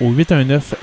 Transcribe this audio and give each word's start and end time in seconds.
au 0.00 0.10
819 0.10 0.74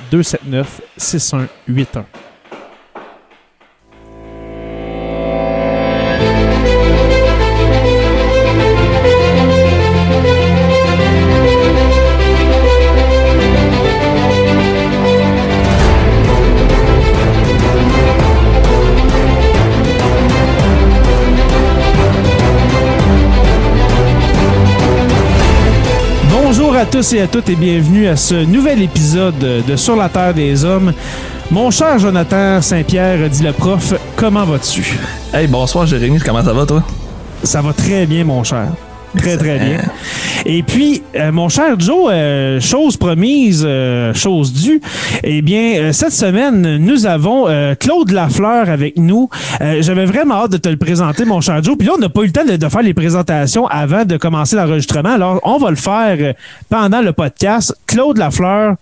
à 26.77 26.85
tous 26.85 27.13
et 27.13 27.21
à 27.21 27.27
toutes 27.27 27.49
et 27.49 27.55
bienvenue 27.55 28.07
à 28.07 28.15
ce 28.15 28.35
nouvel 28.35 28.83
épisode 28.83 29.33
de 29.39 29.75
Sur 29.75 29.95
la 29.95 30.09
Terre 30.09 30.35
des 30.35 30.63
Hommes. 30.63 30.93
Mon 31.49 31.71
cher 31.71 31.97
Jonathan 31.97 32.61
Saint-Pierre, 32.61 33.27
dit 33.31 33.41
le 33.41 33.51
prof, 33.51 33.95
comment 34.15 34.45
vas-tu? 34.45 34.99
Hey, 35.33 35.47
bonsoir 35.47 35.87
Jérémy, 35.87 36.19
comment 36.19 36.43
ça 36.43 36.53
va 36.53 36.67
toi? 36.67 36.83
Ça 37.41 37.63
va 37.63 37.73
très 37.73 38.05
bien, 38.05 38.23
mon 38.25 38.43
cher. 38.43 38.67
Très, 39.17 39.37
très 39.37 39.59
bien. 39.59 39.79
Et 40.45 40.63
puis, 40.63 41.01
euh, 41.15 41.31
mon 41.31 41.49
cher 41.49 41.79
Joe, 41.79 42.09
euh, 42.11 42.59
chose 42.59 42.97
promise, 42.97 43.63
euh, 43.67 44.13
chose 44.13 44.53
due, 44.53 44.79
eh 45.23 45.41
bien, 45.41 45.91
cette 45.91 46.13
semaine, 46.13 46.77
nous 46.77 47.05
avons 47.05 47.47
Claude 47.79 48.11
Lafleur 48.11 48.69
avec 48.69 48.97
nous. 48.97 49.29
J'avais 49.59 50.05
vraiment 50.05 50.35
hâte 50.35 50.51
de 50.51 50.57
te 50.57 50.69
le 50.69 50.77
présenter, 50.77 51.25
mon 51.25 51.41
cher 51.41 51.63
Joe. 51.63 51.77
Puis 51.77 51.87
là, 51.87 51.93
on 51.95 51.99
n'a 51.99 52.09
pas 52.09 52.21
eu 52.21 52.27
le 52.27 52.31
temps 52.31 52.45
de, 52.45 52.55
de 52.55 52.69
faire 52.69 52.81
les 52.83 52.93
présentations 52.93 53.67
avant 53.67 54.05
de 54.05 54.17
commencer 54.17 54.55
l'enregistrement. 54.55 55.13
Alors, 55.13 55.39
on 55.43 55.57
va 55.57 55.69
le 55.69 55.75
faire 55.75 56.33
pendant 56.69 57.01
le 57.01 57.13
podcast. 57.13 57.75
Claude 57.85 58.17
Lafleur, 58.17 58.75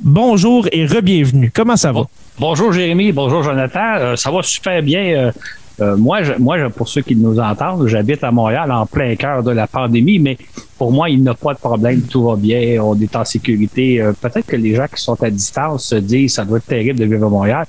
bonjour 0.00 0.68
et 0.72 0.86
re-bienvenue. 0.86 1.50
Comment 1.54 1.76
ça 1.76 1.88
va? 1.88 2.00
Bon. 2.00 2.06
Bonjour 2.36 2.72
Jérémy, 2.72 3.12
bonjour 3.12 3.44
Jonathan. 3.44 3.94
Euh, 3.96 4.16
ça 4.16 4.30
va 4.32 4.42
super 4.42 4.82
bien. 4.82 5.04
Euh, 5.04 5.32
euh, 5.80 5.96
moi, 5.96 6.22
je, 6.22 6.32
moi 6.38 6.58
je- 6.58 6.66
pour 6.66 6.88
ceux 6.88 7.02
qui 7.02 7.16
nous 7.16 7.38
entendent, 7.38 7.86
j'habite 7.88 8.22
à 8.22 8.30
Montréal 8.30 8.70
en 8.70 8.86
plein 8.86 9.14
cœur 9.16 9.42
de 9.42 9.50
la 9.50 9.66
pandémie, 9.66 10.18
mais 10.18 10.38
pour 10.78 10.92
moi, 10.92 11.08
il 11.10 11.20
n'y 11.22 11.28
a 11.28 11.34
pas 11.34 11.54
de 11.54 11.58
problème, 11.58 12.02
tout 12.02 12.24
va 12.24 12.36
bien, 12.36 12.80
on 12.82 12.98
est 13.00 13.14
en 13.16 13.24
sécurité. 13.24 14.00
Euh, 14.00 14.12
Peut-être 14.12 14.46
que 14.46 14.56
les 14.56 14.74
gens 14.74 14.86
qui 14.92 15.02
sont 15.02 15.20
à 15.22 15.30
distance 15.30 15.86
se 15.86 15.96
disent 15.96 16.34
ça 16.34 16.44
doit 16.44 16.58
être 16.58 16.66
terrible 16.66 16.98
de 16.98 17.04
vivre 17.04 17.26
à 17.26 17.30
Montréal, 17.30 17.66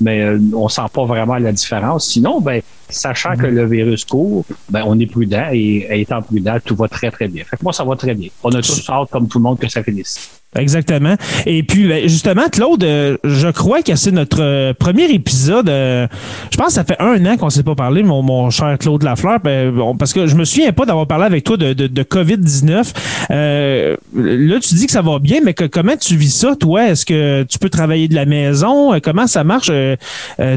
mais 0.00 0.20
euh, 0.22 0.38
on 0.54 0.68
sent 0.68 0.82
pas 0.92 1.04
vraiment 1.04 1.36
la 1.36 1.52
différence. 1.52 2.08
Sinon, 2.08 2.40
ben, 2.40 2.60
sachant 2.88 3.36
que 3.36 3.46
le 3.46 3.66
virus 3.66 4.04
court, 4.04 4.44
ben, 4.70 4.82
on 4.86 4.98
est 4.98 5.06
prudent 5.06 5.46
et 5.52 5.86
étant 6.00 6.22
prudent, 6.22 6.56
tout 6.64 6.76
va 6.76 6.88
très 6.88 7.10
très 7.10 7.28
bien. 7.28 7.44
Fait 7.44 7.56
que 7.56 7.62
moi, 7.62 7.72
ça 7.72 7.84
va 7.84 7.96
très 7.96 8.14
bien. 8.14 8.28
On 8.42 8.50
a 8.50 8.62
tous 8.62 8.88
hâte, 8.88 9.10
comme 9.10 9.28
tout 9.28 9.38
le 9.38 9.42
monde, 9.44 9.58
que 9.58 9.68
ça 9.68 9.82
finisse. 9.82 10.40
Exactement. 10.56 11.14
Et 11.46 11.62
puis, 11.62 11.86
ben, 11.88 12.08
justement, 12.08 12.48
Claude, 12.50 12.84
euh, 12.84 13.16
je 13.24 13.48
crois 13.48 13.82
que 13.82 13.94
c'est 13.96 14.12
notre 14.12 14.42
euh, 14.42 14.72
premier 14.72 15.04
épisode. 15.12 15.68
euh, 15.68 16.06
je 16.50 16.56
pense 16.56 16.68
que 16.68 16.72
ça 16.74 16.84
fait 16.84 17.00
un 17.00 17.24
an 17.26 17.36
qu'on 17.36 17.46
ne 17.46 17.50
s'est 17.50 17.62
pas 17.62 17.74
parlé, 17.74 18.02
mon, 18.02 18.22
mon 18.22 18.50
cher 18.50 18.76
Claude 18.78 19.02
Lafleur, 19.02 19.40
ben, 19.40 19.70
bon, 19.70 19.96
parce 19.96 20.12
que 20.12 20.26
je 20.26 20.34
me 20.36 20.44
souviens 20.44 20.72
pas 20.72 20.86
d'avoir 20.86 21.06
parlé 21.06 21.24
avec 21.24 21.44
toi 21.44 21.56
de, 21.56 21.72
de, 21.72 21.86
de 21.86 22.02
COVID-19. 22.02 22.92
Euh, 23.30 23.96
là, 24.14 24.60
tu 24.60 24.74
dis 24.74 24.86
que 24.86 24.92
ça 24.92 25.02
va 25.02 25.18
bien, 25.18 25.40
mais 25.44 25.54
que, 25.54 25.64
comment 25.64 25.96
tu 25.96 26.16
vis 26.16 26.34
ça, 26.34 26.54
toi? 26.56 26.88
Est-ce 26.88 27.04
que 27.06 27.42
tu 27.44 27.58
peux 27.58 27.70
travailler 27.70 28.08
de 28.08 28.14
la 28.14 28.24
maison? 28.26 28.98
Comment 29.02 29.26
ça 29.26 29.44
marche? 29.44 29.70
euh, 29.70 29.96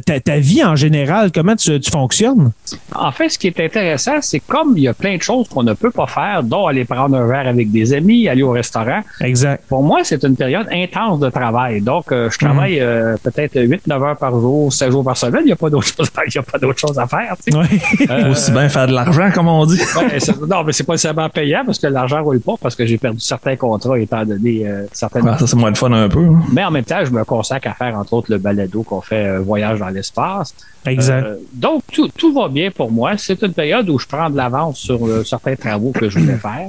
ta, 0.06 0.20
ta 0.20 0.38
vie 0.40 0.64
en 0.64 0.76
général, 0.76 1.32
comment 1.34 1.56
tu, 1.56 1.80
tu 1.80 1.92
fonctionnes? 1.92 2.52
En 2.96 3.12
fait, 3.12 3.30
ce 3.30 3.38
qui 3.40 3.48
est 3.48 3.60
intéressant, 3.60 4.18
c'est 4.22 4.40
comme 4.40 4.74
il 4.78 4.84
y 4.84 4.88
a 4.88 4.94
plein 4.94 5.18
de 5.18 5.22
choses 5.22 5.48
qu'on 5.48 5.64
ne 5.64 5.74
peut 5.74 5.92
pas 5.92 6.08
faire, 6.08 6.44
dont 6.44 6.68
aller 6.68 6.86
prendre 6.86 7.16
un 7.18 7.28
verre 7.28 7.48
avec 7.48 7.72
des 7.72 7.94
amis, 7.94 8.28
aller 8.28 8.44
au 8.44 8.52
restaurant. 8.52 9.02
Exact. 9.22 9.64
Pour 9.68 9.84
moi, 9.88 10.00
c'est 10.04 10.24
une 10.24 10.36
période 10.36 10.68
intense 10.72 11.20
de 11.20 11.30
travail. 11.30 11.82
Donc, 11.82 12.12
euh, 12.12 12.30
je 12.30 12.38
travaille 12.38 12.80
euh, 12.80 13.16
peut-être 13.24 13.56
8-9 13.56 13.92
heures 14.04 14.18
par 14.18 14.32
jour, 14.40 14.72
7 14.72 14.92
jours 14.92 15.04
par 15.04 15.16
semaine. 15.18 15.42
Il 15.44 15.48
n'y 15.48 15.52
a 15.54 15.56
pas 15.56 15.70
d'autre 15.70 15.88
chose, 15.88 16.12
il 16.28 16.36
y 16.36 16.38
a 16.38 16.44
pas 16.44 16.58
d'autre 16.60 16.78
chose 16.80 17.00
à 17.00 17.08
faire. 17.08 17.36
tu 17.44 17.52
sais. 17.52 17.58
Ouais. 17.58 18.08
Euh, 18.10 18.32
Aussi 18.32 18.52
bien 18.52 18.68
faire 18.70 18.88
de 18.88 18.94
l'argent, 18.94 19.30
comme 19.34 19.48
on 19.48 19.66
dit. 19.66 19.78
c'est- 19.78 20.42
non, 20.42 20.64
mais 20.64 20.74
c'est 20.74 20.84
pas 20.84 20.94
nécessairement 20.94 21.30
payant 21.30 21.64
parce 21.66 21.80
que 21.80 21.88
l'argent 21.88 22.22
roule 22.22 22.40
pas 22.42 22.56
parce 22.62 22.76
que 22.76 22.86
j'ai 22.86 22.98
perdu 22.98 23.20
certains 23.20 23.56
contrats 23.56 23.98
étant 23.98 24.26
donné 24.26 24.66
certaines. 24.92 25.24
Ça, 25.38 25.48
c'est 25.48 25.56
moins 25.56 25.72
de 25.72 25.78
fun 25.78 25.92
un 25.92 26.10
peu. 26.10 26.20
hein. 26.26 26.42
Mais 26.52 26.64
en 26.66 26.72
même 26.72 26.84
temps, 26.84 27.04
je 27.06 27.12
me 27.12 27.24
consacre 27.24 27.70
à 27.70 27.74
faire 27.74 27.98
entre 27.98 28.14
autres 28.14 28.32
le 28.32 28.38
balado 28.38 28.84
qu'on 28.84 29.02
fait 29.02 29.38
Voyage 29.40 29.80
dans 29.80 29.90
l'espace. 29.90 30.54
exact. 30.86 31.28
Donc, 31.54 31.84
tout, 31.92 32.10
tout 32.18 32.34
va 32.34 32.48
bien 32.50 32.70
pour 32.72 32.92
moi. 32.92 33.12
C'est 33.18 33.42
une 33.42 33.54
période 33.54 33.90
où 33.90 33.98
je 34.00 34.06
prends 34.08 34.30
de 34.30 34.38
l'avance 34.38 34.78
sur 34.78 35.00
certains 35.26 35.56
travaux 35.56 35.92
que 35.92 36.10
je 36.10 36.20
voulais 36.20 36.38
faire. 36.38 36.68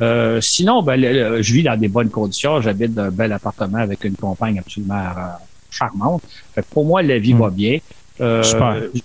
Euh, 0.00 0.40
sinon, 0.40 0.82
ben, 0.82 1.00
le- 1.00 1.12
le- 1.36 1.42
je 1.42 1.52
vis 1.54 1.62
dans 1.62 1.78
des 1.78 1.88
bonnes 1.88 2.10
conditions. 2.10 2.60
J'habite 2.60 2.92
dans 2.94 3.04
un 3.04 3.10
bel 3.10 3.32
appartement 3.32 3.78
avec 3.78 4.04
une 4.04 4.14
compagne 4.16 4.58
absolument 4.58 4.94
euh, 4.94 5.28
charmante. 5.70 6.22
Fait 6.54 6.62
que 6.62 6.66
pour 6.70 6.84
moi, 6.84 7.02
la 7.02 7.18
vie 7.18 7.34
Mm. 7.34 7.38
va 7.38 7.50
bien. 7.50 7.78
Euh. 8.18 8.42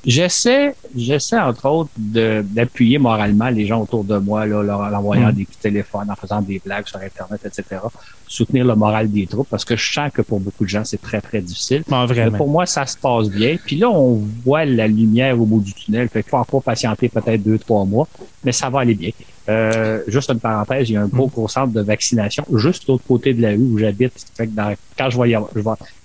J'essaie, 0.05 0.73
j'essaie 0.95 1.37
entre 1.37 1.67
autres 1.67 1.89
d'appuyer 1.97 2.97
moralement 2.97 3.49
les 3.49 3.65
gens 3.65 3.81
autour 3.81 4.05
de 4.05 4.17
moi, 4.17 4.45
là, 4.45 4.63
leur, 4.63 4.79
en 4.79 4.93
envoyant 4.93 5.29
Mm. 5.29 5.33
des 5.33 5.43
petits 5.45 5.57
téléphones, 5.59 6.09
en 6.09 6.15
faisant 6.15 6.41
des 6.41 6.61
blagues 6.63 6.87
sur 6.87 6.97
Internet, 6.99 7.41
etc. 7.45 7.81
Soutenir 8.27 8.63
le 8.65 8.75
moral 8.75 9.11
des 9.11 9.27
troupes 9.27 9.47
parce 9.49 9.65
que 9.65 9.75
je 9.75 9.93
sens 9.93 10.11
que 10.13 10.21
pour 10.21 10.39
beaucoup 10.39 10.63
de 10.63 10.69
gens, 10.69 10.83
c'est 10.85 11.01
très, 11.01 11.19
très 11.19 11.41
difficile. 11.41 11.83
Mais 11.89 12.05
vraiment. 12.05 12.37
pour 12.37 12.47
moi, 12.49 12.65
ça 12.65 12.85
se 12.85 12.97
passe 12.97 13.29
bien. 13.29 13.57
Puis 13.65 13.75
là, 13.77 13.89
on 13.89 14.21
voit 14.45 14.63
la 14.65 14.87
lumière 14.87 15.39
au 15.39 15.45
bout 15.45 15.59
du 15.61 15.73
tunnel. 15.73 16.07
Fait 16.07 16.23
qu'il 16.23 16.29
faut 16.29 16.37
encore 16.37 16.63
patienter 16.63 17.09
peut-être 17.09 17.43
deux, 17.43 17.59
trois 17.59 17.83
mois, 17.85 18.07
mais 18.45 18.53
ça 18.53 18.69
va 18.69 18.79
aller 18.79 18.95
bien. 18.95 19.11
Euh, 19.49 20.01
juste 20.07 20.29
une 20.29 20.39
parenthèse, 20.39 20.89
il 20.89 20.93
y 20.93 20.97
a 20.97 21.01
un 21.01 21.07
beau 21.07 21.27
gros 21.27 21.47
centre 21.47 21.73
de 21.73 21.81
vaccination 21.81 22.45
juste 22.55 22.87
de 22.87 22.91
l'autre 22.93 23.03
côté 23.07 23.33
de 23.33 23.41
la 23.41 23.49
rue 23.49 23.57
où 23.73 23.77
j'habite. 23.77 24.13
Fait 24.37 24.45
que 24.47 24.51
dans- 24.51 24.73
quand 24.97 25.09
je 25.09 25.17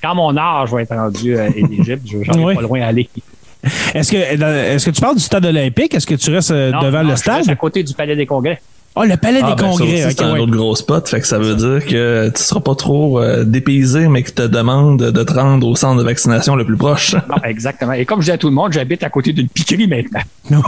quand 0.03 0.15
mon 0.15 0.37
âge 0.37 0.71
va 0.73 0.83
être 0.83 0.94
rendu 0.94 1.37
euh, 1.37 1.50
éligible, 1.56 2.00
je 2.06 2.23
j'en 2.23 2.33
ai 2.35 2.44
Oui. 2.44 2.55
pas 2.55 2.62
loin 2.62 2.81
à 2.81 2.87
aller. 2.87 3.09
Est-ce 3.94 4.12
que, 4.12 4.17
est-ce 4.17 4.87
que 4.87 4.91
tu 4.91 5.00
parles 5.00 5.17
du 5.17 5.23
stade 5.23 5.44
olympique? 5.44 5.94
Est-ce 5.94 6.06
que 6.06 6.15
tu 6.15 6.31
restes 6.31 6.50
euh, 6.53 6.71
Non, 6.71 6.81
devant 6.83 6.99
non, 7.03 7.03
le 7.03 7.09
je 7.09 7.11
reste 7.12 7.23
stade? 7.25 7.49
à 7.50 7.56
côté 7.56 7.83
du 7.83 7.94
Palais 7.94 8.15
des 8.17 8.25
Congrès. 8.27 8.61
Oh, 8.99 9.05
le 9.05 9.17
palais 9.19 9.41
Ah, 9.43 9.55
des 9.55 9.63
ben, 9.63 9.69
congrès. 9.71 10.07
c'est 10.11 10.23
un 10.23 10.33
ouais. 10.33 10.41
autre 10.41 10.53
gros 10.53 10.75
spot, 10.75 11.07
fait 11.07 11.21
que 11.21 11.27
ça 11.27 11.39
veut 11.39 11.55
dire 11.55 11.85
que 11.87 12.31
tu 12.35 12.43
seras 12.43 12.61
pas 12.61 12.75
trop 12.75 13.21
euh, 13.21 13.45
dépaysé, 13.45 14.09
mais 14.09 14.23
que 14.23 14.31
te 14.31 14.41
demande 14.43 15.03
de 15.03 15.23
te 15.23 15.35
rendre 15.35 15.67
au 15.69 15.77
centre 15.77 15.99
de 15.99 16.03
vaccination 16.03 16.57
le 16.57 16.65
plus 16.65 16.77
proche. 16.79 17.15
Non, 17.29 17.37
exactement. 17.45 17.93
Et 17.93 18.07
comme 18.07 18.21
je 18.21 18.27
dis 18.27 18.31
à 18.33 18.39
tout 18.39 18.49
le 18.49 18.55
monde, 18.55 18.73
j'habite 18.73 19.03
à 19.03 19.11
côté 19.11 19.33
d'une 19.35 19.49
piquerie 19.49 19.87
maintenant. 19.87 20.63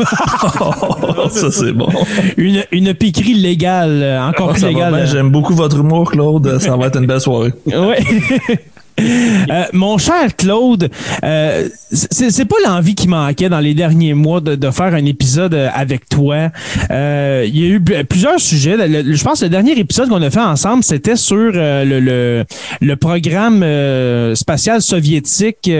Oh, 0.60 1.28
ça 1.30 1.50
c'est 1.50 1.72
bon. 1.72 1.88
Une, 2.36 2.64
une 2.72 2.92
piquerie 2.94 3.34
légale, 3.34 4.02
euh, 4.02 4.22
encore 4.28 4.50
Ah, 4.50 4.54
plus 4.54 4.64
légale. 4.66 4.94
euh. 4.94 5.06
J'aime 5.06 5.30
beaucoup 5.30 5.54
votre 5.54 5.78
humour, 5.78 6.10
Claude. 6.10 6.58
Ça 6.58 6.76
va 6.76 6.86
être 6.88 6.98
une 6.98 7.06
belle 7.06 7.20
soirée. 7.20 7.52
Ouais. 7.66 7.98
Euh, 8.98 9.64
mon 9.72 9.98
cher 9.98 10.34
Claude, 10.36 10.90
euh, 11.24 11.68
c'est 11.92 12.44
pas 12.44 12.56
l'envie 12.64 12.94
qui 12.94 13.08
manquait 13.08 13.48
dans 13.48 13.60
les 13.60 13.74
derniers 13.74 14.14
mois 14.14 14.40
de, 14.40 14.70
faire 14.70 14.94
un 14.94 15.04
épisode 15.04 15.54
euh, 15.54 15.68
avec 15.72 16.08
toi. 16.08 16.50
Euh, 16.90 17.44
Il 17.46 17.58
y 17.58 17.64
a 17.64 17.68
eu 17.68 17.80
pl- 17.80 18.04
plusieurs 18.04 18.40
sujets. 18.40 18.76
Je 18.76 19.24
pense 19.24 19.40
que 19.40 19.44
le 19.46 19.50
dernier 19.50 19.78
épisode 19.78 20.08
qu'on 20.08 20.22
a 20.22 20.30
fait 20.30 20.40
ensemble, 20.40 20.84
c'était 20.84 21.16
sur 21.16 21.36
le, 21.52 22.44
programme 23.00 23.64
spatial 24.34 24.82
soviétique. 24.82 25.70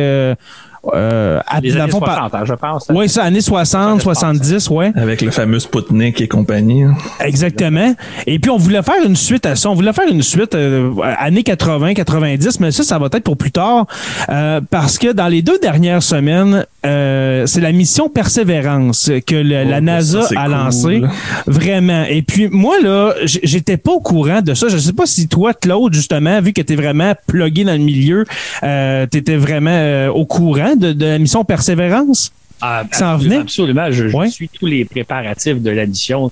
Euh, 0.94 1.40
à- 1.46 1.60
Les 1.60 1.76
années 1.76 1.90
fond, 1.90 2.00
par- 2.00 2.16
60, 2.30 2.34
hein, 2.34 2.44
je 2.44 2.54
pense. 2.54 2.86
Oui, 2.90 3.08
ça, 3.08 3.24
années 3.24 3.40
60, 3.40 4.00
70, 4.02 4.70
ouais. 4.70 4.92
Avec 4.94 5.22
le 5.22 5.30
fameux 5.30 5.58
Sputnik 5.58 6.20
et 6.20 6.28
compagnie. 6.28 6.84
Exactement. 7.20 7.94
Et 8.26 8.38
puis, 8.38 8.50
on 8.50 8.56
voulait 8.56 8.82
faire 8.82 9.04
une 9.04 9.16
suite 9.16 9.44
à 9.46 9.56
ça. 9.56 9.70
On 9.70 9.74
voulait 9.74 9.92
faire 9.92 10.08
une 10.10 10.22
suite 10.22 10.54
euh, 10.54 10.90
années 11.18 11.42
80, 11.42 11.94
90, 11.94 12.60
mais 12.60 12.70
ça, 12.70 12.82
ça 12.84 12.98
va 12.98 13.06
être 13.06 13.18
pour 13.24 13.36
plus 13.36 13.50
tard. 13.50 13.86
euh, 14.30 14.60
parce 14.70 14.98
que 14.98 15.12
dans 15.12 15.28
les 15.28 15.42
deux 15.42 15.58
dernières 15.58 16.02
semaines, 16.02 16.64
euh, 16.86 17.44
c'est 17.46 17.60
la 17.60 17.72
mission 17.72 18.08
Persévérance 18.08 19.10
que 19.26 19.34
le- 19.34 19.64
la 19.64 19.78
Oh, 19.78 19.80
NASA 19.80 20.22
ça, 20.22 20.28
c'est 20.28 20.36
a 20.36 20.44
cool. 20.44 20.52
lancée. 20.52 21.02
Vraiment. 21.46 22.04
Et 22.08 22.22
puis, 22.22 22.48
moi, 22.50 22.76
là, 22.82 23.14
j'étais 23.24 23.76
pas 23.76 23.92
au 23.92 24.00
courant 24.00 24.40
de 24.42 24.54
ça. 24.54 24.68
Je 24.68 24.78
sais 24.78 24.92
pas 24.92 25.06
si 25.06 25.28
toi, 25.28 25.54
Claude, 25.54 25.92
justement, 25.94 26.40
vu 26.40 26.52
que 26.52 26.62
tu 26.62 26.72
es 26.72 26.76
vraiment 26.76 27.12
plugué 27.26 27.64
dans 27.64 27.72
le 27.72 27.78
milieu, 27.78 28.24
euh, 28.62 29.06
tu 29.10 29.18
étais 29.18 29.36
vraiment 29.36 29.70
euh, 29.72 30.08
au 30.08 30.24
courant 30.26 30.67
de, 30.76 30.92
de 30.92 31.04
la 31.06 31.18
mission 31.18 31.44
Persévérance? 31.44 32.32
Ah, 32.60 32.82
Ça 32.90 33.10
en 33.10 33.14
absolument, 33.14 33.18
venait? 33.36 33.42
Absolument. 33.42 33.90
Je, 34.24 34.28
suis 34.30 34.48
tous 34.48 34.66
les 34.66 34.84
préparatifs 34.84 35.60
de 35.60 35.70
la 35.70 35.86
mission. 35.86 36.30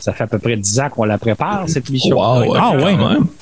Ça 0.00 0.12
fait 0.12 0.22
à 0.24 0.26
peu 0.28 0.38
près 0.38 0.56
dix 0.56 0.78
ans 0.78 0.88
qu'on 0.90 1.02
la 1.04 1.18
prépare, 1.18 1.68
cette 1.68 1.90
mission. 1.90 2.16
Wow, 2.16 2.54
Ah, 2.56 2.76
ouais. 2.76 2.96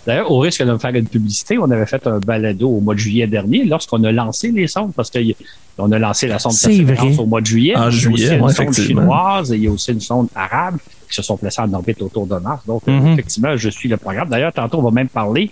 D'ailleurs, 0.07 0.31
au 0.33 0.39
risque 0.39 0.65
de 0.65 0.73
me 0.73 0.79
faire 0.79 0.95
une 0.95 1.07
publicité, 1.07 1.59
on 1.59 1.71
avait 1.71 1.85
fait 1.85 2.05
un 2.07 2.19
balado 2.19 2.69
au 2.71 2.81
mois 2.81 2.95
de 2.95 2.99
juillet 2.99 3.27
dernier 3.27 3.65
lorsqu'on 3.65 4.03
a 4.05 4.11
lancé 4.11 4.51
les 4.51 4.67
sondes, 4.67 4.93
parce 4.97 5.11
qu'on 5.11 5.93
a 5.93 5.99
lancé 5.99 6.27
la 6.27 6.39
sonde 6.39 6.53
C'est 6.53 6.69
Persévérance 6.69 7.13
vrai. 7.15 7.23
au 7.23 7.27
mois 7.27 7.43
de 7.43 7.47
juillet. 7.47 7.77
En 7.77 7.81
Il 7.81 7.83
y 7.83 7.85
a 7.85 7.89
aussi 7.89 8.01
juillet, 8.01 8.39
une 8.39 8.49
sonde 8.49 8.73
chinoise 8.75 9.53
et 9.53 9.57
il 9.57 9.65
y 9.65 9.69
a 9.69 9.71
aussi 9.71 9.93
une 9.93 10.01
sonde 10.01 10.29
arabe 10.35 10.79
qui 11.09 11.15
se 11.15 11.23
sont 11.23 11.37
placées 11.37 11.61
en 11.61 11.73
orbite 11.75 12.01
autour 12.01 12.27
de 12.27 12.37
Mars. 12.37 12.63
Donc, 12.67 12.87
Mhm. 12.87 13.13
effectivement, 13.13 13.55
je 13.57 13.69
suis 13.69 13.89
le 13.91 13.99
programme. 13.99 14.31
D'ailleurs, 14.31 14.53
tantôt, 14.55 14.79
on 14.79 14.83
va 14.83 14.91
même 14.91 15.09
parler 15.09 15.51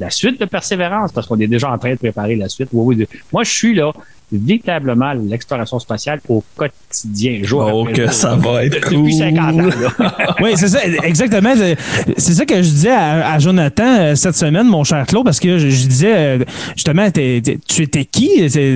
de 0.00 0.04
la 0.04 0.10
suite 0.10 0.40
de 0.40 0.46
Persévérance, 0.46 1.12
parce 1.12 1.26
qu'on 1.26 1.38
est 1.38 1.46
déjà 1.46 1.70
en 1.70 1.76
train 1.76 1.92
de 1.92 1.96
préparer 1.98 2.34
la 2.34 2.48
suite. 2.48 2.68
Oui, 2.72 2.96
oui, 2.96 3.04
de- 3.04 3.08
Moi, 3.30 3.44
je 3.44 3.50
suis 3.52 3.74
là, 3.74 3.92
véritablement, 4.32 5.12
l'exploration 5.12 5.78
spatiale 5.78 6.20
au 6.28 6.42
quotidien, 6.56 7.40
jour 7.42 7.70
Oh, 7.72 7.82
après 7.82 7.92
que 7.94 8.02
jour. 8.04 8.12
ça 8.12 8.34
va 8.36 8.64
être 8.64 8.74
Depuis 8.74 8.96
cool. 8.96 9.12
50 9.12 9.60
ans. 9.60 9.68
Oui, 10.42 10.50
c'est 10.56 10.68
ça, 10.68 10.80
exactement. 11.04 11.54
C'est- 12.18 12.34
ça 12.34 12.44
que 12.44 12.56
je 12.56 12.68
disais 12.68 12.90
à, 12.90 13.32
à 13.32 13.38
Jonathan 13.38 13.84
euh, 14.00 14.14
cette 14.14 14.36
semaine, 14.36 14.66
mon 14.68 14.84
cher 14.84 15.06
Claude, 15.06 15.24
parce 15.24 15.40
que 15.40 15.58
je, 15.58 15.68
je 15.70 15.86
disais 15.86 16.14
euh, 16.14 16.38
justement, 16.74 17.10
tu 17.10 17.20
étais 17.82 18.04
qui, 18.04 18.28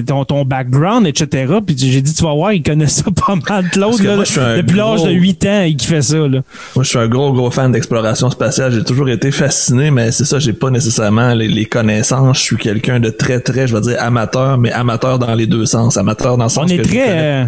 ton, 0.07 0.25
ton 0.25 0.45
background, 0.45 1.07
etc. 1.07 1.53
Puis 1.67 1.77
j'ai 1.79 2.01
dit, 2.01 2.15
tu 2.15 2.25
vas 2.25 2.33
voir, 2.35 2.53
il 2.53 2.63
connaît 2.63 2.87
ça 2.87 3.03
pas 3.05 3.35
mal, 3.37 3.69
Claude, 3.71 4.01
là, 4.01 4.17
moi, 4.17 4.25
depuis 4.57 4.77
l'âge 4.77 4.99
gros- 5.01 5.07
de 5.09 5.13
8 5.13 5.47
ans, 5.47 5.63
il 5.67 5.77
qui 5.77 5.87
fait 5.87 6.03
ça. 6.03 6.17
Là. 6.17 6.41
Moi, 6.75 6.83
je 6.85 6.89
suis 6.89 6.99
un 6.99 7.09
gros, 7.09 7.33
gros 7.33 7.51
fan 7.51 7.71
d'exploration 7.73 8.31
spatiale. 8.31 8.73
J'ai 8.73 8.85
toujours 8.85 9.09
été 9.11 9.31
fasciné, 9.31 9.91
mais 9.91 10.11
c'est 10.13 10.25
ça, 10.25 10.39
j'ai 10.39 10.53
pas 10.55 10.71
nécessairement 10.71 11.35
les, 11.35 11.49
les 11.49 11.67
connaissances. 11.67 12.39
Je 12.39 12.43
suis 12.43 12.57
quelqu'un 12.57 13.01
de 13.01 13.11
très, 13.11 13.41
très, 13.41 13.67
je 13.67 13.75
vais 13.75 13.81
dire 13.83 13.97
amateur, 14.01 14.57
mais 14.59 14.73
amateur 14.73 15.19
dans 15.19 15.35
les 15.41 15.47
deux 15.47 15.67
sens. 15.67 15.97
Amateur 15.97 16.37
dans 16.37 16.45
le 16.45 16.51
sens 16.51 16.65
On 16.65 16.69
est 16.69 16.77
que 16.79 16.85
je 16.85 16.89
très... 16.89 16.99
connais 17.07 17.43
euh, 17.43 17.45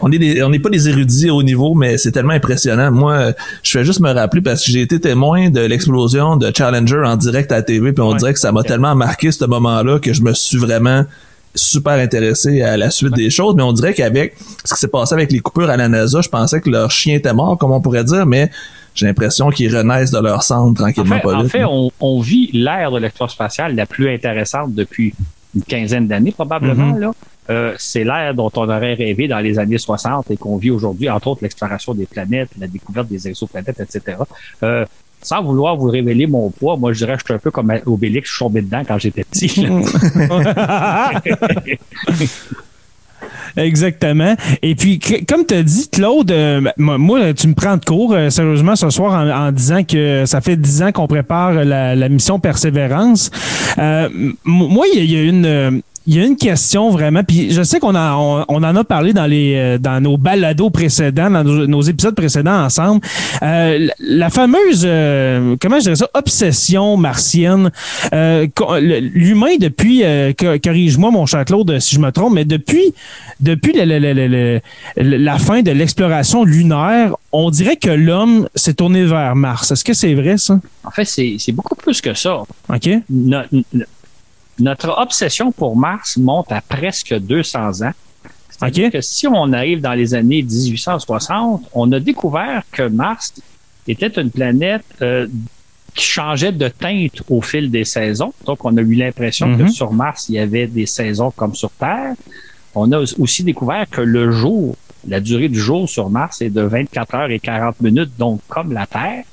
on 0.00 0.12
est 0.12 0.18
des- 0.18 0.42
on 0.42 0.50
n'est 0.50 0.58
pas 0.58 0.68
des 0.70 0.88
érudits 0.88 1.30
au 1.30 1.42
niveau, 1.42 1.74
mais 1.74 1.96
c'est 1.98 2.12
tellement 2.12 2.34
impressionnant. 2.34 2.90
Moi, 2.92 3.32
je 3.62 3.70
fais 3.70 3.84
juste 3.84 4.00
me 4.00 4.12
rappeler 4.12 4.42
parce 4.42 4.64
que 4.64 4.70
j'ai 4.70 4.82
été 4.82 5.00
témoin 5.00 5.48
de 5.50 5.60
l'explosion 5.60 6.36
de 6.36 6.52
Challenger 6.56 7.02
en 7.04 7.16
direct 7.16 7.50
à 7.50 7.56
la 7.56 7.62
TV, 7.62 7.92
puis 7.92 8.02
on 8.02 8.10
Ouais. 8.12 8.18
dirait 8.18 8.32
que 8.34 8.38
ça 8.38 8.52
m'a 8.52 8.62
tellement 8.62 8.94
marqué 8.94 9.32
ce 9.32 9.44
moment-là 9.46 9.98
que 9.98 10.12
je 10.12 10.22
me 10.22 10.34
suis 10.34 10.58
vraiment 10.58 11.04
super 11.54 11.94
intéressé 11.94 12.60
à 12.62 12.76
la 12.76 12.90
suite 12.90 13.14
des 13.14 13.30
choses. 13.30 13.54
Mais 13.56 13.62
on 13.62 13.72
dirait 13.72 13.94
qu'avec 13.94 14.36
ce 14.64 14.74
qui 14.74 14.80
s'est 14.80 14.88
passé 14.88 15.14
avec 15.14 15.32
les 15.32 15.40
coupures 15.40 15.70
à 15.70 15.76
la 15.78 15.88
NASA, 15.88 16.20
je 16.20 16.28
pensais 16.28 16.60
que 16.60 16.68
leur 16.68 16.90
chien 16.90 17.14
était 17.16 17.32
mort, 17.32 17.56
comme 17.56 17.72
on 17.72 17.80
pourrait 17.80 18.04
dire, 18.04 18.26
mais 18.26 18.50
j'ai 18.94 19.06
l'impression 19.06 19.48
qu'ils 19.50 19.74
renaissent 19.74 20.10
de 20.10 20.18
leur 20.20 20.42
centre 20.42 20.68
En 20.70 20.74
tranquillement 20.74 21.16
fait, 21.16 21.22
pas 21.22 21.34
en 21.34 21.48
fait, 21.48 21.64
on, 21.64 21.90
on 22.00 22.20
vit 22.20 22.50
l'ère 22.52 22.90
de 22.92 22.98
l'exploration 22.98 23.34
spatiale 23.34 23.74
la 23.74 23.86
plus 23.86 24.10
intéressante 24.12 24.74
depuis 24.74 25.14
une 25.56 25.62
quinzaine 25.62 26.06
d'années, 26.06 26.32
probablement. 26.32 26.86
Mhm. 26.86 27.00
là. 27.00 27.12
Euh, 27.48 27.74
c'est 27.78 28.04
l'ère 28.04 28.34
dont 28.34 28.50
on 28.56 28.64
aurait 28.64 28.94
rêvé 28.94 29.28
dans 29.28 29.38
les 29.38 29.58
années 29.58 29.78
60 29.78 30.30
et 30.32 30.36
qu'on 30.36 30.56
vit 30.56 30.70
aujourd'hui, 30.70 31.08
entre 31.08 31.28
autres 31.28 31.42
l'exploration 31.42 31.94
des 31.94 32.06
planètes, 32.06 32.50
la 32.58 32.66
découverte 32.66 33.08
des 33.08 33.28
exoplanètes, 33.28 33.78
etc. 33.78 34.18
Euh, 34.64 34.84
sans 35.22 35.42
vouloir 35.42 35.76
vous 35.76 35.88
révéler 35.88 36.26
mon 36.26 36.50
poids, 36.50 36.76
moi 36.76 36.92
je 36.92 36.98
dirais 36.98 37.14
que 37.14 37.20
je 37.20 37.26
suis 37.26 37.34
un 37.34 37.38
peu 37.38 37.52
comme 37.52 37.72
Obélix, 37.86 38.28
je 38.28 38.34
suis 38.34 38.44
tombé 38.44 38.62
dedans 38.62 38.82
quand 38.86 38.98
j'étais 38.98 39.24
petit. 39.24 39.48
Exactement. 43.56 44.34
Et 44.62 44.74
puis, 44.74 44.98
comme 45.28 45.44
tu 45.46 45.54
as 45.54 45.62
dit, 45.62 45.88
Claude, 45.90 46.30
euh, 46.30 46.60
moi, 46.76 47.32
tu 47.34 47.48
me 47.48 47.54
prends 47.54 47.76
de 47.76 47.84
court, 47.84 48.12
euh, 48.14 48.30
sérieusement, 48.30 48.76
ce 48.76 48.90
soir, 48.90 49.12
en, 49.14 49.48
en 49.48 49.52
disant 49.52 49.84
que 49.84 50.24
ça 50.26 50.40
fait 50.40 50.56
dix 50.56 50.82
ans 50.82 50.92
qu'on 50.92 51.06
prépare 51.06 51.52
la, 51.52 51.94
la 51.94 52.08
mission 52.08 52.38
Persévérance. 52.38 53.30
Euh, 53.78 54.08
moi, 54.44 54.86
il 54.94 55.04
y, 55.04 55.12
y 55.12 55.16
a 55.16 55.22
une... 55.22 55.82
il 56.06 56.14
y 56.16 56.20
a 56.20 56.24
une 56.24 56.36
question 56.36 56.90
vraiment, 56.90 57.24
puis 57.24 57.50
je 57.50 57.62
sais 57.62 57.80
qu'on 57.80 57.94
a, 57.94 58.14
on, 58.14 58.44
on 58.48 58.62
en 58.62 58.76
a 58.76 58.84
parlé 58.84 59.12
dans 59.12 59.26
les 59.26 59.54
euh, 59.56 59.78
dans 59.78 60.00
nos 60.00 60.16
balados 60.16 60.70
précédents, 60.70 61.30
dans 61.30 61.42
nos, 61.44 61.66
nos 61.66 61.82
épisodes 61.82 62.14
précédents 62.14 62.64
ensemble. 62.64 63.00
Euh, 63.42 63.88
la, 63.98 64.30
fameuse, 64.30 64.82
euh, 64.84 65.56
comment 65.60 65.76
je 65.78 65.82
dirais 65.84 65.96
ça, 65.96 66.08
obsession 66.14 66.96
martienne. 66.96 67.70
Euh, 68.12 68.46
L'humain 68.80 69.56
depuis, 69.60 70.02
co- 70.38 70.58
corrige-moi 70.62 71.10
mon 71.10 71.26
cher 71.26 71.44
Claude 71.44 71.78
si 71.80 71.94
je 71.96 72.00
me 72.00 72.10
trompe, 72.12 72.34
mais 72.34 72.44
depuis 72.44 72.92
depuis 73.40 73.72
le- 73.74 73.84
le- 73.84 73.98
le- 73.98 74.12
le- 74.28 74.60
le- 74.96 75.16
la 75.18 75.38
fin 75.38 75.62
de 75.62 75.70
l'exploration 75.70 76.44
lunaire, 76.44 77.14
on 77.32 77.50
dirait 77.50 77.76
que 77.76 77.90
l'homme 77.90 78.48
s'est 78.54 78.74
tourné 78.74 79.04
vers 79.04 79.36
Mars. 79.36 79.70
Est-ce 79.70 79.84
que 79.84 79.92
c'est 79.92 80.14
vrai 80.14 80.38
ça? 80.38 80.58
En 80.84 80.90
fait, 80.90 81.04
c'est 81.04 81.36
c'est 81.38 81.52
beaucoup 81.52 81.74
plus 81.74 82.00
que 82.00 82.14
ça. 82.14 82.42
Ok. 82.72 82.88
No- 83.10 83.40
no- 83.52 83.84
notre 84.58 84.90
obsession 84.98 85.52
pour 85.52 85.76
Mars 85.76 86.16
monte 86.16 86.50
à 86.52 86.60
presque 86.60 87.14
200 87.18 87.82
ans. 87.82 87.92
C'est-à-dire 88.48 88.90
que 88.90 89.00
si 89.02 89.26
on 89.26 89.52
arrive 89.52 89.80
dans 89.82 89.92
les 89.92 90.14
années 90.14 90.42
1860, 90.42 91.64
on 91.74 91.92
a 91.92 92.00
découvert 92.00 92.62
que 92.72 92.88
Mars 92.88 93.34
était 93.86 94.08
une 94.20 94.30
planète 94.30 94.84
euh, 95.02 95.26
qui 95.94 96.04
changeait 96.04 96.52
de 96.52 96.68
teinte 96.68 97.22
au 97.28 97.40
fil 97.42 97.70
des 97.70 97.84
saisons. 97.84 98.32
Donc, 98.44 98.64
on 98.64 98.76
a 98.76 98.80
eu 98.80 98.94
l'impression 98.94 99.48
Mhm. 99.48 99.58
que 99.58 99.68
sur 99.70 99.92
Mars, 99.92 100.28
il 100.28 100.36
y 100.36 100.38
avait 100.38 100.66
des 100.66 100.86
saisons 100.86 101.30
comme 101.30 101.54
sur 101.54 101.70
Terre. 101.70 102.14
On 102.74 102.90
a 102.92 102.98
aussi 103.18 103.44
découvert 103.44 103.88
que 103.90 104.00
le 104.00 104.30
jour, 104.32 104.76
la 105.06 105.20
durée 105.20 105.48
du 105.48 105.58
jour 105.58 105.88
sur 105.88 106.10
Mars 106.10 106.40
est 106.42 106.50
de 106.50 106.62
24 106.62 107.14
heures 107.14 107.30
et 107.30 107.38
40 107.38 107.80
minutes, 107.80 108.10
donc 108.18 108.40
comme 108.48 108.72
la 108.72 108.86
Terre. 108.86 109.24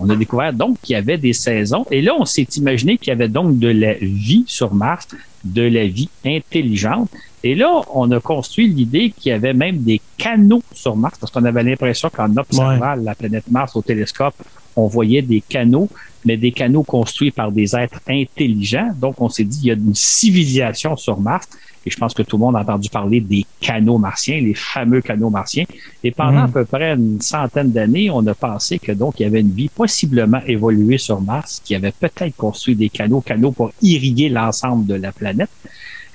On 0.00 0.10
a 0.10 0.16
découvert 0.16 0.52
donc 0.52 0.80
qu'il 0.82 0.94
y 0.94 0.96
avait 0.96 1.18
des 1.18 1.32
saisons. 1.32 1.86
Et 1.90 2.02
là, 2.02 2.14
on 2.18 2.24
s'est 2.24 2.48
imaginé 2.56 2.98
qu'il 2.98 3.08
y 3.08 3.12
avait 3.12 3.28
donc 3.28 3.58
de 3.58 3.68
la 3.68 3.94
vie 3.94 4.44
sur 4.46 4.74
Mars, 4.74 5.08
de 5.44 5.62
la 5.62 5.86
vie 5.86 6.08
intelligente. 6.24 7.10
Et 7.44 7.54
là, 7.54 7.82
on 7.92 8.10
a 8.10 8.20
construit 8.20 8.68
l'idée 8.68 9.10
qu'il 9.10 9.30
y 9.30 9.32
avait 9.32 9.52
même 9.52 9.78
des 9.78 10.00
canaux 10.16 10.62
sur 10.72 10.96
Mars, 10.96 11.18
parce 11.18 11.30
qu'on 11.30 11.44
avait 11.44 11.62
l'impression 11.62 12.10
qu'en 12.10 12.36
observant 12.36 12.94
la 12.94 13.14
planète 13.14 13.44
Mars 13.50 13.76
au 13.76 13.82
télescope, 13.82 14.34
on 14.76 14.88
voyait 14.88 15.22
des 15.22 15.40
canaux, 15.40 15.88
mais 16.24 16.36
des 16.36 16.50
canaux 16.50 16.82
construits 16.82 17.30
par 17.30 17.52
des 17.52 17.76
êtres 17.76 18.00
intelligents. 18.08 18.92
Donc, 19.00 19.20
on 19.20 19.28
s'est 19.28 19.44
dit, 19.44 19.60
il 19.62 19.66
y 19.66 19.70
a 19.70 19.74
une 19.74 19.94
civilisation 19.94 20.96
sur 20.96 21.20
Mars. 21.20 21.48
Et 21.86 21.90
je 21.90 21.96
pense 21.96 22.14
que 22.14 22.22
tout 22.22 22.36
le 22.36 22.42
monde 22.44 22.56
a 22.56 22.60
entendu 22.60 22.88
parler 22.88 23.20
des 23.20 23.44
canaux 23.60 23.98
martiens, 23.98 24.40
les 24.40 24.54
fameux 24.54 25.00
canaux 25.00 25.30
martiens. 25.30 25.64
Et 26.02 26.10
pendant 26.10 26.32
Mhm. 26.32 26.44
à 26.44 26.48
peu 26.48 26.64
près 26.64 26.92
une 26.94 27.20
centaine 27.20 27.70
d'années, 27.70 28.10
on 28.10 28.26
a 28.26 28.34
pensé 28.34 28.78
que 28.78 28.92
donc 28.92 29.20
il 29.20 29.24
y 29.24 29.26
avait 29.26 29.40
une 29.40 29.52
vie 29.52 29.68
possiblement 29.68 30.40
évoluée 30.46 30.98
sur 30.98 31.20
Mars, 31.20 31.60
qui 31.64 31.74
avait 31.74 31.92
peut-être 31.92 32.36
construit 32.36 32.74
des 32.74 32.88
canaux, 32.88 33.20
canaux 33.20 33.52
pour 33.52 33.72
irriguer 33.82 34.28
l'ensemble 34.28 34.86
de 34.86 34.94
la 34.94 35.12
planète. 35.12 35.50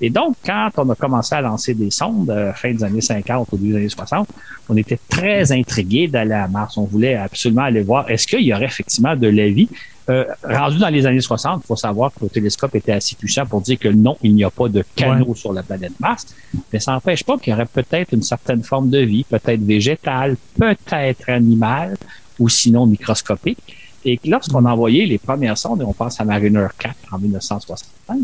Et 0.02 0.10
donc, 0.10 0.38
quand 0.46 0.70
on 0.78 0.90
a 0.90 0.96
commencé 0.96 1.36
à 1.36 1.42
lancer 1.42 1.74
des 1.74 1.92
sondes, 1.92 2.30
euh, 2.30 2.54
fin 2.54 2.72
des 2.72 2.84
années 2.86 3.02
50 3.02 3.50
ou 3.52 3.58
début 3.58 3.72
des 3.74 3.78
années 3.80 3.90
60, 3.90 4.30
on 4.70 4.78
était 4.78 5.00
très 5.10 5.52
intrigués 5.52 6.08
d'aller 6.08 6.32
à 6.36 6.48
Mars. 6.48 6.78
On 6.78 6.86
voulait 6.86 7.16
absolument 7.16 7.64
aller 7.64 7.82
voir, 7.82 8.10
est-ce 8.10 8.26
qu'il 8.26 8.42
y 8.42 8.54
aurait 8.54 8.66
effectivement 8.66 9.16
de 9.16 9.28
la 9.28 9.50
vie? 9.50 9.68
Euh, 10.10 10.26
rendu 10.44 10.78
dans 10.80 10.90
les 10.90 11.06
années 11.06 11.22
60, 11.22 11.62
il 11.64 11.68
faut 11.68 11.76
savoir 11.76 12.12
que 12.12 12.24
le 12.24 12.30
télescope 12.30 12.74
était 12.76 12.94
assez 12.94 13.16
puissant 13.16 13.46
pour 13.46 13.62
dire 13.62 13.78
que 13.78 13.90
non, 13.90 14.18
il 14.24 14.34
n'y 14.34 14.44
a 14.44 14.50
pas 14.50 14.68
de 14.68 14.84
canaux 14.96 15.36
sur 15.36 15.54
la 15.54 15.62
planète 15.62 15.94
Mars. 16.00 16.26
Mais 16.74 16.80
ça 16.80 16.94
n'empêche 16.94 17.24
pas 17.24 17.38
qu'il 17.38 17.52
y 17.52 17.54
aurait 17.54 17.68
peut-être 17.68 18.12
une 18.14 18.24
certaine 18.24 18.64
forme 18.64 18.90
de 18.90 19.00
vie, 19.00 19.24
peut-être 19.24 19.62
végétale, 19.62 20.36
peut-être 20.58 21.30
animale. 21.30 21.96
ou 22.40 22.48
sinon 22.48 22.86
microscopiques. 22.86 23.60
Et 24.06 24.18
lorsqu'on 24.26 24.64
a 24.66 24.72
envoyé 24.72 25.06
les 25.06 25.18
premières 25.18 25.58
sondes, 25.58 25.82
et 25.82 25.84
on 25.84 25.92
pense 25.92 26.22
à 26.22 26.24
Mariner 26.24 26.68
4 26.78 26.96
en 27.12 27.20
1965, 27.20 28.20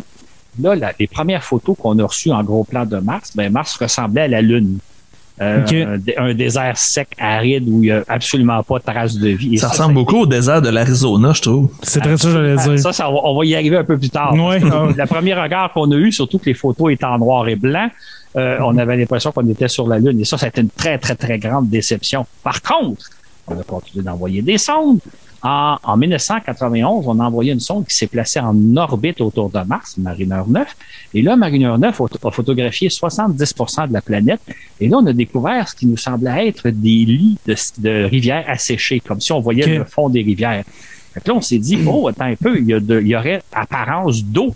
là, 0.62 0.74
la- 0.76 0.94
les 0.98 1.08
premières 1.08 1.44
photos 1.44 1.76
qu'on 1.78 2.00
a 2.00 2.06
reçues 2.06 2.32
en 2.32 2.42
gros 2.42 2.64
plan 2.64 2.86
de 2.86 2.98
Mars, 2.98 3.32
ben 3.36 3.52
Mars 3.52 3.76
ressemblait 3.76 4.22
à 4.22 4.28
la 4.30 4.42
Lune. 4.42 4.78
Euh, 5.42 5.66
un, 5.86 5.98
dé- 5.98 6.16
un 6.18 6.34
désert 6.34 6.78
sec, 6.78 7.10
aride, 7.20 7.68
où 7.68 7.84
il 7.84 7.88
n'y 7.88 7.92
a 7.92 8.04
absolument 8.08 8.64
pas 8.64 8.80
de 8.80 8.84
trace 8.84 9.16
de 9.18 9.28
vie. 9.30 9.56
Et 9.56 9.58
Ça 9.58 9.68
ça, 9.68 9.72
ressemble 9.74 9.96
beaucoup 9.96 10.20
au 10.22 10.26
désert 10.26 10.62
de 10.62 10.70
l'Arizona, 10.70 11.34
je 11.34 11.42
trouve. 11.42 11.70
C'est 11.84 12.00
très 12.00 12.16
ça 12.18 12.32
j'allais 12.32 12.56
dire. 12.56 12.80
Ça, 12.80 12.94
ça, 12.94 13.10
on 13.10 13.16
va- 13.16 13.20
on 13.26 13.38
va 13.38 13.46
y 13.46 13.54
arriver 13.54 13.76
un 13.78 13.84
peu 13.84 13.98
plus 13.98 14.10
tard. 14.10 14.32
Que 14.60 14.98
La 14.98 15.08
première 15.08 15.42
regard 15.44 15.74
qu'on 15.74 15.92
a 15.92 15.96
eu, 15.96 16.12
surtout 16.14 16.40
que 16.40 16.46
les 16.46 16.54
photos 16.54 16.94
étaient 16.94 17.04
en 17.04 17.18
noir 17.18 17.48
et 17.50 17.58
blanc, 17.58 17.90
euh, 18.38 18.58
on 18.62 18.78
avait 18.78 18.96
l'impression 18.96 19.34
qu'on 19.34 19.48
était 19.50 19.68
sur 19.68 19.88
la 19.90 20.00
Lune. 20.00 20.22
Et 20.22 20.26
ça, 20.26 20.38
ça 20.38 20.46
a 20.46 20.50
été 20.50 20.62
une 20.62 20.70
très, 20.70 20.98
très, 20.98 21.16
très 21.16 21.38
grande 21.38 21.70
déception. 21.70 22.26
Par 22.42 22.62
contre, 22.62 23.04
on 23.48 23.60
a 23.60 23.64
continué 23.64 24.04
d'envoyer 24.06 24.42
des 24.42 24.58
sondes. 24.58 25.00
En, 25.48 25.78
en 25.84 25.96
1991, 25.96 27.08
on 27.08 27.20
a 27.20 27.24
envoyé 27.24 27.54
une 27.54 27.60
sonde 27.60 27.86
qui 27.86 27.96
s'est 27.96 28.08
placée 28.08 28.40
en 28.40 28.56
orbite 28.78 29.22
autour 29.22 29.52
de 29.52 29.60
Mars, 29.60 29.96
Mariner 29.96 30.42
9. 30.48 30.76
Et 31.14 31.22
là, 31.22 31.36
Mariner 31.36 31.72
9 31.78 32.02
a, 32.02 32.28
a 32.28 32.32
photographié 32.32 32.90
70 32.90 33.54
de 33.88 33.94
la 33.94 34.02
planète. 34.02 34.42
Et 34.80 34.88
là, 34.88 34.98
on 34.98 35.06
a 35.06 35.14
découvert 35.14 35.70
ce 35.70 35.76
qui 35.76 35.86
nous 35.86 35.98
semblait 35.98 36.48
être 36.48 36.72
des 36.72 37.06
lits 37.06 37.38
de, 37.46 37.56
de 37.78 38.06
rivières 38.06 38.46
asséchées, 38.48 39.00
comme 39.00 39.22
si 39.22 39.32
on 39.34 39.40
voyait 39.40 39.68
le 39.78 39.84
fond 39.86 40.10
des 40.10 40.24
rivières. 40.24 40.64
Fait 41.14 41.22
que 41.22 41.30
là, 41.30 41.36
on 41.36 41.42
s'est 41.42 41.60
dit, 41.60 41.78
oh, 41.88 42.08
attends 42.08 42.26
un 42.26 42.36
peu, 42.36 42.58
il 42.58 42.66
y, 42.66 42.74
a 42.74 42.80
de- 42.80 43.00
il 43.02 43.08
y 43.10 43.16
aurait 43.16 43.44
apparence 43.54 44.24
d'eau 44.24 44.56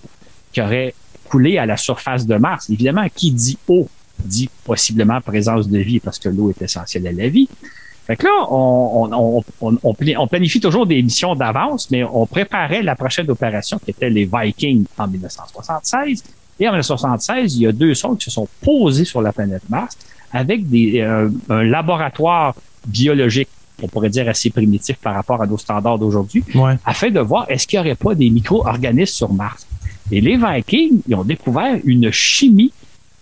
qui 0.51 0.59
aurait 0.59 0.95
coulé 1.29 1.59
à 1.59 1.67
la 1.67 1.77
surface 1.77 2.25
de 2.25 2.35
Mars. 2.37 2.67
Évidemment, 2.67 3.05
qui 3.13 3.31
dit 3.31 3.59
eau 3.67 3.87
dit 4.25 4.49
possiblement 4.65 5.21
présence 5.21 5.69
de 5.69 5.77
vie 5.77 5.99
parce 5.99 6.17
que 6.17 6.29
l'eau 6.29 6.49
est 6.49 6.61
essentielle 6.63 7.05
à 7.05 7.11
la 7.11 7.29
vie. 7.29 7.47
Fait 8.09 8.15
que 8.15 8.25
là, 8.25 8.31
on, 8.49 9.09
on, 9.11 9.13
on, 9.37 9.43
on, 9.61 9.77
on 9.83 9.93
pla- 9.93 10.19
on 10.19 10.25
planifie 10.27 10.59
toujours 10.59 10.87
des 10.87 10.99
missions 11.03 11.35
d'avance, 11.35 11.91
mais 11.91 12.03
on 12.03 12.25
préparait 12.25 12.81
la 12.81 12.95
prochaine 12.95 13.29
opération 13.29 13.77
qui 13.77 13.91
était 13.91 14.09
les 14.09 14.25
Vikings 14.25 14.85
en 14.97 15.07
1976. 15.07 16.23
Et 16.59 16.67
en 16.67 16.71
1976, 16.71 17.55
il 17.57 17.61
y 17.61 17.67
a 17.67 17.71
deux 17.71 17.93
sondes 17.93 18.17
qui 18.17 18.25
se 18.25 18.31
sont 18.31 18.47
posées 18.63 19.05
sur 19.05 19.21
la 19.21 19.31
planète 19.31 19.61
Mars 19.69 19.95
avec 20.33 20.67
des, 20.67 21.01
euh, 21.01 21.29
un 21.49 21.63
laboratoire 21.63 22.55
biologique, 22.87 23.47
on 23.83 23.87
pourrait 23.87 24.09
dire 24.09 24.27
assez 24.27 24.49
primitif 24.49 24.97
par 24.97 25.13
rapport 25.13 25.41
à 25.41 25.45
nos 25.45 25.57
standards 25.59 25.99
d'aujourd'hui, 25.99 26.43
Ouais. 26.55 26.75
afin 26.85 27.11
de 27.11 27.19
voir 27.19 27.45
est-ce 27.49 27.67
qu'il 27.67 27.79
n'y 27.79 27.85
aurait 27.85 27.95
pas 27.95 28.15
des 28.15 28.29
micro-organismes 28.31 29.13
sur 29.13 29.31
Mars. 29.31 29.67
Et 30.11 30.19
les 30.19 30.35
Vikings, 30.37 31.01
ils 31.07 31.15
ont 31.15 31.23
découvert 31.23 31.77
une 31.85 32.11
chimie 32.11 32.71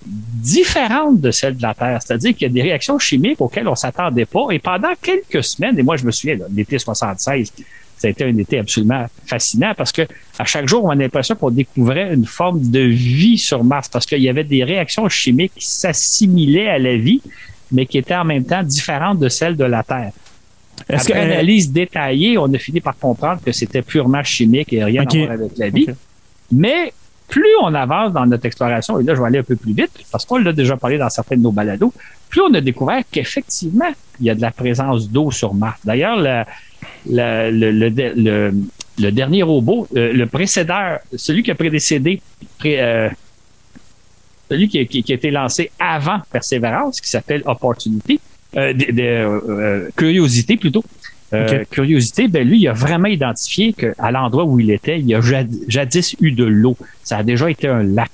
différente 0.06 1.20
de 1.20 1.32
celle 1.32 1.58
de 1.58 1.62
la 1.62 1.74
Terre. 1.74 2.00
C'est-à-dire 2.02 2.34
qu'il 2.34 2.48
y 2.48 2.50
a 2.50 2.54
des 2.54 2.62
réactions 2.62 3.00
chimiques 3.00 3.42
auxquelles 3.42 3.68
on 3.68 3.76
s'attendait 3.76 4.26
pas. 4.26 4.48
Et 4.52 4.60
pendant 4.60 4.94
quelques 5.02 5.44
semaines, 5.44 5.78
et 5.78 5.84
moi 5.84 5.98
je 5.98 6.06
me 6.06 6.12
souviens, 6.12 6.38
l'été 6.54 6.80
76, 6.80 7.52
ça 7.98 8.08
a 8.08 8.12
été 8.12 8.26
un 8.26 8.38
été 8.38 8.60
absolument 8.60 9.08
fascinant 9.26 9.74
parce 9.76 9.92
que 9.92 10.04
à 10.38 10.46
chaque 10.46 10.68
jour, 10.68 10.84
on 10.86 10.90
a 10.90 10.96
l'impression 10.96 11.36
qu'on 11.36 11.50
découvrait 11.50 12.14
une 12.14 12.26
forme 12.26 12.70
de 12.70 12.80
vie 12.80 13.40
sur 13.40 13.64
Mars 13.64 13.90
parce 13.90 14.06
qu'il 14.06 14.22
y 14.22 14.30
avait 14.30 14.44
des 14.44 14.64
réactions 14.64 15.10
chimiques 15.10 15.54
qui 15.56 15.66
s'assimilaient 15.66 16.70
à 16.70 16.78
la 16.78 16.96
vie, 16.96 17.22
mais 17.72 17.88
qui 17.88 17.98
étaient 17.98 18.16
en 18.16 18.26
même 18.26 18.44
temps 18.44 18.62
différentes 18.62 19.20
de 19.20 19.30
celles 19.30 19.56
de 19.56 19.64
la 19.64 19.82
Terre. 19.82 20.12
Est-ce 20.88 21.08
que, 21.08 21.14
Après 21.14 21.34
analyse 21.34 21.72
détaillée, 21.72 22.38
on 22.38 22.54
a 22.54 22.58
fini 22.60 22.82
par 22.82 22.96
comprendre 22.98 23.42
que 23.44 23.52
c'était 23.52 23.82
purement 23.82 24.24
chimique 24.24 24.72
et 24.74 24.84
rien 24.84 25.04
à 25.04 25.18
voir 25.18 25.32
avec 25.32 25.58
la 25.58 25.70
vie. 25.70 25.88
Mais 26.52 26.94
plus 27.28 27.54
on 27.62 27.74
avance 27.74 28.14
dans 28.14 28.26
notre 28.26 28.46
exploration, 28.46 29.00
et 29.00 29.04
là 29.04 29.14
je 29.16 29.22
vais 29.22 29.28
aller 29.28 29.40
un 29.40 29.44
peu 29.44 29.56
plus 29.56 29.74
vite, 29.74 29.92
parce 30.12 30.26
qu'on 30.26 30.38
l'a 30.38 30.54
déjà 30.54 30.78
parlé 30.78 30.98
dans 30.98 31.10
certains 31.10 31.36
de 31.38 31.42
nos 31.42 31.52
balados, 31.52 31.94
plus 32.30 32.42
on 32.42 32.54
a 32.54 32.62
découvert 32.62 33.04
qu'effectivement, 33.12 33.92
il 34.20 34.26
y 34.26 34.30
a 34.30 34.36
de 34.36 34.42
la 34.42 34.52
présence 34.52 35.10
d'eau 35.10 35.30
sur 35.32 35.54
Mars. 35.54 35.80
D'ailleurs, 35.84 36.18
le, 36.18 36.44
le, 37.10 37.72
le- 38.16 38.54
le 39.00 39.12
dernier 39.12 39.44
robot, 39.44 39.88
euh, 39.96 40.12
le 40.12 40.26
précédeur, 40.26 41.00
celui 41.16 41.44
qui 41.44 41.52
a 41.52 41.56
prédécédé, 41.56 42.20
pré- 42.58 42.82
euh, 42.82 43.10
celui 44.50 44.68
qui, 44.70 44.80
a- 44.80 45.14
été 45.14 45.30
lancé 45.30 45.70
avant 45.80 46.20
Persévérance, 46.32 47.00
qui 47.02 47.10
s'appelle 47.10 47.44
Opportunity, 47.46 48.20
euh, 48.56 48.74
de- 48.74 48.86
euh, 49.00 49.40
euh, 49.50 49.90
Curiosité 49.96 50.58
plutôt. 50.58 50.84
Euh, 51.34 51.62
Ok. 51.62 51.70
Curiosité, 51.72 52.28
ben 52.28 52.48
lui, 52.48 52.62
il 52.62 52.68
a 52.68 52.74
vraiment 52.74 53.08
identifié 53.10 53.74
qu'à 53.74 54.12
l'endroit 54.12 54.46
où 54.46 54.60
il 54.60 54.72
était, 54.72 55.00
il 55.00 55.08
y 55.08 55.16
a 55.16 55.22
jad- 55.22 55.52
jadis 55.68 56.16
eu 56.22 56.32
de 56.32 56.46
l'eau. 56.46 56.78
Ça 57.04 57.18
a 57.18 57.24
déjà 57.24 57.50
été 57.52 57.68
un 57.68 57.84
lac. 57.84 58.12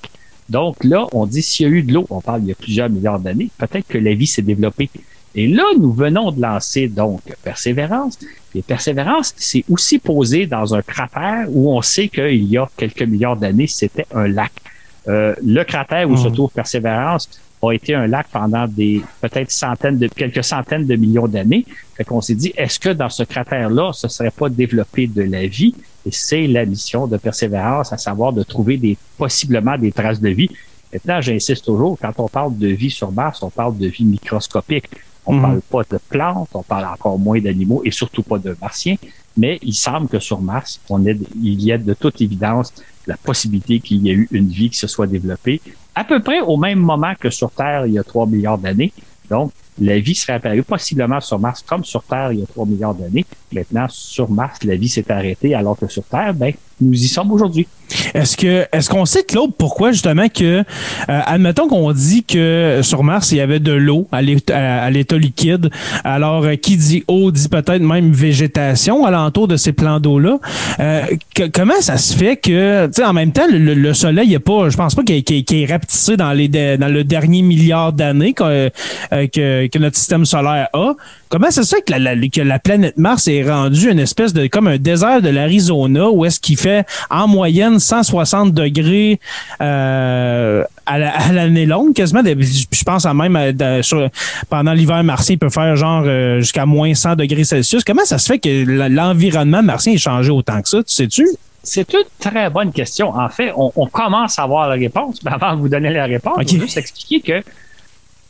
Donc 0.49 0.83
là, 0.83 1.05
on 1.13 1.25
dit 1.25 1.41
s'il 1.41 1.67
y 1.67 1.69
a 1.69 1.73
eu 1.73 1.83
de 1.83 1.93
l'eau, 1.93 2.05
on 2.09 2.21
parle 2.21 2.41
il 2.41 2.47
y 2.47 2.51
a 2.51 2.55
plusieurs 2.55 2.89
milliards 2.89 3.19
d'années, 3.19 3.49
peut-être 3.57 3.87
que 3.87 3.97
la 3.97 4.13
vie 4.13 4.27
s'est 4.27 4.41
développée. 4.41 4.89
Et 5.35 5.47
là, 5.47 5.63
nous 5.79 5.91
venons 5.93 6.31
de 6.31 6.41
lancer 6.41 6.87
donc 6.87 7.21
Persévérance. 7.43 8.19
Et 8.53 8.61
Persévérance 8.61 9.33
s'est 9.37 9.63
aussi 9.69 9.97
posé 9.99 10.45
dans 10.45 10.75
un 10.75 10.81
cratère 10.81 11.45
où 11.49 11.71
on 11.75 11.81
sait 11.81 12.07
qu'il 12.07 12.43
y 12.45 12.57
a 12.57 12.67
quelques 12.77 13.01
milliards 13.03 13.37
d'années, 13.37 13.65
c'était 13.67 14.05
un 14.13 14.27
lac. 14.27 14.51
Euh, 15.07 15.33
le 15.43 15.63
cratère 15.63 16.09
où 16.09 16.17
se 16.17 16.27
trouve 16.29 16.51
Persévérance 16.51 17.29
a 17.69 17.73
été 17.73 17.93
un 17.95 18.07
lac 18.07 18.27
pendant 18.31 18.67
des 18.67 19.01
peut-être 19.21 19.51
centaines 19.51 19.97
de 19.97 20.07
quelques 20.07 20.43
centaines 20.43 20.85
de 20.85 20.95
millions 20.95 21.27
d'années. 21.27 21.65
Fait 21.95 22.03
qu'on 22.03 22.21
s'est 22.21 22.35
dit, 22.35 22.53
est-ce 22.57 22.79
que 22.79 22.89
dans 22.89 23.09
ce 23.09 23.23
cratère-là, 23.23 23.91
ce 23.93 24.07
serait 24.07 24.31
pas 24.31 24.49
développé 24.49 25.07
de 25.07 25.21
la 25.23 25.47
vie? 25.47 25.73
Et 26.05 26.11
c'est 26.11 26.47
la 26.47 26.65
mission 26.65 27.07
de 27.07 27.17
Persévérance, 27.17 27.93
à 27.93 27.97
savoir 27.97 28.33
de 28.33 28.43
trouver 28.43 28.77
des 28.77 28.97
possiblement 29.17 29.77
des 29.77 29.91
traces 29.91 30.19
de 30.19 30.29
vie. 30.29 30.49
Maintenant, 30.91 31.21
j'insiste 31.21 31.65
toujours, 31.65 31.97
quand 31.99 32.13
on 32.17 32.27
parle 32.27 32.57
de 32.57 32.67
vie 32.67 32.91
sur 32.91 33.11
Mars, 33.11 33.41
on 33.41 33.49
parle 33.49 33.77
de 33.77 33.87
vie 33.87 34.03
microscopique. 34.05 34.89
On 35.25 35.33
Mhm. 35.33 35.41
parle 35.41 35.61
pas 35.61 35.95
de 35.95 35.99
plantes, 36.09 36.49
on 36.53 36.63
parle 36.63 36.85
encore 36.85 37.17
moins 37.17 37.39
d'animaux 37.39 37.81
et 37.85 37.91
surtout 37.91 38.23
pas 38.23 38.37
de 38.37 38.55
martiens. 38.59 38.95
Mais 39.37 39.57
il 39.61 39.73
semble 39.73 40.07
que 40.09 40.19
sur 40.19 40.41
Mars, 40.41 40.81
on 40.89 41.05
est, 41.05 41.17
il 41.41 41.63
y 41.63 41.71
a 41.71 41.77
de 41.77 41.93
toute 41.93 42.19
évidence 42.21 42.73
la 43.07 43.15
possibilité 43.15 43.79
qu'il 43.79 44.05
y 44.05 44.09
ait 44.09 44.13
eu 44.13 44.27
une 44.31 44.49
vie 44.49 44.69
qui 44.69 44.77
se 44.77 44.87
soit 44.87 45.07
développée 45.07 45.61
à 45.95 46.03
peu 46.03 46.19
près 46.21 46.39
au 46.41 46.57
même 46.57 46.79
moment 46.79 47.13
que 47.19 47.29
sur 47.29 47.51
Terre 47.51 47.85
il 47.85 47.93
y 47.93 47.99
a 47.99 48.03
3 48.03 48.27
milliards 48.27 48.57
d'années. 48.57 48.91
Donc, 49.29 49.51
la 49.79 49.99
vie 49.99 50.15
serait 50.15 50.33
apparue 50.33 50.63
possiblement 50.63 51.19
sur 51.19 51.39
Mars 51.39 51.63
comme 51.65 51.83
sur 51.83 52.03
Terre 52.03 52.31
il 52.31 52.39
y 52.39 52.43
a 52.43 52.45
3 52.45 52.65
milliards 52.65 52.93
d'années. 52.93 53.25
Maintenant, 53.51 53.87
sur 53.89 54.29
Mars, 54.29 54.63
la 54.63 54.75
vie 54.75 54.89
s'est 54.89 55.11
arrêtée 55.11 55.55
alors 55.55 55.77
que 55.77 55.87
sur 55.87 56.03
Terre, 56.03 56.33
ben, 56.33 56.53
Est-ce 58.13 58.37
que 58.37 58.65
est-ce 58.71 58.89
qu'on 58.89 59.05
sait 59.05 59.23
Claude 59.23 59.51
pourquoi 59.57 59.91
justement 59.91 60.27
que 60.29 60.43
euh, 60.43 60.63
admettons 61.07 61.67
qu'on 61.67 61.91
dit 61.91 62.23
que 62.23 62.79
sur 62.81 63.03
Mars 63.03 63.31
il 63.31 63.37
y 63.37 63.41
avait 63.41 63.59
de 63.59 63.71
l'eau 63.71 64.07
à 64.11 64.21
l'état 64.21 65.17
liquide. 65.17 65.69
Alors 66.03 66.43
euh, 66.43 66.55
qui 66.55 66.77
dit 66.77 67.03
eau 67.07 67.31
dit 67.31 67.47
peut-être 67.49 67.81
même 67.81 68.11
végétation 68.11 69.05
alentour 69.05 69.47
de 69.47 69.57
ces 69.57 69.73
plans 69.73 69.99
d'eau 69.99 70.19
là 70.19 70.37
comment 71.53 71.79
ça 71.81 71.97
se 71.97 72.15
fait 72.15 72.37
que 72.37 72.87
tu 72.87 72.93
sais 72.93 73.05
en 73.05 73.13
même 73.13 73.31
temps 73.31 73.47
le, 73.49 73.73
le 73.73 73.93
soleil 73.93 74.29
il 74.29 74.33
est 74.33 74.39
pas 74.39 74.69
je 74.69 74.77
pense 74.77 74.95
pas 74.95 75.03
qu'il 75.03 75.15
est 75.17 75.65
rapetissé 75.71 76.17
dans 76.17 76.31
les 76.31 76.47
dans 76.47 76.91
le 76.91 77.03
dernier 77.03 77.41
milliard 77.41 77.93
d'années 77.93 78.33
que, 78.33 78.43
euh, 78.43 79.27
que 79.27 79.77
notre 79.77 79.97
système 79.97 80.25
solaire 80.25 80.69
a 80.73 80.93
Comment 81.33 81.49
ça 81.49 81.63
se 81.63 81.75
fait 81.75 81.81
que 81.81 81.91
la, 81.93 81.97
la- 82.13 82.27
que 82.29 82.41
la 82.41 82.59
planète 82.59 82.95
Mars 82.95 83.27
est 83.27 83.41
rendue 83.49 83.89
une 83.89 83.97
espèce 83.97 84.33
de 84.33 84.45
comme 84.45 84.67
un 84.67 84.77
désert 84.77 85.19
de 85.19 85.29
l'Arizona 85.29 86.07
où 86.11 86.25
est-ce 86.25 86.39
qu'il 86.39 86.57
fait 86.57 86.85
en 87.09 87.27
moyenne 87.27 87.79
160 87.79 88.53
degrés 88.53 89.19
euh, 89.59 90.63
à 90.85 90.99
la- 90.99 91.11
à 91.17 91.31
l'année 91.31 91.65
longue 91.65 91.93
quasiment? 91.95 92.21
Je 92.23 92.83
pense 92.83 93.07
à 93.07 93.15
même 93.15 93.35
à- 93.35 93.81
sur- 93.81 94.09
pendant 94.47 94.73
l'hiver 94.73 95.03
martien, 95.03 95.33
il 95.33 95.39
peut 95.39 95.49
faire 95.49 95.75
genre 95.75 96.03
euh, 96.05 96.39
jusqu'à 96.39 96.67
moins 96.67 96.93
100 96.93 97.15
degrés 97.15 97.43
Celsius. 97.45 97.83
Comment 97.83 98.05
ça 98.05 98.19
se 98.19 98.27
fait 98.31 98.37
que 98.37 98.63
l'environnement 98.89 99.63
martien 99.63 99.93
ait 99.93 99.97
changé 99.97 100.29
autant 100.29 100.61
que 100.61 100.69
ça? 100.69 100.77
Tu 100.83 100.93
sais-tu? 100.93 101.27
C'est 101.63 101.91
une 101.93 102.03
très 102.19 102.49
bonne 102.51 102.71
question. 102.71 103.09
En 103.15 103.29
fait, 103.29 103.51
on, 103.55 103.71
on 103.75 103.87
commence 103.87 104.37
à 104.37 104.43
avoir 104.43 104.67
la 104.69 104.75
réponse. 104.75 105.19
Mais 105.23 105.31
avant 105.31 105.55
de 105.55 105.61
vous 105.61 105.69
donner 105.69 105.89
la 105.89 106.05
réponse, 106.05 106.33
Ok. 106.37 106.45
je 106.47 106.53
vais 106.57 106.61
juste 106.65 106.77
expliquer 106.77 107.21
que 107.21 107.47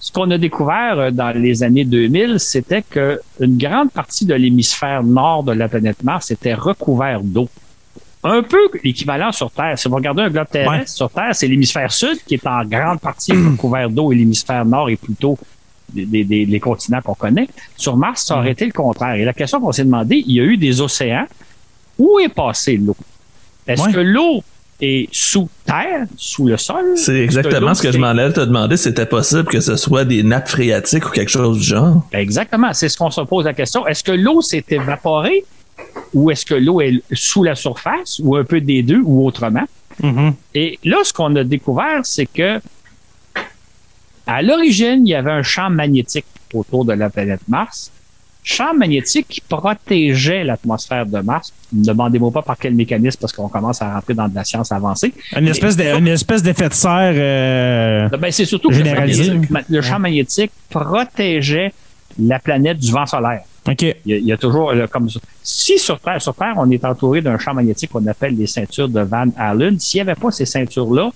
ce 0.05 0.11
qu'on 0.11 0.29
a 0.31 0.37
découvert 0.37 0.99
euh, 0.99 1.11
dans 1.11 1.31
les 1.31 1.63
années 1.63 1.85
2000, 1.85 2.37
c'était 2.39 2.81
que 2.81 3.21
une 3.39 3.57
grande 3.57 3.89
partie 3.89 4.25
de 4.25 4.33
l'hémisphère 4.33 5.01
nord 5.01 5.43
de 5.43 5.53
la 5.53 5.69
planète 5.69 6.03
Mars 6.03 6.29
était 6.29 6.53
recouvert 6.53 7.21
d'eau. 7.21 7.47
Un 8.25 8.41
peu 8.43 8.69
l'équivalent 8.83 9.31
sur 9.31 9.49
Terre. 9.51 9.79
Si 9.79 9.87
vous 9.87 9.95
regardez 9.95 10.23
un 10.23 10.29
globe 10.29 10.47
terrestre, 10.49 10.71
Ouais. 10.81 10.87
sur 10.87 11.09
Terre, 11.09 11.33
c'est 11.33 11.47
l'hémisphère 11.47 11.91
sud 11.91 12.17
qui 12.27 12.33
est 12.35 12.45
en 12.47 12.65
grande 12.65 12.99
partie 12.99 13.31
recouvert 13.51 13.89
d'eau 13.89 14.11
et 14.11 14.15
l'hémisphère 14.15 14.65
nord 14.65 14.89
est 14.89 14.97
plutôt 14.97 15.37
des, 15.93 16.05
des- 16.05 16.23
des- 16.25 16.45
les 16.45 16.59
continents 16.59 17.01
qu'on 17.01 17.13
connaît. 17.15 17.47
Sur 17.77 17.95
Mars, 17.95 18.25
ça 18.25 18.37
aurait 18.37 18.51
été 18.51 18.65
le 18.65 18.71
contraire. 18.73 19.15
Et 19.15 19.23
la 19.25 19.33
question 19.33 19.59
qu'on 19.61 19.71
s'est 19.71 19.85
demandé, 19.85 20.21
il 20.27 20.35
y 20.35 20.39
a 20.41 20.43
eu 20.43 20.57
des 20.57 20.81
océans. 20.81 21.25
Où 21.97 22.19
est 22.19 22.29
passée 22.29 22.75
l'eau? 22.77 22.95
Est-ce 23.67 23.83
Ouais. 23.83 23.93
que 23.93 23.99
l'eau 23.99 24.43
est 24.81 25.07
sous 25.11 25.49
terre, 25.65 26.05
sous 26.17 26.47
le 26.47 26.57
sol? 26.57 26.83
C'est 26.95 27.19
exactement 27.19 27.73
ce 27.73 27.81
que 27.81 27.91
je 27.91 27.97
m'en 27.97 28.07
allais 28.07 28.31
te 28.33 28.41
demander. 28.41 28.77
C'était 28.77 29.05
possible 29.05 29.45
que 29.45 29.59
ce 29.59 29.75
soit 29.75 30.05
des 30.05 30.23
nappes 30.23 30.49
phréatiques 30.49 31.07
ou 31.07 31.11
quelque 31.11 31.31
chose 31.31 31.59
du 31.59 31.63
genre? 31.63 32.05
Exactement, 32.11 32.73
c'est 32.73 32.89
ce 32.89 32.97
qu'on 32.97 33.11
se 33.11 33.21
pose 33.21 33.45
la 33.45 33.53
question. 33.53 33.87
Est-ce 33.87 34.03
que 34.03 34.11
l'eau 34.11 34.41
s'est 34.41 34.65
évaporée 34.69 35.45
ou 36.13 36.29
est-ce 36.31 36.45
que 36.45 36.55
l'eau 36.55 36.81
est 36.81 37.01
sous 37.13 37.43
la 37.43 37.55
surface 37.55 38.19
ou 38.23 38.35
un 38.35 38.43
peu 38.43 38.61
des 38.61 38.83
deux 38.83 39.01
ou 39.03 39.25
autrement? 39.25 39.63
Et 40.53 40.79
là, 40.83 40.97
ce 41.03 41.13
qu'on 41.13 41.35
a 41.35 41.43
découvert, 41.43 42.01
c'est 42.03 42.25
que 42.25 42.59
à 44.25 44.41
l'origine, 44.41 45.05
il 45.05 45.09
y 45.09 45.15
avait 45.15 45.31
un 45.31 45.43
champ 45.43 45.69
magnétique 45.69 46.25
autour 46.53 46.85
de 46.85 46.93
la 46.93 47.09
planète 47.09 47.41
Mars 47.47 47.91
champ 48.43 48.73
magnétique 48.73 49.27
qui 49.29 49.41
protégeait 49.41 50.43
l'atmosphère 50.43 51.05
de 51.05 51.19
Mars. 51.19 51.53
Ne 51.71 51.85
demandez-moi 51.85 52.31
pas 52.31 52.41
par 52.41 52.57
quel 52.57 52.75
mécanisme, 52.75 53.17
parce 53.21 53.31
qu'on 53.33 53.47
commence 53.47 53.81
à 53.81 53.93
rentrer 53.93 54.13
dans 54.13 54.27
de 54.27 54.35
la 54.35 54.43
science 54.43 54.71
avancée. 54.71 55.13
Une 55.35 55.47
espèce, 55.47 55.75
de, 55.77 55.83
une 55.97 56.07
espèce 56.09 56.43
d'effet 56.43 56.69
de 56.69 56.73
serre 56.73 57.13
euh, 57.15 58.09
Ben, 58.17 58.31
c'est 58.31 58.45
surtout 58.45 58.69
que 58.69 58.75
généralisé. 58.75 59.31
le 59.31 59.31
champ 59.33 59.39
magnétique- 59.49 59.65
le 59.69 59.81
champ 59.81 59.99
magnétique 59.99 60.51
protégeait 60.69 61.73
la 62.19 62.39
planète 62.39 62.77
du 62.79 62.91
vent 62.91 63.05
solaire. 63.05 63.41
OK. 63.67 63.81
Il 63.81 63.95
y 64.05 64.13
a, 64.13 64.17
il 64.17 64.25
y 64.25 64.31
a 64.33 64.37
toujours 64.37 64.71
euh, 64.71 64.87
comme 64.87 65.09
ça. 65.09 65.19
Si 65.41 65.79
sur 65.79 65.99
Terre, 65.99 66.21
sur 66.21 66.35
Terre, 66.35 66.53
on 66.57 66.69
est 66.69 66.83
entouré 66.85 67.21
d'un 67.21 67.37
champ 67.39 67.53
magnétique 67.53 67.91
qu'on 67.91 68.05
appelle 68.07 68.35
les 68.35 68.45
ceintures 68.47 68.89
de 68.89 68.99
Van 69.01 69.25
Allen, 69.37 69.79
s'il 69.79 69.99
n'y 70.03 70.09
avait 70.09 70.19
pas 70.19 70.29
ces 70.31 70.45
ceintures-là, 70.45 71.11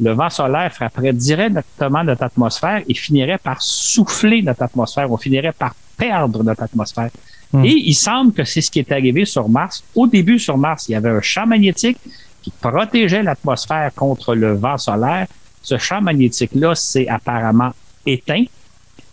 le 0.00 0.10
vent 0.12 0.28
solaire 0.30 0.72
frapperait 0.72 1.12
directement 1.12 2.02
notre 2.02 2.24
atmosphère 2.24 2.82
et 2.88 2.94
finirait 2.94 3.38
par 3.38 3.62
souffler 3.62 4.42
notre 4.42 4.62
atmosphère. 4.64 5.10
On 5.12 5.16
finirait 5.16 5.52
par 5.52 5.74
perdre 5.96 6.42
notre 6.42 6.62
atmosphère. 6.62 7.10
Hmm. 7.52 7.64
Et 7.64 7.72
il 7.72 7.94
semble 7.94 8.32
que 8.32 8.44
c'est 8.44 8.60
ce 8.60 8.70
qui 8.70 8.78
est 8.78 8.92
arrivé 8.92 9.24
sur 9.24 9.48
Mars. 9.48 9.84
Au 9.94 10.06
début, 10.06 10.38
sur 10.38 10.56
Mars, 10.56 10.88
il 10.88 10.92
y 10.92 10.94
avait 10.94 11.10
un 11.10 11.20
champ 11.20 11.46
magnétique 11.46 11.98
qui 12.42 12.50
protégeait 12.60 13.22
l'atmosphère 13.22 13.92
contre 13.94 14.34
le 14.34 14.54
vent 14.54 14.78
solaire. 14.78 15.26
Ce 15.62 15.78
champ 15.78 16.00
magnétique-là 16.00 16.74
s'est 16.74 17.08
apparemment 17.08 17.70
éteint. 18.06 18.44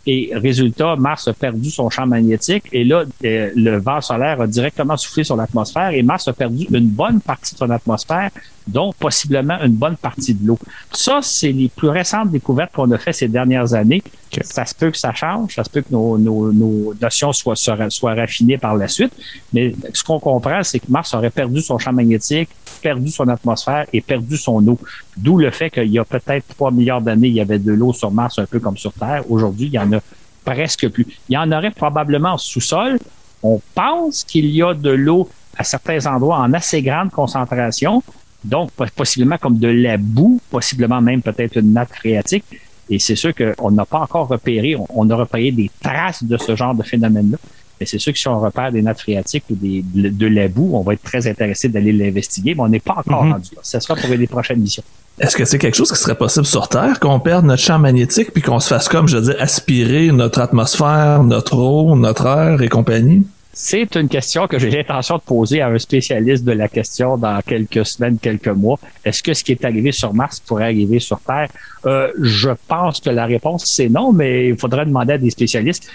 Et 0.06 0.32
résultat, 0.34 0.96
Mars 0.96 1.28
a 1.28 1.34
perdu 1.34 1.70
son 1.70 1.90
champ 1.90 2.08
magnétique 2.08 2.64
et 2.72 2.84
là, 2.84 3.04
euh, 3.26 3.52
le 3.56 3.78
vent 3.78 4.02
solaire 4.02 4.42
a 4.42 4.48
directement 4.48 4.98
soufflé 4.98 5.24
sur 5.24 5.36
l'atmosphère 5.36 5.90
et 5.90 6.02
Mars 6.02 6.28
a 6.28 6.34
perdu 6.34 6.66
une 6.72 6.88
bonne 6.88 7.20
partie 7.22 7.54
de 7.54 7.60
son 7.60 7.70
atmosphère, 7.70 8.32
dont 8.70 8.94
possiblement 8.98 9.58
une 9.62 9.74
bonne 9.74 9.98
partie 9.98 10.34
de 10.34 10.48
l'eau. 10.48 10.60
Ça, 10.92 11.20
c'est 11.22 11.52
les 11.52 11.70
plus 11.70 11.90
récentes 11.90 12.32
découvertes 12.32 12.72
qu'on 12.74 12.90
a 12.92 12.98
fait 12.98 13.14
ces 13.14 13.28
dernières 13.28 13.74
années. 13.74 14.04
Ça 14.42 14.66
se 14.66 14.76
peut 14.76 14.92
que 14.92 14.98
ça 14.98 15.14
change, 15.14 15.56
ça 15.56 15.64
se 15.64 15.70
peut 15.70 15.82
que 15.82 15.92
nos, 15.92 16.18
nos, 16.18 16.54
nos 16.54 16.94
notions 17.02 17.34
soient, 17.34 17.56
soient, 17.56 17.90
soient 17.90 18.14
raffinées 18.14 18.58
par 18.58 18.76
la 18.76 18.88
suite, 18.88 19.12
mais 19.54 19.74
ce 19.92 20.04
qu'on 20.04 20.20
comprend, 20.20 20.64
c'est 20.64 20.80
que 20.80 20.90
Mars 20.90 21.14
aurait 21.16 21.32
perdu 21.32 21.62
son 21.62 21.80
champ 21.80 21.92
magnétique, 21.92 22.50
perdu 22.82 23.10
son 23.10 23.28
atmosphère 23.28 23.86
et 23.92 24.02
perdu 24.02 24.38
son 24.38 24.66
eau. 24.68 24.78
D'où 25.18 25.38
le 25.38 25.52
fait 25.52 25.70
qu'il 25.70 25.88
y 25.88 26.00
a 26.00 26.06
peut-être 26.06 26.48
3 26.56 26.72
milliards 26.72 27.02
d'années, 27.02 27.28
il 27.28 27.34
y 27.34 27.42
avait 27.42 27.60
de 27.60 27.72
l'eau 27.72 27.92
sur 27.92 28.12
Mars 28.12 28.38
un 28.40 28.46
peu 28.46 28.60
comme 28.60 28.78
sur 28.78 28.94
Terre. 28.94 29.24
Aujourd'hui, 29.30 29.68
il 29.68 29.74
y 29.74 29.80
en 29.80 29.92
a 29.94 30.00
presque 30.46 30.88
plus. 30.90 31.08
Il 31.28 31.34
y 31.34 31.38
en 31.38 31.52
aurait 31.52 31.72
probablement 31.72 32.34
en 32.34 32.38
sous-sol. 32.38 33.00
On 33.44 33.60
pense 33.74 34.24
qu'il 34.24 34.46
y 34.46 34.62
a 34.62 34.74
de 34.74 34.92
l'eau 34.92 35.30
à 35.58 35.64
certains 35.64 36.06
endroits 36.06 36.38
en 36.38 36.54
assez 36.54 36.82
grande 36.82 37.12
concentration, 37.12 38.02
donc 38.44 38.72
po- 38.72 38.86
possiblement 38.96 39.38
comme 39.38 39.58
de 39.58 39.68
la 39.68 39.98
boue, 39.98 40.40
possiblement 40.50 41.02
même 41.02 41.22
peut-être 41.22 41.58
une 41.58 41.74
nappe 41.74 41.94
phréatique. 41.94 42.44
Et 42.90 42.98
c'est 43.00 43.16
sûr 43.16 43.34
qu'on 43.36 43.70
n'a 43.72 43.86
pas 43.86 44.00
encore 44.00 44.28
repéré, 44.28 44.76
on, 44.76 44.88
on 44.96 45.10
a 45.10 45.16
repéré 45.16 45.52
des 45.52 45.70
traces 45.82 46.24
de 46.24 46.38
ce 46.38 46.56
genre 46.56 46.74
de 46.74 46.84
phénomène-là. 46.84 47.38
Mais 47.80 47.86
c'est 47.86 48.00
sûr 48.00 48.12
que 48.12 48.20
si 48.20 48.28
on 48.28 48.40
repère 48.40 48.72
des 48.74 48.82
nappes 48.82 49.00
phréatiques 49.00 49.44
ou 49.50 49.56
des, 49.56 49.84
de, 49.94 50.10
de 50.10 50.28
la 50.28 50.48
boue, 50.50 50.72
on 50.74 50.82
va 50.82 50.94
être 50.94 51.04
très 51.04 51.28
intéressé 51.28 51.70
d'aller 51.70 51.94
l'investiguer, 51.94 52.54
mais 52.56 52.62
on 52.64 52.68
n'est 52.68 52.80
pas 52.82 52.96
encore 52.98 53.24
Mhm. 53.24 53.32
rendu 53.34 53.50
là. 53.56 53.62
Ce 53.64 53.80
sera 53.80 53.96
pour 53.96 54.10
les 54.10 54.28
prochaines 54.28 54.60
missions. 54.60 54.84
Est-ce 55.20 55.36
que 55.38 55.46
c'est 55.46 55.60
quelque 55.60 55.76
chose 55.76 55.92
qui 55.92 55.98
serait 55.98 56.16
possible 56.18 56.46
sur 56.46 56.68
Terre, 56.68 57.00
qu'on 57.00 57.20
perde 57.20 57.46
notre 57.46 57.62
champ 57.62 57.78
magnétique 57.80 58.32
puis 58.34 58.42
qu'on 58.42 58.60
se 58.60 58.68
fasse 58.70 58.88
comme, 58.90 59.08
je 59.08 59.18
veux 59.18 59.24
dire, 59.34 59.36
aspirer 59.42 60.12
notre 60.12 60.40
atmosphère, 60.42 61.24
notre 61.24 61.58
eau, 61.58 61.96
notre 61.96 62.26
air 62.26 62.62
et 62.62 62.70
compagnie? 62.70 63.26
C'est 63.52 63.96
une 63.96 64.08
question 64.08 64.48
que 64.48 64.60
j'ai 64.60 64.70
l'intention 64.70 65.18
de 65.18 65.22
poser 65.22 65.62
à 65.62 65.68
un 65.70 65.80
spécialiste 65.80 66.44
de 66.44 66.52
la 66.52 66.68
question 66.68 67.18
dans 67.18 67.42
quelques 67.42 67.86
semaines, 67.86 68.18
quelques 68.20 68.48
mois. 68.48 68.80
Est-ce 69.04 69.24
que 69.24 69.34
ce 69.34 69.44
qui 69.44 69.54
est 69.54 69.66
arrivé 69.66 69.92
sur 69.92 70.14
Mars 70.14 70.40
pourrait 70.40 70.66
arriver 70.66 71.00
sur 71.00 71.20
Terre? 71.20 71.50
Euh, 71.86 72.12
je 72.22 72.52
pense 72.68 73.00
que 73.00 73.10
la 73.10 73.26
réponse, 73.26 73.66
c'est 73.66 73.90
non, 73.90 74.14
mais 74.14 74.50
il 74.50 74.58
faudrait 74.58 74.86
demander 74.86 75.14
à 75.14 75.18
des 75.18 75.32
spécialistes. 75.32 75.90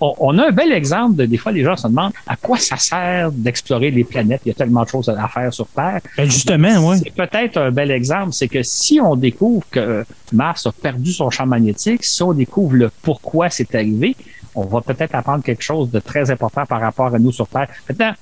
On, 0.00 0.12
on 0.18 0.38
a 0.38 0.48
un 0.48 0.50
bel 0.50 0.72
exemple 0.72 1.14
de, 1.16 1.26
des 1.26 1.36
fois, 1.36 1.52
les 1.52 1.62
gens 1.62 1.76
se 1.76 1.86
demandent 1.86 2.12
à 2.26 2.36
quoi 2.36 2.58
ça 2.58 2.76
sert 2.78 3.30
d'explorer 3.30 3.90
les 3.92 4.02
planètes. 4.02 4.40
Il 4.44 4.48
y 4.48 4.52
a 4.52 4.54
tellement 4.54 4.82
de 4.82 4.88
choses 4.88 5.08
à 5.08 5.28
faire 5.28 5.52
sur 5.52 5.68
Terre. 5.68 6.00
Ben, 6.16 6.28
justement, 6.28 6.88
oui. 6.88 6.96
C'est 7.04 7.14
peut-être 7.14 7.58
un 7.58 7.70
bel 7.70 7.90
exemple, 7.90 8.32
c'est 8.32 8.48
que 8.48 8.62
si 8.62 8.98
on 9.00 9.14
découvre 9.14 9.64
que 9.70 10.04
Mars 10.32 10.66
a 10.66 10.72
perdu 10.72 11.12
son 11.12 11.30
champ 11.30 11.46
magnétique, 11.46 12.02
si 12.02 12.22
on 12.22 12.32
découvre 12.32 12.74
le 12.74 12.90
pourquoi 13.02 13.50
c'est 13.50 13.72
arrivé, 13.74 14.16
on 14.54 14.64
va 14.64 14.80
peut-être 14.80 15.14
apprendre 15.14 15.42
quelque 15.42 15.62
chose 15.62 15.90
de 15.90 16.00
très 16.00 16.30
important 16.30 16.64
par 16.66 16.80
rapport 16.80 17.14
à 17.14 17.18
nous 17.18 17.32
sur 17.32 17.46
Terre. 17.48 17.68
Maintenant, 17.88 18.12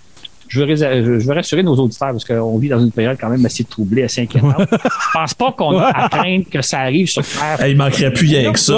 je 0.48 0.60
veux, 0.60 0.66
rés- 0.66 0.76
je 0.76 1.26
veux 1.26 1.32
rassurer 1.34 1.62
nos 1.62 1.74
auditeurs 1.76 2.10
parce 2.12 2.24
qu'on 2.26 2.58
vit 2.58 2.68
dans 2.68 2.78
une 2.80 2.90
période 2.92 3.16
quand 3.18 3.30
même 3.30 3.44
assez 3.46 3.64
troublée, 3.64 4.02
assez 4.02 4.20
inquiétante. 4.22 4.54
Je 4.70 4.78
pense 5.14 5.32
pas 5.34 5.52
qu'on 5.52 5.78
a 5.78 5.86
à 5.86 6.08
craindre 6.10 6.44
que 6.50 6.60
ça 6.60 6.80
arrive 6.80 7.06
sur 7.08 7.24
Terre. 7.26 7.66
Il 7.66 7.76
manquerait 7.76 8.12
plus 8.12 8.26
rien 8.28 8.52
que 8.52 8.58
ça. 8.58 8.74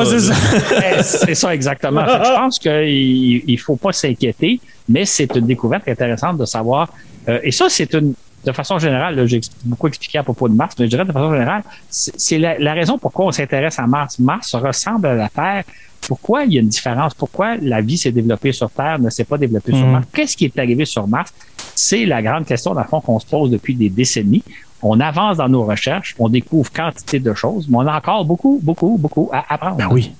Ouais, 0.70 1.02
c'est 1.02 1.34
ça. 1.34 1.52
Exactement. 1.54 2.04
Fait 2.06 2.24
je 2.24 2.34
pense 2.34 2.58
qu'il 2.60 3.42
il 3.48 3.58
faut 3.58 3.74
pas 3.76 3.92
s'inquiéter, 3.92 4.60
mais 4.88 5.04
c'est 5.04 5.34
une 5.34 5.46
découverte 5.46 5.88
intéressante 5.88 6.38
de 6.38 6.44
savoir. 6.44 6.88
euh, 7.28 7.40
et 7.42 7.50
ça, 7.50 7.66
c'est 7.68 7.92
une 7.94 8.14
de 8.46 8.52
façon 8.52 8.78
générale, 8.78 9.26
j'ai 9.26 9.40
beaucoup 9.64 9.88
expliqué 9.88 10.18
à 10.18 10.22
propos 10.22 10.50
de 10.50 10.54
Mars, 10.54 10.74
mais 10.78 10.84
je 10.84 10.90
dirais 10.90 11.06
de 11.06 11.12
façon 11.12 11.32
générale, 11.32 11.62
c'est 11.88 12.12
c'est 12.20 12.38
la, 12.38 12.58
la 12.58 12.74
raison 12.74 12.98
pourquoi 12.98 13.24
on 13.24 13.32
s'intéresse 13.32 13.78
à 13.78 13.86
Mars. 13.86 14.18
Mars 14.18 14.54
ressemble 14.54 15.06
à 15.06 15.14
la 15.14 15.28
Terre. 15.30 15.64
Pourquoi 16.08 16.44
il 16.44 16.52
y 16.54 16.58
a 16.58 16.60
une 16.60 16.68
différence? 16.68 17.14
Pourquoi 17.14 17.56
la 17.56 17.80
vie 17.80 17.96
s'est 17.96 18.12
développée 18.12 18.52
sur 18.52 18.70
Terre, 18.70 18.98
ne 18.98 19.10
s'est 19.10 19.24
pas 19.24 19.38
développée 19.38 19.72
sur 19.72 19.86
Mhm. 19.86 19.92
Mars? 19.92 20.06
Qu'est-ce 20.12 20.36
qui 20.36 20.44
est 20.46 20.58
arrivé 20.58 20.84
sur 20.84 21.06
Mars? 21.08 21.32
C'est 21.74 22.04
la 22.06 22.22
grande 22.22 22.44
question, 22.44 22.74
dans 22.74 22.82
le 22.82 22.86
fond, 22.86 23.00
qu'on 23.00 23.18
se 23.18 23.26
pose 23.26 23.50
depuis 23.50 23.74
des 23.74 23.88
décennies. 23.88 24.42
On 24.82 25.00
avance 25.00 25.38
dans 25.38 25.48
nos 25.48 25.64
recherches, 25.64 26.14
on 26.18 26.28
découvre 26.28 26.70
quantité 26.70 27.18
de 27.18 27.32
choses, 27.32 27.66
mais 27.70 27.78
on 27.78 27.86
a 27.86 27.96
encore 27.96 28.24
beaucoup, 28.24 28.60
beaucoup, 28.62 28.96
beaucoup 29.00 29.30
à 29.32 29.44
apprendre. 29.48 29.76
Ben 29.76 29.88
oui. 29.90 30.12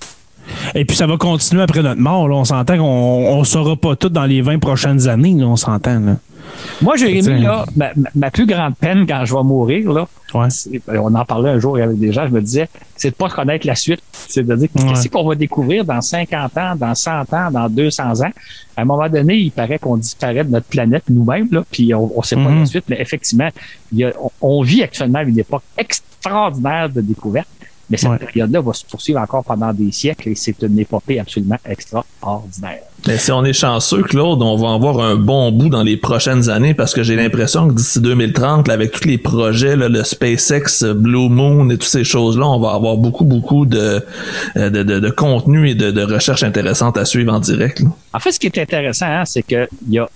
Et 0.74 0.84
puis 0.84 0.96
ça 0.96 1.06
va 1.06 1.16
continuer 1.16 1.62
après 1.62 1.82
notre 1.82 2.00
mort. 2.00 2.28
Là. 2.28 2.36
On 2.36 2.44
s'entend 2.44 2.76
qu'on 2.78 3.38
ne 3.40 3.44
saura 3.44 3.76
pas 3.76 3.94
tout 3.96 4.08
dans 4.10 4.24
les 4.24 4.40
20 4.42 4.58
prochaines 4.58 5.06
années. 5.08 5.34
là, 5.34 5.46
on 5.46 5.56
s'entend. 5.56 6.16
Moi, 6.82 6.96
Jérémy, 6.96 7.42
là, 7.42 7.64
ma, 7.76 7.90
ma- 8.14 8.30
plus 8.30 8.46
grande 8.46 8.74
peine 8.76 9.06
quand 9.06 9.24
je 9.24 9.34
vais 9.34 9.42
mourir, 9.42 9.92
là, 9.92 10.06
Ouais. 10.34 10.50
c'est- 10.50 10.80
on 10.88 11.14
en 11.14 11.24
parlait 11.24 11.50
un 11.50 11.58
jour 11.60 11.76
avec 11.76 11.98
des 11.98 12.12
gens, 12.12 12.26
je 12.26 12.32
me 12.32 12.40
disais, 12.40 12.68
c'est 12.96 13.10
de 13.10 13.14
pas 13.14 13.28
connaître 13.28 13.66
la 13.66 13.74
suite. 13.74 14.00
C'est 14.12 14.42
de 14.44 14.54
dire, 14.56 14.68
Ouais. 14.74 14.82
qu'est-ce 14.88 15.08
qu'on 15.08 15.24
va 15.26 15.34
découvrir 15.34 15.84
dans 15.84 16.00
50 16.00 16.56
ans, 16.58 16.74
dans 16.76 16.94
100 16.94 17.32
ans, 17.32 17.50
dans 17.50 17.68
200 17.68 18.20
ans? 18.22 18.30
À 18.76 18.82
un 18.82 18.84
moment 18.84 19.08
donné, 19.08 19.34
il 19.36 19.50
paraît 19.52 19.78
qu'on 19.78 19.96
disparaît 19.96 20.42
de 20.44 20.50
notre 20.50 20.66
planète 20.66 21.04
nous-mêmes, 21.08 21.48
là, 21.52 21.62
puis 21.70 21.94
on, 21.94 22.10
on 22.18 22.22
sait 22.22 22.34
pas 22.36 22.42
Mhm. 22.48 22.60
la 22.60 22.66
suite, 22.66 22.84
mais 22.88 23.00
effectivement, 23.00 23.48
il 23.92 23.98
y 23.98 24.04
a, 24.04 24.12
on, 24.20 24.30
on 24.58 24.62
vit 24.62 24.82
actuellement 24.82 25.20
une 25.20 25.38
époque 25.38 25.62
extraordinaire 25.78 26.88
de 26.88 27.00
découverte. 27.00 27.46
Mais 27.90 27.96
cette 27.98 28.10
Ouais. 28.10 28.18
période-là 28.18 28.60
va 28.60 28.72
se 28.72 28.84
poursuivre 28.86 29.20
encore 29.20 29.44
pendant 29.44 29.72
des 29.72 29.92
siècles 29.92 30.30
et 30.30 30.34
c'est 30.34 30.56
une 30.62 30.78
épopée 30.78 31.18
absolument 31.20 31.58
extraordinaire. 31.68 32.80
Mais 33.06 33.18
si 33.18 33.30
on 33.32 33.44
est 33.44 33.52
chanceux, 33.52 34.02
Claude, 34.02 34.40
on 34.40 34.56
va 34.56 34.68
en 34.68 34.78
voir 34.78 35.00
un 35.00 35.16
bon 35.16 35.52
bout 35.52 35.68
dans 35.68 35.82
les 35.82 35.98
prochaines 35.98 36.48
années 36.48 36.72
parce 36.72 36.94
que 36.94 37.02
j'ai 37.02 37.16
l'impression 37.16 37.68
que 37.68 37.74
d'ici 37.74 38.00
2030, 38.00 38.66
là, 38.68 38.74
avec 38.74 38.92
tous 38.92 39.06
les 39.06 39.18
projets, 39.18 39.76
là, 39.76 39.88
le 39.90 40.02
SpaceX, 40.02 40.84
Blue 40.94 41.28
Moon 41.28 41.68
et 41.68 41.74
toutes 41.76 41.82
ces 41.90 42.04
choses-là, 42.04 42.46
on 42.46 42.58
va 42.58 42.72
avoir 42.72 42.96
beaucoup, 42.96 43.24
beaucoup 43.24 43.66
de, 43.66 44.02
euh, 44.56 44.70
de, 44.70 44.82
de, 44.82 45.00
de 45.00 45.10
contenu 45.10 45.68
et 45.68 45.74
de, 45.74 45.90
de 45.90 46.02
recherches 46.02 46.42
intéressantes 46.44 46.96
à 46.96 47.04
suivre 47.04 47.32
en 47.34 47.40
direct. 47.40 47.80
là. 47.80 47.88
En 48.14 48.18
fait, 48.20 48.32
ce 48.32 48.40
qui 48.40 48.46
est 48.46 48.58
intéressant, 48.58 49.06
hein, 49.06 49.24
c'est 49.26 49.42
qu'il 49.42 49.68
y 49.90 49.98
a 49.98 50.08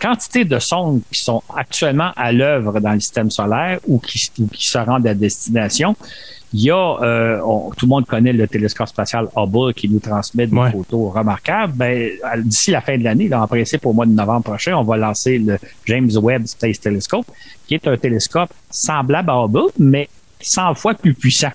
quantité 0.00 0.44
de 0.44 0.58
sondes 0.58 1.00
qui 1.10 1.20
sont 1.22 1.42
actuellement 1.56 2.10
à 2.16 2.30
l'œuvre 2.30 2.78
dans 2.80 2.92
le 2.92 3.00
système 3.00 3.30
solaire 3.30 3.80
ou 3.88 3.98
qui, 3.98 4.30
ou 4.38 4.46
qui 4.46 4.68
se 4.68 4.78
rendent 4.78 5.06
à 5.06 5.14
destination. 5.14 5.96
Il 6.54 6.60
y 6.62 6.70
a, 6.70 6.76
euh, 7.02 7.40
on- 7.44 7.70
tout 7.70 7.86
le 7.86 7.90
monde 7.90 8.06
connaît 8.06 8.32
le 8.32 8.46
télescope 8.46 8.88
spatial 8.88 9.26
Hubble 9.36 9.74
qui 9.74 9.88
nous 9.88 9.98
transmet 9.98 10.46
des 10.46 10.56
Ouais. 10.56 10.70
photos 10.70 11.12
remarquables. 11.12 11.72
Ben, 11.74 12.08
à- 12.22 12.38
d'ici 12.38 12.70
la 12.70 12.80
fin 12.80 12.96
de 12.96 13.04
l'année, 13.04 13.32
en 13.34 13.46
principe 13.46 13.84
au 13.84 13.92
mois 13.92 14.06
de 14.06 14.12
novembre 14.12 14.44
prochain, 14.44 14.76
on 14.76 14.82
va 14.84 14.96
lancer 14.96 15.38
le 15.38 15.58
James 15.86 16.10
Webb 16.22 16.46
Space 16.46 16.80
Telescope, 16.80 17.26
qui 17.66 17.74
est 17.74 17.86
un 17.88 17.96
télescope 17.96 18.50
semblable 18.70 19.30
à 19.30 19.44
Hubble, 19.44 19.70
mais 19.78 20.08
100 20.40 20.74
fois 20.74 20.94
plus 20.94 21.14
puissant. 21.14 21.50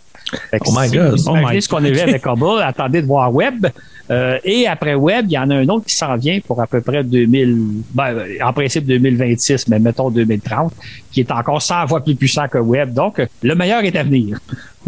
Oh 0.65 0.71
my 0.77 0.87
si 0.89 0.95
God. 0.97 1.19
Oh 1.27 1.35
my 1.35 1.61
ce 1.61 1.67
qu'on 1.67 1.83
a 1.83 1.89
vu 1.89 1.99
avec 1.99 2.25
Hubble, 2.25 2.61
attendez 2.63 3.01
de 3.01 3.07
voir 3.07 3.33
Webb. 3.33 3.67
Euh, 4.09 4.37
et 4.43 4.67
après 4.67 4.93
Webb, 4.93 5.25
il 5.29 5.33
y 5.33 5.37
en 5.37 5.49
a 5.49 5.55
un 5.55 5.67
autre 5.69 5.85
qui 5.85 5.95
s'en 5.95 6.15
vient 6.17 6.39
pour 6.45 6.61
à 6.61 6.67
peu 6.67 6.81
près 6.81 7.01
2000, 7.03 7.57
ben, 7.93 8.17
en 8.43 8.51
principe 8.51 8.85
2026, 8.85 9.67
mais 9.69 9.79
mettons 9.79 10.09
2030, 10.09 10.73
qui 11.11 11.21
est 11.21 11.31
encore 11.31 11.61
100 11.61 11.87
fois 11.87 12.03
plus 12.03 12.15
puissant 12.15 12.47
que 12.49 12.57
Webb. 12.57 12.93
Donc, 12.93 13.21
le 13.41 13.55
meilleur 13.55 13.83
est 13.83 13.95
à 13.95 14.03
venir. 14.03 14.39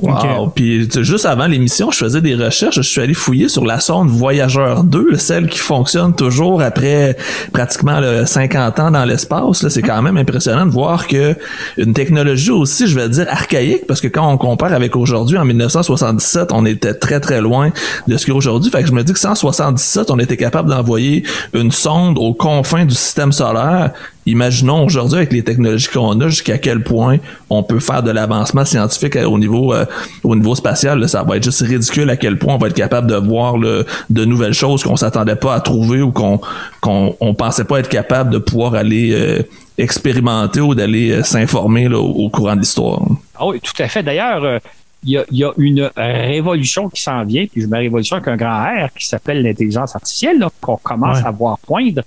Wow. 0.04 0.52
Puis 0.54 0.90
juste 1.02 1.26
avant 1.26 1.48
l'émission, 1.48 1.90
je 1.92 1.98
faisais 1.98 2.22
des 2.22 2.36
recherches. 2.36 2.76
Je 2.76 2.82
suis 2.82 3.02
allé 3.02 3.14
fouiller 3.14 3.48
sur 3.48 3.66
la 3.66 3.80
sonde 3.80 4.10
Voyageur 4.10 4.84
2, 4.84 5.16
celle 5.18 5.48
qui 5.48 5.60
fonctionne 5.60 6.14
toujours 6.14 6.62
après 6.62 7.16
pratiquement 7.54 8.00
là, 8.00 8.26
50 8.26 8.80
ans 8.80 8.92
dans 8.92 9.06
l'espace. 9.06 9.68
C'est 9.68 9.82
quand 9.82 10.02
même 10.02 10.18
impressionnant 10.18 10.66
de 10.66 10.72
voir 10.72 11.08
que 11.08 11.36
une 11.78 11.94
technologie 11.94 12.52
aussi, 12.52 12.88
je 12.88 12.96
vais 12.96 13.08
dire, 13.10 13.26
archaïque, 13.30 13.88
parce 13.88 14.02
que 14.02 14.08
quand 14.08 14.30
on 14.30 14.38
compare 14.38 14.74
avec 14.74 14.96
aujourd'hui, 14.96 15.38
en 15.38 15.46
1977, 15.46 16.52
on 16.52 16.66
était 16.66 16.94
très 16.94 17.20
très 17.20 17.42
loin 17.42 17.72
de 18.08 18.18
ce 18.18 18.26
qu'il 18.26 18.34
y 18.34 18.36
a 18.36 18.38
aujourd'hui. 18.38 18.72
Fait 18.72 18.82
que 18.82 18.88
je 18.88 18.94
me 18.94 19.04
dis 19.04 19.14
que 19.14 19.20
177, 19.20 20.12
on 20.12 20.20
était 20.20 20.38
capable 20.38 20.70
d'envoyer 20.70 21.24
une 21.54 21.72
sonde 21.72 22.18
aux 22.18 22.34
confins 22.34 22.86
du 22.86 22.94
système 22.94 23.32
solaire 23.32 23.92
imaginons 24.26 24.86
aujourd'hui 24.86 25.18
avec 25.18 25.34
les 25.34 25.44
technologies 25.44 25.88
qu'on 25.88 26.20
a 26.22 26.30
jusqu'à 26.30 26.58
quel 26.58 26.84
point 26.84 27.18
on 27.50 27.64
peut 27.64 27.80
faire 27.80 28.04
de 28.04 28.12
l'avancement 28.12 28.66
scientifique 28.66 29.16
au 29.16 29.38
niveau 29.38 29.74
euh, 29.74 29.86
au 30.24 30.36
niveau 30.36 30.56
spatial. 30.56 31.08
ça 31.10 31.24
va 31.24 31.38
être 31.38 31.44
juste 31.44 31.62
ridicule 31.62 32.10
à 32.10 32.18
quel 32.18 32.38
point 32.38 32.56
on 32.56 32.58
va 32.58 32.68
être 32.68 32.76
capable 32.76 33.08
de 33.08 33.16
voir 33.16 33.56
de 33.58 34.26
nouvelles 34.26 34.54
choses 34.54 34.84
qu'on 34.84 34.96
s'attendait 34.96 35.36
pas 35.36 35.56
à 35.56 35.62
trouver 35.62 36.02
ou 36.02 36.12
qu'on 36.12 36.40
qu'on 36.82 37.16
on 37.20 37.34
pensait 37.34 37.66
pas 37.66 37.80
être 37.80 37.90
capable 37.90 38.30
de 38.30 38.38
pouvoir 38.38 38.76
aller 38.76 39.12
euh, 39.14 39.42
expérimenter 39.78 40.62
ou 40.62 40.76
d'aller 40.76 41.12
euh, 41.12 41.24
s'informer 41.24 41.88
au, 41.88 42.30
courant 42.30 42.56
de 42.56 42.62
l'histoire. 42.62 43.02
Ah 43.36 43.48
oui, 43.48 43.60
tout 43.60 43.82
à 43.82 43.88
fait. 43.88 44.04
D'ailleurs, 44.04 44.60
il 45.06 45.24
y, 45.32 45.44
a, 45.44 45.52
une 45.58 45.92
révolution 45.98 46.90
qui 46.90 47.02
s'en 47.02 47.24
vient, 47.26 47.46
puis 47.46 47.62
je 47.62 47.68
mets 47.68 47.80
révolution 47.80 48.18
avec 48.18 48.28
un 48.30 48.38
grand 48.38 48.86
R 48.86 48.90
qui 48.98 49.06
s'appelle 49.06 49.44
l'intelligence 49.44 49.96
artificielle, 49.96 50.46
qu'on 50.62 50.78
commence 50.78 51.24
à 51.26 51.32
voir 51.32 51.58
poindre. 51.60 52.02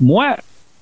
Moi, 0.00 0.36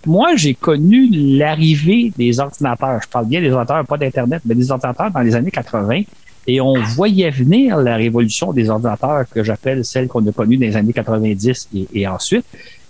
moi, 0.06 0.36
j'ai 0.36 0.54
connu 0.54 1.08
l'arrivée 1.10 2.12
des 2.16 2.38
ordinateurs. 2.38 3.00
Je 3.02 3.08
parle 3.08 3.26
bien 3.26 3.40
des 3.40 3.50
ordinateurs, 3.50 3.84
pas 3.86 3.96
d'Internet, 3.96 4.42
mais 4.44 4.54
des 4.54 4.70
ordinateurs 4.70 5.10
dans 5.10 5.20
les 5.20 5.34
années 5.34 5.50
80. 5.50 6.02
Et 6.48 6.60
on 6.60 6.74
voyait 6.74 7.30
venir 7.30 7.76
la 7.78 7.96
révolution 7.96 8.52
des 8.52 8.70
ordinateurs 8.70 9.24
que 9.28 9.42
j'appelle 9.42 9.84
celle 9.84 10.06
qu'on 10.06 10.24
a 10.26 10.32
connue 10.32 10.56
dans 10.56 10.66
les 10.66 10.76
années 10.76 10.92
90 10.92 11.68
et, 11.92 12.06
ensuite. 12.06 12.46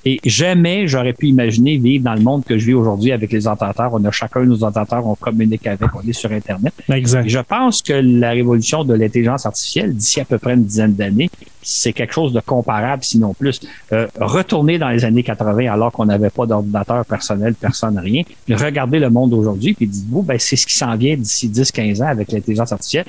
Et 0.09 0.21
jamais 0.25 0.87
j'aurais 0.87 1.13
pu 1.13 1.27
imaginer 1.27 1.79
vivre 1.79 2.05
dans 2.05 2.15
le 2.15 2.21
monde 2.21 2.45
que 2.45 2.57
je 2.57 2.67
vis 2.67 2.75
aujourd'hui 2.75 3.11
avec 3.11 3.33
les 3.33 3.49
ordinateurs. 3.49 3.91
On 3.93 4.05
a 4.05 4.13
chacun 4.13 4.45
nos 4.45 4.63
ordinateurs, 4.63 5.05
on 5.05 5.17
communique 5.17 5.67
avec, 5.67 5.91
on 5.97 6.09
est 6.09 6.13
sur 6.13 6.31
Internet. 6.31 6.73
Exact. 6.89 7.29
je 7.29 7.41
pense 7.41 7.83
que 7.83 7.93
la 7.93 8.31
révolution 8.31 8.85
de 8.85 8.95
l'intelligence 8.95 9.47
artificielle, 9.47 9.97
d'ici 9.97 10.21
à 10.21 10.25
peu 10.25 10.39
près 10.39 10.55
une 10.55 10.63
dizaine 10.63 10.95
d'années, 10.95 11.29
c'est 11.61 11.93
quelque 11.93 12.13
chose 12.13 12.33
de 12.33 12.39
comparable, 12.39 13.03
sinon 13.03 13.35
plus. 13.35 13.59
Euh, 13.93 14.07
retourner 14.21 14.79
dans 14.79 14.91
les 14.91 15.05
années 15.05 15.25
80 15.25 15.73
alors 15.73 15.91
qu'on 15.91 16.05
n'avait 16.05 16.31
pas 16.31 16.47
d'ordinateur 16.47 17.05
personnel, 17.05 17.55
personne, 17.55 17.99
rien. 17.99 18.23
Regardez 18.49 19.01
le 19.01 19.11
monde 19.11 19.35
aujourd'hui, 19.35 19.75
puis 19.75 19.89
dites-vous, 19.89 20.23
ben, 20.23 20.39
c'est 20.39 20.55
ce 20.55 20.69
qui 20.69 20.75
s'en 20.77 20.95
vient 20.97 21.17
d'ici 21.17 21.49
10-15 21.49 22.05
ans 22.05 22.07
avec 22.07 22.31
l'intelligence 22.31 22.71
artificielle 22.71 23.07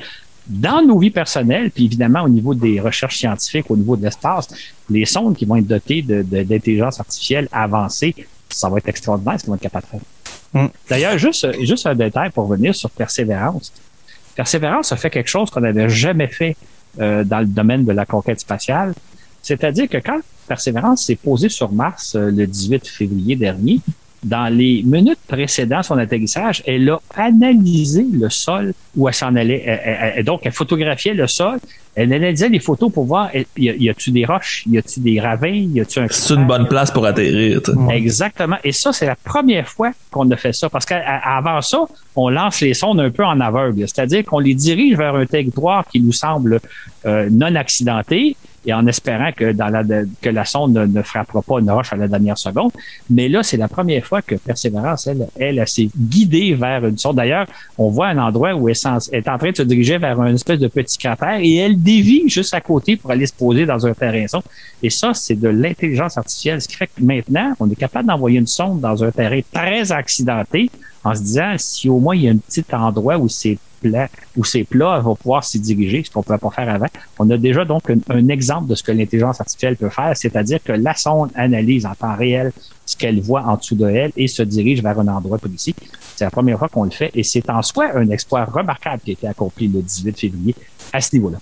dans 0.47 0.81
nos 0.81 0.97
vies 0.99 1.09
personnelles, 1.09 1.71
puis 1.71 1.85
évidemment 1.85 2.23
au 2.23 2.29
niveau 2.29 2.53
des 2.53 2.79
recherches 2.79 3.17
scientifiques, 3.17 3.69
au 3.69 3.77
niveau 3.77 3.95
de 3.97 4.03
l'espace, 4.03 4.47
les 4.89 5.05
sondes 5.05 5.35
qui 5.35 5.45
vont 5.45 5.57
être 5.57 5.67
dotées 5.67 6.01
d'intelligence 6.01 6.99
artificielle 6.99 7.47
avancée, 7.51 8.15
ça 8.49 8.69
va 8.69 8.77
être 8.77 8.87
extraordinaire 8.87 9.35
ce 9.37 9.43
qu'ils 9.43 9.49
vont 9.49 9.55
être 9.55 9.61
capables 9.61 9.85
de 9.85 9.99
faire. 9.99 10.63
Mm. 10.63 10.67
D'ailleurs, 10.89 11.17
juste, 11.17 11.61
juste 11.63 11.85
un 11.85 11.95
détail 11.95 12.29
pour 12.31 12.47
revenir 12.47 12.73
sur 12.73 12.89
Persévérance. 12.89 13.73
Persévérance 14.35 14.91
a 14.91 14.95
fait 14.95 15.09
quelque 15.09 15.29
chose 15.29 15.49
qu'on 15.49 15.61
n'avait 15.61 15.89
jamais 15.89 16.27
fait 16.27 16.55
euh, 16.99 17.23
dans 17.23 17.39
le 17.39 17.45
domaine 17.45 17.85
de 17.85 17.91
la 17.91 18.05
conquête 18.05 18.39
spatiale. 18.39 18.93
C'est-à-dire 19.41 19.89
que 19.89 19.97
quand 19.97 20.19
Persévérance 20.47 21.05
s'est 21.05 21.15
posée 21.15 21.49
sur 21.49 21.71
Mars 21.71 22.15
euh, 22.15 22.31
le 22.31 22.47
18 22.47 22.87
février 22.87 23.35
dernier, 23.35 23.81
dans 24.23 24.53
les 24.53 24.83
minutes 24.83 25.19
précédant 25.27 25.83
son 25.83 25.97
atterrissage, 25.97 26.63
elle 26.65 26.89
a 26.89 26.99
analysé 27.15 28.05
le 28.11 28.29
sol 28.29 28.73
où 28.95 29.07
elle 29.07 29.13
s'en 29.13 29.35
allait. 29.35 30.23
donc, 30.23 30.41
elle 30.43 30.51
photographiait 30.51 31.13
le 31.13 31.27
sol. 31.27 31.59
Elle 31.99 32.13
analysait 32.13 32.49
les 32.49 32.59
photos 32.59 32.91
pour 32.93 33.05
voir, 33.05 33.31
y 33.57 33.89
a-tu 33.89 34.11
des 34.11 34.23
roches, 34.23 34.63
y 34.69 34.77
a-tu 34.77 34.99
des 34.99 35.19
ravins, 35.19 35.65
y 35.73 35.81
a-tu 35.81 35.99
un... 35.99 36.05
C'est 36.11 36.35
une 36.35 36.45
bonne 36.45 36.67
place 36.67 36.91
pour 36.91 37.03
atterrir. 37.07 37.59
Exactement. 37.91 38.57
Et 38.63 38.71
ça, 38.71 38.93
c'est 38.93 39.07
la 39.07 39.15
première 39.15 39.67
fois 39.67 39.91
qu'on 40.11 40.29
a 40.29 40.37
fait 40.37 40.53
ça. 40.53 40.69
Parce 40.69 40.85
qu'avant 40.85 41.59
ça, 41.63 41.79
on 42.15 42.29
lance 42.29 42.61
les 42.61 42.75
sondes 42.75 42.99
un 42.99 43.09
peu 43.09 43.25
en 43.25 43.39
aveugle. 43.39 43.81
C'est-à-dire 43.87 44.23
qu'on 44.25 44.37
les 44.37 44.53
dirige 44.53 44.95
vers 44.95 45.15
un 45.15 45.25
territoire 45.25 45.87
qui 45.87 45.99
nous 45.99 46.11
semble 46.11 46.59
euh, 47.07 47.29
non 47.31 47.55
accidenté 47.55 48.35
et 48.67 48.73
en 48.73 48.85
espérant 48.85 49.31
que, 49.31 49.53
dans 49.53 49.69
la, 49.69 49.83
que 50.21 50.29
la 50.29 50.43
sonde 50.43 50.73
ne, 50.73 51.01
frappera 51.01 51.41
pas 51.41 51.59
une 51.59 51.71
roche 51.71 51.93
à 51.93 51.95
la 51.95 52.07
dernière 52.07 52.37
seconde. 52.37 52.71
Mais 53.09 53.29
là, 53.29 53.41
c'est 53.41 53.55
la 53.55 53.69
première 53.69 54.03
fois 54.05 54.21
que 54.21 54.35
Persévérance, 54.35 55.07
elle, 55.07 55.27
elle, 55.39 55.65
s'est 55.67 55.89
guidée 55.97 56.53
vers 56.53 56.85
une 56.85 56.97
sonde. 56.97 57.15
D'ailleurs, 57.15 57.47
on 57.77 57.89
voit 57.89 58.07
un 58.07 58.17
endroit 58.17 58.53
où 58.55 58.67
elle 58.67 58.75
est 58.75 59.29
en 59.29 59.37
train 59.37 59.51
de 59.51 59.55
se 59.55 59.63
diriger 59.63 59.97
vers 59.97 60.19
un 60.19 60.33
espèce 60.33 60.59
de 60.59 60.67
petit 60.67 60.97
cratère 60.97 61.39
et 61.39 61.55
elle 61.55 61.81
juste 62.27 62.53
à 62.53 62.61
côté 62.61 62.97
pour 62.97 63.11
aller 63.11 63.25
se 63.25 63.33
poser 63.33 63.65
dans 63.65 63.85
un 63.85 63.93
terrain 63.93 64.27
sombre. 64.27 64.45
Et 64.83 64.89
ça, 64.89 65.13
c'est 65.13 65.35
de 65.35 65.47
l'intelligence 65.47 66.17
artificielle, 66.17 66.61
ce 66.61 66.67
qui 66.67 66.75
fait 66.75 66.87
que 66.87 67.01
maintenant, 67.01 67.53
on 67.59 67.69
est 67.69 67.75
capable 67.75 68.07
d'envoyer 68.07 68.39
une 68.39 68.47
sonde 68.47 68.79
dans 68.79 69.03
un 69.03 69.11
terrain 69.11 69.39
très 69.51 69.91
accidenté 69.91 70.69
en 71.03 71.15
se 71.15 71.21
disant 71.21 71.55
si 71.57 71.89
au 71.89 71.99
moins 71.99 72.15
il 72.15 72.23
y 72.23 72.27
a 72.27 72.31
un 72.31 72.37
petit 72.37 72.63
endroit 72.73 73.17
où 73.17 73.29
c'est 73.29 73.57
plat, 73.81 74.09
où 74.35 74.43
c'est 74.43 74.63
plat, 74.63 74.95
elle 74.97 75.03
va 75.03 75.15
pouvoir 75.15 75.43
s'y 75.43 75.59
diriger, 75.59 76.03
ce 76.03 76.11
qu'on 76.11 76.19
ne 76.19 76.23
pouvait 76.25 76.37
pas 76.37 76.49
faire 76.49 76.69
avant. 76.69 76.87
On 77.19 77.29
a 77.29 77.37
déjà 77.37 77.63
donc 77.63 77.89
un, 77.89 78.27
exemple 78.29 78.67
de 78.67 78.75
ce 78.75 78.83
que 78.83 78.91
l'intelligence 78.91 79.39
artificielle 79.39 79.77
peut 79.77 79.89
faire, 79.89 80.15
c'est-à-dire 80.15 80.59
que 80.63 80.73
la 80.73 80.95
sonde 80.95 81.29
analyse 81.35 81.85
en 81.85 81.93
temps 81.93 82.15
réel 82.15 82.51
ce 82.85 82.95
qu'elle 82.97 83.21
voit 83.21 83.43
en 83.43 83.55
dessous 83.57 83.75
de 83.75 83.87
elle 83.87 84.11
et 84.15 84.27
se 84.27 84.43
dirige 84.43 84.81
vers 84.81 84.99
un 84.99 85.07
endroit 85.07 85.37
précis. 85.37 85.75
C'est 86.15 86.25
la 86.25 86.31
première 86.31 86.57
fois 86.57 86.69
qu'on 86.69 86.83
le 86.83 86.91
fait 86.91 87.11
et 87.13 87.23
c'est 87.23 87.49
en 87.49 87.61
soi 87.61 87.91
un 87.95 88.09
exploit 88.09 88.45
remarquable 88.45 89.01
qui 89.03 89.11
a 89.11 89.13
été 89.13 89.27
accompli 89.27 89.67
le 89.67 89.81
18 89.81 90.17
février 90.17 90.55
à 90.91 91.01
ce 91.01 91.15
niveau-là. 91.15 91.37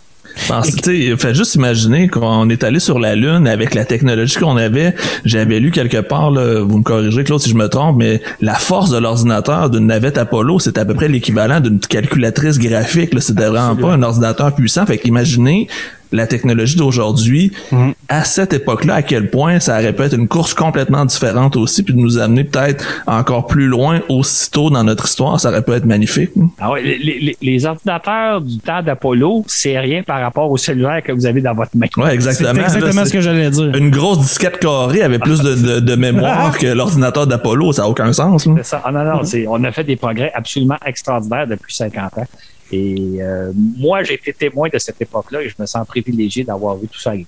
Tu 0.83 1.17
fait 1.17 1.33
juste 1.33 1.55
imaginer 1.55 2.07
qu'on 2.07 2.49
est 2.49 2.63
allé 2.63 2.79
sur 2.79 2.99
la 2.99 3.15
Lune 3.15 3.47
avec 3.47 3.73
la 3.73 3.85
technologie 3.85 4.35
qu'on 4.37 4.57
avait. 4.57 4.93
J'avais 5.23 5.59
lu 5.59 5.71
quelque 5.71 6.01
part, 6.01 6.31
là, 6.31 6.61
vous 6.61 6.77
me 6.77 6.83
corrigez, 6.83 7.23
Claude, 7.23 7.41
si 7.41 7.49
je 7.49 7.55
me 7.55 7.67
trompe, 7.67 7.97
mais 7.97 8.21
la 8.41 8.55
force 8.55 8.89
de 8.89 8.97
l'ordinateur 8.97 9.69
d'une 9.69 9.87
navette 9.87 10.17
Apollo, 10.17 10.59
c'est 10.59 10.77
à 10.77 10.85
peu 10.85 10.93
près 10.93 11.07
l'équivalent 11.07 11.59
d'une 11.59 11.79
calculatrice 11.79 12.59
graphique. 12.59 13.11
C'était 13.19 13.47
vraiment 13.47 13.75
pas 13.75 13.93
un 13.93 14.03
ordinateur 14.03 14.53
puissant. 14.53 14.85
Fait 14.85 14.97
qu'imaginez 14.97 15.67
la 16.15 16.27
technologie 16.27 16.75
d'aujourd'hui, 16.75 17.51
mhm. 17.71 17.93
à 18.09 18.23
cette 18.23 18.53
époque-là, 18.53 18.95
à 18.95 19.01
quel 19.01 19.29
point 19.29 19.59
ça 19.59 19.79
aurait 19.79 19.93
pu 19.93 20.03
être 20.03 20.15
une 20.15 20.27
course 20.27 20.53
complètement 20.53 21.05
différente 21.05 21.55
aussi, 21.55 21.83
puis 21.83 21.93
de 21.93 21.99
nous 21.99 22.17
amener 22.17 22.43
peut-être 22.43 22.85
encore 23.07 23.47
plus 23.47 23.67
loin 23.67 24.01
aussitôt 24.09 24.69
dans 24.69 24.83
notre 24.83 25.05
histoire, 25.05 25.39
ça 25.39 25.49
aurait 25.49 25.61
pu 25.61 25.71
être 25.73 25.85
magnifique. 25.85 26.31
Ah 26.59 26.71
oui, 26.71 27.35
les, 27.41 27.65
ordinateurs 27.65 28.41
du 28.41 28.57
temps 28.59 28.83
d'Apollo, 28.83 29.43
c'est 29.47 29.79
rien 29.79 30.03
par 30.03 30.21
rapport 30.21 30.51
au 30.51 30.57
cellulaire 30.57 31.01
que 31.03 31.11
vous 31.11 31.25
avez 31.25 31.41
dans 31.41 31.53
votre 31.53 31.71
main. 31.75 31.87
Oui, 31.97 32.09
exactement. 32.09 32.53
C'est 32.67 32.77
exactement 32.77 33.05
ce 33.05 33.13
que 33.13 33.21
j'allais 33.21 33.49
dire. 33.49 33.75
Une 33.75 33.89
grosse 33.89 34.19
disquette 34.19 34.59
carrée 34.59 35.01
avait 35.01 35.19
plus 35.19 35.41
de, 35.41 35.95
mémoire 35.95 36.57
que 36.59 36.67
l'ordinateur 36.67 37.25
d'Apollo, 37.27 37.71
ça 37.71 37.83
n'a 37.83 37.89
aucun 37.89 38.11
sens. 38.13 38.47
C'est 38.57 38.65
ça. 38.65 38.81
Ah, 38.83 38.91
non, 38.91 39.03
non, 39.03 39.21
on 39.47 39.63
a 39.63 39.71
fait 39.71 39.83
des 39.83 39.95
progrès 39.95 40.31
absolument 40.33 40.77
extraordinaires 40.85 41.47
depuis 41.47 41.73
50 41.73 42.17
ans. 42.17 42.27
Et 42.75 43.21
euh, 43.21 43.51
moi, 43.55 44.03
j'ai 44.03 44.15
été 44.15 44.33
témoin 44.33 44.67
de 44.71 44.77
cette 44.77 45.01
époque-là 45.01 45.41
et 45.41 45.49
je 45.49 45.55
me 45.57 45.65
sens 45.65 45.87
privilégié 45.87 46.43
d'avoir 46.43 46.75
vu 46.75 46.87
tout 46.87 46.99
ça 46.99 47.11
arriver. 47.11 47.25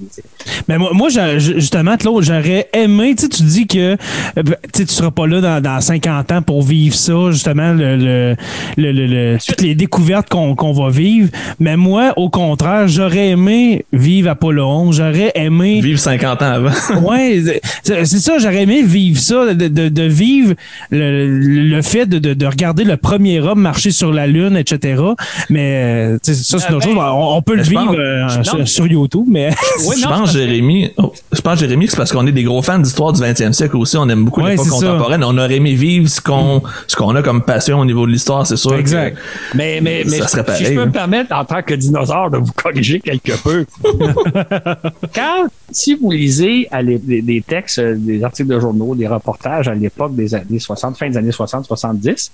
Mais 0.68 0.78
moi, 0.78 0.92
moi 0.94 1.10
justement, 1.38 1.96
Claude, 1.96 2.24
j'aurais 2.24 2.68
aimé, 2.74 3.16
tu 3.16 3.30
tu 3.30 3.44
dis 3.44 3.68
que 3.68 3.94
euh, 3.94 3.96
ben, 4.36 4.56
tu 4.74 4.82
ne 4.82 4.88
seras 4.88 5.12
pas 5.12 5.28
là 5.28 5.42
dans, 5.42 5.62
dans, 5.62 5.80
50 5.80 6.32
ans 6.32 6.42
pour 6.42 6.64
vivre 6.64 6.96
ça, 6.96 7.32
justement, 7.32 7.74
le, 7.74 8.36
le, 8.78 9.38
toutes 9.46 9.62
les 9.62 9.76
découvertes 9.76 10.30
qu'on 10.30 10.72
va 10.74 10.90
vivre. 10.90 11.30
Mais 11.60 11.78
moi, 11.78 12.14
au 12.18 12.30
contraire, 12.30 12.88
j'aurais 12.88 13.30
aimé 13.30 13.86
vivre 13.94 14.30
Apollo 14.30 14.66
11. 14.66 14.98
J'aurais 14.98 15.32
aimé... 15.36 15.80
Vivre 15.82 16.00
50 16.00 16.42
ans 16.42 16.46
avant. 16.46 16.72
oui, 17.04 17.44
c'est 17.84 18.06
ça, 18.06 18.38
j'aurais 18.38 18.64
aimé 18.64 18.84
vivre 18.84 19.20
ça, 19.20 19.54
de, 19.54 19.68
de, 19.68 19.90
de 19.90 20.04
vivre 20.04 20.56
le, 20.92 21.82
fait 21.82 22.06
de, 22.06 22.20
de, 22.20 22.46
regarder 22.46 22.84
le 22.84 22.98
premier 22.98 23.40
homme 23.40 23.62
marcher 23.62 23.92
sur 23.92 24.12
la 24.12 24.28
Lune, 24.28 24.58
etc. 24.58 25.02
Mais 25.50 26.16
euh, 26.16 26.18
ça, 26.22 26.60
c'est 26.60 26.74
autre 26.74 26.84
chose. 26.84 26.96
On, 26.98 27.42
peut 27.42 27.56
le 27.56 27.64
vivre 27.64 27.96
euh, 27.98 28.66
sur, 28.66 28.88
YouTube, 28.88 29.26
mais. 29.28 29.50
je 29.98 30.08
pense, 30.08 30.34
Jérémy, 30.34 30.92
oh, 30.98 31.14
je 31.32 31.42
pense, 31.42 31.60
Jérémy, 31.60 31.88
c'est 31.88 31.98
parce 31.98 32.12
qu'on 32.12 32.26
est 32.28 32.32
des 32.32 32.44
gros 32.44 32.62
fans 32.62 32.80
d'histoire 32.80 33.14
du 33.14 33.22
20e 33.22 33.54
siècle 33.54 33.78
aussi. 33.78 33.98
On 33.98 34.08
aime 34.10 34.26
beaucoup 34.26 34.46
l'époque 34.46 34.68
contemporaine. 34.68 35.24
On 35.24 35.38
aurait 35.38 35.56
aimé 35.56 35.74
vivre 35.74 36.08
ce 36.08 36.22
qu'on, 36.22 36.62
ce 36.88 36.96
qu'on 36.96 37.16
a 37.16 37.22
comme 37.22 37.44
passion 37.44 37.80
au 37.80 37.86
niveau 37.86 38.06
de 38.06 38.12
l'histoire, 38.12 38.46
c'est 38.46 38.58
sûr. 38.58 38.76
Exact. 38.76 39.18
mais, 39.56 39.80
mais, 39.82 40.04
mais 40.06 40.22
si 40.22 40.66
je 40.66 40.74
peux 40.74 40.86
me 40.86 40.92
permettre, 40.92 41.34
en 41.36 41.46
tant 41.46 41.62
que 41.62 41.74
dinosaure, 41.74 42.30
de 42.30 42.38
vous 42.38 42.52
corriger 42.54 43.00
quelque 43.00 43.34
peu. 43.42 43.66
Quand, 45.16 45.48
si 45.72 45.96
vous 45.96 46.12
lisez 46.12 46.70
des 46.84 47.44
textes, 47.46 47.80
des 47.80 48.24
articles 48.24 48.50
de 48.50 48.60
journaux, 48.60 48.96
des 48.96 49.08
reportages 49.08 49.68
à 49.68 49.74
l'époque 49.74 50.16
des 50.16 50.34
années 50.36 50.60
60, 50.60 50.98
fin 50.98 51.10
des 51.10 51.18
années 51.18 51.32
60, 51.32 51.66
70, 51.66 52.32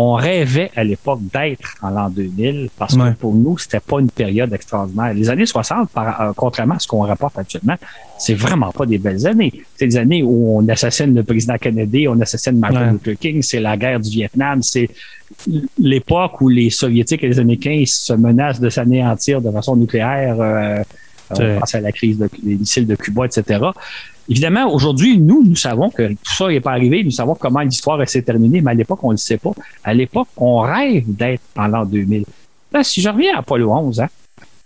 on 0.00 0.12
rêvait 0.12 0.70
à 0.76 0.84
l'époque 0.84 1.18
d'être 1.32 1.74
en 1.82 1.90
l'an 1.90 2.08
2000 2.08 2.70
parce 2.78 2.96
que 2.96 3.12
pour 3.14 3.34
nous, 3.34 3.58
c'était 3.58 3.80
pas 3.80 3.98
une 3.98 4.10
période 4.10 4.52
extraordinaire. 4.52 5.12
Les 5.12 5.28
années 5.28 5.44
60, 5.44 5.88
euh, 5.96 6.32
contrairement 6.36 6.76
à 6.76 6.78
ce 6.78 6.86
qu'on 6.86 7.00
rapporte 7.00 7.36
actuellement, 7.36 7.74
c'est 8.16 8.34
vraiment 8.34 8.70
pas 8.70 8.86
des 8.86 8.98
belles 8.98 9.26
années. 9.26 9.52
C'est 9.74 9.88
des 9.88 9.96
années 9.96 10.22
où 10.22 10.56
on 10.56 10.68
assassine 10.68 11.16
le 11.16 11.24
président 11.24 11.56
Kennedy, 11.58 12.06
on 12.06 12.20
assassine 12.20 12.60
Martin 12.60 12.92
Luther 12.92 13.16
King, 13.18 13.42
c'est 13.42 13.58
la 13.58 13.76
guerre 13.76 13.98
du 13.98 14.10
Vietnam, 14.10 14.62
c'est 14.62 14.88
l'époque 15.80 16.40
où 16.42 16.48
les 16.48 16.70
Soviétiques 16.70 17.24
et 17.24 17.28
les 17.28 17.40
Américains 17.40 17.82
se 17.84 18.12
menacent 18.12 18.60
de 18.60 18.70
s'anéantir 18.70 19.42
de 19.42 19.50
façon 19.50 19.74
nucléaire. 19.74 20.36
Euh, 20.40 20.82
on 21.30 21.58
pense 21.58 21.74
à 21.74 21.80
la 21.80 21.90
crise 21.90 22.18
des 22.18 22.28
missiles 22.54 22.86
de 22.86 22.94
Cuba, 22.94 23.26
etc. 23.26 23.58
Évidemment, 24.28 24.70
aujourd'hui, 24.72 25.18
nous, 25.18 25.42
nous 25.44 25.56
savons 25.56 25.88
que 25.90 26.08
tout 26.08 26.34
ça 26.34 26.48
n'est 26.48 26.60
pas 26.60 26.72
arrivé, 26.72 27.02
nous 27.02 27.10
savons 27.10 27.34
comment 27.34 27.60
l'histoire 27.60 28.06
s'est 28.08 28.22
terminée, 28.22 28.60
mais 28.60 28.72
à 28.72 28.74
l'époque, 28.74 29.02
on 29.02 29.08
ne 29.08 29.14
le 29.14 29.18
sait 29.18 29.38
pas. 29.38 29.52
À 29.84 29.94
l'époque, 29.94 30.28
on 30.36 30.58
rêve 30.60 31.04
d'être 31.06 31.42
en 31.56 31.66
l'an 31.66 31.84
2000. 31.86 32.24
Là, 32.72 32.84
si 32.84 33.00
je 33.00 33.08
reviens 33.08 33.34
à 33.36 33.38
Apollo 33.38 33.70
11, 33.72 34.00
hein, 34.00 34.08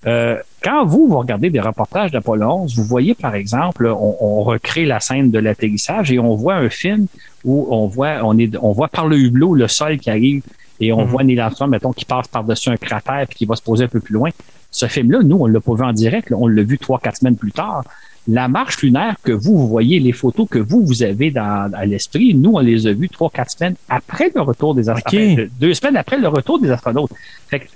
Euh, 0.04 0.36
quand 0.64 0.84
vous, 0.84 1.06
vous 1.06 1.16
regardez 1.18 1.48
des 1.48 1.60
reportages 1.60 2.10
d'Apollo 2.10 2.44
11, 2.64 2.74
vous 2.76 2.82
voyez, 2.82 3.14
par 3.14 3.36
exemple, 3.36 3.86
on, 3.86 4.16
on 4.20 4.42
recrée 4.42 4.84
la 4.84 4.98
scène 4.98 5.30
de 5.30 5.38
l'atterrissage 5.38 6.10
et 6.10 6.18
on 6.18 6.34
voit 6.34 6.56
un 6.56 6.68
film 6.68 7.06
où 7.44 7.68
on 7.70 7.86
voit, 7.86 8.14
on 8.24 8.36
est, 8.36 8.50
on 8.60 8.72
voit 8.72 8.88
par 8.88 9.06
le 9.06 9.16
hublot 9.16 9.54
le 9.54 9.68
sol 9.68 9.98
qui 9.98 10.10
arrive 10.10 10.42
et 10.80 10.92
on 10.92 11.02
Mhm. 11.02 11.06
voit 11.06 11.22
Neil 11.22 11.38
Armstrong, 11.38 11.70
mettons, 11.70 11.92
qui 11.92 12.04
passe 12.04 12.26
par-dessus 12.26 12.70
un 12.70 12.76
cratère 12.76 13.26
puis 13.28 13.38
qui 13.38 13.44
va 13.46 13.54
se 13.54 13.62
poser 13.62 13.84
un 13.84 13.88
peu 13.88 14.00
plus 14.00 14.14
loin. 14.14 14.30
Ce 14.72 14.86
film-là, 14.86 15.20
nous, 15.22 15.36
on 15.38 15.46
l'a 15.46 15.60
pas 15.60 15.74
vu 15.74 15.84
en 15.84 15.92
direct, 15.92 16.30
là, 16.30 16.36
on 16.36 16.48
l'a 16.48 16.64
vu 16.64 16.78
trois, 16.78 16.98
quatre 16.98 17.18
semaines 17.18 17.36
plus 17.36 17.52
tard. 17.52 17.84
La 18.28 18.46
marche 18.46 18.82
lunaire 18.82 19.16
que 19.22 19.32
vous, 19.32 19.58
vous 19.58 19.66
voyez, 19.66 19.98
les 19.98 20.12
photos 20.12 20.46
que 20.48 20.58
vous, 20.58 20.84
vous 20.84 21.02
avez 21.02 21.30
dans, 21.30 21.70
à 21.72 21.84
l'esprit, 21.86 22.34
nous, 22.34 22.52
on 22.54 22.60
les 22.60 22.86
a 22.86 22.92
vues 22.92 23.08
trois, 23.08 23.30
quatre 23.30 23.50
semaines 23.50 23.74
après 23.88 24.30
le 24.32 24.40
retour 24.42 24.74
des 24.74 24.88
astronautes. 24.88 25.38
Ok. 25.38 25.48
Deux 25.58 25.74
semaines 25.74 25.96
après 25.96 26.18
le 26.18 26.28
retour 26.28 26.60
des 26.60 26.70
astronautes. 26.70 27.10
Fait 27.48 27.60
que 27.60 27.66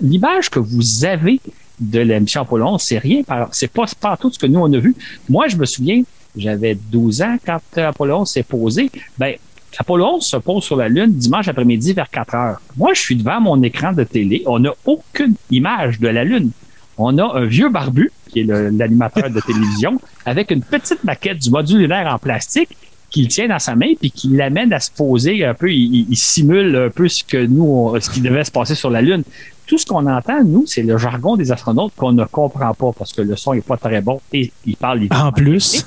l'image 0.00 0.48
que 0.48 0.58
vous 0.58 1.04
avez 1.04 1.40
de 1.80 2.00
la 2.00 2.20
mission 2.20 2.42
Apollo 2.42 2.66
11, 2.66 2.82
c'est 2.82 2.98
rien, 2.98 3.22
c'est 3.52 3.70
pas, 3.70 3.84
pas 4.00 4.16
tout 4.16 4.30
ce 4.32 4.38
que 4.38 4.46
nous, 4.46 4.60
on 4.60 4.72
a 4.72 4.78
vu. 4.78 4.94
Moi, 5.28 5.48
je 5.48 5.56
me 5.56 5.66
souviens, 5.66 6.02
j'avais 6.36 6.74
12 6.74 7.22
ans 7.22 7.36
quand 7.44 7.60
euh, 7.78 7.88
Apollo 7.88 8.20
11 8.20 8.30
s'est 8.30 8.42
posé. 8.42 8.90
Ben, 9.18 9.34
Apollo 9.76 10.16
11 10.16 10.24
se 10.24 10.36
pose 10.36 10.62
sur 10.64 10.76
la 10.76 10.88
Lune 10.88 11.12
dimanche 11.12 11.48
après-midi 11.48 11.92
vers 11.92 12.08
4 12.08 12.34
heures. 12.34 12.60
Moi, 12.76 12.94
je 12.94 13.00
suis 13.00 13.16
devant 13.16 13.40
mon 13.40 13.62
écran 13.62 13.92
de 13.92 14.04
télé. 14.04 14.42
On 14.46 14.60
n'a 14.60 14.72
aucune 14.84 15.34
image 15.50 15.98
de 16.00 16.08
la 16.08 16.24
Lune. 16.24 16.50
On 16.96 17.18
a 17.18 17.38
un 17.38 17.44
vieux 17.44 17.68
barbu, 17.70 18.12
qui 18.34 18.40
est 18.40 18.44
l'animateur 18.44 19.30
de 19.30 19.40
télévision, 19.40 19.98
avec 20.26 20.50
une 20.50 20.60
petite 20.62 21.02
maquette 21.04 21.38
du 21.38 21.50
module 21.50 21.78
lunaire 21.78 22.12
en 22.12 22.18
plastique 22.18 22.68
qu'il 23.10 23.28
tient 23.28 23.46
dans 23.46 23.60
sa 23.60 23.76
main 23.76 23.92
puis 24.00 24.10
qui 24.10 24.28
l'amène 24.28 24.72
à 24.72 24.80
se 24.80 24.90
poser 24.90 25.44
un 25.44 25.54
peu. 25.54 25.70
Il, 25.72 26.16
simule 26.16 26.74
un 26.76 26.90
peu 26.90 27.08
ce 27.08 27.22
que 27.22 27.46
nous, 27.46 27.64
on- 27.64 28.00
ce 28.00 28.10
qui 28.10 28.20
devait 28.20 28.42
se 28.44 28.50
passer 28.50 28.74
sur 28.74 28.90
la 28.90 29.00
Lune. 29.00 29.22
Tout 29.66 29.78
ce 29.78 29.86
qu'on 29.86 30.04
entend, 30.06 30.42
nous, 30.44 30.64
c'est 30.66 30.82
le 30.82 30.98
jargon 30.98 31.36
des 31.36 31.52
astronautes 31.52 31.92
qu'on 31.96 32.12
ne 32.12 32.24
comprend 32.24 32.74
pas 32.74 32.90
parce 32.98 33.12
que 33.12 33.22
le 33.22 33.36
son 33.36 33.54
est 33.54 33.64
pas 33.66 33.76
très 33.76 34.00
bon 34.02 34.20
et 34.32 34.52
il 34.66 34.76
parle 34.76 34.98
évidemment 34.98 35.26
En 35.28 35.32
plus. 35.32 35.86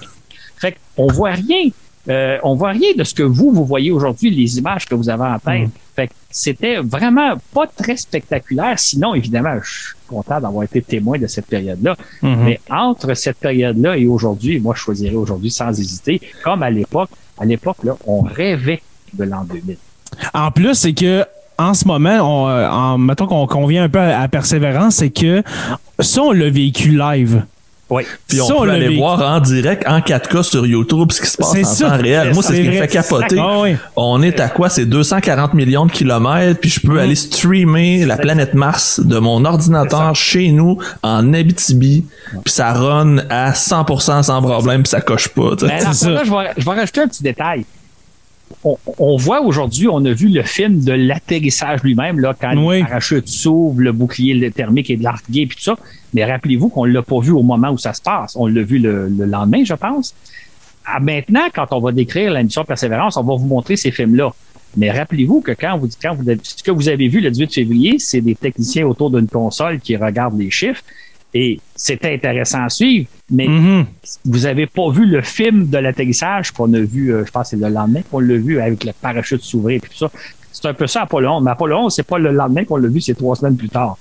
fait 0.58 0.76
qu'on 0.96 1.08
voit 1.08 1.32
rien. 1.34 1.70
Euh, 2.10 2.38
on 2.44 2.56
voit 2.56 2.72
rien 2.72 2.94
de 2.98 3.04
ce 3.04 3.14
que 3.14 3.24
vous, 3.24 3.52
vous 3.52 3.66
voyez 3.66 3.92
aujourd'hui, 3.92 4.30
les 4.30 4.58
images 4.58 4.86
que 4.86 4.96
vous 4.96 5.10
avez 5.10 5.26
en 5.26 5.40
tête. 5.40 5.68
Mm. 5.68 5.72
Fait 5.96 6.10
c'était 6.30 6.78
vraiment 6.78 7.34
pas 7.54 7.66
très 7.68 7.98
spectaculaire. 7.98 8.78
Sinon, 8.78 9.16
évidemment, 9.16 9.56
je 9.64 9.72
suis 9.72 9.94
content 10.08 10.40
d'avoir 10.40 10.64
été 10.64 10.82
témoin 10.82 11.18
de 11.18 11.26
cette 11.28 11.48
période-là. 11.48 11.96
Mhm. 12.22 12.44
Mais 12.44 12.60
entre 12.70 13.14
cette 13.16 13.38
période-là 13.38 13.98
et 13.98 14.06
aujourd'hui, 14.06 14.60
moi, 14.60 14.76
je 14.76 14.82
choisirais 14.82 15.16
aujourd'hui 15.16 15.50
sans 15.50 15.70
hésiter. 15.70 16.22
Comme 16.44 16.62
à 16.62 16.70
l'époque, 16.70 17.10
à 17.40 17.46
l'époque, 17.46 17.78
là, 17.84 17.96
on 18.06 18.22
rêvait 18.22 18.82
de 19.14 19.24
l'an 19.24 19.44
2000. 19.46 19.78
En 20.34 20.52
plus, 20.52 20.76
c'est 20.76 20.94
que 20.94 21.26
en 21.58 21.74
ce 21.74 21.88
moment, 21.88 22.20
on, 22.22 22.48
euh, 22.50 22.70
en, 22.70 23.00
mettons 23.00 23.26
qu'on 23.26 23.48
qu'on 23.48 23.66
vient 23.66 23.84
un 23.86 23.90
peu 23.90 24.00
à, 24.00 24.22
à 24.22 24.28
Persévérance, 24.28 24.98
c'est 24.98 25.10
que 25.10 25.42
ça, 26.00 26.22
on 26.22 26.32
l'a 26.32 26.50
vécu 26.50 26.90
live. 26.90 27.44
Oui. 27.90 28.04
Puis 28.28 28.42
on 28.42 28.48
Ça, 28.48 28.56
peut 28.56 28.70
aller 28.70 28.98
voir 28.98 29.22
en 29.22 29.40
direct, 29.40 29.84
en 29.88 30.00
4K 30.00 30.44
sur 30.44 30.66
YouTube, 30.66 31.12
ce 31.12 31.22
qui 31.22 31.28
se 31.28 31.38
passe 31.38 31.52
C'est 31.54 31.64
en 31.66 31.68
ça. 31.68 31.90
temps 31.92 31.98
réel. 32.02 32.34
Moi, 32.34 32.44
c'est 32.44 32.56
ce 32.56 32.62
qui 32.62 32.68
me 32.68 32.74
fait 32.74 32.88
capoter. 32.88 33.38
Ah 33.40 33.60
oui. 33.62 33.76
On 33.96 34.22
est 34.22 34.40
à 34.42 34.50
quoi? 34.50 34.70
C'est 34.70 34.86
240 34.86 35.54
millions 35.54 35.86
de 35.86 35.92
kilomètres, 35.92 36.60
puis 36.60 36.70
je 36.70 36.82
peux 36.82 37.00
aller 37.00 37.16
streamer 37.16 38.06
la 38.06 38.18
planète 38.18 38.54
Mars 38.54 39.00
de 39.00 39.18
mon 39.20 39.46
ordinateur 39.46 40.16
chez 40.16 40.52
nous 40.52 40.78
en 41.02 41.34
Abitibi, 41.34 42.06
puis 42.44 42.54
ça 42.54 42.74
run 42.74 43.20
à 43.30 43.52
100% 43.54 44.24
sans 44.24 44.42
problème, 44.42 44.84
puis 44.84 44.90
ça 44.90 45.00
coche 45.02 45.30
pas. 45.30 45.52
ça. 45.94 46.10
là, 46.10 46.24
je 46.26 46.32
vais, 46.32 46.52
je 46.58 46.66
vais 46.66 46.72
rajouter 46.72 47.02
un 47.02 47.08
petit 47.08 47.24
détail. 47.24 47.66
On, 48.64 48.78
on 48.98 49.18
voit 49.18 49.42
aujourd'hui, 49.42 49.88
on 49.88 50.04
a 50.06 50.12
vu 50.12 50.30
le 50.30 50.42
film 50.44 50.84
de 50.84 50.92
l'atterrissage 50.94 51.84
lui-même, 51.84 52.20
là, 52.20 52.36
quand 52.40 52.56
Oui. 52.58 52.80
le 52.80 52.86
parachute 52.86 53.28
s'ouvre, 53.28 53.82
le 53.82 53.92
bouclier 53.92 54.50
thermique 54.52 54.90
est 54.90 55.02
largué, 55.02 55.46
puis 55.46 55.58
tout 55.58 55.64
ça. 55.64 55.76
Mais 56.14 56.26
rappelez-vous 56.26 56.70
qu'on 56.70 56.86
l'a 56.86 57.02
pas 57.02 57.20
vu 57.20 57.32
au 57.32 57.44
moment 57.44 57.70
où 57.70 57.78
ça 57.78 57.94
se 57.94 58.02
passe. 58.02 58.36
On 58.36 58.48
l'a 58.48 58.64
vu 58.64 58.80
le, 58.80 59.10
le 59.10 59.26
lendemain, 59.26 59.64
je 59.64 59.74
pense. 59.74 60.16
Ah, 60.86 61.00
maintenant, 61.00 61.48
quand 61.54 61.68
on 61.72 61.80
va 61.80 61.92
décrire 61.92 62.32
la 62.32 62.42
mission 62.44 62.64
Persévérance, 62.64 63.18
on 63.18 63.24
va 63.24 63.36
vous 63.36 63.46
montrer 63.46 63.76
ces 63.76 63.92
films-là. 63.92 64.34
Mais 64.76 64.92
rappelez-vous 64.92 65.42
que 65.42 65.52
quand 65.52 65.78
vous, 65.78 65.90
quand 66.02 66.14
vous 66.16 66.24
ce 66.44 66.64
que 66.64 66.72
vous 66.72 66.88
avez 66.90 67.08
vu 67.08 67.20
le 67.20 67.32
18 67.32 67.54
février, 67.54 68.00
c'est 68.00 68.22
des 68.22 68.36
techniciens 68.36 68.86
autour 68.86 69.10
d'une 69.12 69.28
console 69.28 69.80
qui 69.80 69.96
regardent 69.98 70.38
les 70.40 70.52
chiffres. 70.52 70.84
Et 71.40 71.60
c'était 71.76 72.14
intéressant 72.16 72.64
à 72.64 72.70
suivre, 72.70 73.06
mais 73.30 73.48
Mhm. 73.48 73.86
vous 74.26 74.46
avez 74.48 74.66
pas 74.66 74.90
vu 74.90 75.06
le 75.06 75.22
film 75.22 75.68
de 75.70 75.78
l'atterrissage 75.78 76.50
qu'on 76.52 76.74
a 76.74 76.80
vu, 76.80 77.14
euh, 77.14 77.24
je 77.28 77.32
pense 77.32 77.44
que 77.52 77.58
c'est 77.58 77.64
le 77.68 77.72
lendemain 77.72 78.02
qu'on 78.10 78.20
l'a 78.22 78.38
vu 78.38 78.60
avec 78.60 78.84
le 78.84 78.92
parachute 79.00 79.44
s'ouvrir 79.44 79.78
et 79.78 79.80
tout 79.82 79.96
ça. 79.96 80.10
C'est 80.52 80.66
un 80.68 80.74
peu 80.74 80.88
ça 80.88 81.04
Apollo 81.04 81.30
11. 81.30 81.44
Mais 81.44 81.52
Apollo 81.52 81.78
11, 81.78 81.94
c'est 81.96 82.02
pas 82.08 82.18
le 82.18 82.32
lendemain 82.32 82.64
qu'on 82.66 82.78
l'a 82.78 82.88
vu, 82.88 83.02
c'est 83.02 83.14
trois 83.14 83.36
semaines 83.36 83.56
plus 83.56 83.70
tard. 83.70 83.98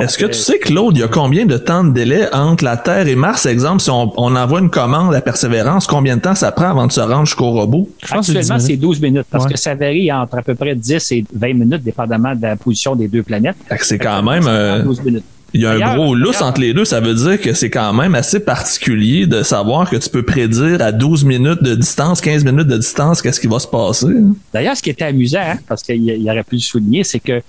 Est-ce 0.00 0.16
que 0.18 0.26
euh, 0.26 0.28
tu 0.28 0.34
sais, 0.38 0.58
Claude, 0.58 0.96
il 0.96 1.00
y 1.00 1.02
a 1.02 1.08
combien 1.08 1.46
de 1.46 1.56
temps 1.56 1.82
de 1.82 1.92
délai 1.92 2.26
entre 2.34 2.62
la 2.64 2.76
Terre 2.76 3.06
et 3.08 3.16
Mars? 3.16 3.44
Exemple, 3.46 3.80
si 3.80 3.90
on, 3.90 4.12
on 4.18 4.36
envoie 4.36 4.60
une 4.60 4.68
commande 4.70 5.14
à 5.14 5.20
Persévérance, 5.22 5.86
combien 5.86 6.16
de 6.16 6.20
temps 6.22 6.34
ça 6.34 6.52
prend 6.52 6.68
avant 6.70 6.86
de 6.86 6.92
se 6.92 7.00
rendre 7.00 7.24
jusqu'au 7.26 7.50
robot? 7.52 7.88
Je 8.02 8.08
pense 8.08 8.26
que 8.26 8.32
c'est 8.32 8.38
Actuellement, 8.38 8.58
10 8.58 8.66
c'est 8.66 8.76
12 8.76 9.00
minutes 9.00 9.26
parce 9.30 9.44
Ouais. 9.44 9.52
que 9.52 9.58
ça 9.58 9.74
varie 9.74 10.10
entre 10.12 10.38
à 10.38 10.42
peu 10.42 10.54
près 10.54 10.74
10 10.74 11.12
et 11.12 11.24
20 11.34 11.54
minutes, 11.54 11.82
dépendamment 11.82 12.34
de 12.34 12.42
la 12.42 12.56
position 12.56 12.94
des 12.96 13.08
deux 13.08 13.22
planètes. 13.22 13.56
C'est 13.80 13.98
quand 13.98 14.22
même... 14.22 14.42
ça 14.42 14.48
prend 14.50 14.58
euh, 14.58 14.82
12 14.82 15.02
minutes. 15.04 15.24
Il 15.54 15.62
y 15.62 15.66
a 15.66 15.70
un 15.72 15.94
gros 15.96 16.14
lousse 16.14 16.42
entre 16.42 16.60
les 16.60 16.74
deux. 16.74 16.84
Ça 16.84 17.00
veut 17.00 17.14
dire 17.14 17.40
que 17.40 17.54
c'est 17.54 17.70
quand 17.70 17.92
même 17.94 18.14
assez 18.14 18.38
particulier 18.40 19.26
de 19.26 19.42
savoir 19.42 19.88
que 19.88 19.96
tu 19.96 20.10
peux 20.10 20.22
prédire 20.22 20.82
à 20.82 20.92
12 20.92 21.24
minutes 21.24 21.62
de 21.62 21.74
distance, 21.74 22.20
15 22.20 22.44
minutes 22.44 22.66
de 22.66 22.76
distance, 22.76 23.22
qu'est-ce 23.22 23.40
qui 23.40 23.46
va 23.46 23.58
se 23.58 23.66
passer. 23.66 24.08
D'ailleurs, 24.52 24.76
ce 24.76 24.82
qui 24.82 24.90
était 24.90 25.06
amusant, 25.06 25.40
hein, 25.40 25.56
parce 25.66 25.82
qu'il 25.82 26.04
il 26.04 26.30
aurait 26.30 26.44
pu 26.44 26.56
le 26.56 26.60
souligner, 26.60 27.02
c'est 27.02 27.20
que 27.20 27.40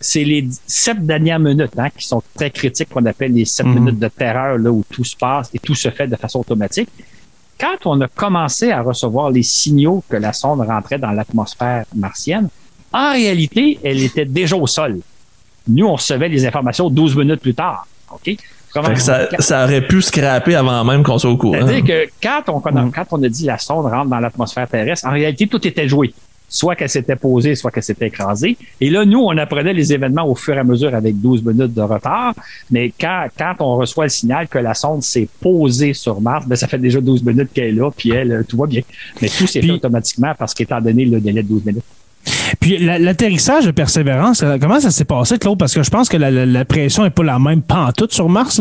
c'est 0.00 0.24
les 0.24 0.48
sept 0.66 1.04
dernières 1.06 1.38
minutes 1.38 1.70
hein, 1.78 1.88
qui 1.96 2.06
sont 2.06 2.22
très 2.34 2.50
critiques, 2.50 2.88
qu'on 2.90 3.06
appelle 3.06 3.32
les 3.32 3.44
sept 3.44 3.66
Mhm. 3.66 3.74
minutes 3.74 3.98
de 3.98 4.08
terreur, 4.08 4.58
là 4.58 4.70
où 4.70 4.84
tout 4.90 5.04
se 5.04 5.16
passe 5.16 5.48
et 5.54 5.58
tout 5.60 5.74
se 5.74 5.88
fait 5.90 6.06
de 6.08 6.16
façon 6.16 6.40
automatique. 6.40 6.88
Quand 7.58 7.76
on 7.86 8.00
a 8.02 8.08
commencé 8.08 8.70
à 8.72 8.82
recevoir 8.82 9.30
les 9.30 9.42
signaux 9.44 10.02
que 10.10 10.16
la 10.16 10.32
sonde 10.32 10.60
rentrait 10.60 10.98
dans 10.98 11.12
l'atmosphère 11.12 11.84
martienne, 11.94 12.48
en 12.92 13.12
réalité, 13.12 13.78
elle 13.82 14.02
était 14.02 14.24
déjà 14.26 14.56
au 14.56 14.66
sol. 14.66 14.98
Nous, 15.68 15.86
on 15.86 15.94
recevait 15.94 16.28
les 16.28 16.46
informations 16.46 16.88
12 16.90 17.16
minutes 17.16 17.40
plus 17.40 17.54
tard. 17.54 17.86
OK? 18.12 18.36
Ça, 18.96 19.28
ça 19.38 19.64
aurait 19.64 19.80
pu 19.80 20.02
scraper 20.02 20.54
avant 20.54 20.84
même 20.84 21.02
qu'on 21.02 21.18
soit 21.18 21.30
au 21.30 21.36
courant. 21.38 21.66
c'est-à-dire 21.66 21.84
que 21.84 22.10
quand 22.22 22.42
on, 22.52 22.60
quand, 22.60 22.74
on- 22.76 22.82
Mm. 22.86 22.92
quand 22.92 23.06
on 23.12 23.22
a 23.22 23.28
dit 23.28 23.46
la 23.46 23.56
sonde 23.58 23.86
rentre 23.86 24.10
dans 24.10 24.18
l'atmosphère 24.20 24.68
terrestre, 24.68 25.06
en 25.06 25.12
réalité, 25.12 25.46
tout 25.46 25.66
était 25.66 25.88
joué. 25.88 26.12
Soit 26.48 26.76
qu'elle 26.76 26.90
s'était 26.90 27.16
posée, 27.16 27.56
soit 27.56 27.70
qu'elle 27.72 27.82
s'était 27.82 28.06
écrasée. 28.06 28.56
Et 28.80 28.88
là, 28.90 29.04
nous, 29.04 29.18
on 29.18 29.36
apprenait 29.36 29.72
les 29.72 29.92
événements 29.92 30.28
au 30.28 30.36
fur 30.36 30.54
et 30.54 30.58
à 30.58 30.64
mesure 30.64 30.94
avec 30.94 31.20
12 31.20 31.42
minutes 31.42 31.74
de 31.74 31.80
retard. 31.82 32.34
Mais 32.70 32.92
quand, 33.00 33.26
quand 33.36 33.54
on 33.60 33.76
reçoit 33.76 34.04
le 34.04 34.10
signal 34.10 34.46
que 34.46 34.58
la 34.58 34.74
sonde 34.74 35.02
s'est 35.02 35.26
posée 35.40 35.92
sur 35.92 36.20
Mars, 36.20 36.46
ben, 36.46 36.54
ça 36.54 36.68
fait 36.68 36.78
déjà 36.78 37.00
12 37.00 37.24
minutes 37.24 37.48
qu'elle 37.52 37.64
est 37.68 37.72
là, 37.72 37.90
puis 37.90 38.10
elle, 38.10 38.30
euh, 38.30 38.42
tout 38.46 38.58
va 38.58 38.66
bien. 38.66 38.82
Mais 39.22 39.28
tout 39.28 39.46
s'est 39.48 39.60
fait 39.62 39.70
automatiquement 39.72 40.34
parce 40.38 40.54
qu'étant 40.54 40.80
donné 40.80 41.04
le 41.06 41.18
délai 41.18 41.42
de 41.42 41.48
12 41.48 41.64
minutes. 41.64 41.82
Puis 42.60 42.78
la- 42.78 42.98
l'atterrissage 42.98 43.64
de 43.66 43.70
Persévérance, 43.70 44.42
euh, 44.42 44.56
comment 44.60 44.80
ça 44.80 44.90
s'est 44.90 45.04
passé, 45.04 45.38
Claude? 45.38 45.58
Parce 45.58 45.74
que 45.74 45.82
je 45.82 45.90
pense 45.90 46.08
que 46.08 46.16
la, 46.16 46.30
la- 46.30 46.46
la 46.46 46.64
pression 46.64 47.02
n'est 47.02 47.10
pas 47.10 47.22
la 47.24 47.38
même 47.38 47.62
pantoute 47.62 48.12
sur 48.12 48.28
Mars. 48.28 48.60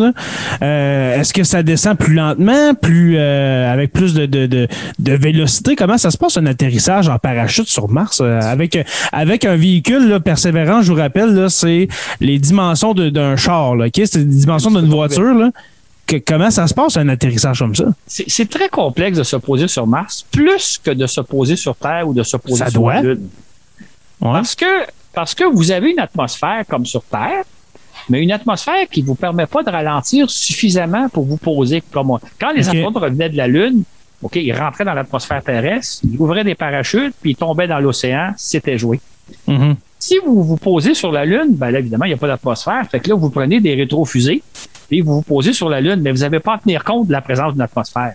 Euh, 0.61 1.19
Est-ce 1.19 1.33
que 1.33 1.43
ça 1.43 1.63
descend 1.63 1.97
plus 1.97 2.13
lentement, 2.13 2.73
plus 2.73 3.15
euh, 3.17 3.71
avec 3.71 3.91
plus 3.93 4.13
de, 4.13 4.25
de, 4.25 4.45
de, 4.45 4.67
de 4.99 5.11
vélocité? 5.13 5.75
Comment 5.75 5.97
ça 5.97 6.11
se 6.11 6.17
passe 6.17 6.37
un 6.37 6.45
atterrissage 6.45 7.07
en 7.09 7.17
parachute 7.19 7.67
sur 7.67 7.89
Mars? 7.89 8.21
euh, 8.21 8.39
avec, 8.41 8.77
avec 9.11 9.45
un 9.45 9.55
véhicule, 9.55 10.07
là, 10.09 10.19
Persévérance, 10.19 10.85
je 10.85 10.91
vous 10.91 10.97
rappelle, 10.99 11.47
c'est 11.49 11.87
les 12.19 12.39
dimensions 12.39 12.93
d'un 12.93 13.35
char. 13.35 13.75
Là? 13.75 13.87
C'est 13.93 14.15
les 14.15 14.23
dimensions 14.25 14.71
d'une 14.71 14.89
voiture. 14.89 15.33
Là. 15.33 15.51
Que- 16.07 16.17
comment 16.17 16.51
ça 16.51 16.67
se 16.67 16.73
passe 16.73 16.97
un 16.97 17.09
atterrissage 17.09 17.59
comme 17.59 17.75
ça? 17.75 17.85
C'est 18.05 18.25
c'est 18.27 18.47
très 18.49 18.69
complexe 18.69 19.17
de 19.17 19.23
se 19.23 19.35
poser 19.37 19.67
sur 19.67 19.87
Mars, 19.87 20.23
plus 20.31 20.79
que 20.83 20.91
de 20.91 21.07
se 21.07 21.21
poser 21.21 21.55
sur 21.55 21.75
Terre 21.75 22.07
ou 22.07 22.13
de 22.13 22.21
se 22.23 22.37
poser 22.37 22.57
Ça 22.57 22.69
sur 22.69 22.81
doit. 22.81 22.95
la 22.95 23.01
Lune. 23.01 23.21
Ouais. 24.21 24.31
Parce 24.33 24.55
que, 24.55 24.65
parce 25.13 25.35
que 25.35 25.43
vous 25.43 25.71
avez 25.71 25.91
une 25.91 25.99
atmosphère 25.99 26.63
comme 26.67 26.85
sur 26.85 27.03
Terre, 27.03 27.43
mais 28.09 28.21
une 28.21 28.31
atmosphère 28.31 28.87
qui 28.91 29.01
vous 29.01 29.15
permet 29.15 29.45
pas 29.45 29.63
de 29.63 29.69
ralentir 29.69 30.29
suffisamment 30.29 31.09
pour 31.09 31.25
vous 31.25 31.37
poser 31.37 31.81
comme 31.91 32.11
on- 32.11 32.19
Quand 32.39 32.51
les 32.51 32.67
Ok. 32.67 32.75
astronautes 32.75 32.97
revenaient 33.03 33.29
de 33.29 33.37
la 33.37 33.47
Lune, 33.47 33.83
OK, 34.21 34.35
ils 34.37 34.53
rentraient 34.53 34.85
dans 34.85 34.93
l'atmosphère 34.93 35.43
terrestre, 35.43 36.05
ils 36.09 36.17
ouvraient 36.19 36.43
des 36.43 36.55
parachutes, 36.55 37.13
puis 37.21 37.31
ils 37.31 37.35
tombaient 37.35 37.67
dans 37.67 37.79
l'océan, 37.79 38.31
c'était 38.37 38.77
joué. 38.77 38.99
Mhm. 39.47 39.75
Si 39.99 40.17
vous 40.23 40.43
vous 40.43 40.57
posez 40.57 40.93
sur 40.93 41.11
la 41.11 41.25
Lune, 41.25 41.49
ben 41.55 41.71
là, 41.71 41.79
évidemment, 41.79 42.05
il 42.05 42.09
n'y 42.09 42.13
a 42.13 42.17
pas 42.17 42.27
d'atmosphère. 42.27 42.87
Fait 42.89 42.99
que 42.99 43.09
là, 43.09 43.15
vous 43.15 43.29
prenez 43.29 43.59
des 43.59 43.73
rétrofusées, 43.75 44.43
et 44.91 45.01
vous 45.01 45.15
vous 45.15 45.21
posez 45.23 45.51
sur 45.53 45.67
la 45.67 45.81
Lune, 45.81 45.99
mais 46.01 46.11
vous 46.11 46.19
n'avez 46.19 46.39
pas 46.39 46.55
à 46.55 46.57
tenir 46.59 46.83
compte 46.83 47.07
de 47.07 47.11
la 47.11 47.21
présence 47.21 47.53
d'une 47.53 47.61
atmosphère. 47.61 48.13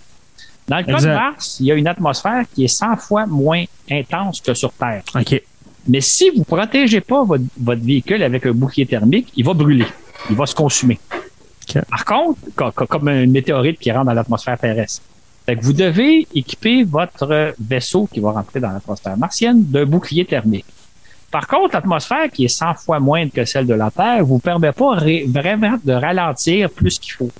Dans 0.68 0.76
le 0.78 0.84
cas 0.84 1.00
de. 1.00 1.06
Mars, 1.08 1.56
il 1.58 1.66
y 1.66 1.72
a 1.72 1.74
une 1.74 1.88
atmosphère 1.88 2.44
qui 2.54 2.64
est 2.64 2.68
100 2.68 2.96
fois 2.96 3.26
moins 3.26 3.64
intense 3.90 4.40
que 4.40 4.54
sur 4.54 4.72
Terre. 4.72 5.02
OK. 5.16 5.42
Mais 5.90 6.00
si 6.00 6.31
vous 6.35 6.44
protégez 6.44 7.00
pas 7.00 7.24
votre, 7.24 7.44
votre 7.61 7.83
véhicule 7.83 8.22
avec 8.22 8.46
un 8.46 8.53
bouclier 8.53 8.87
thermique, 8.87 9.29
il 9.37 9.44
va 9.44 9.55
brûler. 9.55 9.87
Il 10.31 10.37
va 10.37 10.46
se 10.46 10.55
consumer. 10.55 10.98
Par 11.88 12.05
contre, 12.05 12.38
co- 12.57 12.70
co- 12.72 12.87
comme 12.87 13.09
une 13.09 13.31
météorite 13.33 13.79
qui 13.79 13.90
rentre 13.90 14.07
dans 14.07 14.12
l'atmosphère 14.14 14.59
terrestre. 14.59 15.03
Fait 15.46 15.57
que 15.57 15.62
vous 15.64 15.72
devez 15.72 16.26
équiper 16.35 16.85
votre 16.85 17.55
vaisseau 17.59 18.09
qui 18.12 18.20
va 18.20 18.33
rentrer 18.33 18.61
dans 18.61 18.70
l'atmosphère 18.70 19.16
martienne 19.16 19.64
d'un 19.64 19.85
bouclier 19.87 20.24
thermique. 20.24 20.66
Par 21.31 21.46
contre, 21.46 21.74
l'atmosphère, 21.74 22.29
qui 22.31 22.44
est 22.44 22.48
100 22.48 22.74
fois 22.74 22.98
moindre 23.00 23.33
que 23.33 23.44
celle 23.44 23.66
de 23.66 23.74
la 23.74 23.90
Terre, 23.90 24.24
vous 24.24 24.38
permet 24.40 24.72
pas 24.72 24.96
vraiment 25.29 25.76
de 25.85 25.92
ralentir 25.92 26.70
plus 26.70 26.98
qu'il 26.98 27.12
faut. 27.12 27.31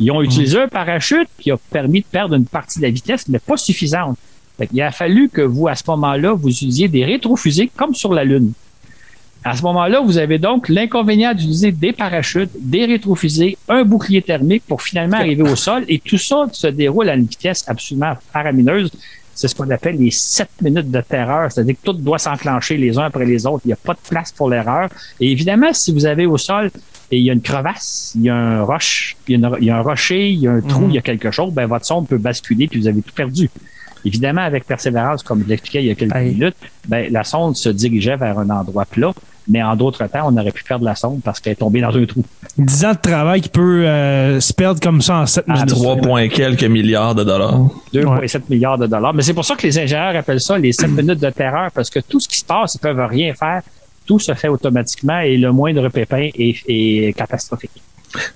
Ils 0.00 0.10
ont 0.12 0.22
utilisé 0.22 0.60
un 0.62 0.68
parachute 0.68 1.28
qui 1.38 1.50
a 1.50 1.56
permis 1.56 2.00
de 2.02 2.06
perdre 2.06 2.34
une 2.36 2.44
partie 2.46 2.78
de 2.78 2.84
la 2.84 2.90
vitesse, 2.90 3.26
mais 3.28 3.38
pas 3.38 3.56
suffisante. 3.56 4.16
Il 4.72 4.82
a 4.82 4.90
fallu 4.90 5.28
que 5.28 5.42
vous, 5.42 5.68
à 5.68 5.74
ce 5.74 5.84
moment-là, 5.88 6.32
vous 6.32 6.48
usiez 6.48 6.88
des 6.88 7.04
rétrofusées 7.04 7.70
comme 7.76 7.94
sur 7.94 8.12
la 8.12 8.24
Lune. 8.24 8.52
À 9.44 9.56
ce 9.56 9.62
moment-là, 9.62 10.00
vous 10.00 10.18
avez 10.18 10.38
donc 10.38 10.68
l'inconvénient 10.68 11.32
d'utiliser 11.32 11.70
des 11.70 11.92
parachutes, 11.92 12.50
des 12.60 12.84
rétrofusées, 12.86 13.56
un 13.68 13.84
bouclier 13.84 14.20
thermique 14.20 14.64
pour 14.66 14.82
finalement 14.82 15.16
arriver 15.16 15.42
au 15.42 15.56
sol. 15.56 15.84
Et 15.88 16.00
tout 16.00 16.18
ça 16.18 16.46
se 16.52 16.66
déroule 16.66 17.08
à 17.08 17.14
une 17.14 17.24
vitesse 17.24 17.64
absolument 17.68 18.14
faramineuse. 18.32 18.90
C'est 19.34 19.46
ce 19.46 19.54
qu'on 19.54 19.70
appelle 19.70 19.96
les 19.96 20.10
sept 20.10 20.50
minutes 20.60 20.90
de 20.90 21.00
terreur, 21.00 21.52
c'est-à-dire 21.52 21.76
que 21.76 21.84
tout 21.84 21.92
doit 21.92 22.18
s'enclencher 22.18 22.76
les 22.76 22.98
uns 22.98 23.04
après 23.04 23.24
les 23.24 23.46
autres. 23.46 23.62
Il 23.64 23.68
n'y 23.68 23.72
a 23.72 23.76
pas 23.76 23.94
de 23.94 24.00
place 24.08 24.32
pour 24.32 24.50
l'erreur. 24.50 24.88
Et 25.20 25.30
évidemment, 25.30 25.72
si 25.72 25.92
vous 25.92 26.06
avez 26.06 26.26
au 26.26 26.36
sol 26.36 26.72
et 27.12 27.18
il 27.18 27.24
y 27.24 27.30
a 27.30 27.32
une 27.32 27.40
crevasse, 27.40 28.12
il 28.16 28.22
y 28.22 28.30
a 28.30 28.34
un 28.34 28.62
roche, 28.64 29.16
il 29.28 29.38
y 29.38 29.70
a, 29.70 29.76
un 29.76 29.80
rocher, 29.80 30.30
il 30.30 30.40
y 30.40 30.48
a 30.48 30.52
un 30.52 30.60
trou, 30.60 30.86
mhm. 30.86 30.90
il 30.90 30.94
y 30.96 30.98
a 30.98 31.02
quelque 31.02 31.30
chose, 31.30 31.52
ben 31.52 31.66
votre 31.66 31.86
sonde 31.86 32.08
peut 32.08 32.18
basculer 32.18 32.66
puis 32.66 32.80
vous 32.80 32.88
avez 32.88 33.00
tout 33.00 33.14
perdu. 33.14 33.48
Évidemment, 34.08 34.40
avec 34.40 34.64
persévérance, 34.64 35.22
comme 35.22 35.42
je 35.42 35.48
l'expliquais 35.48 35.82
il 35.82 35.88
y 35.88 35.90
a 35.90 35.94
quelques 35.94 36.16
minutes, 36.16 36.56
ben, 36.88 37.12
la 37.12 37.24
sonde 37.24 37.56
se 37.56 37.68
dirigeait 37.68 38.16
vers 38.16 38.38
un 38.38 38.48
endroit 38.48 38.86
plat, 38.86 39.12
mais 39.46 39.62
en 39.62 39.76
d'autres 39.76 40.06
temps, 40.06 40.30
on 40.32 40.36
aurait 40.38 40.50
pu 40.50 40.64
perdre 40.64 40.86
la 40.86 40.94
sonde 40.94 41.20
parce 41.22 41.40
qu'elle 41.40 41.52
est 41.52 41.56
tombée 41.56 41.82
dans 41.82 41.94
un 41.94 42.06
trou. 42.06 42.24
10 42.56 42.84
ans 42.86 42.92
de 42.92 42.98
travail 43.02 43.42
qui 43.42 43.50
peut 43.50 43.86
euh, 43.86 44.40
se 44.40 44.54
perdre 44.54 44.80
comme 44.80 45.02
ça 45.02 45.16
en 45.18 45.26
7 45.26 45.46
minutes. 45.46 45.68
3, 45.68 46.28
quelques 46.28 46.64
milliards 46.64 47.14
de 47.14 47.22
dollars. 47.22 47.68
2,7 47.92 48.40
milliards 48.48 48.78
de 48.78 48.86
dollars. 48.86 49.12
Mais 49.12 49.22
c'est 49.22 49.34
pour 49.34 49.44
ça 49.44 49.56
que 49.56 49.66
les 49.66 49.78
ingénieurs 49.78 50.16
appellent 50.16 50.40
ça 50.40 50.56
les 50.56 50.72
7 50.72 50.88
minutes 50.88 51.20
de 51.20 51.28
terreur 51.28 51.70
parce 51.74 51.90
que 51.90 52.00
tout 52.00 52.18
ce 52.18 52.28
qui 52.28 52.38
se 52.38 52.46
passe, 52.46 52.76
ils 52.76 52.80
peuvent 52.80 53.06
rien 53.06 53.34
faire. 53.34 53.60
Tout 54.06 54.18
se 54.18 54.32
fait 54.32 54.48
automatiquement 54.48 55.20
et 55.20 55.36
le 55.36 55.52
moindre 55.52 55.86
pépin 55.90 56.30
est 56.34 57.14
catastrophique. 57.14 57.82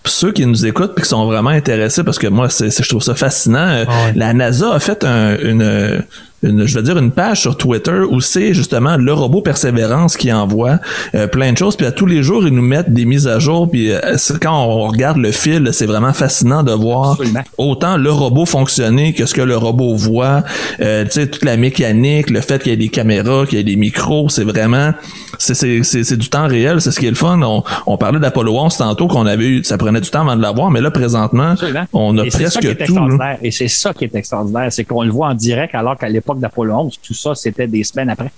Ceux 0.04 0.32
qui 0.32 0.46
nous 0.46 0.66
écoutent 0.66 0.92
et 0.98 1.02
qui 1.02 1.08
sont 1.08 1.26
vraiment 1.26 1.50
intéressés, 1.50 2.04
parce 2.04 2.18
que 2.18 2.26
moi, 2.26 2.50
c'est, 2.50 2.70
je 2.70 2.88
trouve 2.88 3.02
ça 3.02 3.14
fascinant, 3.14 3.68
euh, 3.68 3.84
ah 3.88 4.12
la 4.14 4.32
NASA 4.32 4.74
a 4.74 4.78
fait 4.78 5.04
un, 5.04 5.38
une, 5.38 6.04
une, 6.42 6.66
je 6.66 6.76
veux 6.76 6.82
dire 6.82 6.98
une 6.98 7.10
page 7.10 7.40
sur 7.40 7.56
Twitter 7.56 8.00
où 8.10 8.20
c'est 8.20 8.54
justement 8.54 8.96
le 8.96 9.12
robot 9.12 9.42
Persévérance 9.42 10.16
qui 10.16 10.32
envoie 10.32 10.78
euh, 11.14 11.26
plein 11.26 11.52
de 11.52 11.58
choses. 11.58 11.76
Puis 11.76 11.86
à 11.86 11.92
tous 11.92 12.06
les 12.06 12.22
jours 12.22 12.46
ils 12.46 12.54
nous 12.54 12.62
mettent 12.62 12.92
des 12.92 13.04
mises 13.04 13.28
à 13.28 13.38
jour. 13.38 13.70
Puis 13.70 13.92
euh, 13.92 14.00
quand 14.40 14.64
on 14.64 14.88
regarde 14.88 15.18
le 15.18 15.32
fil 15.32 15.70
c'est 15.72 15.86
vraiment 15.86 16.12
fascinant 16.12 16.62
de 16.62 16.72
voir 16.72 17.18
autant 17.58 17.96
le 17.96 18.10
robot 18.10 18.46
fonctionner 18.46 19.12
que 19.12 19.26
ce 19.26 19.34
que 19.34 19.42
le 19.42 19.56
robot 19.56 19.94
voit. 19.96 20.42
Euh, 20.80 21.04
tu 21.04 21.12
sais 21.12 21.26
toute 21.28 21.44
la 21.44 21.56
mécanique 21.56 22.30
le 22.30 22.40
fait 22.40 22.62
qu'il 22.62 22.70
y 22.70 22.74
ait 22.74 22.78
des 22.78 22.88
caméras 22.88 23.46
qu'il 23.46 23.58
y 23.58 23.60
ait 23.60 23.64
des 23.64 23.76
micros 23.76 24.28
c'est 24.28 24.44
vraiment 24.44 24.92
c'est 25.38 25.54
c'est 25.54 25.82
c'est 25.82 26.16
du 26.16 26.28
temps 26.28 26.46
réel. 26.46 26.80
C'est 26.80 26.90
ce 26.90 27.00
qui 27.00 27.06
est 27.06 27.10
le 27.10 27.16
fun. 27.16 27.40
On, 27.42 27.62
on 27.86 27.96
parlait 27.96 28.20
d'Apollo 28.20 28.58
11 28.58 28.76
tantôt 28.76 29.06
qu'on 29.08 29.26
avait 29.26 29.46
eu 29.46 29.64
ça 29.64 29.78
prenait 29.78 30.00
du 30.00 30.10
temps 30.10 30.22
avant 30.22 30.36
de 30.36 30.42
l'avoir 30.42 30.70
mais 30.70 30.80
là 30.80 30.90
présentement 30.90 31.54
on 31.92 32.16
a 32.18 32.24
presque 32.26 32.84
tout 32.84 32.98
et 33.42 33.50
c'est 33.50 33.68
ça 33.68 33.92
qui 33.92 34.04
est 34.04 34.14
extraordinaire 34.14 34.72
c'est 34.72 34.84
qu'on 34.84 35.02
le 35.02 35.10
voit 35.10 35.28
en 35.28 35.34
direct 35.34 35.74
alors 35.74 35.96
qu'à 35.96 36.08
l'époque 36.08 36.31
d'Apollo 36.40 36.74
11. 36.74 36.98
Tout 37.02 37.14
ça, 37.14 37.34
c'était 37.34 37.66
des 37.66 37.84
semaines 37.84 38.10
après. 38.10 38.30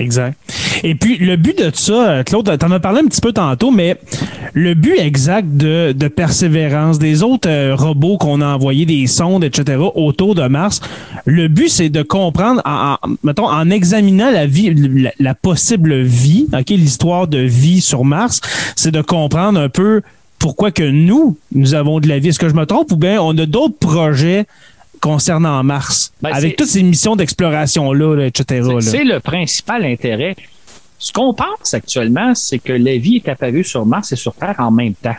Exact. 0.00 0.38
Et 0.82 0.94
puis, 0.94 1.18
le 1.18 1.36
but 1.36 1.56
de 1.56 1.70
ça, 1.72 2.24
Claude, 2.24 2.56
tu 2.58 2.66
en 2.66 2.70
as 2.70 2.80
parlé 2.80 3.00
un 3.00 3.06
petit 3.06 3.20
peu 3.20 3.32
tantôt, 3.32 3.70
mais 3.70 3.96
le 4.52 4.74
but 4.74 4.98
exact 4.98 5.48
de, 5.56 5.92
persévérance 6.08 6.98
des 6.98 7.22
autres 7.22 7.48
euh, 7.48 7.74
robots 7.74 8.18
qu'on 8.18 8.40
a 8.40 8.46
envoyés, 8.46 8.86
des 8.86 9.06
sondes, 9.06 9.44
etc., 9.44 9.78
autour 9.94 10.34
de 10.34 10.46
Mars, 10.46 10.80
le 11.24 11.48
but, 11.48 11.68
c'est 11.68 11.88
de 11.90 12.02
comprendre, 12.02 12.60
en, 12.64 12.96
mettons, 13.22 13.48
en 13.48 13.70
examinant 13.70 14.30
la 14.30 14.46
vie, 14.46 14.74
la, 15.18 15.34
possible 15.34 16.02
vie, 16.02 16.48
l'histoire 16.68 17.28
de 17.28 17.38
vie 17.38 17.80
sur 17.80 18.04
Mars, 18.04 18.40
c'est 18.76 18.90
de 18.90 19.02
comprendre 19.02 19.60
un 19.60 19.68
peu 19.68 20.02
pourquoi 20.38 20.70
que 20.70 20.82
nous, 20.82 21.38
nous 21.54 21.74
avons 21.74 22.00
de 22.00 22.08
la 22.08 22.18
vie. 22.18 22.28
Est-ce 22.28 22.38
que 22.38 22.48
je 22.48 22.54
me 22.54 22.66
trompe 22.66 22.92
ou 22.92 22.96
bien 22.96 23.20
on 23.20 23.36
a 23.38 23.46
d'autres 23.46 23.78
projets 23.78 24.46
concernant 25.04 25.62
Mars, 25.62 26.14
ben, 26.22 26.30
avec 26.32 26.56
toutes 26.56 26.68
ces 26.68 26.82
missions 26.82 27.14
d'exploration-là, 27.14 28.24
etc. 28.24 28.66
C'est 28.80 29.04
le 29.04 29.20
principal 29.20 29.84
intérêt. 29.84 30.34
Ce 30.98 31.12
qu'on 31.12 31.34
pense 31.34 31.74
actuellement, 31.74 32.34
c'est 32.34 32.58
que 32.58 32.72
la 32.72 32.96
vie 32.96 33.16
est 33.16 33.28
apparue 33.28 33.64
sur 33.64 33.84
Mars 33.84 34.12
et 34.12 34.16
sur 34.16 34.32
Terre 34.32 34.54
en 34.60 34.70
même 34.70 34.94
temps. 34.94 35.16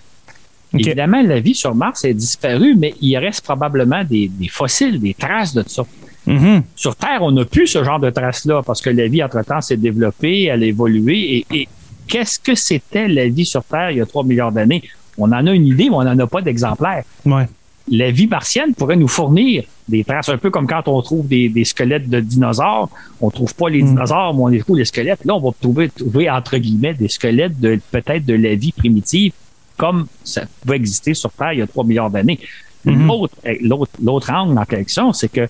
Évidemment, 0.74 1.21
la 1.21 1.39
vie 1.39 1.54
sur 1.54 1.76
Mars 1.76 2.04
est 2.04 2.15
disparue, 2.15 2.74
mais 2.76 2.95
il 3.00 3.15
reste 3.17 3.43
probablement 3.43 4.04
des, 4.04 4.32
fossiles, 4.50 5.00
des 5.00 5.13
traces 5.13 5.54
de 5.54 5.63
ça. 5.67 5.84
Mm-hmm. 6.28 6.63
Sur 6.76 6.95
Terre, 6.95 7.19
on 7.21 7.32
n'a 7.32 7.45
plus 7.45 7.67
ce 7.67 7.84
genre 7.84 8.00
de 8.00 8.10
traces-là 8.10 8.63
parce 8.63 8.82
que 8.82 8.89
la 8.89 9.08
vie, 9.08 9.24
entre-temps, 9.24 9.62
s'est 9.62 9.78
développée, 9.78 10.45
elle 10.45 10.63
a 10.63 10.65
évolué. 10.65 11.45
Et, 11.52 11.62
et 11.62 11.67
qu'est-ce 12.08 12.39
que 12.39 12.56
c'était 12.56 13.08
la 13.08 13.28
vie 13.28 13.45
sur 13.45 13.63
Terre 13.63 13.91
il 13.91 13.98
y 13.98 14.02
a 14.02 14.08
3 14.08 14.24
milliards 14.24 14.52
d'années? 14.52 14.82
On 15.19 15.32
en 15.32 15.45
a 15.45 15.52
une 15.54 15.67
idée, 15.67 15.89
mais 15.91 15.95
on 15.95 16.04
n'en 16.04 16.17
a 16.17 16.26
pas 16.26 16.41
d'exemplaire. 16.41 17.04
Ouais 17.24 17.45
la 17.89 18.12
vie 18.12 18.28
martienne 18.28 18.74
pourrait 18.74 18.95
nous 18.95 19.08
fournir 19.08 19.63
des 19.88 20.04
traces, 20.04 20.30
un 20.30 20.38
peu 20.38 20.50
comme 20.50 20.67
quand 20.67 20.88
on 20.88 21.02
trouve 21.02 21.28
des, 21.28 21.63
squelettes 21.63 22.10
de 22.10 22.19
dinosaures. 22.19 22.89
On 23.21 23.30
trouve 23.30 23.54
pas 23.54 23.69
les 23.69 23.84
mm. 23.84 23.88
dinosaures, 23.88 24.34
mais 24.34 24.58
on 24.58 24.63
trouve 24.63 24.78
les 24.78 24.86
squelettes. 24.86 25.24
Là, 25.26 25.36
on 25.36 25.39
va 25.39 25.52
trouver, 25.60 25.89
trouver 25.89 26.30
entre 26.30 26.58
guillemets, 26.58 26.93
des 26.93 27.08
squelettes 27.08 27.60
de 27.60 27.80
peut-être 27.91 28.26
de 28.26 28.34
la 28.34 28.56
vie 28.56 28.71
primitive, 28.71 29.34
comme 29.78 30.08
ça 30.24 30.43
pouvait 30.62 30.78
exister 30.78 31.13
sur 31.13 31.32
Terre 31.32 31.54
il 31.54 31.60
y 31.60 31.62
a 31.62 31.67
3 31.67 31.84
milliards 31.84 32.10
d'années. 32.10 32.39
Mm-hmm. 32.86 33.28
Eh, 33.45 33.60
l'autre, 33.62 33.91
l'autre 34.02 34.32
angle 34.32 34.56
la 34.56 34.65
question, 34.65 35.13
c'est 35.13 35.30
que 35.30 35.48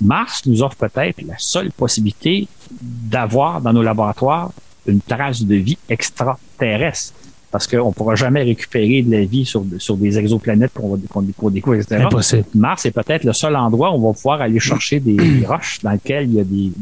Mars 0.00 0.46
nous 0.46 0.62
offre 0.62 0.76
peut-être 0.76 1.22
la 1.22 1.38
seule 1.38 1.70
possibilité 1.70 2.48
d'avoir 2.80 3.60
dans 3.60 3.72
nos 3.72 3.82
laboratoires 3.82 4.50
une 4.86 5.00
trace 5.00 5.42
de 5.42 5.54
vie 5.54 5.78
extraterrestre 5.88 7.14
parce 7.52 7.66
qu'on 7.66 7.88
ne 7.88 7.92
pourra 7.92 8.14
jamais 8.14 8.42
récupérer 8.42 9.02
de 9.02 9.10
la 9.12 9.24
vie 9.26 9.44
sur, 9.44 9.62
sur 9.78 9.98
des 9.98 10.18
exoplanètes 10.18 10.72
qu'on 10.72 10.96
qu 10.96 11.50
découvre, 11.50 11.76
etc. 11.76 12.02
Impossible. 12.06 12.44
Mars 12.54 12.86
est 12.86 12.90
peut-être 12.90 13.24
le 13.24 13.34
seul 13.34 13.54
endroit 13.54 13.90
où 13.90 13.96
on 13.96 14.08
va 14.08 14.14
pouvoir 14.14 14.40
aller 14.40 14.58
chercher 14.58 15.00
des 15.00 15.44
roches 15.46 15.78
dans 15.82 15.90
lesquelles 15.90 16.30
il 16.30 16.34
y 16.34 16.40
a 16.40 16.44
des, 16.44 16.72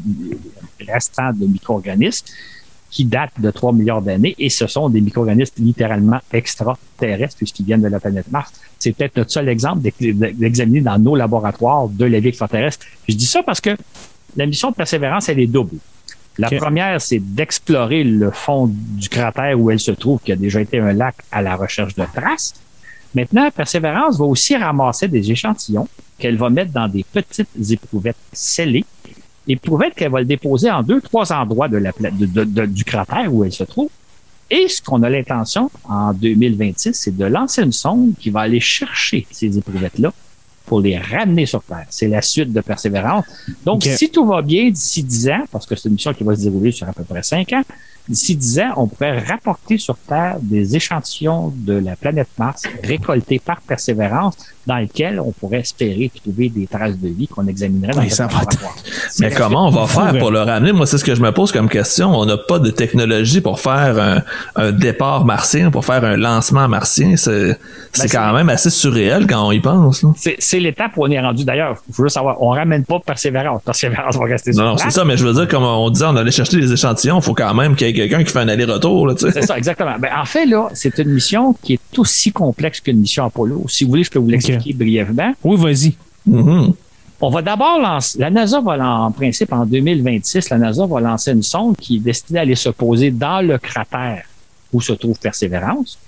restants 0.87 1.33
de 1.33 1.44
micro-organismes 1.46 2.26
qui 2.88 3.04
datent 3.04 3.38
de 3.38 3.50
3 3.50 3.72
milliards 3.72 4.00
d'années 4.00 4.35
et 4.38 4.48
ce 4.48 4.66
sont 4.68 4.88
des 4.88 5.00
micro-organismes 5.00 5.54
littéralement 5.59 6.20
extraterrestres 6.33 7.37
puisqu'ils 7.37 7.66
viennent 7.66 7.83
de 7.83 7.88
la 7.88 7.98
planète 7.98 8.30
Mars. 8.30 8.52
C'est 8.78 8.92
peut-être 8.92 9.16
notre 9.16 9.30
seul 9.30 9.48
exemple 9.48 9.80
d'examiner 10.00 10.80
dans 10.80 10.98
nos 10.98 11.16
laboratoires 11.16 11.88
de 11.88 12.04
la 12.04 12.20
vie 12.20 12.28
extraterrestre. 12.28 12.87
Je 13.09 13.14
dis 13.14 13.26
ça 13.26 13.42
parce 13.42 13.61
que 13.61 13.76
la 14.37 14.46
mission 14.46 14.70
de 14.70 14.76
persévérance, 14.76 15.28
elle 15.28 15.40
est 15.40 15.48
double. 15.48 15.76
La 16.38 16.50
première, 16.50 17.00
c'est 17.00 17.18
d'explorer 17.18 18.04
le 18.04 18.30
fond 18.30 18.70
du 18.72 19.08
cratère 19.08 19.58
où 19.60 19.70
elle 19.70 19.80
se 19.80 19.90
trouve, 19.90 20.20
qui 20.20 20.32
a 20.32 20.36
déjà 20.36 20.60
été 20.60 20.78
un 20.78 20.92
lac 20.92 21.16
à 21.30 21.42
la 21.42 21.56
recherche 21.56 21.94
de 21.94 22.04
traces. 22.14 22.54
Maintenant, 23.14 23.50
Persévérance 23.50 24.18
va 24.18 24.24
aussi 24.24 24.56
ramasser 24.56 25.08
des 25.08 25.30
échantillons 25.30 25.88
qu'elle 26.18 26.36
va 26.36 26.48
mettre 26.48 26.72
dans 26.72 26.86
des 26.86 27.04
petites 27.04 27.48
éprouvettes 27.70 28.16
scellées. 28.32 28.84
Éprouvettes 29.48 29.94
qu'elle 29.94 30.12
va 30.12 30.20
le 30.20 30.26
déposer 30.26 30.70
en 30.70 30.82
deux, 30.82 31.00
trois 31.00 31.32
endroits 31.32 31.68
de 31.68 31.78
la, 31.78 31.92
du 32.66 32.84
cratère 32.84 33.32
où 33.34 33.44
elle 33.44 33.52
se 33.52 33.64
trouve. 33.64 33.90
Et 34.50 34.68
ce 34.68 34.82
qu'on 34.82 35.02
a 35.02 35.10
l'intention 35.10 35.70
en 35.84 36.12
2026, 36.12 36.94
c'est 36.94 37.16
de 37.16 37.24
lancer 37.24 37.62
une 37.62 37.72
sonde 37.72 38.14
qui 38.18 38.30
va 38.30 38.40
aller 38.40 38.60
chercher 38.60 39.26
ces 39.30 39.58
éprouvettes-là 39.58 40.12
pour 40.70 40.80
les 40.80 40.96
ramener 40.96 41.46
sur 41.46 41.64
Terre. 41.64 41.87
C'est 41.90 42.06
la 42.06 42.22
suite 42.22 42.52
de 42.52 42.61
Persévérance. 42.61 43.24
Donc, 43.64 43.83
si 43.83 44.09
tout 44.09 44.24
va 44.24 44.40
bien 44.40 44.70
d'ici 44.70 45.02
10 45.02 45.28
ans, 45.30 45.44
parce 45.50 45.66
que 45.66 45.74
c'est 45.74 45.88
une 45.88 45.94
mission 45.94 46.14
qui 46.14 46.22
va 46.22 46.37
se 46.37 46.42
dérouler 46.42 46.70
sur 46.70 46.88
à 46.88 46.92
peu 46.92 47.02
près 47.02 47.24
5 47.24 47.52
ans, 47.54 47.62
d'ici 48.08 48.36
10 48.36 48.60
ans, 48.60 48.72
on 48.76 48.86
pourrait 48.86 49.20
rapporter 49.20 49.78
sur 49.78 49.96
Terre 49.96 50.36
des 50.40 50.76
échantillons 50.76 51.52
de 51.54 51.74
la 51.74 51.96
planète 51.96 52.28
Mars 52.38 52.62
récoltés 52.82 53.38
par 53.38 53.60
Persévérance 53.60 54.36
dans 54.66 54.76
lesquels 54.76 55.20
on 55.20 55.32
pourrait 55.32 55.60
espérer 55.60 56.10
trouver 56.14 56.48
des 56.48 56.66
traces 56.66 56.98
de 56.98 57.08
vie 57.08 57.26
qu'on 57.26 57.46
examinerait 57.46 57.92
dans 57.92 58.02
les 58.02 58.08
laboratoire. 58.08 58.74
Mais 59.18 59.30
comment 59.30 59.68
on 59.68 59.70
va 59.70 59.86
faire 59.86 60.18
pour 60.18 60.30
le 60.30 60.40
ramener? 60.40 60.72
Moi, 60.72 60.86
c'est 60.86 60.98
ce 60.98 61.04
que 61.04 61.14
je 61.14 61.20
me 61.20 61.32
pose 61.32 61.50
comme 61.50 61.68
question. 61.68 62.10
On 62.14 62.26
n'a 62.26 62.36
pas 62.36 62.58
de 62.58 62.70
technologie 62.70 63.40
pour 63.40 63.58
faire 63.58 64.22
un, 64.56 64.72
départ 64.72 65.24
martien, 65.24 65.70
pour 65.70 65.84
faire 65.84 66.04
un 66.04 66.16
lancement 66.16 66.68
martien. 66.68 67.16
C'est 67.16 67.56
ben, 67.98 68.06
quand 68.10 68.32
même 68.32 68.48
assez 68.48 68.70
surréel 68.70 69.26
quand 69.26 69.46
on 69.46 69.52
y 69.52 69.60
pense. 69.60 70.04
C'est 70.38 70.60
l'étape 70.60 70.92
où 70.96 71.04
on 71.04 71.10
est 71.10 71.20
rendu. 71.20 71.44
D'ailleurs, 71.44 71.82
il 71.88 71.94
faut 71.94 72.04
juste 72.04 72.14
savoir, 72.14 72.40
on 72.42 72.50
ramène 72.50 72.84
pas 72.84 73.00
Persévérance. 73.00 73.62
Persévérance 73.64 74.16
va 74.16 74.24
rester 74.24 74.52
sur 74.52 74.62
Non, 74.62 74.76
c'est 74.76 74.90
ça, 74.90 75.04
mais 75.04 75.16
je 75.16 75.26
veux 75.26 75.32
dire, 75.32 75.48
comme 75.48 75.64
on 75.64 75.90
disait, 75.90 76.06
on 76.06 76.16
allait 76.16 76.30
chercher 76.30 76.60
des 76.60 76.72
échantillons, 76.72 77.18
il 77.18 77.22
faut 77.22 77.34
quand 77.34 77.54
même 77.54 77.74
qu'il 77.74 77.89
quelqu'un 77.92 78.24
qui 78.24 78.33
fait 78.33 78.38
un 78.38 78.48
aller-retour. 78.48 79.12
C'est 79.18 79.42
ça, 79.42 79.57
exactement. 79.57 79.98
Ben, 79.98 80.11
en 80.16 80.24
fait, 80.24 80.46
là, 80.46 80.68
c'est 80.74 80.98
une 80.98 81.11
mission 81.11 81.55
qui 81.62 81.74
est 81.74 81.98
aussi 81.98 82.33
complexe 82.33 82.81
qu'une 82.81 82.98
mission 82.98 83.24
Apollo. 83.24 83.64
Si 83.68 83.85
vous 83.85 83.90
voulez, 83.90 84.05
je 84.05 84.11
peux 84.11 84.18
vous 84.18 84.29
l'expliquer 84.29 84.72
brièvement. 84.72 85.35
Oui, 85.44 85.57
vas-y. 85.57 85.94
Mm-hmm. 86.29 86.74
On 87.22 87.29
va 87.29 87.42
d'abord 87.42 87.79
lancer, 87.79 88.18
la 88.18 88.31
NASA 88.31 88.62
va 88.62 88.83
en 88.83 89.12
principe 89.12 89.53
en 89.53 89.66
2026, 89.66 90.48
la 90.48 90.57
NASA 90.57 90.87
va 90.87 91.00
lancer 91.00 91.33
une 91.33 91.42
sonde 91.42 91.76
qui 91.76 91.96
est 91.96 92.00
destinée 92.00 92.38
à 92.38 92.42
aller 92.42 92.55
se 92.55 92.70
poser 92.70 93.11
dans 93.11 93.46
le 93.46 93.59
cratère 93.59 94.24
où 94.72 94.81
se 94.81 94.94
trouve 94.94 95.18
Persévérance. 95.18 95.98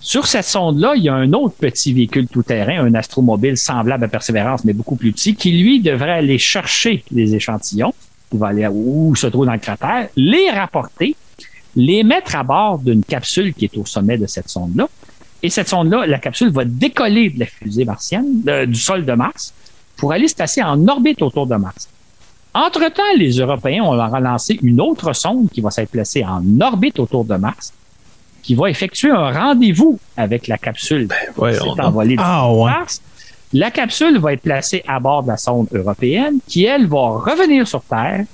Sur 0.00 0.26
cette 0.26 0.44
sonde-là, 0.44 0.94
il 0.96 1.04
y 1.04 1.08
a 1.08 1.14
un 1.14 1.32
autre 1.32 1.54
petit 1.56 1.92
véhicule 1.92 2.26
tout-terrain, 2.26 2.84
un 2.84 2.94
astromobile 2.94 3.56
semblable 3.56 4.04
à 4.04 4.08
Persévérance, 4.08 4.64
mais 4.64 4.72
beaucoup 4.72 4.96
plus 4.96 5.12
petit, 5.12 5.34
qui 5.34 5.52
lui 5.52 5.80
devrait 5.80 6.12
aller 6.12 6.38
chercher 6.38 7.04
les 7.12 7.34
échantillons 7.34 7.94
il 8.32 8.38
va 8.38 8.48
aller 8.48 8.66
où 8.70 9.14
se 9.16 9.26
trouve 9.26 9.46
dans 9.46 9.52
le 9.52 9.58
cratère, 9.58 10.08
les 10.16 10.50
rapporter, 10.50 11.16
les 11.76 12.02
mettre 12.02 12.36
à 12.36 12.42
bord 12.42 12.78
d'une 12.78 13.02
capsule 13.02 13.54
qui 13.54 13.66
est 13.66 13.76
au 13.76 13.86
sommet 13.86 14.18
de 14.18 14.26
cette 14.26 14.48
sonde-là. 14.48 14.88
Et 15.42 15.50
cette 15.50 15.68
sonde-là, 15.68 16.06
la 16.06 16.18
capsule 16.18 16.50
va 16.50 16.64
décoller 16.64 17.30
de 17.30 17.40
la 17.40 17.46
fusée 17.46 17.84
martienne, 17.84 18.42
du 18.66 18.74
sol 18.74 19.04
de 19.04 19.12
Mars, 19.12 19.54
pour 19.96 20.12
aller 20.12 20.28
se 20.28 20.34
placer 20.34 20.62
en 20.62 20.86
orbite 20.88 21.22
autour 21.22 21.46
de 21.46 21.56
Mars. 21.56 21.88
Entre-temps, 22.54 23.02
les 23.16 23.38
Européens 23.38 23.84
ont 23.84 23.90
relancé 23.90 24.58
une 24.62 24.80
autre 24.80 25.12
sonde 25.12 25.48
qui 25.50 25.60
va 25.60 25.70
s'être 25.70 25.90
placée 25.90 26.24
en 26.24 26.42
orbite 26.60 26.98
autour 26.98 27.24
de 27.24 27.36
Mars, 27.36 27.72
qui 28.42 28.54
va 28.54 28.68
effectuer 28.68 29.10
un 29.10 29.30
rendez-vous 29.30 29.98
avec 30.16 30.48
la 30.48 30.58
capsule 30.58 31.08
ouais, 31.36 31.52
qui 31.52 31.58
s'est 31.58 31.82
envolée 31.82 32.16
de 32.16 32.22
Ah, 32.24 32.50
ouais. 32.52 32.72
La 33.52 33.70
capsule 33.70 34.18
va 34.18 34.34
être 34.34 34.42
placée 34.42 34.82
à 34.86 35.00
bord 35.00 35.22
de 35.22 35.28
la 35.28 35.38
sonde 35.38 35.68
européenne, 35.72 36.38
qui, 36.46 36.64
elle, 36.64 36.86
va 36.86 37.08
revenir 37.18 37.66
sur 37.66 37.82
Terre. 37.82 38.26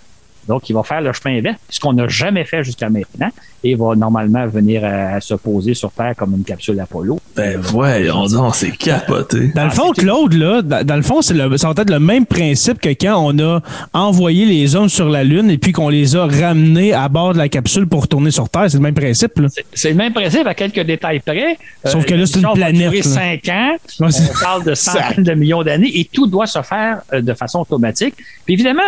Donc, 0.49 0.69
il 0.69 0.73
va 0.75 0.83
faire 0.83 1.01
le 1.01 1.13
chemin 1.13 1.39
inverse, 1.39 1.59
ce 1.69 1.81
qu'on 1.81 1.93
n'a 1.93 2.07
jamais 2.09 2.45
fait 2.45 2.63
jusqu'à 2.65 2.89
maintenant, 2.91 3.31
et 3.63 3.75
va 3.75 3.95
normalement 3.97 4.47
venir 4.47 4.85
à, 4.85 5.15
à 5.17 5.21
se 5.21 5.35
poser 5.35 5.75
sur 5.75 5.91
Terre 5.93 6.15
comme 6.17 6.35
une 6.35 6.45
capsule 6.45 6.79
Apollo. 6.81 7.19
Ben 7.37 7.59
voyons 7.61 8.27
donc, 8.27 8.55
c'est 8.55 8.77
capoté. 8.77 9.53
Dans 9.55 9.65
le 9.65 9.69
Ah, 9.69 9.75
fond, 9.75 9.93
c'est- 9.95 10.03
Claude, 10.03 10.35
là, 10.35 10.63
dans, 10.63 10.85
dans 10.87 10.97
le 10.97 11.03
fond, 11.03 11.23
c'est 11.23 11.35
le, 11.35 11.57
ça 11.57 11.69
va 11.73 11.83
être 11.83 11.91
le 11.91 11.99
même 12.01 12.27
principe 12.27 12.79
que 12.81 12.91
quand 12.91 13.17
on 13.19 13.39
a 13.39 13.61
envoyé 13.93 14.45
les 14.45 14.77
hommes 14.77 14.89
sur 14.89 15.09
la 15.09 15.25
Lune 15.25 15.51
et 15.51 15.59
puis 15.59 15.73
qu'on 15.73 15.89
les 15.89 16.15
a 16.17 16.27
ramenés 16.27 16.93
à 16.93 17.09
bord 17.09 17.33
de 17.33 17.39
la 17.39 17.49
capsule 17.49 17.87
pour 17.87 18.03
retourner 18.03 18.31
sur 18.31 18.49
Terre. 18.49 18.67
C'est 18.69 18.77
le 18.77 18.83
même 18.83 18.95
principe, 18.95 19.39
là. 19.39 19.49
C'est- 19.51 19.65
C'est 19.73 19.91
le 19.91 19.97
même 19.97 20.13
principe 20.13 20.47
à 20.47 20.55
quelques 20.55 20.81
détails 20.81 21.21
près. 21.21 21.57
Sauf 21.85 22.05
que 22.05 22.15
là, 22.15 22.27
c'est 22.27 22.41
une 22.41 22.53
planète, 22.55 22.77
durer 22.91 22.97
là. 22.99 23.03
cinq 23.03 23.49
ans. 23.49 23.77
Ouais, 24.01 24.11
c'est- 24.11 24.31
On 24.31 24.41
parle 24.41 24.65
de 24.65 24.75
centaines 24.75 25.25
de 25.25 25.33
millions 25.35 25.63
d'années 25.63 25.91
et 25.99 26.05
tout 26.05 26.27
doit 26.27 26.47
se 26.47 26.61
faire 26.63 27.01
euh, 27.13 27.21
de 27.23 27.33
façon 27.35 27.61
automatique. 27.61 28.15
Puis 28.45 28.55
évidemment, 28.55 28.83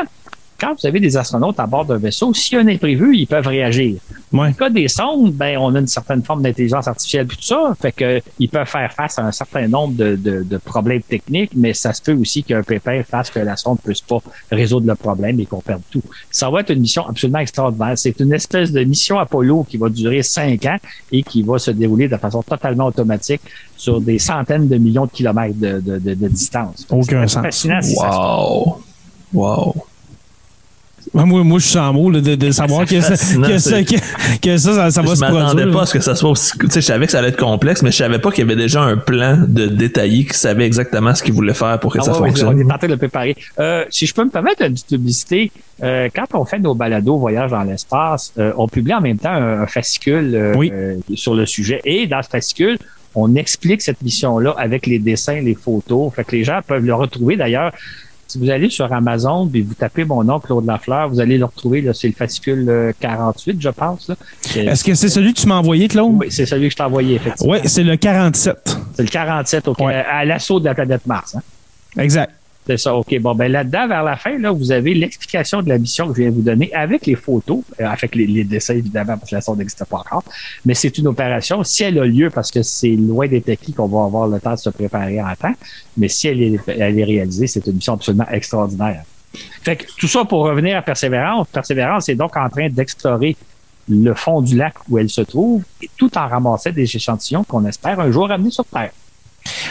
quand 0.59 0.75
vous 0.81 0.87
avez 0.87 1.01
des 1.01 1.17
astronautes 1.17 1.59
à 1.61 1.67
bord 1.67 1.85
d'un 1.85 1.99
vaisseau, 1.99 2.33
s'il 2.35 2.55
y 2.55 2.61
a 2.61 2.65
un 2.65 2.69
imprévu, 2.69 3.17
ils 3.17 3.27
peuvent 3.27 3.47
réagir. 3.47 3.97
Dans 4.33 4.41
Ouais. 4.43 4.49
le 4.49 4.55
cas 4.55 4.69
des 4.71 4.89
sondes, 4.89 5.33
ben, 5.33 5.57
on 5.59 5.75
a 5.75 5.79
une 5.79 5.87
certaine 5.87 6.23
forme 6.23 6.43
d'intelligence 6.43 6.89
artificielle 6.89 7.27
puis 7.27 7.37
tout 7.37 7.45
ça, 7.45 7.75
fait 7.81 7.93
que 7.93 8.21
ils 8.39 8.49
peuvent 8.49 8.67
faire 8.67 8.93
face 8.93 9.19
à 9.19 9.23
un 9.25 9.33
certain 9.33 9.69
nombre 9.69 9.95
de, 9.95 10.17
de, 10.17 10.43
de 10.43 10.57
problèmes 10.59 11.03
techniques, 11.03 11.53
mais 11.55 11.73
ça 11.75 11.93
se 11.93 12.03
peut 12.03 12.13
aussi 12.15 12.43
qu'un 12.43 12.63
pépin 12.63 13.03
fasse 13.03 13.31
que 13.31 13.39
la 13.39 13.57
sonde 13.57 13.79
ne 13.83 13.89
puisse 13.91 14.01
pas 14.03 14.19
résoudre 14.51 14.87
le 14.87 14.95
problème 14.95 15.39
et 15.41 15.47
qu'on 15.47 15.61
perde 15.61 15.83
tout. 15.91 16.03
Ça 16.31 16.51
va 16.51 16.61
être 16.61 16.71
une 16.71 16.81
mission 16.81 17.07
absolument 17.09 17.39
extraordinaire. 17.39 17.97
C'est 17.97 18.19
une 18.21 18.33
espèce 18.33 18.73
de 18.73 18.83
mission 18.85 19.19
Apollo 19.19 19.67
qui 19.71 19.77
va 19.77 19.89
durer 19.89 20.23
cinq 20.23 20.67
ans 20.67 20.77
et 21.13 21.23
qui 21.23 21.43
va 21.43 21.59
se 21.59 21.71
dérouler 21.71 22.09
de 22.09 22.17
façon 22.17 22.43
totalement 22.43 22.87
automatique 22.87 23.43
sur 23.77 24.01
des 24.01 24.19
centaines 24.19 24.69
de 24.69 24.77
millions 24.77 25.07
de 25.07 25.11
kilomètres 25.11 25.59
de, 25.59 25.81
de, 25.81 25.99
de, 25.99 26.15
de 26.15 26.29
distance. 26.29 26.85
Aucun 26.91 27.27
C'est 27.27 27.35
sens. 27.35 27.43
fascinant 27.45 27.81
si 27.83 27.95
ça 27.95 28.11
se 28.11 28.87
Wow. 29.33 29.75
Moi, 31.25 31.43
moi, 31.45 31.59
je 31.59 31.65
suis 31.65 31.73
sans 31.75 31.93
mots 31.93 32.11
là, 32.11 32.21
de, 32.21 32.35
de 32.35 32.51
savoir 32.51 32.87
que 32.87 33.01
ça, 33.01 33.11
que, 33.17 33.59
ça, 33.59 33.83
que, 33.83 33.95
que 34.41 34.57
ça, 34.59 34.75
ça, 34.75 34.91
ça 34.91 35.03
va 35.03 35.09
je 35.11 35.15
se 35.15 35.21
m'attendais 35.21 35.45
produire. 35.63 35.73
pas 35.73 35.83
à 35.83 35.87
ce 35.87 35.93
que 35.95 36.01
ça 36.01 36.15
soit 36.15 36.31
aussi. 36.31 36.53
Tu 36.59 36.67
sais, 36.71 36.81
je 36.81 36.87
savais 36.87 37.07
que 37.07 37.13
ça 37.13 37.19
allait 37.21 37.29
être 37.29 37.39
complexe, 37.39 37.83
mais 37.83 37.91
je 37.91 37.97
savais 37.97 38.19
pas 38.19 38.31
qu'il 38.31 38.41
y 38.47 38.51
avait 38.51 38.61
déjà 38.61 38.83
un 38.83 38.97
plan 38.97 39.39
de 39.47 39.67
détaillé 39.67 40.25
qui 40.27 40.37
savait 40.37 40.67
exactement 40.67 41.15
ce 41.15 41.23
qu'il 41.23 41.33
voulait 41.35 41.55
faire 41.55 41.81
pour 41.81 41.93
que 41.93 41.99
Ah 42.01 42.03
ça 42.03 42.13
ouais, 42.21 42.29
fonctionne. 42.29 42.49
on 42.49 42.59
est 42.59 42.73
en 42.73 42.79
train 42.79 42.87
de 42.87 42.93
le 42.93 42.99
préparer. 42.99 43.37
Euh, 43.59 43.85
si 43.91 44.07
je 44.07 44.15
peux 44.15 44.25
me 44.25 44.31
permettre 44.31 44.63
une 44.63 44.75
petite 44.75 44.89
publicité, 44.89 45.51
euh, 45.83 46.09
quand 46.15 46.27
on 46.35 46.45
fait 46.45 46.59
nos 46.59 46.75
balados 46.75 47.19
voyage 47.19 47.51
dans 47.51 47.63
l'espace, 47.63 48.33
euh, 48.39 48.53
on 48.57 48.69
publie 48.69 48.95
en 48.95 49.01
même 49.01 49.19
temps 49.19 49.31
un, 49.33 49.63
un 49.63 49.67
fascicule 49.67 50.35
euh, 50.35 50.55
Oui. 50.57 50.71
euh, 50.73 50.97
sur 51.15 51.35
le 51.35 51.47
sujet. 51.47 51.81
Et 51.85 52.07
dans 52.07 52.23
ce 52.23 52.29
fascicule, 52.29 52.79
on 53.15 53.35
explique 53.37 53.81
cette 53.81 54.03
mission-là 54.03 54.55
avec 54.59 54.87
les 54.87 54.99
dessins, 54.99 55.41
les 55.41 55.55
photos. 55.55 56.13
Fait 56.15 56.25
que 56.25 56.37
les 56.37 56.45
gens 56.45 56.61
peuvent 56.67 56.85
le 56.85 56.95
retrouver 56.95 57.37
d'ailleurs. 57.37 57.73
Si 58.29 58.39
vous 58.39 58.51
allez 58.51 58.69
sur 58.71 58.93
Amazon 58.93 59.47
puis 59.47 59.63
vous 59.63 59.75
tapez 59.75 60.05
mon 60.05 60.25
nom 60.25 60.41
Claude 60.41 60.67
Lafleur, 60.67 61.09
vous 61.09 61.21
allez 61.21 61.39
le 61.39 61.45
retrouver. 61.45 61.81
Là, 61.81 61.95
c'est 61.95 62.09
le 62.09 62.15
fascicule 62.15 62.67
euh, 62.69 62.93
48, 62.99 63.57
je 63.61 63.69
pense. 63.69 64.11
Est-ce 64.55 64.83
que 64.83 64.95
c'est 64.95 65.09
celui 65.09 65.33
que 65.33 65.41
tu 65.41 65.47
m'as 65.47 65.57
envoyé, 65.57 65.87
Claude? 65.89 66.15
Oui, 66.19 66.27
c'est 66.31 66.45
celui 66.47 66.67
que 66.67 66.73
je 66.73 66.77
t'ai 66.77 66.83
envoyé, 66.83 67.15
effectivement. 67.17 67.53
Oui, 67.53 67.59
c'est 67.65 67.85
le 67.85 67.97
47. 67.97 68.77
C'est 68.95 69.03
le 69.03 69.09
47 69.09 69.69
au- 69.69 69.75
Ouais. 69.85 69.95
à 69.95 70.25
l'assaut 70.25 70.59
de 70.59 70.65
la 70.65 70.75
planète 70.75 71.07
Mars. 71.07 71.37
hein. 71.37 71.43
Exact. 72.03 72.33
C'est 72.67 72.79
ça, 72.79 72.97
OK. 72.97 73.17
Bon, 73.21 73.35
ben 73.35 73.51
là-dedans, 73.51 73.87
vers 73.87 74.03
la 74.03 74.17
fin, 74.17 74.37
là, 74.39 74.51
vous 74.51 74.73
avez 74.73 74.93
l'explication 74.93 75.63
de 75.63 75.69
la 75.69 75.79
mission 75.79 76.09
que 76.09 76.15
je 76.15 76.23
viens 76.23 76.31
de 76.31 76.35
vous 76.35 76.43
donner 76.43 76.73
avec 76.75 77.07
les 77.07 77.15
photos, 77.15 77.61
euh, 77.81 77.87
avec 77.87 78.17
les, 78.17 78.43
dessins, 78.43 78.75
évidemment, 78.75 79.17
parce 79.17 79.31
que 79.31 79.37
la 79.37 79.41
sonde 79.41 79.59
n'existe 79.59 79.85
pas 79.85 79.99
encore. 79.99 80.25
Mais 80.65 80.75
c'est 80.75 80.99
une 80.99 81.07
opération, 81.07 81.63
si 81.63 81.85
elle 81.85 81.99
a 82.01 82.05
lieu, 82.05 82.29
parce 82.29 82.51
que 82.51 82.63
c'est 82.63 82.97
loin 82.97 83.29
d'être 83.29 83.49
acquis 83.49 83.73
qu'on 83.73 83.87
va 83.87 84.05
avoir 84.05 84.27
le 84.27 84.41
temps 84.41 84.55
de 84.55 84.59
se 84.59 84.71
préparer 84.71 85.23
en 85.23 85.33
temps, 85.37 85.55
mais 85.97 86.09
si 86.09 86.27
elle 86.27 86.43
est, 86.43 86.61
elle 86.67 86.99
est 86.99 87.05
réalisée, 87.05 87.47
c'est 87.47 87.65
une 87.67 87.75
mission 87.75 87.95
absolument 87.95 88.29
extraordinaire. 88.31 89.05
Fait 89.63 89.77
que 89.77 89.85
tout 89.97 90.09
ça 90.09 90.25
pour 90.25 90.45
revenir 90.45 90.77
à 90.77 90.83
Persévérance. 90.83 91.47
Persévérance 91.49 92.09
est 92.09 92.15
donc 92.17 92.37
en 92.37 92.49
train 92.49 92.69
d'explorer 92.69 93.37
le 93.89 94.15
fond 94.15 94.41
du 94.41 94.57
lac 94.57 94.75
où 94.89 94.99
elle 94.99 95.11
se 95.11 95.21
trouve, 95.21 95.63
et 95.81 95.89
tout 95.97 96.19
en 96.19 96.27
ramassant 96.27 96.71
des 96.71 96.83
échantillons 96.83 97.45
qu'on 97.45 97.65
espère 97.67 98.01
un 98.01 98.11
jour 98.11 98.29
amener 98.33 98.51
sur 98.51 98.65
Terre. 98.65 98.91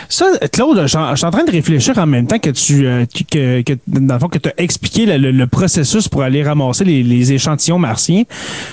Ça, 0.10 0.26
Claude, 0.52 0.82
je 0.84 0.88
suis 0.88 0.98
en 1.26 1.32
train 1.32 1.44
de 1.44 1.52
réfléchir 1.52 1.98
en 1.98 2.06
même 2.06 2.28
temps 2.28 2.40
que 2.40 2.50
tu 2.50 2.86
euh, 2.88 3.06
que, 3.32 3.62
que, 3.62 3.74
dans 3.88 4.14
le 4.16 4.20
fond, 4.20 4.28
que 4.28 4.38
tu 4.38 4.50
as 4.50 4.54
expliqué 4.58 5.06
le, 5.06 5.46
processus 5.48 6.08
pour 6.08 6.22
aller 6.24 6.44
ramasser 6.44 6.84
les, 6.84 7.32
échantillons 7.34 7.80
martiens. 7.80 8.24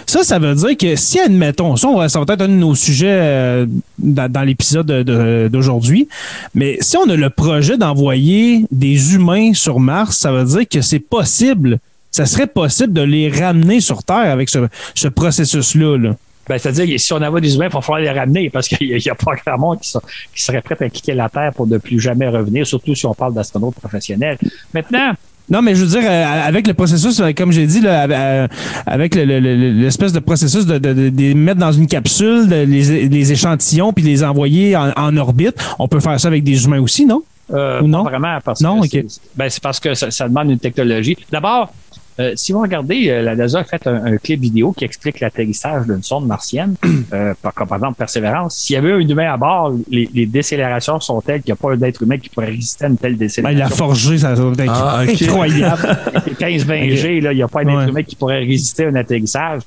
Ça, 0.06 0.22
ça 0.24 0.38
veut 0.38 0.54
dire 0.54 0.76
que 0.76 0.96
si, 0.96 1.18
admettons, 1.20 1.76
ça, 1.76 1.88
va- 1.92 2.08
ça 2.08 2.18
va 2.20 2.24
être 2.32 2.42
un 2.42 2.48
de 2.48 2.52
nos 2.54 2.74
sujets 2.74 3.06
euh, 3.10 3.66
dans, 3.98 4.42
l'épisode 4.42 4.86
de- 4.86 5.02
de- 5.02 5.48
d'aujourd'hui, 5.50 6.08
mais 6.54 6.78
si 6.80 6.96
on 6.96 7.08
a 7.08 7.16
le 7.16 7.30
projet 7.30 7.76
d'envoyer 7.76 8.64
des 8.70 9.14
humains 9.14 9.54
sur 9.54 9.80
Mars, 9.80 10.16
ça 10.18 10.32
veut 10.32 10.44
dire 10.44 10.68
que 10.68 10.80
c'est 10.80 10.98
possible, 10.98 11.78
ça 12.10 12.26
serait 12.26 12.46
possible 12.46 12.92
de 12.92 13.02
les 13.02 13.28
ramener 13.30 13.80
sur 13.80 14.02
Terre 14.02 14.30
avec 14.30 14.48
ce, 14.48 14.58
ce 14.94 15.08
processus-là. 15.08 15.98
Là. 15.98 16.16
Ben, 16.48 16.58
c'est-à-dire 16.58 16.86
que 16.86 16.98
si 16.98 17.12
on 17.12 17.22
envoie 17.22 17.40
des 17.40 17.54
humains, 17.54 17.66
il 17.66 17.72
va 17.72 17.80
falloir 17.80 18.00
les 18.00 18.10
ramener 18.10 18.50
parce 18.50 18.66
qu'il 18.68 18.88
n'y 18.96 19.08
a, 19.10 19.14
pas 19.14 19.32
grand 19.46 19.58
monde 19.58 19.80
qui, 19.80 19.88
sont- 19.90 20.00
qui 20.34 20.42
serait 20.42 20.60
prêt 20.60 20.76
à 20.80 20.88
quitter 20.88 21.14
la 21.14 21.28
Terre 21.28 21.52
pour 21.54 21.66
ne 21.66 21.78
plus 21.78 22.00
jamais 22.00 22.28
revenir, 22.28 22.66
surtout 22.66 22.94
si 22.94 23.06
on 23.06 23.14
parle 23.14 23.34
d'astronautes 23.34 23.74
professionnels. 23.76 24.38
Maintenant, 24.74 25.12
Non, 25.50 25.60
mais 25.60 25.74
je 25.74 25.84
veux 25.84 26.00
dire, 26.00 26.08
euh, 26.08 26.46
avec 26.48 26.66
le 26.68 26.72
processus, 26.74 27.18
euh, 27.20 27.32
comme 27.36 27.52
j'ai 27.52 27.66
dit, 27.66 27.80
là, 27.80 28.04
euh, 28.08 28.48
avec 28.86 29.14
le- 29.14 29.24
le- 29.24 29.40
le- 29.40 29.70
l'espèce 29.72 30.12
de 30.12 30.20
processus 30.20 30.64
de, 30.66 30.78
de, 30.78 30.92
de- 30.92 31.08
de 31.10 31.16
les 31.20 31.34
mettre 31.34 31.58
dans 31.60 31.72
une 31.72 31.86
capsule, 31.88 32.48
les, 32.48 32.64
les 33.08 33.32
échantillons, 33.32 33.92
puis 33.92 34.04
les 34.04 34.22
envoyer 34.24 34.76
en, 34.76 34.92
en 34.96 35.16
orbite, 35.16 35.54
on 35.80 35.88
peut 35.88 36.00
faire 36.00 36.18
ça 36.18 36.28
avec 36.28 36.42
des 36.44 36.64
humains 36.64 36.80
aussi, 36.80 37.04
non? 37.06 37.22
Ou 37.50 37.86
non? 37.86 38.04
pas 38.04 38.10
vraiment 38.10 38.38
parce 38.42 38.60
Non, 38.62 38.80
que 38.80 38.86
ok. 38.98 39.04
c'est, 39.08 39.20
ben, 39.36 39.50
c'est 39.50 39.62
parce 39.62 39.78
que 39.80 39.92
ça, 39.94 40.10
ça 40.10 40.28
demande 40.28 40.48
une 40.50 40.58
technologie. 40.60 41.16
D'abord, 41.30 41.72
euh, 42.20 42.32
si 42.36 42.52
vous 42.52 42.60
regardez, 42.60 43.08
euh, 43.08 43.22
la 43.22 43.34
NASA 43.34 43.60
a 43.60 43.64
fait 43.64 43.86
un, 43.86 44.04
un 44.04 44.16
clip 44.18 44.40
vidéo 44.40 44.72
qui 44.72 44.84
explique 44.84 45.20
l'atterrissage 45.20 45.86
d'une 45.86 46.02
sonde 46.02 46.26
martienne, 46.26 46.74
euh, 47.12 47.32
par, 47.40 47.54
comme 47.54 47.68
par 47.68 47.78
exemple 47.78 47.96
Persévérance. 47.98 48.56
S'il 48.56 48.74
y 48.74 48.76
avait 48.76 48.92
un 48.92 49.00
humain 49.00 49.32
à 49.32 49.36
bord, 49.36 49.72
les, 49.90 50.08
les 50.12 50.26
décélérations 50.26 51.00
sont 51.00 51.20
telles 51.22 51.40
qu'il 51.42 51.52
n'y 51.52 51.58
a 51.58 51.62
pas 51.62 51.72
un 51.72 51.80
être 51.82 52.02
humain 52.02 52.18
qui 52.18 52.28
pourrait 52.28 52.46
résister 52.46 52.84
à 52.84 52.88
une 52.88 52.98
telle 52.98 53.12
Ben, 53.12 53.16
il 53.16 53.18
décélération. 53.18 53.58
l'a 53.64 53.68
forgé, 53.70 54.18
ça, 54.18 54.36
ça 54.36 54.42
doit 54.42 54.52
être 54.52 54.64
Ah, 54.68 54.98
incroyable. 55.00 55.98
15-20 56.38 56.94
G, 56.96 57.20
là, 57.20 57.32
il 57.32 57.36
n'y 57.36 57.42
a 57.42 57.48
pas 57.48 57.60
un 57.62 57.64
Ouais. 57.66 57.82
être 57.84 57.88
humain 57.90 58.02
qui 58.02 58.16
pourrait 58.16 58.40
résister 58.40 58.84
à 58.84 58.88
un 58.88 58.94
atterrissage. 58.96 59.62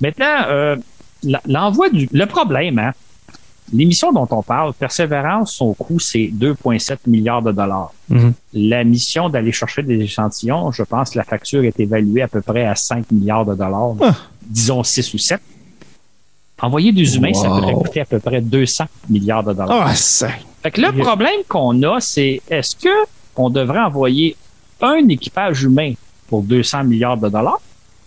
Maintenant, 0.00 0.42
euh, 0.48 0.76
l'envoi 1.46 1.88
du. 1.90 2.08
Le 2.12 2.26
problème, 2.26 2.78
hein, 2.78 2.92
l'émission 3.72 4.12
dont 4.12 4.26
on 4.30 4.42
parle, 4.42 4.72
Persévérance, 4.74 5.52
son 5.52 5.74
coût, 5.74 5.98
c'est 5.98 6.30
2,7 6.32 6.98
milliards 7.06 7.42
de 7.42 7.52
dollars. 7.52 7.92
Mhm. 8.08 8.32
La 8.54 8.84
mission 8.84 9.28
d'aller 9.28 9.52
chercher 9.52 9.82
des 9.82 9.98
échantillons, 10.00 10.72
je 10.72 10.82
pense 10.82 11.10
que 11.10 11.18
la 11.18 11.24
facture 11.24 11.64
est 11.64 11.78
évaluée 11.80 12.22
à 12.22 12.28
peu 12.28 12.40
près 12.40 12.64
à 12.66 12.74
5 12.74 13.10
milliards 13.12 13.44
de 13.44 13.54
dollars, 13.54 13.94
Ah. 14.00 14.14
disons 14.42 14.82
6 14.82 15.12
ou 15.14 15.18
7. 15.18 15.40
Envoyer 16.60 16.90
des 16.92 17.16
humains, 17.16 17.32
ça 17.34 17.48
pourrait 17.48 17.72
coûter 17.74 18.00
à 18.00 18.04
peu 18.04 18.18
près 18.18 18.40
200 18.40 18.84
milliards 19.08 19.44
de 19.44 19.52
dollars. 19.52 19.86
Ah, 19.86 19.94
ça. 19.94 20.28
Fait 20.62 20.72
que 20.72 20.80
le 20.80 20.90
problème 20.92 21.40
qu'on 21.48 21.80
a, 21.84 22.00
c'est 22.00 22.42
est-ce 22.50 22.74
que 22.74 22.88
on 23.36 23.48
devrait 23.48 23.78
envoyer 23.80 24.34
un 24.80 25.06
équipage 25.08 25.62
humain 25.62 25.92
pour 26.28 26.42
200 26.42 26.82
milliards 26.84 27.16
de 27.16 27.28
dollars 27.28 27.60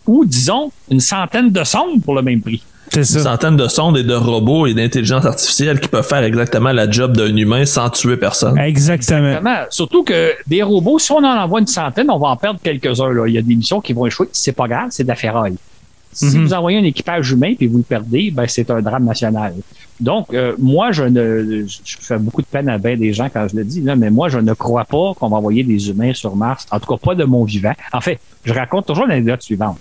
ou, 0.05 0.25
disons, 0.25 0.71
une 0.89 0.99
centaine 0.99 1.49
de 1.49 1.63
sondes 1.63 2.01
pour 2.03 2.13
le 2.15 2.21
même 2.21 2.41
prix? 2.41 2.61
C'est 2.91 2.99
Une 2.99 3.05
ça. 3.05 3.19
centaine 3.21 3.55
de 3.55 3.67
sondes 3.69 3.97
et 3.97 4.03
de 4.03 4.13
robots 4.13 4.67
et 4.67 4.73
d'intelligence 4.73 5.25
artificielle 5.25 5.79
qui 5.79 5.87
peuvent 5.87 6.05
faire 6.07 6.23
exactement 6.23 6.73
la 6.73 6.89
job 6.91 7.15
d'un 7.15 7.33
humain 7.35 7.65
sans 7.65 7.89
tuer 7.89 8.17
personne. 8.17 8.57
Exactement. 8.59 9.31
Vraiment. 9.31 9.59
Surtout 9.69 10.03
que 10.03 10.31
des 10.45 10.61
robots, 10.61 10.99
si 10.99 11.11
on 11.13 11.19
en 11.19 11.23
envoie 11.41 11.61
une 11.61 11.67
centaine, 11.67 12.09
on 12.11 12.17
va 12.19 12.27
en 12.27 12.35
perdre 12.37 12.59
quelques-uns. 12.61 13.13
Là. 13.13 13.27
Il 13.27 13.33
y 13.33 13.37
a 13.37 13.41
des 13.41 13.55
missions 13.55 13.79
qui 13.79 13.93
vont 13.93 14.05
échouer. 14.05 14.27
C'est 14.33 14.51
pas 14.51 14.67
grave, 14.67 14.87
c'est 14.89 15.03
de 15.03 15.07
la 15.07 15.15
ferraille. 15.15 15.55
Si 16.13 16.25
Mhm. 16.25 16.45
vous 16.45 16.53
envoyez 16.53 16.77
un 16.79 16.83
équipage 16.83 17.31
humain 17.31 17.53
puis 17.57 17.67
vous 17.67 17.77
le 17.77 17.83
perdez, 17.83 18.31
ben 18.31 18.45
c'est 18.45 18.69
un 18.69 18.81
drame 18.81 19.05
national. 19.05 19.53
Donc, 20.01 20.33
euh, 20.33 20.53
moi, 20.59 20.91
je 20.91 21.03
ne, 21.03 21.65
je 21.67 21.95
fais 22.01 22.17
beaucoup 22.17 22.41
de 22.41 22.47
peine 22.47 22.67
à 22.67 22.77
bien 22.77 22.97
des 22.97 23.13
gens 23.13 23.29
quand 23.31 23.47
je 23.49 23.55
le 23.55 23.63
dis, 23.63 23.81
là, 23.81 23.95
mais 23.95 24.09
moi, 24.09 24.27
je 24.27 24.39
ne 24.39 24.51
crois 24.53 24.83
pas 24.83 25.13
qu'on 25.17 25.29
va 25.29 25.37
envoyer 25.37 25.63
des 25.63 25.89
humains 25.89 26.13
sur 26.13 26.35
Mars. 26.35 26.65
En 26.71 26.79
tout 26.81 26.87
cas, 26.91 26.97
pas 27.01 27.15
de 27.15 27.23
mon 27.23 27.45
vivant. 27.45 27.71
En 27.93 28.01
fait, 28.01 28.19
je 28.43 28.53
raconte 28.53 28.87
toujours 28.87 29.05
l'anecdote 29.07 29.41
suivante. 29.43 29.77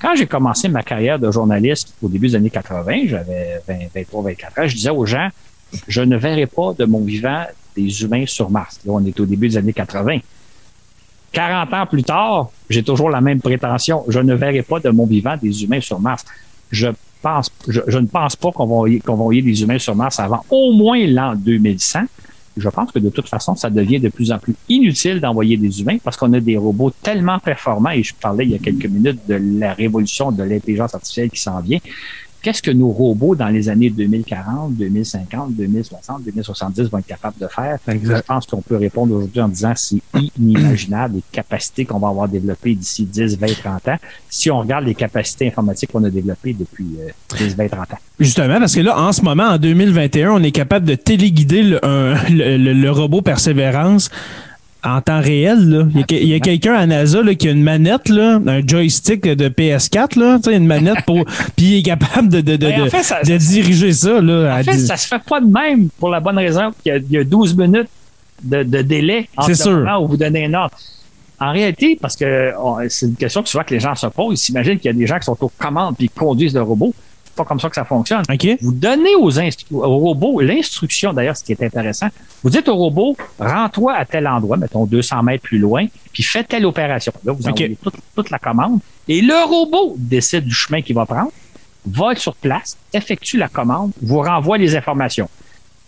Quand 0.00 0.14
j'ai 0.14 0.26
commencé 0.26 0.68
ma 0.68 0.82
carrière 0.82 1.18
de 1.18 1.30
journaliste 1.30 1.94
au 2.02 2.08
début 2.08 2.28
des 2.28 2.34
années 2.34 2.50
80, 2.50 3.02
j'avais 3.06 3.60
20, 3.66 3.74
23, 3.94 4.22
24 4.22 4.58
ans, 4.58 4.66
je 4.66 4.74
disais 4.74 4.90
aux 4.90 5.06
gens, 5.06 5.28
je 5.88 6.02
ne 6.02 6.16
verrai 6.16 6.46
pas 6.46 6.74
de 6.78 6.84
mon 6.84 7.00
vivant 7.00 7.44
des 7.74 8.02
humains 8.02 8.24
sur 8.26 8.50
Mars. 8.50 8.80
Là, 8.84 8.92
on 8.92 9.04
est 9.04 9.18
au 9.18 9.26
début 9.26 9.48
des 9.48 9.56
années 9.56 9.72
80. 9.72 10.18
40 11.32 11.74
ans 11.74 11.86
plus 11.86 12.02
tard, 12.02 12.50
j'ai 12.70 12.82
toujours 12.82 13.10
la 13.10 13.20
même 13.20 13.40
prétention. 13.40 14.04
Je 14.08 14.20
ne 14.20 14.34
verrai 14.34 14.62
pas 14.62 14.80
de 14.80 14.90
mon 14.90 15.06
vivant 15.06 15.36
des 15.36 15.64
humains 15.64 15.80
sur 15.80 16.00
Mars. 16.00 16.24
Je, 16.70 16.88
ne 16.88 18.06
pense 18.06 18.36
pas 18.36 18.52
qu'on 18.52 18.66
va, 18.66 18.98
qu'on 19.04 19.16
va 19.16 19.22
envoyer 19.22 19.42
des 19.42 19.62
humains 19.62 19.78
sur 19.78 19.94
Mars 19.94 20.20
avant 20.20 20.44
au 20.50 20.72
moins 20.72 21.04
l'an 21.06 21.34
2100 21.34 22.00
je 22.56 22.68
pense 22.68 22.90
que 22.90 22.98
de 22.98 23.10
toute 23.10 23.28
façon, 23.28 23.54
ça 23.54 23.70
devient 23.70 24.00
de 24.00 24.08
plus 24.08 24.32
en 24.32 24.38
plus 24.38 24.54
inutile 24.68 25.20
d'envoyer 25.20 25.56
des 25.56 25.80
humains 25.80 25.98
parce 26.02 26.16
qu'on 26.16 26.32
a 26.32 26.40
des 26.40 26.56
robots 26.56 26.92
tellement 27.02 27.38
performants, 27.38 27.90
et 27.90 28.02
je 28.02 28.14
parlais 28.14 28.44
il 28.44 28.52
y 28.52 28.54
a 28.54 28.58
quelques 28.58 28.86
minutes 28.86 29.20
de 29.28 29.38
la 29.58 29.74
révolution 29.74 30.32
de 30.32 30.42
l'intelligence 30.42 30.94
artificielle 30.94 31.30
qui 31.30 31.40
s'en 31.40 31.60
vient, 31.60 31.78
qu'est-ce 32.42 32.62
que 32.62 32.70
nos 32.70 32.88
robots 32.88 33.34
dans 33.34 33.48
les 33.48 33.68
années 33.68 33.90
2040, 33.90 34.74
2050, 34.74 35.54
2060, 35.54 36.22
2070 36.24 36.90
vont 36.90 36.98
être 36.98 37.06
capables 37.06 37.38
de 37.40 37.46
faire? 37.48 37.78
Je 37.86 38.20
pense 38.22 38.46
qu'on 38.46 38.62
peut 38.62 38.76
répondre 38.76 39.14
aujourd'hui 39.14 39.40
en 39.40 39.48
disant 39.48 39.72
c'est 39.76 40.00
inimaginable 40.36 41.16
les 41.16 41.22
capacités 41.32 41.84
qu'on 41.84 41.98
va 41.98 42.08
avoir 42.08 42.28
développées 42.28 42.74
d'ici 42.74 43.04
10, 43.04 43.38
20, 43.38 43.46
30 43.46 43.88
ans. 43.88 43.96
Si 44.28 44.50
on 44.50 44.58
regarde 44.60 44.84
les 44.84 44.94
capacités 44.94 45.48
informatiques 45.48 45.90
qu'on 45.92 46.04
a 46.04 46.10
développées 46.10 46.54
depuis 46.54 46.86
10, 47.36 47.56
20, 47.56 47.68
30 47.68 47.92
ans. 47.92 47.98
Justement, 48.18 48.58
parce 48.58 48.74
que 48.74 48.80
là, 48.80 48.98
en 48.98 49.12
ce 49.12 49.22
moment, 49.22 49.44
en 49.44 49.58
2021, 49.58 50.30
on 50.32 50.42
est 50.42 50.52
capable 50.52 50.86
de 50.86 50.94
téléguider 50.94 51.62
le 51.62 52.88
robot 52.90 53.22
Persévérance 53.22 54.10
en 54.86 55.00
temps 55.00 55.20
réel. 55.20 55.68
Là. 55.68 55.86
Il 56.10 56.28
y 56.28 56.34
a, 56.34 56.40
quelqu'un 56.40 56.74
à 56.74 56.86
NASA 56.86 57.22
là, 57.22 57.34
qui 57.34 57.48
a 57.48 57.50
une 57.50 57.62
manette, 57.62 58.08
là, 58.08 58.40
un 58.46 58.66
joystick 58.66 59.22
de 59.22 59.48
PS4, 59.48 60.18
là, 60.18 60.38
une 60.50 60.66
manette 60.66 61.04
pour. 61.04 61.24
puis 61.56 61.66
il 61.66 61.78
est 61.78 61.82
capable 61.82 62.28
de, 62.28 62.40
de, 62.40 62.56
de, 62.56 62.66
de, 62.66 63.36
diriger 63.36 63.92
ça. 63.92 64.20
Là, 64.20 64.58
en 64.58 64.62
fait, 64.62 64.78
ça 64.78 64.96
se 64.96 65.08
fait 65.08 65.22
pas 65.28 65.40
de 65.40 65.46
même 65.46 65.88
pour 65.98 66.08
la 66.08 66.20
bonne 66.20 66.38
raison 66.38 66.72
qu'il 66.82 67.04
y, 67.10 67.18
a 67.18 67.24
12 67.24 67.56
minutes 67.56 67.88
de, 68.42 68.62
délai 68.62 69.28
entre 69.36 69.50
le 69.50 69.76
moment 69.76 70.04
où 70.04 70.08
vous 70.08 70.16
donnez 70.16 70.46
un 70.46 70.54
ordre. 70.54 70.76
En 71.38 71.52
réalité, 71.52 71.98
parce 72.00 72.16
que 72.16 72.52
c'est 72.88 73.06
une 73.06 73.16
question 73.16 73.42
que 73.42 73.48
souvent 73.48 73.64
que 73.64 73.74
les 73.74 73.80
gens 73.80 73.94
se 73.94 74.06
posent, 74.06 74.40
ils 74.40 74.42
s'imaginent 74.42 74.78
qu'il 74.78 74.90
y 74.90 74.94
a 74.94 74.96
des 74.96 75.06
gens 75.06 75.18
qui 75.18 75.24
sont 75.24 75.36
aux 75.40 75.52
commandes 75.58 75.96
puis 75.96 76.08
conduisent 76.08 76.54
le 76.54 76.62
robot 76.62 76.94
pas 77.36 77.44
comme 77.44 77.60
ça 77.60 77.68
que 77.68 77.74
ça 77.74 77.84
fonctionne. 77.84 78.22
Vous 78.60 78.72
donnez 78.72 79.14
aux, 79.14 79.30
aux 79.72 79.98
robots 79.98 80.40
l'instruction, 80.40 81.12
d'ailleurs, 81.12 81.36
ce 81.36 81.44
qui 81.44 81.52
est 81.52 81.62
intéressant. 81.62 82.08
Vous 82.42 82.50
dites 82.50 82.68
au 82.68 82.76
robot, 82.76 83.16
rends-toi 83.38 83.94
à 83.94 84.04
tel 84.04 84.26
endroit, 84.26 84.56
mettons 84.56 84.86
200 84.86 85.22
mètres 85.22 85.42
plus 85.42 85.58
loin, 85.58 85.86
puis 86.12 86.22
fais 86.22 86.44
telle 86.44 86.66
opération. 86.66 87.12
Là, 87.24 87.32
vous 87.32 87.46
envoyez 87.46 87.76
toute, 88.14 88.30
la 88.30 88.38
commande. 88.38 88.80
Et 89.08 89.20
le 89.20 89.46
robot 89.46 89.94
décide 89.98 90.44
du 90.44 90.54
chemin 90.54 90.82
qu'il 90.82 90.94
va 90.94 91.06
prendre, 91.06 91.30
va 91.86 92.14
sur 92.16 92.34
place, 92.34 92.76
effectue 92.92 93.36
la 93.36 93.48
commande, 93.48 93.92
vous 94.02 94.20
renvoie 94.20 94.58
les 94.58 94.74
informations. 94.76 95.28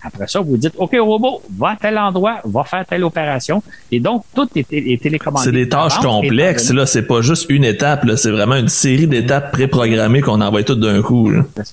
Après 0.02 0.28
ça, 0.28 0.40
vous 0.40 0.56
dites, 0.56 0.74
OK, 0.76 0.96
robot, 0.98 1.42
va 1.58 1.70
à 1.70 1.76
tel 1.76 1.98
endroit, 1.98 2.40
va 2.44 2.62
faire 2.64 2.86
telle 2.86 3.02
opération. 3.02 3.62
Et 3.90 3.98
donc, 3.98 4.24
tout 4.34 4.48
est, 4.54 4.66
est 4.70 5.02
télécommandé. 5.02 5.44
C'est 5.44 5.52
des 5.52 5.68
tâches 5.68 5.98
complexes, 5.98 6.72
là. 6.72 6.86
C'est 6.86 7.02
pas 7.02 7.20
juste 7.20 7.46
une 7.48 7.64
étape, 7.64 8.04
là. 8.04 8.16
C'est 8.16 8.30
vraiment 8.30 8.56
une 8.56 8.68
série 8.68 9.06
d'étapes 9.06 9.52
préprogrammées 9.52 10.20
qu'on 10.20 10.40
envoie 10.40 10.62
toutes 10.62 10.80
d'un 10.80 11.02
coup, 11.02 11.30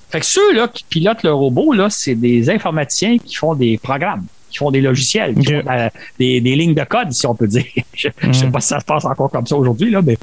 Fait 0.10 0.20
que 0.20 0.26
ceux-là 0.26 0.68
qui 0.68 0.84
pilotent 0.90 1.24
le 1.24 1.34
robot, 1.34 1.74
là, 1.74 1.90
c'est 1.90 2.16
des 2.16 2.50
informaticiens 2.50 3.18
qui 3.18 3.36
font 3.36 3.54
des 3.54 3.78
programmes 3.78 4.24
qui 4.56 4.60
font 4.60 4.72
des 4.72 4.80
logiciels, 4.80 5.36
qui 5.36 5.54
font 5.54 5.90
des, 6.18 6.40
lignes 6.40 6.74
de 6.74 6.84
code, 6.86 7.12
si 7.12 7.28
on 7.28 7.36
peut 7.36 7.48
dire. 7.48 7.66
je, 7.94 8.08
ne 8.26 8.32
sais 8.32 8.48
mm. 8.48 8.52
pas 8.54 8.62
si 8.62 8.70
ça 8.70 8.80
se 8.80 8.86
passe 8.86 9.04
encore 9.04 9.30
comme 9.30 9.46
ça 9.46 9.58
aujourd'hui, 9.58 9.92
là, 9.92 10.02
mais 10.02 10.18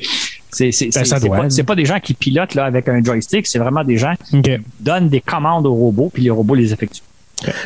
c'est 0.51 0.71
ben, 0.71 1.05
pas, 1.29 1.65
pas, 1.67 1.75
des 1.75 1.85
gens 1.85 2.01
qui 2.01 2.15
pilotent 2.15 2.55
là, 2.55 2.65
avec 2.65 2.89
un 2.89 3.03
joystick, 3.05 3.47
c'est 3.47 3.59
vraiment 3.59 3.85
des 3.85 3.99
gens 3.99 4.15
qui 4.31 4.41
donnent 4.81 5.11
des 5.11 5.21
commandes 5.21 5.67
au 5.67 5.75
robot, 5.75 6.11
puis 6.13 6.23
les 6.23 6.31
robots 6.31 6.55
les 6.55 6.73
effectuent. 6.73 7.03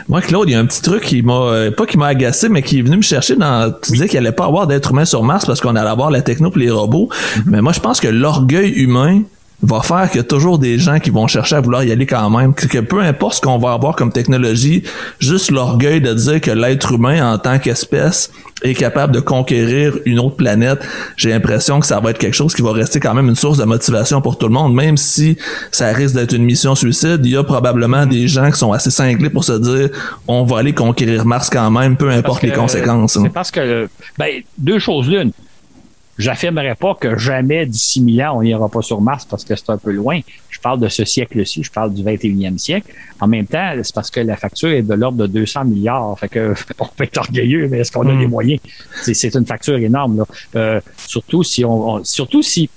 Moi, 0.08 0.20
Claude, 0.20 0.48
il 0.48 0.52
y 0.52 0.54
a 0.54 0.60
un 0.60 0.66
petit 0.66 0.82
truc 0.82 1.02
qui 1.02 1.22
m'a, 1.22 1.32
euh, 1.32 1.70
pas 1.70 1.86
qui 1.86 1.98
m'a 1.98 2.06
agacé, 2.06 2.48
mais 2.48 2.62
qui 2.62 2.78
est 2.78 2.82
venu 2.82 2.96
me 2.96 3.02
chercher 3.02 3.36
dans, 3.36 3.72
tu 3.82 3.92
disais 3.92 4.08
qu'il 4.08 4.18
allait 4.18 4.32
pas 4.32 4.46
avoir 4.46 4.66
d'être 4.66 4.90
humain 4.92 5.04
sur 5.04 5.22
Mars 5.22 5.44
parce 5.44 5.60
qu'on 5.60 5.76
allait 5.76 5.88
avoir 5.88 6.10
la 6.10 6.22
techno 6.22 6.50
pour 6.50 6.58
les 6.58 6.70
robots. 6.70 7.08
Mm-hmm. 7.10 7.42
Mais 7.46 7.62
moi, 7.62 7.72
je 7.72 7.80
pense 7.80 8.00
que 8.00 8.08
l'orgueil 8.08 8.70
humain, 8.70 9.22
va 9.62 9.80
faire 9.80 10.10
qu'il 10.10 10.18
y 10.18 10.20
a 10.20 10.24
toujours 10.24 10.58
des 10.58 10.78
gens 10.78 10.98
qui 10.98 11.10
vont 11.10 11.26
chercher 11.26 11.56
à 11.56 11.60
vouloir 11.60 11.82
y 11.82 11.90
aller 11.90 12.06
quand 12.06 12.28
même. 12.30 12.54
Que 12.54 12.78
peu 12.80 13.00
importe 13.00 13.36
ce 13.36 13.40
qu'on 13.40 13.58
va 13.58 13.72
avoir 13.72 13.96
comme 13.96 14.12
technologie, 14.12 14.82
juste 15.18 15.50
l'orgueil 15.50 16.00
de 16.00 16.12
dire 16.12 16.40
que 16.40 16.50
l'être 16.50 16.92
humain 16.92 17.32
en 17.32 17.38
tant 17.38 17.58
qu'espèce 17.58 18.30
est 18.62 18.74
capable 18.74 19.14
de 19.14 19.20
conquérir 19.20 19.98
une 20.04 20.18
autre 20.18 20.36
planète, 20.36 20.80
j'ai 21.16 21.30
l'impression 21.30 21.80
que 21.80 21.86
ça 21.86 22.00
va 22.00 22.10
être 22.10 22.18
quelque 22.18 22.34
chose 22.34 22.54
qui 22.54 22.62
va 22.62 22.72
rester 22.72 23.00
quand 23.00 23.14
même 23.14 23.28
une 23.28 23.36
source 23.36 23.58
de 23.58 23.64
motivation 23.64 24.20
pour 24.20 24.38
tout 24.38 24.46
le 24.46 24.52
monde, 24.52 24.74
même 24.74 24.96
si 24.96 25.36
ça 25.70 25.92
risque 25.92 26.14
d'être 26.14 26.34
une 26.34 26.44
mission 26.44 26.74
suicide. 26.74 27.20
Il 27.24 27.30
y 27.30 27.36
a 27.36 27.44
probablement 27.44 28.06
des 28.06 28.28
gens 28.28 28.50
qui 28.50 28.58
sont 28.58 28.72
assez 28.72 28.90
cinglés 28.90 29.30
pour 29.30 29.44
se 29.44 29.52
dire 29.52 29.90
on 30.26 30.44
va 30.44 30.58
aller 30.58 30.74
conquérir 30.74 31.24
Mars 31.26 31.50
quand 31.50 31.70
même, 31.70 31.96
peu 31.96 32.10
importe 32.10 32.42
les 32.42 32.52
conséquences. 32.52 33.18
C'est 33.22 33.28
parce 33.30 33.50
que 33.50 33.88
ben, 34.18 34.42
deux 34.58 34.78
choses 34.78 35.08
l'une 35.08 35.32
J'affirmerais 36.18 36.74
pas 36.74 36.94
que 36.94 37.18
jamais 37.18 37.66
d'ici 37.66 38.00
mille 38.00 38.22
ans, 38.22 38.38
on 38.38 38.42
n'ira 38.42 38.68
pas 38.68 38.82
sur 38.82 39.00
Mars 39.00 39.26
parce 39.26 39.44
que 39.44 39.54
c'est 39.54 39.70
un 39.70 39.76
peu 39.76 39.92
loin. 39.92 40.20
Je 40.48 40.58
parle 40.60 40.80
de 40.80 40.88
ce 40.88 41.04
siècle-ci, 41.04 41.62
je 41.62 41.70
parle 41.70 41.92
du 41.92 42.02
21e 42.02 42.56
siècle. 42.56 42.90
En 43.20 43.28
même 43.28 43.46
temps, 43.46 43.72
c'est 43.82 43.94
parce 43.94 44.10
que 44.10 44.20
la 44.20 44.36
facture 44.36 44.70
est 44.70 44.82
de 44.82 44.94
l'ordre 44.94 45.18
de 45.18 45.26
200 45.26 45.66
milliards. 45.66 46.18
Fait 46.18 46.28
que 46.28 46.54
on 46.78 46.86
peut 46.86 47.04
être 47.04 47.18
orgueilleux, 47.18 47.68
mais 47.68 47.80
est-ce 47.80 47.92
qu'on 47.92 48.08
a 48.08 48.12
hmm. 48.12 48.20
les 48.20 48.26
moyens? 48.26 48.60
C'est 49.02 49.34
une 49.34 49.46
facture 49.46 49.76
énorme. 49.76 50.18
Là. 50.18 50.24
Euh, 50.56 50.80
surtout 51.06 51.42
si 51.42 51.64
on 51.64 52.02
surtout 52.04 52.42
si 52.42 52.70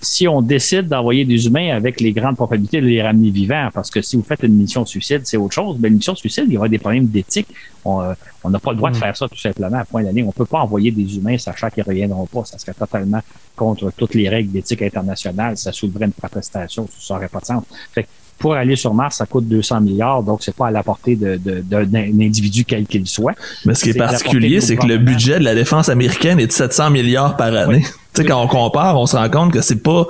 si 0.00 0.28
on 0.28 0.42
décide 0.42 0.86
d'envoyer 0.86 1.24
des 1.24 1.46
humains 1.46 1.74
avec 1.74 2.00
les 2.00 2.12
grandes 2.12 2.36
probabilités 2.36 2.80
de 2.80 2.86
les 2.86 3.02
ramener 3.02 3.30
vivants, 3.30 3.68
parce 3.74 3.90
que 3.90 4.00
si 4.00 4.16
vous 4.16 4.22
faites 4.22 4.42
une 4.44 4.54
mission 4.54 4.82
de 4.82 4.88
suicide, 4.88 5.22
c'est 5.24 5.36
autre 5.36 5.54
chose. 5.54 5.76
Mais 5.80 5.88
une 5.88 5.96
mission 5.96 6.12
de 6.12 6.18
suicide, 6.18 6.44
il 6.46 6.52
y 6.52 6.56
aura 6.56 6.68
des 6.68 6.78
problèmes 6.78 7.06
d'éthique. 7.06 7.48
On 7.84 8.02
euh, 8.02 8.14
n'a 8.48 8.58
pas 8.60 8.70
le 8.70 8.76
droit 8.76 8.90
de 8.90 8.96
mm. 8.96 9.00
faire 9.00 9.16
ça 9.16 9.28
tout 9.28 9.38
simplement 9.38 9.78
à 9.78 9.84
point 9.84 10.04
d'année. 10.04 10.22
On 10.22 10.30
peut 10.30 10.46
pas 10.46 10.60
envoyer 10.60 10.92
des 10.92 11.16
humains 11.16 11.36
sachant 11.36 11.68
qu'ils 11.70 11.82
reviendront 11.82 12.26
pas. 12.26 12.44
Ça 12.44 12.58
serait 12.58 12.74
totalement 12.74 13.20
contre 13.56 13.90
toutes 13.96 14.14
les 14.14 14.28
règles 14.28 14.52
d'éthique 14.52 14.82
internationale. 14.82 15.56
Ça 15.56 15.72
soulèverait 15.72 16.06
une 16.06 16.12
protestation. 16.12 16.88
Ça 16.98 17.14
n'aurait 17.14 17.28
pas 17.28 17.40
de 17.40 17.46
sens. 17.46 17.64
Fait 17.92 18.06
pour 18.38 18.54
aller 18.54 18.76
sur 18.76 18.94
Mars, 18.94 19.16
ça 19.16 19.26
coûte 19.26 19.48
200 19.48 19.80
milliards, 19.80 20.22
donc 20.22 20.42
c'est 20.42 20.54
pas 20.54 20.68
à 20.68 20.70
la 20.70 20.82
portée 20.82 21.16
d'un 21.16 21.36
de, 21.36 21.62
de, 21.62 22.22
individu 22.22 22.64
quel 22.64 22.86
qu'il 22.86 23.06
soit. 23.06 23.34
Mais 23.64 23.74
ce 23.74 23.84
qui 23.84 23.90
est, 23.90 23.94
particulier, 23.94 24.60
c'est 24.60 24.76
que 24.76 24.86
le 24.86 24.98
budget 24.98 25.38
de 25.38 25.44
la 25.44 25.54
défense 25.54 25.88
américaine 25.88 26.38
est 26.38 26.46
de 26.46 26.52
700 26.52 26.90
milliards 26.90 27.36
par 27.36 27.54
année. 27.54 27.84
Tu 28.14 28.22
sais, 28.22 28.28
quand 28.28 28.42
on 28.42 28.48
compare, 28.48 28.98
on 28.98 29.06
se 29.06 29.16
rend 29.16 29.28
compte 29.28 29.52
que 29.52 29.60
c'est 29.60 29.82
pas 29.82 30.06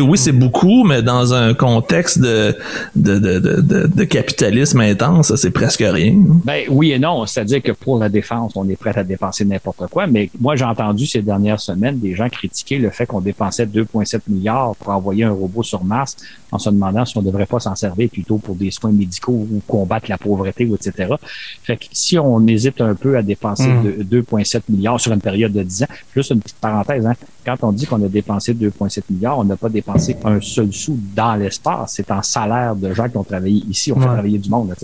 oui, 0.00 0.18
c'est 0.18 0.32
beaucoup, 0.32 0.84
mais 0.84 1.02
dans 1.02 1.34
un 1.34 1.54
contexte 1.54 2.18
de, 2.18 2.56
de, 2.96 3.18
de, 3.18 3.38
de, 3.38 3.86
de 3.86 4.04
capitalisme 4.04 4.80
intense, 4.80 5.34
c'est 5.36 5.50
presque 5.50 5.84
rien. 5.86 6.14
Ben 6.44 6.64
oui 6.68 6.92
et 6.92 6.98
non. 6.98 7.26
C'est-à-dire 7.26 7.62
que 7.62 7.72
pour 7.72 7.98
la 7.98 8.08
défense, 8.08 8.52
on 8.56 8.68
est 8.68 8.76
prêt 8.76 8.96
à 8.96 9.04
dépenser 9.04 9.44
n'importe 9.44 9.86
quoi. 9.88 10.06
Mais 10.06 10.30
moi, 10.40 10.56
j'ai 10.56 10.64
entendu 10.64 11.06
ces 11.06 11.22
dernières 11.22 11.60
semaines 11.60 11.98
des 11.98 12.14
gens 12.14 12.28
critiquer 12.28 12.78
le 12.78 12.90
fait 12.90 13.06
qu'on 13.06 13.20
dépensait 13.20 13.66
2,7 13.66 14.20
milliards 14.28 14.76
pour 14.76 14.90
envoyer 14.90 15.24
un 15.24 15.32
robot 15.32 15.62
sur 15.62 15.84
Mars 15.84 16.16
en 16.50 16.58
se 16.58 16.70
demandant 16.70 17.04
si 17.04 17.16
on 17.16 17.22
ne 17.22 17.26
devrait 17.26 17.46
pas 17.46 17.60
s'en 17.60 17.74
servir 17.74 18.08
plutôt 18.10 18.38
pour 18.38 18.54
des 18.54 18.70
soins 18.70 18.92
médicaux 18.92 19.46
ou 19.50 19.60
combattre 19.66 20.10
la 20.10 20.18
pauvreté, 20.18 20.68
etc. 20.72 21.14
Fait 21.62 21.76
que 21.76 21.86
si 21.92 22.18
on 22.18 22.46
hésite 22.46 22.80
un 22.80 22.94
peu 22.94 23.16
à 23.16 23.22
dépenser 23.22 23.68
2,7 23.68 24.58
hmm. 24.58 24.60
milliards 24.68 25.00
sur 25.00 25.12
une 25.12 25.20
période 25.20 25.52
de 25.52 25.62
10 25.62 25.84
ans, 25.84 25.86
juste 26.14 26.30
une 26.30 26.40
petite 26.40 26.58
parenthèse, 26.58 27.06
hein, 27.06 27.14
quand 27.44 27.56
on 27.62 27.72
dit 27.72 27.86
qu'on 27.86 28.02
a 28.04 28.08
dépensé 28.08 28.54
2,7 28.54 29.02
milliards, 29.10 29.38
on 29.38 29.44
n'a 29.44 29.56
pas 29.56 29.68
dépensé 29.68 29.81
un 30.24 30.40
seul 30.40 30.72
sou 30.72 30.98
dans 31.14 31.34
l'espace. 31.34 31.94
C'est 31.96 32.10
en 32.10 32.22
salaire 32.22 32.74
de 32.74 32.92
gens 32.94 33.08
qui 33.08 33.16
ont 33.16 33.24
travaillé 33.24 33.62
ici. 33.68 33.92
On 33.92 34.00
fait 34.00 34.06
travailler 34.06 34.38
du 34.38 34.48
monde. 34.48 34.74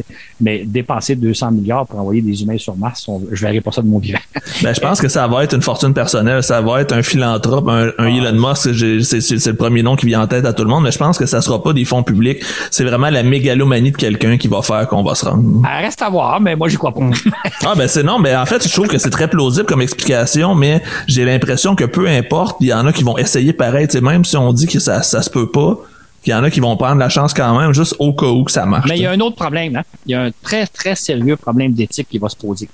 Mais 0.41 0.65
dépenser 0.65 1.17
200 1.17 1.53
milliards 1.53 1.87
pour 1.87 2.01
envoyer 2.01 2.23
des 2.23 2.43
humains 2.43 2.59
sur 2.59 2.77
Mars, 2.77 3.09
je 3.31 3.37
je 3.37 3.45
verrai 3.45 3.61
pas 3.61 3.71
ça 3.71 3.83
de 3.83 3.87
mon 3.87 3.99
vivant. 3.99 4.19
ben, 4.63 4.75
je 4.75 4.81
pense 4.81 5.01
que 5.01 5.09
ça 5.09 5.27
va 5.29 5.45
être 5.45 5.55
une 5.55 5.63
fortune 5.63 5.95
personnelle. 5.95 6.43
Ça 6.43 6.61
va 6.61 6.81
être 6.81 6.93
un 6.93 7.03
philanthrope, 7.03 7.69
un. 7.69 8.07
Elon 8.09 8.33
Musk. 8.33 8.75
C'est 9.05 9.47
le 9.47 9.57
premier 9.57 9.83
nom 9.83 9.97
qui 9.97 10.07
vient 10.07 10.23
en 10.23 10.27
tête 10.27 10.45
à 10.45 10.53
tout 10.53 10.65
le 10.65 10.71
monde. 10.71 10.85
Mais 10.85 10.91
je 10.91 10.99
pense 10.99 11.19
que 11.19 11.27
ça 11.27 11.41
sera 11.41 11.63
pas 11.63 11.73
des 11.73 11.85
fonds 11.85 12.03
publics. 12.03 12.43
C'est 12.71 12.85
vraiment 12.85 13.11
la 13.11 13.23
mégalomanie 13.23 13.93
de 13.93 13.97
quelqu'un 13.97 14.37
qui 14.37 14.49
va 14.49 14.63
faire 14.63 14.89
qu'on 14.89 15.03
va 15.03 15.15
se 15.15 15.25
rendre. 15.25 15.63
Elle 15.65 15.85
reste 15.85 16.03
à 16.03 16.11
voir, 16.11 16.41
mais 16.41 16.57
moi, 16.57 16.69
j'y 16.69 16.77
crois 16.77 16.93
pas. 16.93 17.01
ah, 17.65 17.75
ben 17.77 17.87
c'est 17.87 18.03
non. 18.03 18.19
Mais 18.19 18.35
en 18.35 18.47
fait, 18.47 18.67
je 18.67 18.73
trouve 18.73 18.89
que 18.89 18.99
c'est 18.99 19.11
très 19.11 19.29
plausible 19.29 19.67
comme 19.67 19.83
explication, 19.83 20.55
mais 20.55 20.83
j'ai 21.07 21.25
l'impression 21.25 21.77
que 21.77 21.85
peu 21.85 22.09
importe 22.09 22.57
il 22.61 22.69
y 22.69 22.73
en 22.73 22.87
a 22.87 22.93
qui 22.93 23.05
vont 23.05 23.19
essayer 23.19 23.53
pareil, 23.53 23.89
même 24.03 24.25
si 24.25 24.37
on 24.37 24.53
dit 24.53 24.67
que 24.67 24.79
ça, 24.89 25.03
ça 25.03 25.23
se 25.23 25.31
peut 25.31 25.51
pas, 25.51 25.79
il 26.25 26.31
y 26.31 26.35
en 26.35 26.43
a 26.43 26.51
qui 26.51 26.61
vont 26.61 26.77
prendre 26.77 26.99
la 26.99 27.09
chance 27.09 27.33
quand 27.35 27.59
même, 27.59 27.73
juste 27.73 27.95
au 27.99 28.13
cas 28.13 28.27
où 28.27 28.45
que 28.45 28.53
ça 28.53 28.67
marche. 28.67 28.89
Mais 28.89 28.99
il 28.99 29.03
y 29.03 29.07
a 29.07 29.13
un 29.13 29.21
autre 29.21 29.37
problème, 29.37 29.77
hein? 29.77 29.83
Il 30.07 30.13
y 30.13 30.15
a 30.15 30.23
un 30.23 30.31
très, 30.43 30.67
très 30.67 30.95
sérieux 30.95 31.37
problème 31.37 31.73
d'éthique 31.73 32.09
qui 32.11 32.19
va 32.19 32.29
se 32.29 32.37
poser. 32.37 32.69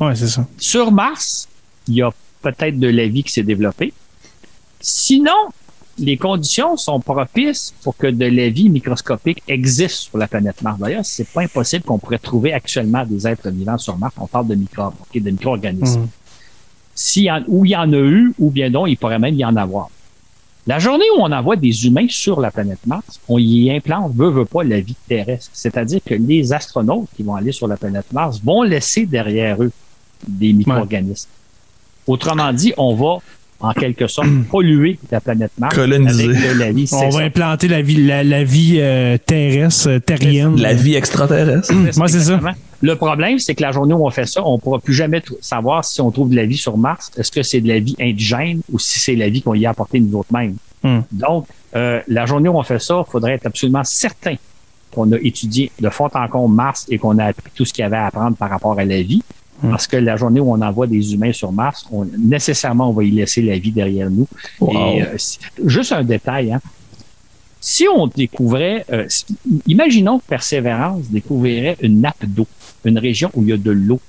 Oui, 0.00 0.12
c'est 0.14 0.28
ça. 0.28 0.46
Sur 0.58 0.90
Mars, 0.92 1.48
il 1.88 1.94
y 1.94 2.02
a 2.02 2.10
peut-être 2.42 2.78
de 2.78 2.88
la 2.88 3.06
vie 3.06 3.22
qui 3.22 3.32
s'est 3.32 3.42
développée. 3.42 3.92
Sinon, 4.80 5.40
les 5.98 6.16
conditions 6.16 6.76
sont 6.76 7.00
propices 7.00 7.74
pour 7.82 7.96
que 7.96 8.06
de 8.06 8.24
la 8.24 8.48
vie 8.48 8.70
microscopique 8.70 9.42
existe 9.46 9.96
sur 10.08 10.18
la 10.18 10.26
planète 10.26 10.62
Mars. 10.62 10.78
D'ailleurs, 10.78 11.04
c'est 11.04 11.28
pas 11.28 11.42
impossible 11.42 11.84
qu'on 11.84 11.98
pourrait 11.98 12.18
trouver 12.18 12.52
actuellement 12.52 13.04
des 13.04 13.26
êtres 13.26 13.50
vivants 13.50 13.78
sur 13.78 13.96
Mars. 13.98 14.14
On 14.18 14.26
parle 14.26 14.46
de 14.48 14.54
micro, 14.54 14.92
de 15.14 15.30
micro-organismes. 15.30 16.02
Mmh 16.02 16.08
où 17.48 17.64
il 17.64 17.70
y 17.70 17.76
en 17.76 17.90
a 17.92 17.96
eu, 17.96 18.34
ou 18.38 18.50
bien 18.50 18.68
non, 18.68 18.86
il 18.86 18.96
pourrait 18.96 19.18
même 19.18 19.34
y 19.34 19.44
en 19.44 19.56
avoir. 19.56 19.88
La 20.66 20.78
journée 20.78 21.04
où 21.16 21.20
on 21.22 21.32
envoie 21.32 21.56
des 21.56 21.86
humains 21.86 22.06
sur 22.08 22.40
la 22.40 22.50
planète 22.50 22.80
Mars, 22.86 23.20
on 23.28 23.38
y 23.38 23.70
implante, 23.74 24.12
veut, 24.14 24.30
veut 24.30 24.44
pas, 24.44 24.62
la 24.62 24.80
vie 24.80 24.96
terrestre. 25.08 25.50
C'est-à-dire 25.52 26.00
que 26.04 26.14
les 26.14 26.52
astronautes 26.52 27.08
qui 27.16 27.22
vont 27.22 27.34
aller 27.34 27.52
sur 27.52 27.66
la 27.66 27.76
planète 27.76 28.12
Mars 28.12 28.40
vont 28.44 28.62
laisser 28.62 29.06
derrière 29.06 29.62
eux 29.62 29.72
des 30.28 30.52
micro-organismes. 30.52 31.28
Autrement 32.06 32.52
dit, 32.52 32.72
on 32.76 32.94
va 32.94 33.18
en 33.60 33.72
quelque 33.72 34.06
sorte 34.06 34.28
polluer 34.50 34.98
la 35.10 35.20
planète 35.20 35.52
Mars 35.58 35.74
Coloniser. 35.74 36.24
avec 36.24 36.54
de 36.54 36.58
la 36.58 36.72
vie. 36.72 36.88
On 36.92 37.10
ça. 37.10 37.18
va 37.18 37.24
implanter 37.24 37.68
la 37.68 37.82
vie, 37.82 38.06
la, 38.06 38.22
la 38.22 38.44
vie 38.44 38.76
euh, 38.80 39.16
terrestre, 39.18 39.88
euh, 39.88 39.98
terrienne. 39.98 40.60
La 40.60 40.74
vie 40.74 40.94
extraterrestre. 40.94 41.72
Moi, 41.96 42.08
c'est 42.08 42.20
ça. 42.20 42.40
Le 42.82 42.96
problème, 42.96 43.38
c'est 43.38 43.54
que 43.54 43.62
la 43.62 43.72
journée 43.72 43.92
où 43.94 44.06
on 44.06 44.10
fait 44.10 44.26
ça, 44.26 44.42
on 44.44 44.58
pourra 44.58 44.78
plus 44.78 44.94
jamais 44.94 45.22
savoir 45.40 45.84
si 45.84 46.00
on 46.00 46.10
trouve 46.10 46.30
de 46.30 46.36
la 46.36 46.46
vie 46.46 46.56
sur 46.56 46.78
Mars. 46.78 47.10
Est-ce 47.16 47.30
que 47.30 47.42
c'est 47.42 47.60
de 47.60 47.68
la 47.68 47.78
vie 47.78 47.94
indigène 48.00 48.60
ou 48.72 48.78
si 48.78 48.98
c'est 48.98 49.16
la 49.16 49.28
vie 49.28 49.42
qu'on 49.42 49.54
y 49.54 49.66
a 49.66 49.70
apportée 49.70 50.00
nous 50.00 50.18
autres 50.18 50.32
mêmes? 50.32 50.56
Hmm. 50.82 51.00
Donc, 51.12 51.46
euh, 51.76 52.00
la 52.08 52.24
journée 52.24 52.48
où 52.48 52.56
on 52.58 52.62
fait 52.62 52.80
ça, 52.80 53.02
il 53.06 53.10
faudrait 53.10 53.34
être 53.34 53.46
absolument 53.46 53.84
certain 53.84 54.36
qu'on 54.94 55.12
a 55.12 55.18
étudié 55.18 55.70
de 55.78 55.90
fond 55.90 56.08
en 56.14 56.26
comble 56.28 56.54
Mars 56.54 56.86
et 56.88 56.96
qu'on 56.98 57.18
a 57.18 57.26
appris 57.26 57.50
tout 57.54 57.64
ce 57.66 57.72
qu'il 57.72 57.82
y 57.82 57.84
avait 57.84 57.98
à 57.98 58.06
apprendre 58.06 58.36
par 58.36 58.48
rapport 58.48 58.78
à 58.78 58.84
la 58.84 59.02
vie. 59.02 59.22
Hmm. 59.62 59.70
Parce 59.72 59.86
que 59.86 59.98
la 59.98 60.16
journée 60.16 60.40
où 60.40 60.50
on 60.50 60.60
envoie 60.62 60.86
des 60.86 61.12
humains 61.12 61.34
sur 61.34 61.52
Mars, 61.52 61.86
on, 61.92 62.06
nécessairement, 62.18 62.88
on 62.88 62.92
va 62.92 63.04
y 63.04 63.10
laisser 63.10 63.42
la 63.42 63.58
vie 63.58 63.72
derrière 63.72 64.08
nous. 64.08 64.26
Wow. 64.58 64.72
Et, 64.72 65.02
euh, 65.02 65.06
si- 65.18 65.38
juste 65.66 65.92
un 65.92 66.02
détail, 66.02 66.52
hein. 66.52 66.60
Si 67.62 67.86
on 67.94 68.06
découvrait, 68.06 68.86
euh, 68.90 69.06
imaginons 69.66 70.18
que 70.18 70.24
Persévérance 70.24 71.02
découvrirait 71.10 71.76
une 71.82 72.00
nappe 72.00 72.24
d'eau, 72.24 72.46
une 72.84 72.98
région 72.98 73.30
où 73.34 73.42
il 73.42 73.48
y 73.48 73.52
a 73.52 73.56
de 73.56 73.70
l'eau. 73.70 74.00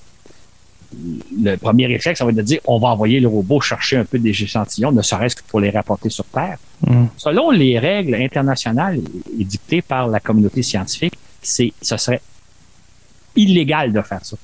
Le 1.41 1.55
premier 1.55 1.87
réflexe, 1.87 2.19
ça 2.19 2.25
va 2.25 2.31
être 2.31 2.37
de 2.37 2.41
dire, 2.41 2.59
on 2.65 2.77
va 2.77 2.89
envoyer 2.89 3.21
le 3.21 3.27
robot 3.29 3.61
chercher 3.61 3.97
un 3.97 4.05
peu 4.05 4.19
des 4.19 4.29
échantillons, 4.29 4.91
ne 4.91 5.01
serait-ce 5.01 5.37
que 5.37 5.43
pour 5.47 5.61
les 5.61 5.69
rapporter 5.69 6.09
sur 6.09 6.25
Terre. 6.25 6.57
Mm. 6.85 7.05
Selon 7.15 7.51
les 7.51 7.79
règles 7.79 8.15
internationales 8.15 8.99
et 9.39 9.43
dictées 9.43 9.81
par 9.81 10.07
la 10.07 10.19
communauté 10.19 10.61
scientifique, 10.63 11.13
c'est, 11.41 11.71
ce 11.81 11.95
serait 11.95 12.21
illégal 13.35 13.93
de 13.93 14.01
faire 14.01 14.23
ça. 14.23 14.35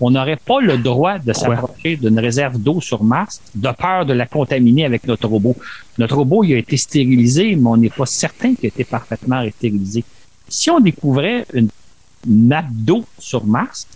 On 0.00 0.10
n'aurait 0.10 0.36
pas 0.36 0.60
le 0.60 0.76
droit 0.76 1.18
de 1.18 1.32
s'approcher 1.32 1.96
d'une 1.96 2.18
réserve 2.18 2.58
d'eau 2.58 2.80
sur 2.80 3.04
Mars 3.04 3.40
de 3.54 3.70
peur 3.70 4.04
de 4.04 4.12
la 4.12 4.26
contaminer 4.26 4.84
avec 4.84 5.06
notre 5.06 5.28
robot. 5.28 5.56
Notre 5.98 6.16
robot, 6.16 6.42
il 6.42 6.54
a 6.54 6.58
été 6.58 6.76
stérilisé, 6.76 7.54
mais 7.54 7.68
on 7.68 7.76
n'est 7.76 7.90
pas 7.90 8.06
certain 8.06 8.54
qu'il 8.54 8.66
a 8.66 8.68
été 8.68 8.84
parfaitement 8.84 9.48
stérilisé. 9.50 10.04
Si 10.48 10.68
on 10.68 10.80
découvrait 10.80 11.46
une 11.54 11.68
d'eau 12.26 13.04
sur 13.18 13.44
Mars, 13.44 13.86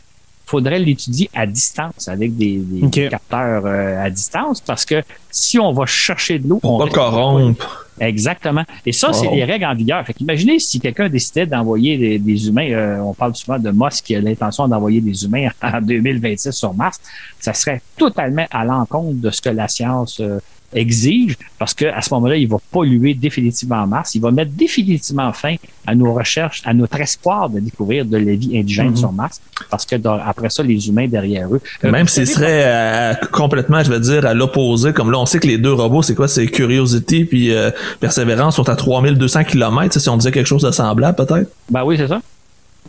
faudrait 0.49 0.79
l'étudier 0.79 1.29
à 1.35 1.47
distance 1.47 2.09
avec 2.09 2.35
des, 2.37 2.62
capteurs 3.11 3.66
euh, 3.66 4.03
à 4.03 4.09
distance 4.09 4.62
parce 4.62 4.87
que 4.87 5.03
si 5.31 5.59
on 5.59 5.72
va 5.72 5.85
chercher 5.85 6.39
de 6.39 6.49
l'eau, 6.49 6.61
on 6.62 6.79
pas 6.79 6.85
risque- 6.85 6.95
corrompre. 6.95 7.87
Exactement. 8.01 8.62
Et 8.87 8.93
ça, 8.93 9.12
c'est 9.12 9.29
des 9.29 9.45
règles 9.45 9.64
en 9.64 9.74
vigueur. 9.74 10.05
Fait 10.07 10.12
qu'imaginez 10.12 10.59
si 10.59 10.81
quelqu'un 10.81 11.09
décidait 11.09 11.47
d'envoyer 11.47 11.99
des, 11.99 12.18
des 12.18 12.49
humains, 12.49 12.70
euh, 12.70 13.01
on 13.01 13.12
parle 13.12 13.35
souvent 13.35 13.59
de 13.59 13.70
Musk 13.70 14.05
qui 14.05 14.14
a 14.14 14.20
l'intention 14.20 14.68
d'envoyer 14.68 15.01
des 15.01 15.24
humains 15.24 15.49
en 15.62 15.81
2026 15.81 16.53
sur 16.53 16.72
Mars, 16.74 17.01
ça 17.41 17.53
serait 17.53 17.83
totalement 17.97 18.47
à 18.51 18.64
l'encontre 18.64 19.20
de 19.20 19.31
ce 19.31 19.41
que 19.41 19.51
la 19.51 19.68
science 19.68 20.20
euh, 20.20 20.39
exige, 20.74 21.36
parce 21.58 21.72
que 21.74 21.86
à 21.86 22.02
ce 22.02 22.12
moment-là, 22.14 22.36
il 22.36 22.46
va 22.48 22.58
polluer 22.70 23.14
définitivement 23.14 23.86
Mars, 23.86 24.14
il 24.14 24.20
va 24.20 24.30
mettre 24.30 24.50
définitivement 24.52 25.32
fin 25.32 25.56
à 25.86 25.94
nos 25.94 26.12
recherches, 26.12 26.62
à 26.66 26.74
notre 26.74 27.00
espoir 27.00 27.48
de 27.48 27.58
découvrir 27.60 28.04
de 28.04 28.16
la 28.18 28.34
vie 28.34 28.58
indigène 28.58 28.88
Mhm. 28.90 28.96
sur 28.96 29.12
Mars, 29.12 29.40
parce 29.70 29.86
que 29.86 29.96
dans- 29.96 30.18
après 30.24 30.50
ça, 30.50 30.62
les 30.62 30.88
humains 30.88 31.08
derrière 31.08 31.48
eux. 31.54 31.60
Euh, 31.84 31.90
Même 31.90 32.02
vous 32.02 32.08
s'il 32.08 32.26
savez, 32.26 32.46
serait 32.46 32.62
euh, 32.66 33.14
complètement, 33.32 33.82
je 33.82 33.90
veux 33.90 34.00
dire, 34.00 34.26
à 34.26 34.34
l'opposé, 34.34 34.92
comme 34.92 35.10
là, 35.10 35.18
on 35.18 35.26
sait 35.26 35.38
que 35.40 35.46
les 35.46 35.58
deux 35.58 35.72
robots, 35.72 36.02
c'est 36.02 36.14
quoi? 36.14 36.28
C'est 36.28 36.46
Curiosity 36.46 37.24
puis 37.24 37.50
euh, 37.54 37.70
Perseverance 38.00 38.56
sont 38.56 38.68
à 38.68 38.76
3200 38.76 39.44
km. 39.44 39.98
Si 39.98 40.08
on 40.08 40.16
disait 40.18 40.32
quelque 40.32 40.46
chose 40.46 40.62
de 40.62 40.70
semblable, 40.70 41.16
peut-être? 41.16 41.50
Ben 41.70 41.82
oui, 41.84 41.96
c'est 41.96 42.08
ça. 42.08 42.20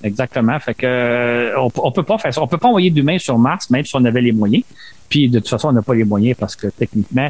Exactement. 0.03 0.57
Fait 0.59 0.73
que 0.73 0.85
euh, 0.85 1.59
on, 1.59 1.69
on 1.83 1.91
peut 1.91 2.03
pas 2.03 2.17
faire 2.17 2.33
ça. 2.33 2.41
On 2.41 2.47
peut 2.47 2.57
pas 2.57 2.67
envoyer 2.69 2.89
d'humains 2.89 3.17
sur 3.19 3.37
Mars, 3.37 3.69
même 3.69 3.83
si 3.85 3.95
on 3.95 4.05
avait 4.05 4.21
les 4.21 4.31
moyens. 4.31 4.63
Puis 5.09 5.27
de 5.29 5.39
toute 5.39 5.49
façon, 5.49 5.69
on 5.69 5.73
n'a 5.73 5.81
pas 5.81 5.93
les 5.95 6.03
moyens 6.05 6.37
parce 6.39 6.55
que 6.55 6.67
techniquement, 6.67 7.29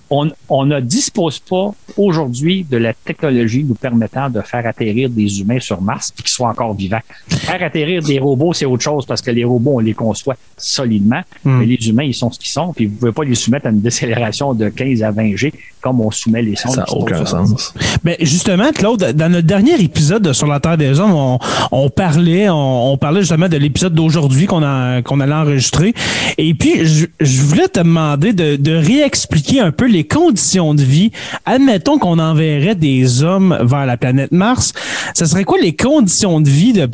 on, 0.11 0.29
on 0.49 0.65
ne 0.65 0.79
dispose 0.79 1.39
pas 1.39 1.73
aujourd'hui 1.97 2.65
de 2.69 2.77
la 2.77 2.93
technologie 2.93 3.63
nous 3.63 3.75
permettant 3.75 4.29
de 4.29 4.41
faire 4.41 4.65
atterrir 4.67 5.09
des 5.09 5.41
humains 5.41 5.59
sur 5.59 5.81
Mars 5.81 6.11
puis 6.13 6.23
qu'ils 6.23 6.31
soient 6.31 6.49
encore 6.49 6.73
vivants. 6.75 6.99
Faire 7.29 7.63
atterrir 7.63 8.03
des 8.03 8.19
robots, 8.19 8.53
c'est 8.53 8.65
autre 8.65 8.83
chose 8.83 9.05
parce 9.05 9.21
que 9.21 9.31
les 9.31 9.43
robots, 9.43 9.75
on 9.75 9.79
les 9.79 9.93
conçoit 9.93 10.35
solidement, 10.57 11.21
Hmm. 11.43 11.59
mais 11.59 11.65
les 11.65 11.89
humains, 11.89 12.03
ils 12.03 12.13
sont 12.13 12.29
ce 12.31 12.37
qu'ils 12.37 12.51
sont, 12.51 12.71
puis 12.73 12.85
vous 12.85 12.95
pouvez 12.97 13.11
pas 13.11 13.23
les 13.23 13.33
soumettre 13.35 13.65
à 13.65 13.69
une 13.69 13.81
décélération 13.81 14.53
de 14.53 14.69
15 14.69 15.01
à 15.01 15.09
20 15.11 15.35
G 15.35 15.51
comme 15.81 15.99
on 16.01 16.11
soumet 16.11 16.43
les 16.43 16.55
sondes. 16.55 16.73
Ça 16.75 16.81
n'a 16.81 16.93
aucun 16.93 17.25
sens. 17.25 17.73
Ben 18.03 18.15
justement, 18.19 18.71
Claude, 18.71 19.13
dans 19.15 19.31
notre 19.31 19.47
dernier 19.47 19.81
épisode 19.81 20.21
de 20.21 20.33
Sur 20.33 20.45
la 20.45 20.59
Terre 20.59 20.77
des 20.77 20.99
Hommes, 20.99 21.13
on, 21.13 21.39
on 21.71 21.89
parlait, 21.89 22.49
on, 22.49 22.91
on 22.93 22.97
parlait 22.97 23.21
justement 23.21 23.49
de 23.49 23.57
l'épisode 23.57 23.95
d'aujourd'hui 23.95 24.45
qu'on 24.45 24.61
allait 24.61 25.33
enregistrer. 25.33 25.93
Et 26.37 26.53
puis, 26.53 26.85
je, 26.85 27.07
je 27.19 27.41
voulais 27.41 27.67
te 27.67 27.79
demander 27.79 28.33
de, 28.33 28.57
de 28.57 28.73
réexpliquer 28.75 29.59
un 29.61 29.71
peu 29.71 29.87
les 29.87 30.00
conditions 30.03 30.73
de 30.73 30.81
vie. 30.81 31.11
Admettons 31.45 31.97
qu'on 31.97 32.19
enverrait 32.19 32.75
des 32.75 33.23
hommes 33.23 33.57
vers 33.61 33.85
la 33.85 33.97
planète 33.97 34.31
Mars. 34.31 34.73
Ce 35.13 35.25
serait 35.25 35.43
quoi 35.43 35.59
les 35.59 35.75
conditions 35.75 36.41
de 36.41 36.49
vie 36.49 36.73
de, 36.73 36.87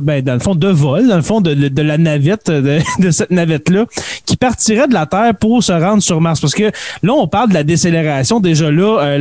ben, 0.00 0.22
dans 0.22 0.34
le 0.34 0.40
fond, 0.40 0.54
de 0.54 0.68
vol, 0.68 1.08
dans 1.08 1.16
le 1.16 1.22
fond, 1.22 1.40
de, 1.40 1.82
la 1.82 1.98
navette, 1.98 2.50
de, 2.50 2.78
de 2.98 3.10
cette 3.10 3.30
navette-là, 3.30 3.86
qui 4.26 4.36
partirait 4.36 4.88
de 4.88 4.94
la 4.94 5.06
Terre 5.06 5.34
pour 5.38 5.62
se 5.62 5.72
rendre 5.72 6.02
sur 6.02 6.20
Mars? 6.20 6.40
Parce 6.40 6.54
que 6.54 6.70
là, 7.02 7.12
on 7.12 7.26
parle 7.26 7.50
de 7.50 7.54
la 7.54 7.64
décélération. 7.64 8.40
Déjà 8.40 8.70
là, 8.70 9.00
euh, 9.02 9.18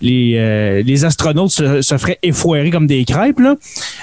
les, 0.00 0.34
euh, 0.36 0.82
les 0.82 1.04
astronautes 1.04 1.50
se, 1.50 1.82
se 1.82 1.96
feraient 1.98 2.18
effoirer 2.22 2.70
comme 2.70 2.86
des 2.86 3.04
crêpes, 3.04 3.40
là. 3.40 3.56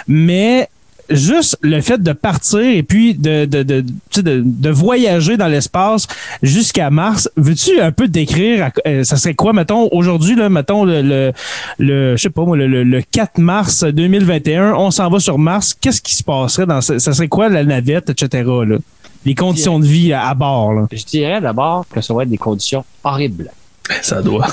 Mais 0.07 0.69
juste 1.09 1.57
le 1.61 1.79
fait 1.81 2.01
de 2.01 2.11
partir 2.13 2.59
et 2.59 2.83
puis 2.83 3.13
de, 3.13 3.45
de, 3.45 3.63
de, 3.63 3.81
tu 3.81 3.87
sais, 4.11 4.23
de, 4.23 4.41
de 4.45 4.69
voyager 4.69 5.37
dans 5.37 5.47
l'espace 5.47 6.07
jusqu'à 6.43 6.89
Mars, 6.89 7.29
veux-tu 7.37 7.79
un 7.79 7.91
peu 7.91 8.07
décrire, 8.07 8.65
à- 8.65 8.71
euh, 8.89 9.03
ça 9.03 9.17
serait 9.17 9.33
quoi, 9.33 9.53
mettons, 9.53 9.87
aujourd'hui, 9.91 10.35
là, 10.35 10.49
mettons, 10.49 10.83
le, 10.85 11.01
le, 11.01 11.31
le- 11.79 12.15
je 12.17 12.21
sais 12.21 12.29
pas 12.29 12.43
moi, 12.43 12.57
le, 12.57 12.67
le- 12.67 12.83
le 12.83 13.01
4 13.01 13.37
mars 13.39 13.83
2021, 13.83 14.73
on 14.73 14.91
s'en 14.91 15.09
va 15.09 15.19
sur 15.19 15.37
Mars, 15.37 15.73
qu'est-ce 15.79 16.01
qui 16.01 16.15
se 16.15 16.23
passerait 16.23 16.65
dans 16.65 16.81
ce, 16.81 16.99
ça 16.99 17.13
serait 17.13 17.27
quoi 17.27 17.49
la 17.49 17.63
navette, 17.63 18.09
etc., 18.09 18.43
là? 18.67 18.77
Les 19.25 19.35
conditions 19.35 19.79
de 19.79 19.85
vie 19.85 20.13
à, 20.13 20.27
à 20.29 20.33
bord, 20.33 20.73
là. 20.73 20.87
Je 20.91 21.03
dirais 21.03 21.41
d'abord 21.41 21.85
que 21.93 21.99
ça 22.01 22.13
va 22.13 22.23
être 22.23 22.29
des 22.29 22.37
conditions 22.37 22.85
horribles. 23.03 23.49
Ça 24.01 24.21
doit. 24.21 24.47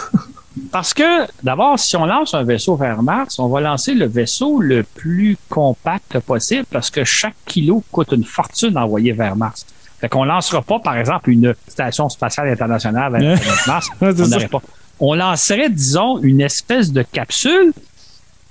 Parce 0.71 0.95
que, 0.95 1.27
d'abord, 1.43 1.79
si 1.79 1.97
on 1.97 2.07
lance 2.07 2.35
un 2.35 2.45
vaisseau 2.45 2.77
vers 2.77 3.03
Mars, 3.03 3.39
on 3.39 3.49
va 3.49 3.61
lancer 3.61 3.95
le 3.95 4.07
vaisseau 4.07 4.61
le 4.61 4.85
plus 4.85 5.37
compact 5.49 6.19
possible 6.21 6.65
parce 6.71 6.91
que 6.91 7.03
chaque 7.05 7.35
kilo 7.45 7.83
coûte 7.91 8.13
une 8.13 8.25
fortune 8.25 8.77
à 8.77 8.85
envoyer 8.85 9.13
vers 9.13 9.35
Mars. 9.35 9.67
Fait 10.01 10.09
qu'on 10.09 10.25
lancera 10.25 10.63
pas, 10.63 10.79
par 10.79 10.97
exemple, 10.97 11.31
une 11.31 11.55
station 11.67 12.09
spatiale 12.09 12.49
internationale 12.49 13.13
vers 13.21 13.65
Mars. 13.67 13.89
On 14.01 14.49
pas. 14.49 14.63
On 15.01 15.15
lancerait, 15.15 15.71
disons, 15.71 16.19
une 16.21 16.41
espèce 16.41 16.93
de 16.93 17.03
capsule 17.03 17.73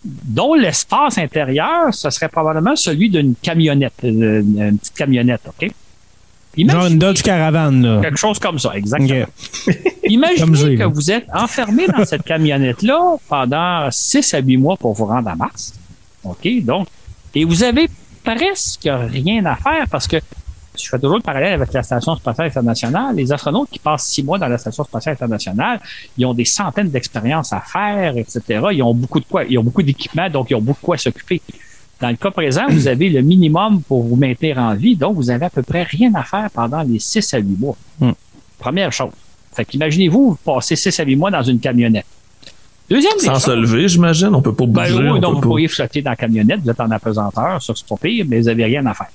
dont 0.04 0.54
l'espace 0.56 1.18
intérieur, 1.18 1.94
ce 1.94 2.10
serait 2.10 2.28
probablement 2.28 2.76
celui 2.76 3.10
d'une 3.10 3.36
camionnette, 3.36 3.94
euh, 4.04 4.42
une, 4.42 4.62
une 4.62 4.78
petite 4.78 4.96
camionnette, 4.96 5.42
OK? 5.48 5.72
Genre 6.56 6.66
Imaginez- 6.72 6.94
une 6.94 7.00
Dodge 7.00 7.22
Caravane, 7.24 7.82
là. 7.82 8.02
Quelque 8.02 8.18
chose 8.18 8.38
comme 8.40 8.60
ça, 8.60 8.72
exactement. 8.76 9.26
Imaginez 10.04 10.76
que 10.76 10.84
vous 10.84 11.10
êtes 11.12 11.26
enfermé 11.34 11.88
dans 11.88 12.06
cette 12.06 12.24
camionnette-là 12.24 13.16
pendant 13.28 13.90
6 13.90 14.34
à 14.36 14.40
8 14.40 14.58
mois 14.58 14.78
pour 14.78 14.94
vous 14.94 15.06
rendre 15.06 15.30
à 15.30 15.36
Mars. 15.36 15.74
OK? 16.24 16.48
Donc, 16.64 16.88
et 17.34 17.44
vous 17.46 17.64
avez 17.64 17.90
presque 18.24 18.88
rien 18.88 19.44
à 19.46 19.56
faire 19.56 19.88
parce 19.90 20.08
que 20.08 20.18
je 20.80 20.90
fais 20.90 20.98
toujours 21.00 21.18
le 21.18 21.22
parallèle 21.22 21.54
avec 21.54 21.72
la 21.74 21.84
Station 21.84 22.16
spatiale 22.16 22.48
internationale. 22.48 23.16
Les 23.16 23.32
astronautes 23.32 23.70
qui 23.72 23.80
passent 23.80 24.06
six 24.08 24.24
mois 24.24 24.38
dans 24.40 24.48
la 24.48 24.58
Station 24.58 24.84
spatiale 24.84 25.14
internationale, 25.14 25.80
ils 26.18 26.26
ont 26.26 26.34
des 26.34 26.46
centaines 26.46 26.90
d'expériences 26.90 27.54
à 27.54 27.62
faire, 27.62 28.18
etc. 28.18 28.42
Ils 28.72 28.82
ont 28.84 28.94
beaucoup 28.94 29.20
de 29.20 29.26
quoi, 29.26 29.44
ils 29.44 29.58
ont 29.58 29.64
beaucoup 29.64 29.84
d'équipements, 29.84 30.30
donc 30.30 30.50
ils 30.50 30.56
ont 30.56 30.62
beaucoup 30.62 30.82
de 30.82 30.86
quoi 30.86 30.98
s'occuper. 30.98 31.42
Dans 32.04 32.10
le 32.10 32.18
cas 32.18 32.32
présent, 32.32 32.64
vous 32.68 32.90
avez 32.90 33.08
le 33.10 33.22
minimum 33.22 33.82
pour 33.82 34.04
vous 34.04 34.18
maintenir 34.18 34.58
en 34.58 34.76
vie, 34.76 34.94
donc 34.94 35.16
vous 35.16 35.30
avez 35.30 35.46
à 35.46 35.50
peu 35.50 35.62
près 35.62 35.84
rien 35.84 36.14
à 36.16 36.24
faire 36.24 36.50
pendant 36.54 36.82
les 36.82 37.00
6 37.00 37.34
à 37.34 37.38
8 37.38 37.58
mois. 37.58 37.78
Hmm. 37.98 38.12
Première 38.60 38.92
chose. 38.92 39.12
Fait 39.54 39.64
qu'imaginez-vous, 39.64 40.32
vous 40.32 40.38
passez 40.44 40.76
6 40.76 41.00
à 41.00 41.06
8 41.06 41.16
mois 41.16 41.32
dans 41.32 41.44
une 41.44 41.62
camionnette. 41.62 42.06
Deuxième 42.90 43.18
Sans 43.20 43.40
se 43.40 43.52
lever, 43.52 43.88
j'imagine. 43.88 44.36
On 44.36 44.42
peut 44.42 44.54
pas 44.54 44.66
ben 44.66 44.84
bouger. 44.84 44.96
oui, 45.02 45.10
on 45.12 45.20
donc 45.20 45.36
vous 45.36 45.40
pas- 45.40 45.48
pourriez 45.48 45.70
flotter 45.70 46.02
dans 46.02 46.10
la 46.10 46.18
camionnette, 46.18 46.60
vous 46.60 46.70
êtes 46.72 46.82
en 46.82 46.92
apesanteur, 46.92 47.62
c'est 47.62 47.86
pas 47.88 47.96
pire, 47.96 48.26
mais 48.28 48.40
vous 48.42 48.48
n'avez 48.48 48.66
rien 48.66 48.86
à 48.86 48.94
faire. 48.94 49.08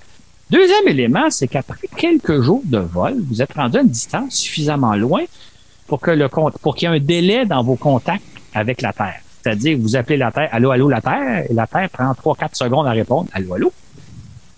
Deuxième 0.48 0.88
élément, 0.88 1.28
c'est 1.28 1.46
qu'après 1.46 1.88
quelques 1.94 2.40
jours 2.40 2.62
de 2.64 2.78
vol, 2.78 3.16
vous 3.28 3.42
êtes 3.42 3.52
rendu 3.52 3.76
à 3.76 3.80
une 3.82 3.88
distance 3.90 4.34
suffisamment 4.36 4.94
loin 4.96 5.24
pour 5.86 6.00
que 6.00 6.10
le 6.10 6.30
compte, 6.30 6.56
pour 6.62 6.74
qu'il 6.74 6.88
y 6.88 6.90
ait 6.90 6.96
un 6.96 7.00
délai 7.00 7.44
dans 7.44 7.62
vos 7.62 7.76
contacts 7.76 8.24
avec 8.54 8.80
la 8.80 8.94
Terre. 8.94 9.20
C'est-à-dire, 9.48 9.78
vous 9.80 9.96
appelez 9.96 10.18
la 10.18 10.30
Terre, 10.30 10.48
allô, 10.52 10.70
allô, 10.70 10.88
la 10.90 11.00
Terre, 11.00 11.44
et 11.48 11.54
la 11.54 11.66
Terre 11.66 11.88
prend 11.90 12.12
3-4 12.12 12.54
secondes 12.54 12.86
à 12.86 12.90
répondre, 12.90 13.28
allô, 13.32 13.54
allô. 13.54 13.72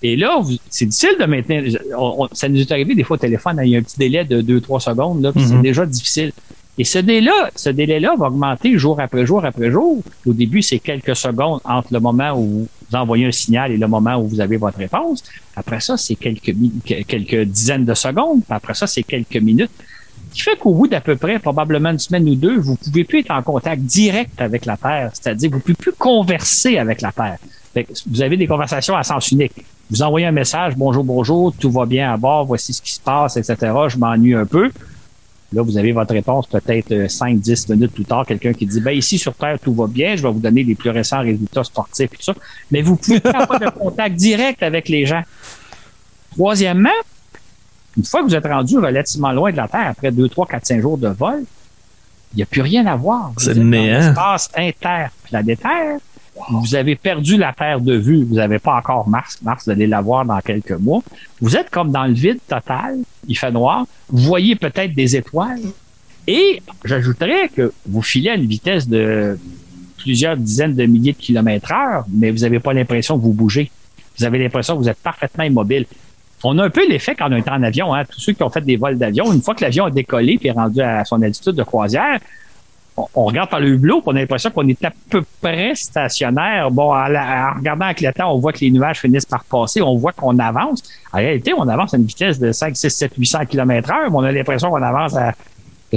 Et 0.02 0.16
là, 0.16 0.40
c'est 0.68 0.86
difficile 0.86 1.16
de 1.20 1.26
maintenir. 1.26 1.78
on- 1.96 2.24
on- 2.24 2.28
ça 2.32 2.48
nous 2.48 2.60
est 2.60 2.72
arrivé 2.72 2.94
des 2.94 3.04
fois 3.04 3.14
au 3.16 3.18
téléphone, 3.18 3.60
il 3.62 3.70
y 3.70 3.76
a 3.76 3.78
un 3.78 3.82
petit 3.82 3.98
délai 3.98 4.24
de 4.24 4.40
2-3 4.40 4.80
secondes, 4.80 5.22
là, 5.22 5.30
puis 5.32 5.42
Mhm. 5.42 5.48
c'est 5.48 5.62
déjà 5.62 5.86
difficile. 5.86 6.32
Et 6.78 6.84
ce 6.84 6.98
délai-là, 6.98 7.50
ce 7.54 7.68
délai-là 7.68 8.14
va 8.18 8.28
augmenter 8.28 8.78
jour 8.78 8.98
après 9.00 9.26
jour 9.26 9.44
après 9.44 9.70
jour. 9.70 10.02
Au 10.26 10.32
début, 10.32 10.62
c'est 10.62 10.78
quelques 10.78 11.14
secondes 11.14 11.60
entre 11.64 11.88
le 11.92 12.00
moment 12.00 12.32
où 12.32 12.66
vous 12.90 12.96
envoyez 12.96 13.26
un 13.26 13.32
signal 13.32 13.70
et 13.72 13.76
le 13.76 13.86
moment 13.86 14.16
où 14.16 14.26
vous 14.26 14.40
avez 14.40 14.56
votre 14.56 14.78
réponse. 14.78 15.22
Après 15.54 15.80
ça, 15.80 15.96
c'est 15.98 16.14
quelques, 16.16 16.54
quelques 17.06 17.42
dizaines 17.44 17.84
de 17.84 17.92
secondes. 17.92 18.40
Après 18.48 18.72
ça, 18.74 18.86
c'est 18.86 19.02
quelques 19.02 19.36
minutes. 19.36 19.70
Ce 20.30 20.34
qui 20.34 20.42
fait 20.42 20.56
qu'au 20.56 20.72
bout 20.72 20.86
d'à 20.86 21.00
peu 21.00 21.16
près, 21.16 21.38
probablement 21.38 21.90
une 21.90 21.98
semaine 21.98 22.28
ou 22.28 22.36
deux, 22.36 22.58
vous 22.58 22.76
pouvez 22.76 23.04
plus 23.04 23.20
être 23.20 23.32
en 23.32 23.42
contact 23.42 23.82
direct 23.82 24.40
avec 24.40 24.64
la 24.64 24.76
Terre. 24.76 25.10
C'est-à-dire, 25.12 25.50
vous 25.50 25.60
pouvez 25.60 25.74
plus 25.74 25.92
converser 25.92 26.78
avec 26.78 27.00
la 27.00 27.10
Terre. 27.12 27.38
vous 28.06 28.22
avez 28.22 28.36
des 28.36 28.46
conversations 28.46 28.96
à 28.96 29.02
sens 29.02 29.30
unique. 29.32 29.64
Vous 29.90 30.02
envoyez 30.02 30.26
un 30.26 30.32
message, 30.32 30.76
bonjour, 30.76 31.02
bonjour, 31.02 31.52
tout 31.58 31.70
va 31.70 31.84
bien 31.84 32.12
à 32.12 32.16
bord, 32.16 32.46
voici 32.46 32.72
ce 32.72 32.80
qui 32.80 32.92
se 32.92 33.00
passe, 33.00 33.36
etc. 33.36 33.56
Je 33.88 33.98
m'ennuie 33.98 34.34
un 34.34 34.46
peu. 34.46 34.70
Là, 35.52 35.62
vous 35.62 35.76
avez 35.76 35.90
votre 35.90 36.12
réponse 36.12 36.46
peut-être 36.46 36.92
5-10 36.92 37.72
euh, 37.72 37.74
minutes 37.74 37.92
plus 37.92 38.04
tard, 38.04 38.24
quelqu'un 38.24 38.52
qui 38.52 38.66
dit, 38.66 38.80
ben 38.80 38.92
ici 38.92 39.18
sur 39.18 39.34
Terre, 39.34 39.58
tout 39.58 39.74
va 39.74 39.88
bien, 39.88 40.14
je 40.14 40.22
vais 40.22 40.30
vous 40.30 40.38
donner 40.38 40.62
les 40.62 40.76
plus 40.76 40.90
récents 40.90 41.20
résultats 41.20 41.64
sportifs 41.64 42.12
et 42.12 42.16
tout 42.16 42.22
ça. 42.22 42.34
Mais 42.70 42.82
vous 42.82 42.94
pouvez 42.94 43.18
pas 43.18 43.30
avoir 43.30 43.58
de 43.58 43.68
contact 43.68 44.14
direct 44.14 44.62
avec 44.62 44.88
les 44.88 45.06
gens. 45.06 45.22
Troisièmement, 46.30 46.90
une 48.00 48.06
fois 48.06 48.22
que 48.22 48.28
vous 48.28 48.34
êtes 48.34 48.46
rendu 48.46 48.78
relativement 48.78 49.30
loin 49.30 49.52
de 49.52 49.58
la 49.58 49.68
Terre, 49.68 49.88
après 49.88 50.10
2, 50.10 50.26
3, 50.26 50.46
4, 50.46 50.66
5 50.66 50.80
jours 50.80 50.96
de 50.96 51.08
vol, 51.08 51.44
il 52.32 52.36
n'y 52.36 52.42
a 52.42 52.46
plus 52.46 52.62
rien 52.62 52.86
à 52.86 52.96
voir. 52.96 53.32
C'est 53.36 53.52
le 53.52 53.62
néant. 53.62 54.00
Espace 54.00 54.48
interplanétaire. 54.56 55.98
Vous 56.48 56.74
avez 56.74 56.96
perdu 56.96 57.36
la 57.36 57.52
Terre 57.52 57.78
de 57.78 57.94
vue. 57.94 58.24
Vous 58.24 58.36
n'avez 58.36 58.58
pas 58.58 58.76
encore 58.76 59.06
Mars. 59.06 59.38
Mars, 59.42 59.64
vous 59.66 59.72
allez 59.72 59.86
la 59.86 60.00
voir 60.00 60.24
dans 60.24 60.38
quelques 60.40 60.72
mois. 60.72 61.02
Vous 61.42 61.56
êtes 61.56 61.68
comme 61.68 61.90
dans 61.90 62.06
le 62.06 62.14
vide 62.14 62.38
total. 62.48 63.00
Il 63.28 63.36
fait 63.36 63.50
noir. 63.50 63.84
Vous 64.08 64.22
voyez 64.22 64.56
peut-être 64.56 64.94
des 64.94 65.16
étoiles. 65.16 65.60
Et 66.26 66.62
j'ajouterais 66.86 67.50
que 67.54 67.70
vous 67.86 68.00
filez 68.00 68.30
à 68.30 68.34
une 68.36 68.46
vitesse 68.46 68.88
de 68.88 69.38
plusieurs 69.98 70.38
dizaines 70.38 70.74
de 70.74 70.86
milliers 70.86 71.12
de 71.12 71.18
kilomètres 71.18 71.70
heure, 71.70 72.06
mais 72.08 72.30
vous 72.30 72.38
n'avez 72.38 72.60
pas 72.60 72.72
l'impression 72.72 73.18
que 73.18 73.22
vous 73.22 73.34
bougez. 73.34 73.70
Vous 74.18 74.24
avez 74.24 74.38
l'impression 74.38 74.74
que 74.76 74.82
vous 74.82 74.88
êtes 74.88 75.02
parfaitement 75.02 75.44
immobile. 75.44 75.84
On 76.42 76.58
a 76.58 76.64
un 76.64 76.70
peu 76.70 76.88
l'effet 76.88 77.14
quand 77.14 77.30
on 77.30 77.36
est 77.36 77.48
en 77.48 77.62
avion. 77.62 77.94
Hein. 77.94 78.04
Tous 78.04 78.20
ceux 78.20 78.32
qui 78.32 78.42
ont 78.42 78.50
fait 78.50 78.62
des 78.62 78.76
vols 78.76 78.98
d'avion, 78.98 79.32
une 79.32 79.42
fois 79.42 79.54
que 79.54 79.62
l'avion 79.62 79.86
a 79.86 79.90
décollé 79.90 80.38
et 80.40 80.48
est 80.48 80.52
rendu 80.52 80.80
à 80.80 81.04
son 81.04 81.20
altitude 81.22 81.54
de 81.54 81.62
croisière, 81.62 82.18
on, 83.14 83.24
regarde 83.24 83.48
par 83.48 83.60
le 83.60 83.68
hublot, 83.68 84.02
on 84.04 84.14
a 84.14 84.18
l'impression 84.18 84.50
qu'on 84.50 84.66
est 84.68 84.84
à 84.84 84.92
peu 85.08 85.22
près 85.40 85.74
stationnaire. 85.74 86.70
Bon, 86.70 86.94
en, 86.94 87.04
regardant 87.04 87.86
avec 87.86 88.00
le 88.00 88.12
temps, 88.12 88.34
on 88.34 88.38
voit 88.38 88.52
que 88.52 88.60
les 88.60 88.70
nuages 88.70 89.00
finissent 89.00 89.26
par 89.26 89.44
passer, 89.44 89.80
on 89.80 89.96
voit 89.96 90.12
qu'on 90.12 90.38
avance. 90.38 90.82
En 91.12 91.18
réalité, 91.18 91.52
on 91.56 91.66
avance 91.68 91.94
à 91.94 91.96
une 91.96 92.04
vitesse 92.04 92.38
de 92.38 92.52
5, 92.52 92.76
6, 92.76 92.90
7, 92.90 93.12
800 93.16 93.46
km 93.46 93.90
heure, 93.90 94.10
mais 94.10 94.16
on 94.16 94.22
a 94.22 94.32
l'impression 94.32 94.70
qu'on 94.70 94.82
avance 94.82 95.16
à 95.16 95.34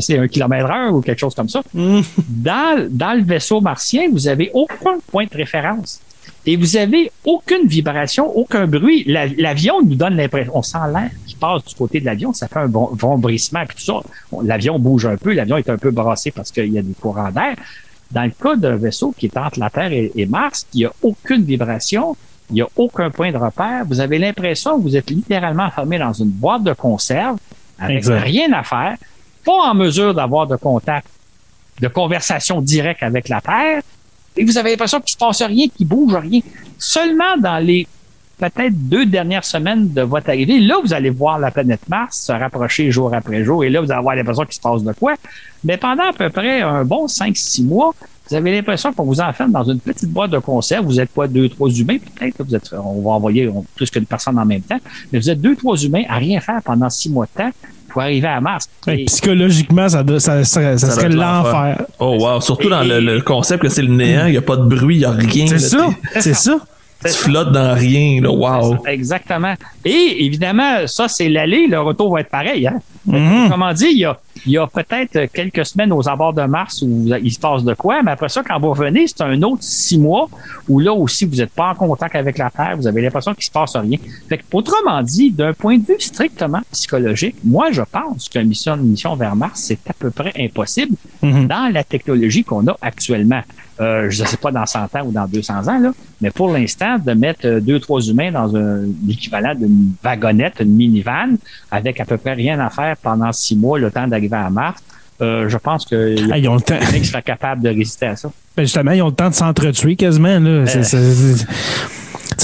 c'est 0.01 0.17
un 0.17 0.27
kilomètre 0.27 0.71
heure 0.71 0.93
ou 0.93 1.01
quelque 1.01 1.19
chose 1.19 1.35
comme 1.35 1.49
ça. 1.49 1.61
Mm. 1.73 2.01
Dans, 2.27 2.87
dans 2.89 3.13
le 3.13 3.23
vaisseau 3.23 3.61
martien, 3.61 4.07
vous 4.11 4.27
avez 4.27 4.49
aucun 4.53 4.97
point 5.11 5.25
de 5.25 5.37
référence 5.37 6.01
et 6.45 6.57
vous 6.57 6.75
avez 6.75 7.11
aucune 7.23 7.67
vibration, 7.67 8.29
aucun 8.37 8.67
bruit. 8.67 9.05
L'avion 9.05 9.81
nous 9.81 9.95
donne 9.95 10.15
l'impression, 10.15 10.51
on 10.55 10.61
sent 10.61 10.77
l'air 10.93 11.09
qui 11.25 11.35
passe 11.35 11.63
du 11.63 11.75
côté 11.75 12.01
de 12.01 12.05
l'avion, 12.05 12.33
ça 12.33 12.47
fait 12.47 12.59
un 12.59 12.67
vombrissement, 12.67 13.63
puis 13.65 13.77
tout 13.77 13.83
ça. 13.83 14.39
L'avion 14.43 14.77
bouge 14.77 15.05
un 15.05 15.15
peu, 15.15 15.33
l'avion 15.33 15.57
est 15.57 15.69
un 15.69 15.77
peu 15.77 15.91
brassé 15.91 16.31
parce 16.31 16.51
qu'il 16.51 16.71
y 16.71 16.77
a 16.77 16.81
des 16.81 16.93
courants 16.93 17.31
d'air. 17.31 17.55
Dans 18.11 18.23
le 18.23 18.31
cas 18.31 18.55
d'un 18.55 18.75
vaisseau 18.75 19.13
qui 19.17 19.27
est 19.27 19.37
entre 19.37 19.59
la 19.59 19.69
Terre 19.69 19.91
et, 19.91 20.25
Mars, 20.25 20.67
il 20.73 20.79
n'y 20.79 20.85
a 20.85 20.91
aucune 21.01 21.43
vibration, 21.43 22.15
il 22.49 22.55
n'y 22.55 22.61
a 22.61 22.67
aucun 22.75 23.09
point 23.09 23.31
de 23.31 23.37
repère. 23.37 23.85
Vous 23.87 24.01
avez 24.01 24.19
l'impression 24.19 24.77
que 24.77 24.83
vous 24.83 24.97
êtes 24.97 25.09
littéralement 25.09 25.63
enfermé 25.63 25.97
dans 25.97 26.13
une 26.13 26.29
boîte 26.29 26.63
de 26.63 26.73
conserve 26.73 27.37
avec 27.79 28.05
rien 28.05 28.51
à 28.51 28.63
faire, 28.63 28.97
pas 29.45 29.71
en 29.71 29.73
mesure 29.73 30.13
d'avoir 30.13 30.45
de 30.45 30.57
contact, 30.57 31.07
de 31.79 31.87
conversation 31.87 32.61
directe 32.61 33.01
avec 33.01 33.29
la 33.29 33.41
Terre, 33.41 33.81
et 34.35 34.45
vous 34.45 34.57
avez 34.57 34.71
l'impression 34.71 34.99
qu'il 34.99 35.15
ne 35.15 35.25
se 35.31 35.39
passe 35.39 35.41
rien, 35.43 35.67
qu'il 35.67 35.87
bouge 35.87 36.15
rien. 36.15 36.41
Seulement 36.77 37.37
dans 37.39 37.63
les 37.63 37.87
peut-être 38.37 38.73
deux 38.89 39.05
dernières 39.05 39.45
semaines 39.45 39.93
de 39.93 40.01
votre 40.01 40.29
arrivée, 40.29 40.59
là, 40.59 40.75
vous 40.83 40.93
allez 40.93 41.09
voir 41.09 41.39
la 41.39 41.51
planète 41.51 41.87
Mars 41.87 42.25
se 42.25 42.31
rapprocher 42.31 42.91
jour 42.91 43.13
après 43.13 43.43
jour, 43.43 43.63
et 43.63 43.69
là, 43.69 43.79
vous 43.79 43.91
allez 43.91 43.99
avoir 43.99 44.15
l'impression 44.15 44.43
qu'il 44.43 44.55
se 44.55 44.59
passe 44.59 44.83
de 44.83 44.91
quoi. 44.93 45.13
Mais 45.63 45.77
pendant 45.77 46.09
à 46.09 46.13
peu 46.13 46.29
près 46.29 46.61
un 46.61 46.83
bon 46.83 47.05
5-6 47.05 47.65
mois, 47.65 47.93
vous 48.29 48.35
avez 48.35 48.53
l'impression 48.53 48.91
qu'on 48.93 49.03
vous 49.03 49.21
enferme 49.21 49.51
dans 49.51 49.63
une 49.63 49.79
petite 49.79 50.09
boîte 50.09 50.31
de 50.31 50.39
conserve. 50.39 50.85
Vous 50.85 50.99
êtes 50.99 51.13
quoi, 51.13 51.27
deux, 51.27 51.49
trois 51.49 51.69
humains, 51.69 51.97
peut-être, 51.97 52.43
vous 52.43 52.55
êtes, 52.55 52.73
on 52.73 53.01
va 53.01 53.11
envoyer 53.11 53.49
plus 53.75 53.89
qu'une 53.89 54.05
personne 54.05 54.39
en 54.39 54.45
même 54.45 54.61
temps, 54.61 54.79
mais 55.11 55.19
vous 55.19 55.29
êtes 55.29 55.39
deux, 55.39 55.55
trois 55.55 55.77
humains 55.77 56.03
à 56.09 56.15
rien 56.15 56.39
faire 56.39 56.61
pendant 56.63 56.89
six 56.89 57.09
mois 57.09 57.25
de 57.25 57.43
temps 57.43 57.51
pour 57.93 58.01
arriver 58.01 58.27
à 58.27 58.41
Mars. 58.41 58.67
psychologiquement, 59.05 59.87
ça, 59.87 60.03
ça, 60.19 60.43
ça, 60.43 60.77
serait 60.77 61.09
l'enfer. 61.09 61.85
Oh 61.99 62.17
wow, 62.19 62.41
surtout 62.41 62.67
dans 62.67 62.81
le, 62.83 63.21
concept 63.21 63.61
que 63.61 63.69
c'est 63.69 63.83
le 63.83 63.93
néant, 63.93 64.25
il 64.25 64.31
n'y 64.31 64.37
a 64.37 64.41
pas 64.41 64.57
de 64.57 64.63
bruit, 64.63 64.95
il 64.95 64.99
n'y 64.99 65.05
a 65.05 65.11
rien. 65.11 65.45
C'est 65.47 65.59
ça, 65.59 65.89
c'est 66.19 66.33
ça. 66.33 66.57
Tu 67.05 67.11
flottes 67.11 67.51
dans 67.51 67.73
rien, 67.75 68.21
là, 68.21 68.31
wow. 68.31 68.85
Exactement. 68.85 69.53
Et 69.85 70.25
évidemment, 70.25 70.87
ça, 70.87 71.07
c'est 71.07 71.29
l'aller, 71.29 71.67
le 71.67 71.79
retour 71.79 72.13
va 72.13 72.21
être 72.21 72.29
pareil. 72.29 72.67
Hein? 72.67 72.79
Mm-hmm. 73.07 73.49
Comment 73.49 73.73
dire, 73.73 73.89
il 73.89 73.97
y 73.97 74.05
a, 74.05 74.17
il 74.45 74.51
y 74.53 74.57
a 74.57 74.65
peut-être 74.65 75.25
quelques 75.33 75.65
semaines 75.65 75.91
aux 75.91 76.07
abords 76.07 76.33
de 76.33 76.43
Mars 76.43 76.81
où 76.81 77.09
il 77.21 77.31
se 77.31 77.39
passe 77.39 77.63
de 77.63 77.73
quoi, 77.73 78.01
mais 78.01 78.11
après 78.11 78.29
ça, 78.29 78.43
quand 78.43 78.57
vous 78.59 78.69
revenez, 78.71 79.07
c'est 79.07 79.21
un 79.21 79.41
autre 79.43 79.61
six 79.61 79.97
mois 79.97 80.29
où 80.69 80.79
là 80.79 80.93
aussi, 80.93 81.25
vous 81.25 81.35
n'êtes 81.35 81.51
pas 81.51 81.71
en 81.71 81.75
contact 81.75 82.15
avec 82.15 82.37
la 82.37 82.49
Terre, 82.49 82.77
vous 82.77 82.87
avez 82.87 83.01
l'impression 83.01 83.33
qu'il 83.33 83.43
se 83.43 83.51
passe 83.51 83.75
rien. 83.75 83.97
Fait 84.29 84.37
que, 84.37 84.43
autrement 84.53 85.01
dit, 85.01 85.31
d'un 85.31 85.53
point 85.53 85.77
de 85.77 85.85
vue 85.85 85.99
strictement 85.99 86.61
psychologique, 86.71 87.35
moi, 87.43 87.71
je 87.71 87.81
pense 87.81 88.29
qu'une 88.29 88.47
mission, 88.47 88.75
une 88.75 88.91
mission 88.91 89.15
vers 89.15 89.35
Mars, 89.35 89.61
c'est 89.65 89.79
à 89.89 89.93
peu 89.93 90.09
près 90.09 90.31
impossible 90.39 90.95
mm-hmm. 91.21 91.47
dans 91.47 91.71
la 91.73 91.83
technologie 91.83 92.43
qu'on 92.43 92.65
a 92.67 92.77
actuellement. 92.81 93.41
Euh, 93.81 94.07
je 94.09 94.21
ne 94.21 94.27
sais 94.27 94.37
pas 94.37 94.51
dans 94.51 94.65
100 94.65 94.83
ans 94.95 95.05
ou 95.05 95.11
dans 95.11 95.25
200 95.25 95.67
ans, 95.67 95.79
là, 95.79 95.91
mais 96.21 96.29
pour 96.29 96.51
l'instant, 96.51 96.97
de 96.99 97.13
mettre 97.13 97.45
euh, 97.45 97.59
deux, 97.59 97.79
trois 97.79 98.01
humains 98.01 98.31
dans 98.31 98.55
un 98.55 98.81
équivalent 99.09 99.55
d'une 99.55 99.93
wagonnette, 100.03 100.59
une 100.59 100.75
minivan, 100.75 101.37
avec 101.71 101.99
à 101.99 102.05
peu 102.05 102.17
près 102.17 102.33
rien 102.33 102.59
à 102.59 102.69
faire 102.69 102.95
pendant 103.01 103.31
six 103.31 103.55
mois, 103.55 103.79
le 103.79 103.89
temps 103.89 104.07
d'arriver 104.07 104.37
à 104.37 104.51
Mars, 104.51 104.79
euh, 105.21 105.49
je 105.49 105.57
pense 105.57 105.85
que 105.85 106.15
ah, 106.31 106.37
ils 106.37 106.47
ont 106.47 106.55
le 106.55 106.61
temps. 106.61 106.77
qui 106.91 107.05
sera 107.05 107.21
capable 107.21 107.61
de 107.61 107.69
résister 107.69 108.07
à 108.07 108.15
ça. 108.15 108.31
Ben 108.55 108.63
justement, 108.63 108.91
ils 108.91 109.01
ont 109.01 109.07
le 109.07 109.13
temps 109.13 109.29
de 109.29 109.35
s'entretuer 109.35 109.95
quasiment. 109.95 110.39
Là. 110.39 110.65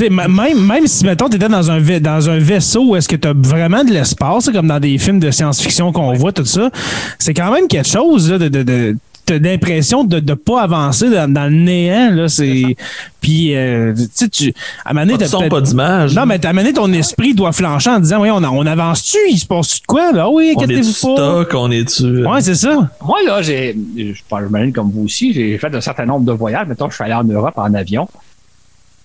même, 0.10 0.66
même 0.66 0.88
si, 0.88 1.06
mettons, 1.06 1.30
tu 1.30 1.36
étais 1.36 1.50
dans 1.50 1.70
un, 1.70 2.00
dans 2.00 2.30
un 2.30 2.40
vaisseau 2.40 2.90
où 2.90 2.96
est-ce 2.96 3.08
que 3.08 3.16
tu 3.16 3.28
as 3.28 3.34
vraiment 3.34 3.84
de 3.84 3.92
l'espace, 3.92 4.50
comme 4.50 4.68
dans 4.68 4.80
des 4.80 4.98
films 4.98 5.20
de 5.20 5.30
science-fiction 5.30 5.92
qu'on 5.92 6.14
voit, 6.14 6.32
tout 6.32 6.46
ça, 6.46 6.70
c'est 7.18 7.34
quand 7.34 7.52
même 7.52 7.68
quelque 7.68 7.88
chose 7.88 8.30
de, 8.30 8.48
de, 8.48 8.96
l'impression 9.36 10.04
de 10.04 10.20
ne 10.20 10.34
pas 10.34 10.62
avancer 10.62 11.10
dans, 11.10 11.52
le 11.52 11.56
néant. 11.56 12.12
Là, 12.12 12.28
c'est... 12.28 12.76
Puis, 13.22 13.56
euh, 13.56 13.94
tu 13.94 14.08
sais, 14.14 14.30
tu. 14.30 14.54
À 14.86 14.94
pas 14.94 15.06
de 15.06 15.26
son, 15.26 15.50
pas 15.50 15.62
d'image. 15.62 16.16
Non, 16.16 16.26
mais 16.26 16.44
à 16.46 16.74
ton 16.74 16.92
esprit 16.94 17.34
doit 17.34 17.52
flancher 17.52 17.90
en 17.90 18.00
disant, 18.00 18.22
oui, 18.22 18.32
on, 18.32 18.44
on 18.44 18.66
avance-tu? 18.66 19.18
Il 19.30 19.38
se 19.38 19.46
passe-tu 19.46 19.82
de 19.82 19.86
quoi? 19.86 20.12
Là? 20.14 20.30
Oui, 20.30 20.54
on 20.56 20.62
est-vous 20.62 20.84
pas? 20.84 20.92
Stock, 20.94 21.54
on 21.54 21.72
est-tu. 21.72 22.26
Ouais, 22.26 22.42
c'est 22.42 22.56
ça. 22.56 22.90
Moi, 23.04 23.18
là, 23.26 23.42
j'ai. 23.42 23.76
Je 23.98 24.22
parle 24.30 24.50
comme 24.74 24.92
vous 24.92 25.04
aussi, 25.04 25.34
j'ai 25.34 25.58
fait 25.58 25.74
un 25.74 25.82
certain 25.82 26.06
nombre 26.06 26.26
de 26.26 26.32
voyages. 26.32 26.68
Mettons, 26.68 26.90
je 26.90 26.96
suis 26.96 27.04
allé 27.04 27.14
en 27.14 27.24
Europe 27.24 27.58
en 27.58 27.74
avion. 27.74 28.08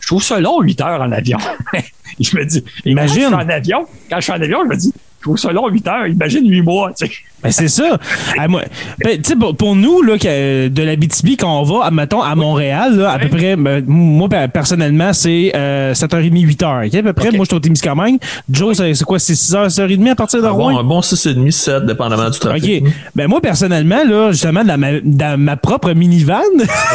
Je 0.01 0.07
trouve 0.07 0.22
ça 0.22 0.39
long, 0.39 0.61
8 0.61 0.81
heures 0.83 1.01
en 1.01 1.12
avion. 1.12 1.39
je 2.20 2.37
me 2.37 2.45
dis, 2.45 2.62
imagine. 2.85 3.31
Quand 3.31 3.41
je 3.41 3.43
suis 3.43 3.47
en 3.47 3.49
avion, 3.49 3.87
quand 4.11 4.16
je 4.16 4.20
suis 4.20 4.33
en 4.33 4.41
avion, 4.41 4.59
je 4.64 4.68
me 4.68 4.77
dis, 4.77 4.93
trouve 5.25 5.39
ça 5.39 5.53
long, 5.53 5.68
8 5.68 5.89
heures. 5.89 6.07
Imagine 6.07 6.49
8 6.49 6.62
mois, 6.62 6.93
tu 6.97 7.07
sais. 7.07 7.12
Ben, 7.43 7.51
c'est 7.51 7.68
ça. 7.68 7.99
ben, 8.37 9.22
pour, 9.39 9.57
pour, 9.57 9.77
nous, 9.77 10.03
là, 10.03 10.18
que, 10.18 10.68
de 10.68 10.83
la 10.83 10.97
BTB, 10.97 11.37
quand 11.39 11.61
on 11.61 11.62
va, 11.62 11.91
mettons, 11.91 12.22
à 12.22 12.35
Montréal, 12.35 12.97
là, 12.97 13.12
à 13.12 13.18
peu 13.18 13.29
près, 13.29 13.57
ben, 13.57 13.85
moi, 13.87 14.29
personnellement, 14.53 15.12
c'est 15.12 15.53
euh, 15.55 15.93
7h30, 15.93 16.57
8h. 16.57 16.87
Okay? 16.87 16.99
À 16.99 17.03
peu 17.03 17.12
près, 17.12 17.31
moi, 17.33 17.45
je 17.45 17.49
suis 17.49 17.57
au 17.57 17.61
Témiscamingue. 17.61 18.18
Joe, 18.51 18.77
c'est 18.77 19.05
quoi, 19.05 19.18
c'est 19.18 19.35
6h, 19.35 19.68
6h30 19.68 20.11
à 20.11 20.14
partir 20.14 20.43
de 20.43 20.47
Rouen? 20.47 20.79
un 20.79 20.85
bon 20.85 21.01
6h30, 21.01 21.51
7, 21.51 21.87
dépendamment 21.87 22.31
du 22.31 22.39
trafic. 22.39 22.85
OK. 22.85 22.93
Ben, 23.14 23.29
moi, 23.29 23.41
personnellement, 23.41 24.05
là, 24.05 24.33
justement, 24.33 24.64
dans 24.64 24.79
ma, 24.79 25.01
dans 25.03 25.41
ma 25.41 25.57
propre 25.57 25.93
minivan, 25.93 26.41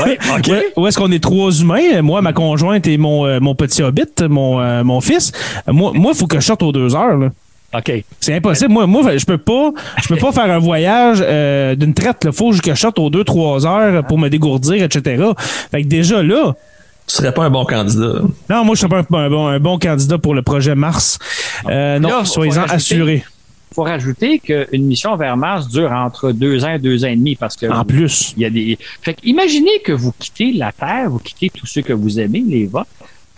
ouais, 0.06 0.18
où, 0.78 0.88
est-ce 0.88 0.98
qu'on 0.98 1.12
est 1.12 1.24
trois 1.24 1.52
humains, 1.52 2.02
moi, 2.02 2.22
ma 2.22 2.34
conjointe 2.34 2.88
et 2.88 2.98
mon, 2.98 3.26
euh, 3.26 3.40
mon 3.40 3.56
petit 3.56 3.84
hobbit, 3.84 4.04
mon, 4.28 4.60
euh, 4.60 4.84
mon 4.84 5.02
fils, 5.02 5.32
moi, 5.68 5.92
il 5.96 6.16
faut 6.16 6.28
que 6.28 6.40
je 6.40 6.46
sorte 6.46 6.64
aux 6.64 6.72
deux 6.72 6.96
heures. 6.96 7.18
Là. 7.18 7.30
OK. 7.74 8.04
C'est 8.20 8.34
impossible. 8.34 8.72
Moi, 8.72 8.88
moi, 8.88 9.18
je 9.18 9.26
peux 9.26 9.38
pas, 9.38 9.72
je 10.02 10.08
peux 10.08 10.16
pas 10.16 10.32
faire 10.32 10.50
un 10.52 10.60
voyage 10.60 11.20
euh, 11.22 11.76
d'une 11.76 11.94
traite. 11.94 12.24
Il 12.26 12.32
faut 12.32 12.52
que 12.52 12.74
je 12.74 12.80
sorte 12.80 12.98
aux 13.00 13.10
2-3 13.10 13.66
heures 13.68 14.08
pour 14.08 14.18
me 14.18 14.30
dégourdir, 14.30 14.84
etc. 14.84 15.24
Fait 15.72 15.84
que 15.84 15.88
déjà 15.88 16.24
là. 16.24 16.56
Tu 17.08 17.16
serais 17.16 17.34
pas 17.34 17.46
un 17.46 17.50
bon 17.50 17.66
candidat. 17.66 18.22
Non, 18.50 18.66
moi, 18.66 18.76
je 18.76 18.82
serais 18.82 19.04
pas 19.04 19.20
un, 19.20 19.30
bon, 19.30 19.48
un 19.48 19.60
bon, 19.60 19.80
candidat 19.80 20.18
pour 20.18 20.36
le 20.36 20.42
projet 20.42 20.76
Mars. 20.76 21.18
Euh, 21.68 22.00
non, 22.00 22.24
soyez-en 22.26 22.64
assurés. 22.64 23.24
Il 23.72 23.76
faut 23.76 23.84
rajouter 23.84 24.40
qu'une 24.40 24.86
mission 24.86 25.16
vers 25.16 25.38
Mars 25.38 25.68
dure 25.68 25.92
entre 25.92 26.32
deux 26.32 26.66
ans 26.66 26.74
et 26.74 26.80
deux 26.80 27.06
ans 27.06 27.10
et 27.10 27.16
demi 27.16 27.36
parce 27.36 27.56
que. 27.56 27.68
En 27.68 27.86
plus. 27.86 28.34
Il 28.36 28.42
y 28.42 28.46
a 28.46 28.50
des. 28.50 28.78
Fait 29.02 29.16
imaginez 29.24 29.80
que 29.84 29.92
vous 29.92 30.12
quittez 30.18 30.54
la 30.54 30.72
Terre, 30.72 31.10
vous 31.10 31.20
quittez 31.20 31.52
tous 31.52 31.68
ceux 31.68 31.84
que 31.84 31.94
vous 31.94 32.20
aimez, 32.20 32.44
les 32.48 32.66
votes, 32.66 32.88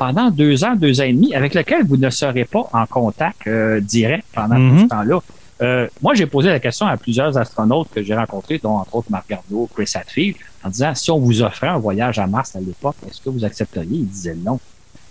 pendant 0.02 0.32
deux 0.32 0.64
ans, 0.64 0.76
deux 0.76 1.00
ans 1.00 1.04
et 1.04 1.14
demi, 1.14 1.36
avec 1.36 1.54
lequel 1.54 1.86
vous 1.86 1.96
ne 1.96 2.10
serez 2.10 2.46
pas 2.46 2.68
en 2.74 2.88
contact 2.88 3.46
euh, 3.46 3.80
direct 3.80 4.26
pendant 4.34 4.56
tout 4.56 4.62
mhm. 4.62 4.80
ce 4.80 4.86
temps-là. 4.86 5.20
Euh, 5.62 5.88
moi, 6.02 6.16
j'ai 6.16 6.26
posé 6.26 6.50
la 6.50 6.60
question 6.60 6.88
à 6.88 6.98
plusieurs 6.98 7.38
astronautes 7.38 7.90
que 7.94 8.02
j'ai 8.02 8.16
rencontrés, 8.16 8.58
dont 8.58 8.78
entre 8.78 8.96
autres 8.96 9.12
Marc 9.12 9.30
Garneau, 9.30 9.70
Chris 9.72 9.92
Hadfield, 9.94 10.38
en 10.64 10.70
disant 10.70 10.96
si 10.96 11.12
on 11.12 11.20
vous 11.20 11.44
offrait 11.44 11.68
un 11.68 11.78
voyage 11.78 12.18
à 12.18 12.26
Mars 12.26 12.56
à 12.56 12.60
l'époque, 12.60 12.96
est-ce 13.08 13.22
que 13.22 13.30
vous 13.30 13.46
accepteriez? 13.46 14.00
Ils 14.00 14.08
disaient 14.08 14.34
non. 14.44 14.60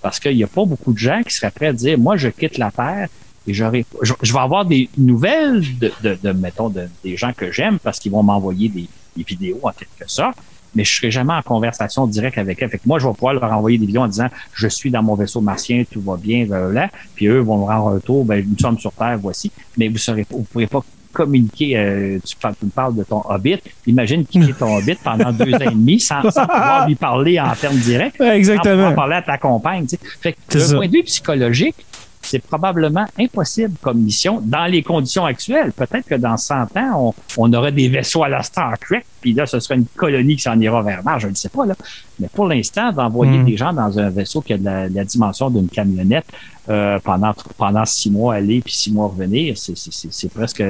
Parce 0.02 0.18
qu'il 0.18 0.36
n'y 0.36 0.42
a 0.42 0.48
pas 0.48 0.64
beaucoup 0.64 0.92
de 0.92 0.98
gens 0.98 1.22
qui 1.24 1.32
seraient 1.32 1.52
prêts 1.52 1.68
à 1.68 1.72
dire 1.72 1.96
moi, 1.96 2.16
je 2.16 2.28
quitte 2.28 2.58
la 2.58 2.72
Terre 2.72 3.06
et 3.46 3.54
j'aurai, 3.54 3.86
je, 4.02 4.12
je, 4.22 4.32
vais 4.32 4.40
avoir 4.40 4.64
des 4.64 4.88
nouvelles 4.98 5.62
de, 5.78 5.92
de, 6.02 6.18
de 6.20 6.32
mettons, 6.32 6.68
de, 6.68 6.88
des 7.04 7.16
gens 7.16 7.32
que 7.32 7.52
j'aime 7.52 7.78
parce 7.78 8.00
qu'ils 8.00 8.10
vont 8.10 8.24
m'envoyer 8.24 8.68
des, 8.68 8.88
des, 9.16 9.22
vidéos 9.22 9.60
en 9.62 9.70
quelque 9.70 10.10
sorte, 10.10 10.38
mais 10.74 10.84
je 10.84 10.96
serai 10.96 11.10
jamais 11.10 11.32
en 11.32 11.42
conversation 11.42 12.06
directe 12.06 12.38
avec 12.38 12.62
eux. 12.62 12.68
Fait 12.68 12.78
que 12.78 12.86
moi, 12.86 12.98
je 12.98 13.06
vais 13.06 13.12
pouvoir 13.12 13.34
leur 13.34 13.52
envoyer 13.52 13.78
des 13.78 13.86
vidéos 13.86 14.02
en 14.02 14.08
disant 14.08 14.28
je 14.52 14.68
suis 14.68 14.90
dans 14.90 15.02
mon 15.02 15.14
vaisseau 15.14 15.40
martien, 15.40 15.84
tout 15.90 16.00
va 16.00 16.16
bien, 16.16 16.46
là, 16.46 16.88
puis 17.14 17.26
eux 17.26 17.40
vont 17.40 17.58
me 17.58 17.64
rendre 17.64 17.88
un 17.88 17.94
retour, 17.94 18.24
ben 18.24 18.44
nous 18.46 18.58
sommes 18.58 18.78
sur 18.78 18.92
Terre, 18.92 19.18
voici. 19.18 19.50
Mais 19.76 19.88
vous 19.88 19.98
serez, 19.98 20.26
vous 20.30 20.42
pourrez 20.42 20.66
pas 20.66 20.82
communiquer, 21.12 21.76
euh, 21.76 22.18
tu, 22.24 22.36
tu, 22.36 22.64
me 22.64 22.70
parles 22.70 22.94
de 22.94 23.02
ton 23.02 23.22
hobbit, 23.28 23.58
imagine 23.86 24.24
quitter 24.24 24.52
ton 24.58 24.76
hobbit 24.76 24.96
pendant 25.02 25.32
deux 25.32 25.52
ans 25.54 25.58
et 25.60 25.70
demi 25.70 25.98
sans, 25.98 26.22
sans, 26.30 26.46
pouvoir 26.46 26.86
lui 26.86 26.94
parler 26.94 27.40
en 27.40 27.52
termes 27.54 27.76
directs, 27.76 28.20
Exactement. 28.20 28.64
sans 28.64 28.70
pouvoir 28.70 28.94
parler 28.94 29.16
à 29.16 29.22
ta 29.22 29.38
compagne. 29.38 29.86
Tu 29.86 29.96
sais. 29.96 29.98
Fait 30.20 30.32
que 30.32 30.58
d'un 30.58 30.76
point 30.76 30.86
de 30.86 30.92
vue 30.92 31.02
psychologique, 31.02 31.74
c'est 32.22 32.38
probablement 32.38 33.06
impossible 33.18 33.74
comme 33.80 33.98
mission 33.98 34.40
dans 34.42 34.66
les 34.66 34.82
conditions 34.82 35.24
actuelles. 35.24 35.72
Peut-être 35.72 36.06
que 36.06 36.14
dans 36.14 36.36
100 36.36 36.76
ans, 36.76 37.14
on, 37.36 37.44
on, 37.44 37.52
aurait 37.52 37.72
des 37.72 37.88
vaisseaux 37.88 38.22
à 38.22 38.28
la 38.28 38.42
Star 38.42 38.78
Trek, 38.78 39.04
puis 39.20 39.32
là, 39.32 39.46
ce 39.46 39.58
serait 39.60 39.76
une 39.76 39.86
colonie 39.96 40.36
qui 40.36 40.42
s'en 40.42 40.58
ira 40.60 40.82
vers 40.82 41.02
Mars, 41.02 41.22
je 41.22 41.28
ne 41.28 41.34
sais 41.34 41.48
pas. 41.48 41.66
Là. 41.66 41.74
Mais 42.18 42.28
pour 42.32 42.46
l'instant, 42.46 42.92
d'envoyer 42.92 43.38
mm. 43.38 43.44
des 43.44 43.56
gens 43.56 43.72
dans 43.72 43.98
un 43.98 44.10
vaisseau 44.10 44.40
qui 44.40 44.52
a 44.52 44.58
de 44.58 44.64
la, 44.64 44.88
la 44.88 45.04
dimension 45.04 45.50
d'une 45.50 45.68
camionnette 45.68 46.26
euh, 46.68 46.98
pendant 47.02 47.32
pendant 47.56 47.84
six 47.84 48.10
mois 48.10 48.34
aller 48.34 48.60
puis 48.60 48.72
six 48.72 48.92
mois 48.92 49.08
revenir, 49.08 49.56
c'est 49.56 50.32
presque 50.32 50.62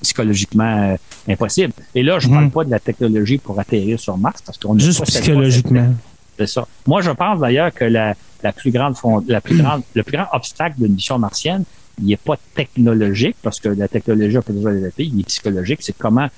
psychologiquement 0.00 0.92
euh, 0.92 0.96
impossible. 1.28 1.72
Et 1.94 2.02
là, 2.02 2.18
je 2.18 2.28
ne 2.28 2.32
mm. 2.32 2.36
parle 2.36 2.50
pas 2.50 2.64
de 2.64 2.70
la 2.70 2.80
technologie 2.80 3.38
pour 3.38 3.58
atterrir 3.58 3.98
sur 3.98 4.16
Mars, 4.16 4.40
parce 4.40 4.56
qu'on 4.56 4.78
Juste 4.78 5.04
psychologiquement. 5.04 5.88
Moi, 6.86 7.00
je 7.02 7.10
pense 7.10 7.40
d'ailleurs 7.40 7.72
que 7.72 7.84
la, 7.84 8.14
la 8.42 8.52
plus 8.52 8.70
grande, 8.70 8.96
la 9.28 9.40
plus 9.40 9.56
grande, 9.58 9.82
le 9.94 10.02
plus 10.02 10.16
grand 10.16 10.28
obstacle 10.32 10.76
d'une 10.78 10.94
mission 10.94 11.18
martienne, 11.18 11.64
il 11.98 12.06
n'est 12.06 12.16
pas 12.16 12.36
technologique, 12.54 13.36
parce 13.42 13.58
que 13.58 13.68
la 13.70 13.88
technologie, 13.88 14.36
on 14.38 14.42
peut 14.42 14.52
déjà 14.52 14.72
développer, 14.72 15.04
il 15.04 15.20
est 15.20 15.24
psychologique. 15.24 15.80
C'est 15.82 15.96
comment, 15.96 16.28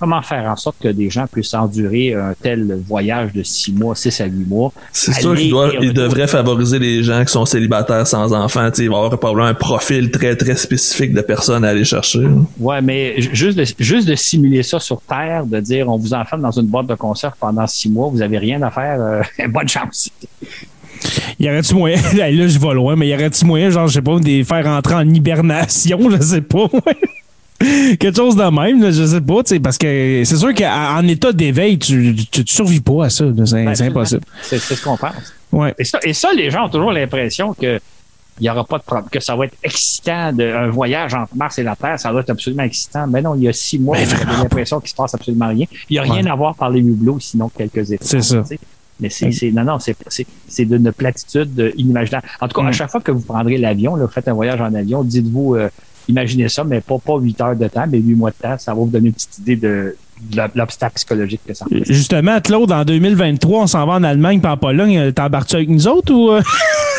comment 0.00 0.22
faire 0.22 0.50
en 0.50 0.56
sorte 0.56 0.76
que 0.82 0.88
des 0.88 1.10
gens 1.10 1.26
puissent 1.30 1.54
endurer 1.54 2.14
un 2.14 2.34
tel 2.40 2.80
voyage 2.88 3.32
de 3.32 3.42
six 3.42 3.72
mois, 3.72 3.94
six 3.94 4.20
à 4.20 4.24
huit 4.24 4.48
mois? 4.48 4.72
C'est 4.92 5.12
sûr 5.12 5.36
qu'il 5.36 5.50
doit, 5.50 5.70
il 5.80 5.92
devrait 5.92 6.26
favoriser 6.26 6.78
les 6.78 7.02
gens 7.02 7.24
qui 7.24 7.32
sont 7.32 7.44
célibataires 7.44 8.06
sans 8.06 8.32
enfants. 8.32 8.70
il 8.78 8.88
va 8.88 8.94
y 8.94 8.98
avoir 8.98 9.10
probablement 9.18 9.46
un 9.48 9.54
profil 9.54 10.10
très, 10.10 10.34
très 10.34 10.56
spécifique 10.56 11.12
de 11.12 11.20
personnes 11.20 11.64
à 11.64 11.68
aller 11.68 11.84
chercher. 11.84 12.26
Ouais, 12.58 12.80
mais 12.80 13.20
juste 13.20 13.58
de, 13.58 13.64
juste 13.78 14.08
de 14.08 14.14
simuler 14.14 14.62
ça 14.62 14.80
sur 14.80 15.00
Terre, 15.02 15.44
de 15.44 15.60
dire 15.60 15.88
on 15.88 15.96
vous 15.96 16.14
enferme 16.14 16.42
dans 16.42 16.50
une 16.50 16.66
boîte 16.66 16.86
de 16.86 16.94
conserve 16.94 17.34
pendant 17.38 17.66
six 17.66 17.90
mois, 17.90 18.08
vous 18.08 18.22
avez 18.22 18.38
rien 18.38 18.62
à 18.62 18.70
faire, 18.70 19.00
euh, 19.00 19.22
bonne 19.48 19.68
chance. 19.68 20.10
Y 21.38 21.48
aurait-tu 21.48 21.74
moyen, 21.74 21.96
là 22.16 22.48
je 22.48 22.58
vais 22.58 22.74
loin, 22.74 22.96
mais 22.96 23.08
y 23.08 23.14
aurait-tu 23.14 23.44
moyen, 23.44 23.70
genre, 23.70 23.86
je 23.86 23.94
sais 23.94 24.02
pas, 24.02 24.18
de 24.18 24.24
les 24.24 24.44
faire 24.44 24.66
entrer 24.66 24.94
en 24.94 25.08
hibernation, 25.08 25.98
je 26.10 26.22
sais 26.22 26.40
pas, 26.42 26.68
Quelque 27.60 28.16
chose 28.16 28.36
de 28.36 28.42
même, 28.42 28.82
là, 28.82 28.90
je 28.90 29.04
sais 29.04 29.20
pas, 29.20 29.42
parce 29.62 29.76
que 29.76 30.22
c'est 30.24 30.36
sûr 30.36 30.54
qu'en 30.54 31.06
état 31.06 31.32
d'éveil, 31.32 31.78
tu, 31.78 32.16
tu, 32.30 32.44
tu, 32.44 32.54
survis 32.54 32.80
pas 32.80 33.04
à 33.04 33.10
ça, 33.10 33.26
c'est 33.44 33.64
ben, 33.64 33.82
impossible. 33.82 34.22
C'est 34.42 34.58
ce 34.58 34.82
qu'on 34.82 34.96
pense. 34.96 35.34
Ouais. 35.52 35.74
Et, 35.78 35.84
ça, 35.84 35.98
et 36.02 36.14
ça, 36.14 36.32
les 36.32 36.50
gens 36.50 36.66
ont 36.66 36.68
toujours 36.70 36.92
l'impression 36.92 37.52
que 37.52 37.78
il 38.40 38.44
n'y 38.44 38.50
aura 38.50 38.64
pas 38.64 38.78
de 38.78 38.82
problème, 38.82 39.08
que 39.10 39.20
ça 39.20 39.36
va 39.36 39.44
être 39.44 39.56
excitant, 39.62 40.32
de, 40.32 40.44
un 40.44 40.68
voyage 40.68 41.12
entre 41.12 41.36
Mars 41.36 41.58
et 41.58 41.62
la 41.62 41.76
Terre, 41.76 42.00
ça 42.00 42.10
va 42.10 42.20
être 42.20 42.30
absolument 42.30 42.62
excitant. 42.62 43.06
Mais 43.06 43.20
non, 43.20 43.34
il 43.34 43.42
y 43.42 43.48
a 43.48 43.52
six 43.52 43.78
mois, 43.78 43.98
ben, 43.98 44.08
j'ai 44.08 44.24
l'impression 44.24 44.80
qu'il 44.80 44.88
se 44.88 44.94
passe 44.94 45.14
absolument 45.14 45.48
rien. 45.48 45.66
Il 45.90 45.92
n'y 45.92 45.98
a 45.98 46.02
rien 46.02 46.24
ouais. 46.24 46.30
à 46.30 46.34
voir 46.34 46.54
par 46.54 46.70
les 46.70 46.80
hublots, 46.80 47.20
sinon 47.20 47.50
quelques 47.50 47.92
étoiles. 47.92 47.98
C'est 48.00 48.22
ça. 48.22 48.40
T'sais. 48.42 48.58
Mais 48.98 49.08
c'est, 49.10 49.50
non, 49.50 49.64
non, 49.64 49.78
c'est 49.78 50.64
d'une 50.64 50.92
platitude 50.92 51.72
inimaginable. 51.76 52.26
En 52.40 52.48
tout 52.48 52.58
cas, 52.58 52.64
mm. 52.64 52.68
à 52.68 52.72
chaque 52.72 52.90
fois 52.90 53.00
que 53.00 53.12
vous 53.12 53.20
prendrez 53.20 53.56
l'avion, 53.56 53.96
faites 54.08 54.28
un 54.28 54.34
voyage 54.34 54.60
en 54.60 54.74
avion, 54.74 55.02
dites-vous, 55.02 55.56
euh, 55.56 55.68
imaginez 56.10 56.48
ça, 56.48 56.64
mais 56.64 56.80
pas, 56.80 56.98
pas 56.98 57.18
8 57.18 57.40
heures 57.40 57.56
de 57.56 57.68
temps, 57.68 57.84
mais 57.88 57.98
8 57.98 58.14
mois 58.14 58.30
de 58.30 58.36
temps, 58.36 58.56
ça 58.58 58.72
va 58.72 58.80
vous 58.80 58.86
donner 58.86 59.08
une 59.08 59.14
petite 59.14 59.38
idée 59.38 59.56
de, 59.56 59.96
de 60.30 60.42
l'obstacle 60.54 60.94
psychologique 60.94 61.40
que 61.46 61.54
ça 61.54 61.66
fait. 61.66 61.82
Justement, 61.86 62.40
Claude, 62.40 62.72
en 62.72 62.84
2023, 62.84 63.62
on 63.62 63.66
s'en 63.66 63.86
va 63.86 63.94
en 63.94 64.02
Allemagne 64.02 64.40
pas 64.40 64.52
en 64.52 64.56
Pologne. 64.56 65.12
T'embarques-tu 65.12 65.56
avec 65.56 65.68
nous 65.68 65.86
autres 65.88 66.12
ou. 66.12 66.30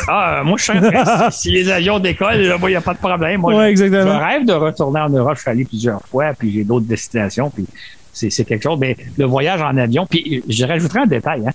Ah, 0.08 0.42
moi, 0.44 0.58
je 0.58 0.64
suis 0.64 0.74
si 1.32 1.52
les 1.52 1.70
avions 1.70 2.00
décollent, 2.00 2.42
il 2.42 2.68
n'y 2.68 2.76
a 2.76 2.82
pas 2.82 2.94
de 2.96 3.00
problème. 3.00 3.42
Moi, 3.42 3.56
ouais, 3.56 3.70
exactement. 3.70 4.20
je 4.20 4.26
rêve 4.26 4.46
de 4.48 4.54
retourner 4.54 5.00
en 5.00 5.10
Europe. 5.10 5.36
Je 5.36 5.42
suis 5.42 5.52
allé 5.52 5.64
plusieurs 5.64 6.02
fois, 6.08 6.34
puis 6.34 6.52
j'ai 6.52 6.64
d'autres 6.64 6.88
destinations, 6.88 7.52
puis 7.52 7.68
c'est 8.12 8.44
quelque 8.44 8.64
chose. 8.64 8.80
Mais 8.80 8.98
le 9.16 9.26
voyage 9.26 9.62
en 9.62 9.78
avion, 9.78 10.08
puis 10.10 10.44
je 10.50 10.66
rajouterai 10.66 11.02
un 11.02 11.06
détail, 11.06 11.44
hein 11.48 11.52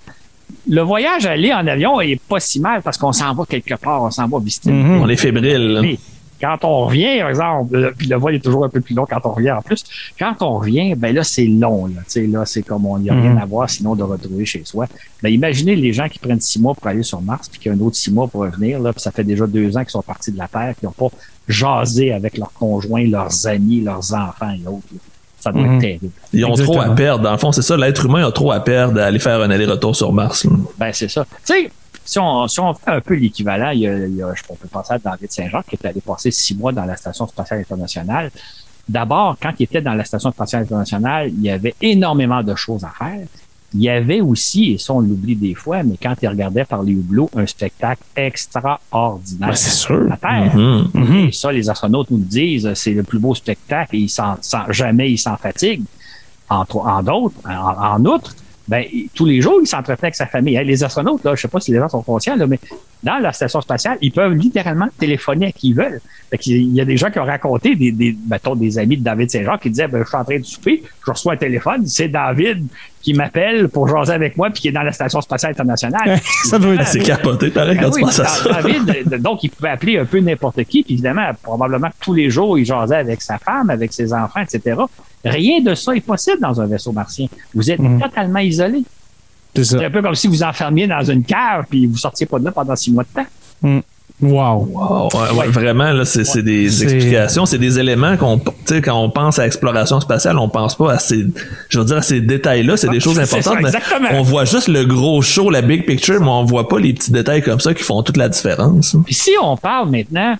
le 0.68 0.82
voyage 0.82 1.26
aller 1.26 1.52
en 1.52 1.66
avion 1.66 2.00
est 2.00 2.20
pas 2.20 2.40
si 2.40 2.60
mal 2.60 2.82
parce 2.82 2.98
qu'on 2.98 3.12
s'en 3.12 3.34
va 3.34 3.44
quelque 3.48 3.74
part, 3.74 4.02
on 4.02 4.10
s'en 4.10 4.28
va 4.28 4.38
visiter. 4.38 4.70
Mm 4.70 4.84
-hmm. 4.84 5.02
On 5.02 5.08
est 5.08 5.16
fébrile. 5.16 5.78
Mais 5.82 5.98
quand 6.40 6.58
on 6.64 6.86
revient, 6.86 7.18
par 7.20 7.28
exemple, 7.30 7.94
puis 7.96 8.06
le 8.08 8.16
vol 8.16 8.34
est 8.34 8.40
toujours 8.44 8.64
un 8.64 8.68
peu 8.68 8.80
plus 8.80 8.94
long 8.94 9.06
quand 9.08 9.20
on 9.24 9.32
revient 9.32 9.52
en 9.52 9.62
plus. 9.62 9.84
Quand 10.18 10.34
on 10.40 10.58
revient, 10.58 10.94
ben 10.94 11.14
là, 11.14 11.24
c'est 11.24 11.46
long. 11.46 11.86
Là, 11.86 12.00
là 12.28 12.44
c'est 12.46 12.62
comme 12.62 12.86
on 12.86 12.98
n'y 12.98 13.10
a 13.10 13.14
rien 13.14 13.32
Mhm. 13.34 13.38
à 13.38 13.46
voir 13.46 13.68
sinon 13.70 13.94
de 13.94 14.02
retrouver 14.02 14.44
chez 14.44 14.62
soi. 14.64 14.86
Ben, 15.22 15.30
imaginez 15.30 15.76
les 15.76 15.92
gens 15.92 16.08
qui 16.08 16.18
prennent 16.18 16.40
six 16.40 16.60
mois 16.60 16.74
pour 16.74 16.86
aller 16.86 17.02
sur 17.02 17.20
Mars, 17.22 17.48
puis 17.48 17.58
qu'il 17.60 17.72
y 17.72 17.74
a 17.74 17.78
un 17.78 17.80
autre 17.80 17.96
six 17.96 18.10
mois 18.10 18.28
pour 18.28 18.42
revenir. 18.42 18.78
Là, 18.80 18.92
puis 18.92 19.00
ça 19.00 19.10
fait 19.10 19.24
déjà 19.24 19.46
deux 19.46 19.76
ans 19.76 19.80
qu'ils 19.80 19.90
sont 19.90 20.02
partis 20.02 20.30
de 20.32 20.38
la 20.38 20.48
Terre, 20.48 20.74
qui 20.78 20.84
n'ont 20.84 20.92
pas 20.92 21.08
jasé 21.48 22.12
avec 22.12 22.36
leurs 22.38 22.52
conjoints, 22.52 23.06
leurs 23.08 23.46
amis, 23.46 23.80
leurs 23.80 24.12
enfants 24.14 24.50
et 24.50 24.66
autres. 24.66 24.86
là. 24.92 24.98
Ça 25.38 25.52
doit 25.52 25.62
Mhm. 25.62 25.74
être 25.74 25.80
terrible. 25.80 26.08
Ils 26.32 26.44
ont 26.44 26.50
Exactement. 26.50 26.82
trop 26.82 26.90
à 26.90 26.94
perdre. 26.94 27.22
Dans 27.22 27.30
le 27.32 27.38
fond, 27.38 27.52
c'est 27.52 27.62
ça, 27.62 27.76
l'être 27.76 28.04
humain 28.04 28.26
a 28.26 28.32
trop 28.32 28.50
à 28.50 28.58
perdre 28.60 28.94
d'aller 28.94 29.18
faire 29.20 29.40
un 29.40 29.50
aller-retour 29.50 29.94
sur 29.94 30.12
Mars. 30.12 30.44
là. 30.44 30.50
Ben, 30.78 30.90
c'est 30.92 31.08
ça. 31.08 31.24
Tu 31.46 31.52
sais, 31.54 31.70
si 32.06 32.18
on, 32.18 32.48
si 32.48 32.58
on 32.60 32.72
fait 32.72 32.90
un 32.90 33.00
peu 33.02 33.14
l'équivalent, 33.14 33.70
il 33.70 33.80
y 33.80 33.86
a, 33.88 33.98
il 34.06 34.14
y 34.16 34.22
a, 34.22 34.32
je- 34.34 34.42
on 34.48 34.54
peut 34.54 34.68
penser 34.68 34.94
à 34.94 34.98
David 34.98 35.30
Saint-Jacques 35.30 35.66
qui 35.66 35.76
est 35.76 35.86
allé 35.86 36.00
passer 36.00 36.30
six 36.30 36.54
mois 36.56 36.72
dans 36.72 36.84
la 36.86 36.96
Station 36.96 37.26
spatiale 37.26 37.60
internationale. 37.60 38.30
D'abord, 38.88 39.36
quand 39.42 39.52
il 39.58 39.64
était 39.64 39.80
dans 39.82 39.94
la 39.94 40.04
Station 40.04 40.30
spatiale 40.30 40.62
internationale, 40.62 41.28
il 41.30 41.42
y 41.42 41.50
avait 41.50 41.74
énormément 41.82 42.42
de 42.42 42.54
choses 42.54 42.84
à 42.84 42.92
faire. 42.96 43.26
Il 43.74 43.82
y 43.82 43.90
avait 43.90 44.20
aussi, 44.20 44.72
et 44.74 44.78
ça 44.78 44.94
on 44.94 45.00
l'oublie 45.00 45.34
des 45.34 45.54
fois, 45.54 45.82
mais 45.82 45.96
quand 46.00 46.14
il 46.22 46.28
regardait 46.28 46.64
par 46.64 46.82
les 46.84 46.92
hublots, 46.92 47.28
un 47.36 47.46
spectacle 47.46 48.00
extraordinaire. 48.14 49.48
Ben, 49.48 49.54
c'est 49.54 49.70
sûr. 49.70 50.06
À 50.10 50.16
terre. 50.16 50.54
Mhm. 50.56 50.88
Mhm. 50.94 51.14
Et 51.28 51.32
ça, 51.32 51.52
les 51.52 51.68
astronautes 51.68 52.10
nous 52.10 52.18
le 52.18 52.24
disent, 52.24 52.72
c'est 52.74 52.92
le 52.92 53.02
plus 53.02 53.18
beau 53.18 53.34
spectacle 53.34 53.96
et 53.96 54.00
ils 54.00 54.08
s'en, 54.08 54.36
jamais 54.70 55.10
ils 55.10 55.18
s'en 55.18 55.36
fatiguent. 55.36 55.84
En, 56.48 56.64
en 56.74 57.02
d'autres, 57.02 57.34
en, 57.44 57.50
en 57.96 58.04
outre, 58.04 58.34
ben, 58.68 58.84
tous 59.14 59.24
les 59.24 59.40
jours, 59.40 59.58
ils 59.60 59.66
s'entretenaient 59.66 60.06
avec 60.06 60.16
sa 60.16 60.26
famille. 60.26 60.60
Les 60.64 60.82
astronautes, 60.82 61.24
là, 61.24 61.34
je 61.34 61.42
sais 61.42 61.48
pas 61.48 61.60
si 61.60 61.72
les 61.72 61.78
gens 61.78 61.88
sont 61.88 62.02
conscients, 62.02 62.36
là, 62.36 62.46
mais 62.46 62.58
dans 63.02 63.18
la 63.18 63.32
station 63.32 63.60
spatiale, 63.60 63.98
ils 64.00 64.10
peuvent 64.12 64.32
littéralement 64.32 64.88
téléphoner 64.98 65.46
à 65.46 65.52
qui 65.52 65.68
ils 65.68 65.74
veulent. 65.74 66.00
Fait 66.30 66.44
il 66.46 66.74
y 66.74 66.80
a 66.80 66.84
des 66.84 66.96
gens 66.96 67.10
qui 67.10 67.18
ont 67.20 67.24
raconté, 67.24 67.76
des, 67.76 67.92
des, 67.92 68.16
mettons, 68.28 68.56
des 68.56 68.78
amis 68.78 68.96
de 68.96 69.04
David 69.04 69.30
Saint-Jean 69.30 69.58
qui 69.58 69.70
disaient, 69.70 69.86
ben, 69.86 70.02
je 70.02 70.08
suis 70.08 70.16
en 70.16 70.24
train 70.24 70.38
de 70.38 70.44
souper, 70.44 70.82
je 71.04 71.10
reçois 71.12 71.34
un 71.34 71.36
téléphone, 71.36 71.86
c'est 71.86 72.08
David 72.08 72.66
qui 73.02 73.14
m'appelle 73.14 73.68
pour 73.68 73.86
jaser 73.86 74.12
avec 74.12 74.36
moi 74.36 74.50
puis 74.50 74.62
qui 74.62 74.68
est 74.68 74.72
dans 74.72 74.82
la 74.82 74.90
station 74.92 75.20
spatiale 75.20 75.52
internationale. 75.52 76.18
ça 76.44 76.58
doit 76.58 76.74
être. 76.74 76.86
C'est 76.88 76.98
capoté, 76.98 77.50
pareil, 77.50 77.76
Ben 77.76 77.84
quand 77.84 77.90
oui, 77.94 78.00
tu 78.00 78.06
penses 78.06 78.18
à 78.20 78.24
ça. 78.26 78.52
David, 78.62 79.14
donc, 79.22 79.44
il 79.44 79.50
pouvait 79.50 79.68
appeler 79.70 79.98
un 79.98 80.04
peu 80.04 80.18
n'importe 80.18 80.64
qui. 80.64 80.82
Puis 80.82 80.94
évidemment, 80.94 81.30
probablement 81.40 81.88
tous 82.00 82.14
les 82.14 82.28
jours, 82.30 82.58
il 82.58 82.64
jasait 82.64 82.96
avec 82.96 83.22
sa 83.22 83.38
femme, 83.38 83.70
avec 83.70 83.92
ses 83.92 84.12
enfants, 84.12 84.40
etc. 84.40 84.80
Rien 85.24 85.60
de 85.60 85.74
ça 85.74 85.94
est 85.94 86.00
possible 86.00 86.38
dans 86.40 86.60
un 86.60 86.66
vaisseau 86.66 86.90
martien. 86.92 87.26
Vous 87.54 87.70
êtes 87.70 87.78
Mhm. 87.78 88.00
totalement 88.00 88.38
isolé. 88.40 88.82
C'est 89.56 89.64
ça. 89.64 89.78
C'est 89.78 89.84
un 89.86 89.90
peu 89.90 90.02
comme 90.02 90.14
si 90.14 90.28
vous 90.28 90.42
enfermiez 90.42 90.86
dans 90.86 91.02
une 91.04 91.24
cave 91.24 91.64
puis 91.68 91.86
vous 91.86 91.96
sortiez 91.96 92.26
pas 92.26 92.38
de 92.38 92.44
là 92.44 92.52
pendant 92.52 92.76
six 92.76 92.92
mois 92.92 93.04
de 93.04 93.22
temps. 93.22 93.80
Wow. 94.22 94.66
Wow, 94.72 95.08
ouais, 95.12 95.38
ouais, 95.38 95.46
vraiment, 95.48 95.92
là, 95.92 96.06
c'est 96.06 96.24
c'est 96.24 96.42
des 96.42 96.70
C'est- 96.70 96.84
explications, 96.84 97.44
c'est 97.44 97.58
des 97.58 97.78
éléments 97.78 98.16
qu'on, 98.16 98.38
tu 98.38 98.50
sais, 98.64 98.80
quand 98.80 98.98
on 98.98 99.10
pense 99.10 99.38
à 99.38 99.44
exploration 99.44 100.00
spatiale, 100.00 100.38
on 100.38 100.48
pense 100.48 100.74
pas 100.74 100.92
à 100.94 100.98
ces, 100.98 101.26
je 101.68 101.78
veux 101.78 101.84
dire, 101.84 101.98
à 101.98 102.02
ces 102.02 102.22
détails-là, 102.22 102.78
c'est 102.78 102.88
des 102.88 102.98
choses 103.00 103.16
C'est 103.16 103.26
ça, 103.42 103.50
importantes, 103.50 103.58
mais 104.00 104.16
on 104.18 104.22
voit 104.22 104.46
juste 104.46 104.68
le 104.68 104.86
gros 104.86 105.20
show, 105.20 105.50
la 105.50 105.60
big 105.60 105.84
picture, 105.84 106.18
mais 106.20 106.28
on 106.30 106.44
voit 106.44 106.66
pas 106.66 106.78
les 106.78 106.94
petits 106.94 107.12
détails 107.12 107.42
comme 107.42 107.60
ça 107.60 107.74
qui 107.74 107.82
font 107.82 108.02
toute 108.02 108.16
la 108.16 108.30
différence. 108.30 108.96
Puis 109.04 109.12
si 109.14 109.32
on 109.42 109.54
parle 109.58 109.90
maintenant, 109.90 110.36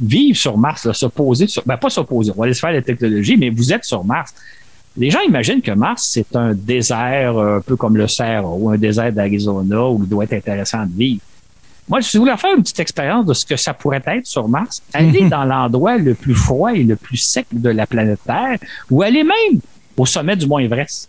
vivre 0.00 0.38
sur 0.38 0.56
Mars, 0.56 0.86
là, 0.86 0.94
se 0.94 1.04
poser 1.04 1.48
sur, 1.48 1.62
ben 1.66 1.76
pas 1.76 1.90
s'opposer, 1.90 2.32
on 2.34 2.40
va 2.40 2.46
laisser 2.46 2.60
faire 2.60 2.72
la 2.72 2.80
technologie, 2.80 3.36
mais 3.36 3.50
vous 3.50 3.74
êtes 3.74 3.84
sur 3.84 4.04
Mars. 4.04 4.32
Les 4.96 5.10
gens 5.10 5.20
imaginent 5.20 5.62
que 5.62 5.72
Mars, 5.72 6.10
c'est 6.12 6.36
un 6.36 6.52
désert 6.52 7.38
euh, 7.38 7.58
un 7.58 7.60
peu 7.60 7.76
comme 7.76 7.96
le 7.96 8.08
Sahara 8.08 8.48
ou 8.48 8.70
un 8.70 8.76
désert 8.76 9.12
d'Arizona 9.12 9.88
où 9.88 10.02
il 10.02 10.08
doit 10.08 10.24
être 10.24 10.34
intéressant 10.34 10.84
de 10.84 10.92
vivre. 10.94 11.22
Moi, 11.88 12.00
si 12.02 12.16
vous 12.16 12.24
voulez 12.24 12.36
faire 12.36 12.54
une 12.54 12.62
petite 12.62 12.80
expérience 12.80 13.26
de 13.26 13.34
ce 13.34 13.44
que 13.44 13.56
ça 13.56 13.74
pourrait 13.74 14.02
être 14.06 14.26
sur 14.26 14.48
Mars, 14.48 14.82
allez 14.92 15.28
dans 15.28 15.44
l'endroit 15.44 15.96
le 15.96 16.14
plus 16.14 16.34
froid 16.34 16.72
et 16.72 16.84
le 16.84 16.96
plus 16.96 17.16
sec 17.16 17.46
de 17.52 17.70
la 17.70 17.86
planète 17.86 18.20
Terre, 18.24 18.58
ou 18.90 19.02
allez 19.02 19.24
même 19.24 19.60
au 19.96 20.06
sommet 20.06 20.36
du 20.36 20.46
Mont 20.46 20.58
Everest. 20.58 21.08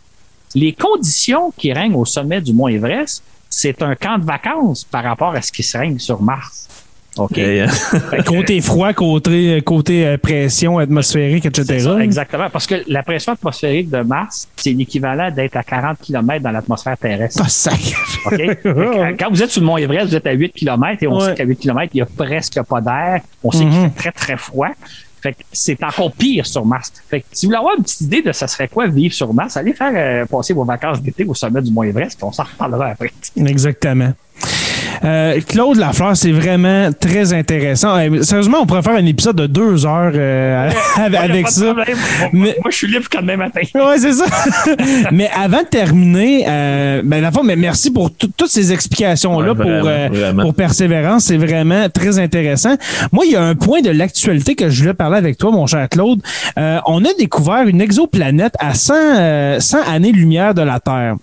Les 0.56 0.74
conditions 0.74 1.52
qui 1.58 1.74
règnent 1.74 1.96
au 1.96 2.06
sommet 2.06 2.42
du 2.42 2.54
Mont 2.54 2.68
Everest, 2.68 3.24
c'est 3.50 3.82
un 3.82 3.96
camp 3.96 4.18
de 4.18 4.26
vacances 4.26 4.84
par 4.84 5.04
rapport 5.04 5.36
à 5.36 5.42
ce 5.42 5.52
qui 5.52 5.64
se 5.64 5.78
règne 5.78 6.00
sur 6.00 6.22
Mars. 6.22 6.68
OK? 7.18 7.38
Et, 7.38 7.62
euh, 7.62 7.68
côté 8.26 8.60
froid, 8.62 8.92
côté, 8.94 9.62
côté 9.62 10.06
euh, 10.06 10.18
pression 10.18 10.78
atmosphérique, 10.80 11.46
etc. 11.46 11.80
ça, 11.80 12.00
exactement. 12.04 12.50
Parce 12.52 12.66
que 12.66 12.84
la 12.88 13.04
pression 13.04 13.34
atmosphérique 13.34 13.90
de 13.90 14.00
Mars, 14.02 14.48
c'est 14.56 14.72
l'équivalent 14.72 15.30
d'être 15.32 15.56
à 15.56 15.64
40 15.64 15.98
km 16.02 16.42
dans 16.44 16.52
l'atmosphère 16.52 16.98
terrestre. 16.98 17.42
Ah, 17.46 17.50
sac. 17.50 17.80
OK? 18.26 18.36
Fait 18.38 18.56
que, 18.56 19.18
Quand 19.20 19.30
vous 19.30 19.44
êtes 19.44 19.52
sur 19.52 19.62
le 19.62 19.68
mont 19.68 19.78
Everest, 19.78 20.08
vous 20.08 20.16
êtes 20.16 20.28
à 20.28 20.32
8 20.34 20.54
km 20.54 21.04
et 21.04 21.08
on 21.08 21.18
Ouais. 21.20 21.26
sait 21.28 21.36
qu'à 21.36 21.44
8 21.44 21.56
km, 21.58 21.92
il 21.94 21.98
y 22.00 22.02
a 22.02 22.06
presque 22.06 22.62
pas 22.64 22.82
d'air. 22.82 23.22
On 23.44 23.52
sait 23.52 23.60
qu'il 23.60 23.68
Mhm. 23.68 23.92
fait 23.92 23.96
très, 23.96 24.12
très 24.12 24.38
froid. 24.38 24.70
Fait 25.22 25.32
que 25.32 25.38
c'est 25.54 25.82
encore 25.84 26.12
pire 26.12 26.46
sur 26.46 26.66
Mars. 26.66 26.92
Fait 27.10 27.22
que 27.22 27.26
si 27.32 27.46
vous 27.46 27.52
voulez 27.52 27.58
avoir 27.60 27.76
une 27.78 27.84
petite 27.84 28.02
idée 28.02 28.22
de 28.22 28.34
ça 28.34 28.46
serait 28.46 28.68
quoi 28.68 28.88
vivre 28.88 29.14
sur 29.14 29.34
Mars, 29.34 29.56
allez 29.56 29.72
faire 29.72 29.94
euh, 29.96 30.26
passer 30.26 30.54
vos 30.54 30.66
vacances 30.66 31.02
d'été 31.02 31.24
au 31.24 31.34
sommet 31.34 31.62
du 31.62 31.72
Mont 31.72 31.84
Everest, 31.84 32.18
puis 32.18 32.26
on 32.26 32.32
s'en 32.34 32.44
reparlera 32.44 32.88
après. 32.88 33.14
Exactement. 33.38 34.12
Euh, 35.04 35.40
Claude 35.48 35.78
Lafleur, 35.78 36.16
c'est 36.16 36.32
vraiment 36.32 36.90
très 37.00 37.34
intéressant. 37.34 37.98
Euh, 37.98 38.22
sérieusement, 38.22 38.60
on 38.62 38.66
pourrait 38.66 38.82
faire 38.82 38.96
un 38.96 39.06
épisode 39.06 39.36
de 39.36 39.48
deux 39.48 39.86
heures 39.86 40.12
euh, 40.16 40.70
avec, 40.96 41.48
ça. 41.50 41.74
Moi, 41.74 41.84
Mais- 42.34 42.56
moi, 42.62 42.70
je 42.72 42.76
suis 42.78 42.88
libre 42.88 43.06
quand 43.12 43.22
même 43.22 43.40
matin. 43.40 43.62
Ouais, 43.76 43.98
c'est 43.98 44.14
ça. 44.14 44.26
mais 45.12 45.30
avant 45.36 45.62
de 45.62 45.68
terminer, 45.68 46.46
euh, 46.48 47.02
ben, 47.04 47.22
la 47.22 47.32
fois, 47.32 47.44
mais 47.44 47.56
merci 47.56 47.92
pour 47.92 48.12
tout- 48.14 48.30
toutes 48.36 48.50
ces 48.50 48.72
explications-là 48.72 49.52
Ouais, 49.54 49.56
pour, 49.56 49.66
vraiment, 49.66 49.88
euh, 49.88 50.08
vraiment. 50.12 50.44
pour 50.44 50.54
Persévérance. 50.54 51.26
C'est 51.26 51.38
vraiment 51.38 51.90
très 51.90 52.20
intéressant. 52.20 52.76
Moi, 53.12 53.26
il 53.26 53.32
y 53.34 53.36
a 53.36 53.42
un 53.44 53.56
point 53.56 53.82
de 53.82 53.90
l'actualité 53.92 54.56
que 54.56 54.70
je 54.70 54.82
voulais 54.82 54.94
parler 54.94 55.18
avec 55.18 55.38
toi, 55.38 55.52
mon 55.52 55.68
cher 55.68 55.88
Claude. 55.90 56.22
Euh, 56.58 56.80
on 56.86 57.04
a 57.06 57.10
découvert 57.18 57.68
une 57.68 57.82
exoplanète 57.82 58.54
à 58.60 58.74
100, 58.74 58.94
euh, 58.96 59.60
100 59.60 59.78
années-lumière 59.92 60.54
de 60.54 60.62
la 60.62 60.80
Terre. 60.80 61.16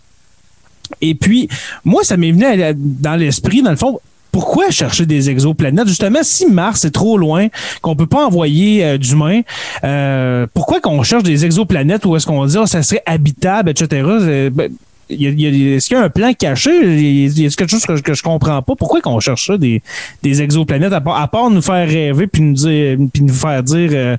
Et 1.01 1.15
puis, 1.15 1.49
moi, 1.85 2.03
ça 2.05 2.17
m'est 2.17 2.33
venu 2.33 2.45
dans 2.75 3.17
l'esprit, 3.17 3.63
dans 3.63 3.71
le 3.71 3.77
fond, 3.77 4.01
pourquoi 4.33 4.71
chercher 4.71 5.07
des 5.07 5.29
exoplanètes? 5.29 5.89
Justement, 5.89 6.21
si 6.23 6.47
Mars 6.47 6.85
est 6.85 6.93
trop 6.93 7.19
loin, 7.19 7.49
qu'on 7.83 7.97
peut 7.97 8.07
pas 8.07 8.27
envoyer 8.27 8.85
euh, 8.85 8.97
d'humains, 8.99 9.41
euh, 9.83 10.47
pourquoi 10.55 10.81
qu'on 10.81 11.03
cherche 11.03 11.25
des 11.25 11.45
exoplanètes 11.45 12.05
où 12.07 12.15
est-ce 12.15 12.27
qu'on 12.27 12.47
dit, 12.47 12.57
ah, 12.57 12.67
ça 12.67 12.83
serait 12.85 13.03
habitable, 13.07 13.71
etc.? 13.71 13.89
Euh, 14.07 14.51
ben, 14.51 14.71
Est-ce 15.11 15.89
qu'il 15.89 15.97
y 15.97 16.01
a 16.01 16.05
un 16.05 16.09
plan 16.11 16.33
caché? 16.33 16.71
A 16.71 17.51
quelque 17.57 17.67
chose 17.69 17.85
que, 17.85 17.97
je- 17.97 18.03
que 18.03 18.15
je 18.15 18.23
comprends 18.23 18.63
pas? 18.63 18.75
Pourquoi 18.77 19.01
qu'on 19.01 19.19
cherche 19.19 19.49
ça, 19.49 19.57
des, 19.59 19.83
des 20.23 20.43
exoplanètes, 20.43 20.93
à 20.93 21.01
part, 21.01 21.21
à 21.21 21.27
part 21.27 21.51
nous 21.51 21.63
faire 21.63 21.89
rêver 21.89 22.29
puis 22.29 22.43
nous, 22.43 22.55
dire, 22.55 22.97
puis 23.13 23.25
nous 23.25 23.35
faire 23.35 23.65
dire 23.65 24.17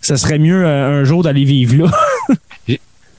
ça 0.00 0.16
serait 0.16 0.40
mieux 0.40 0.66
un 0.66 1.04
jour 1.04 1.22
d'aller 1.22 1.44
vivre 1.44 1.86
là? 1.86 2.76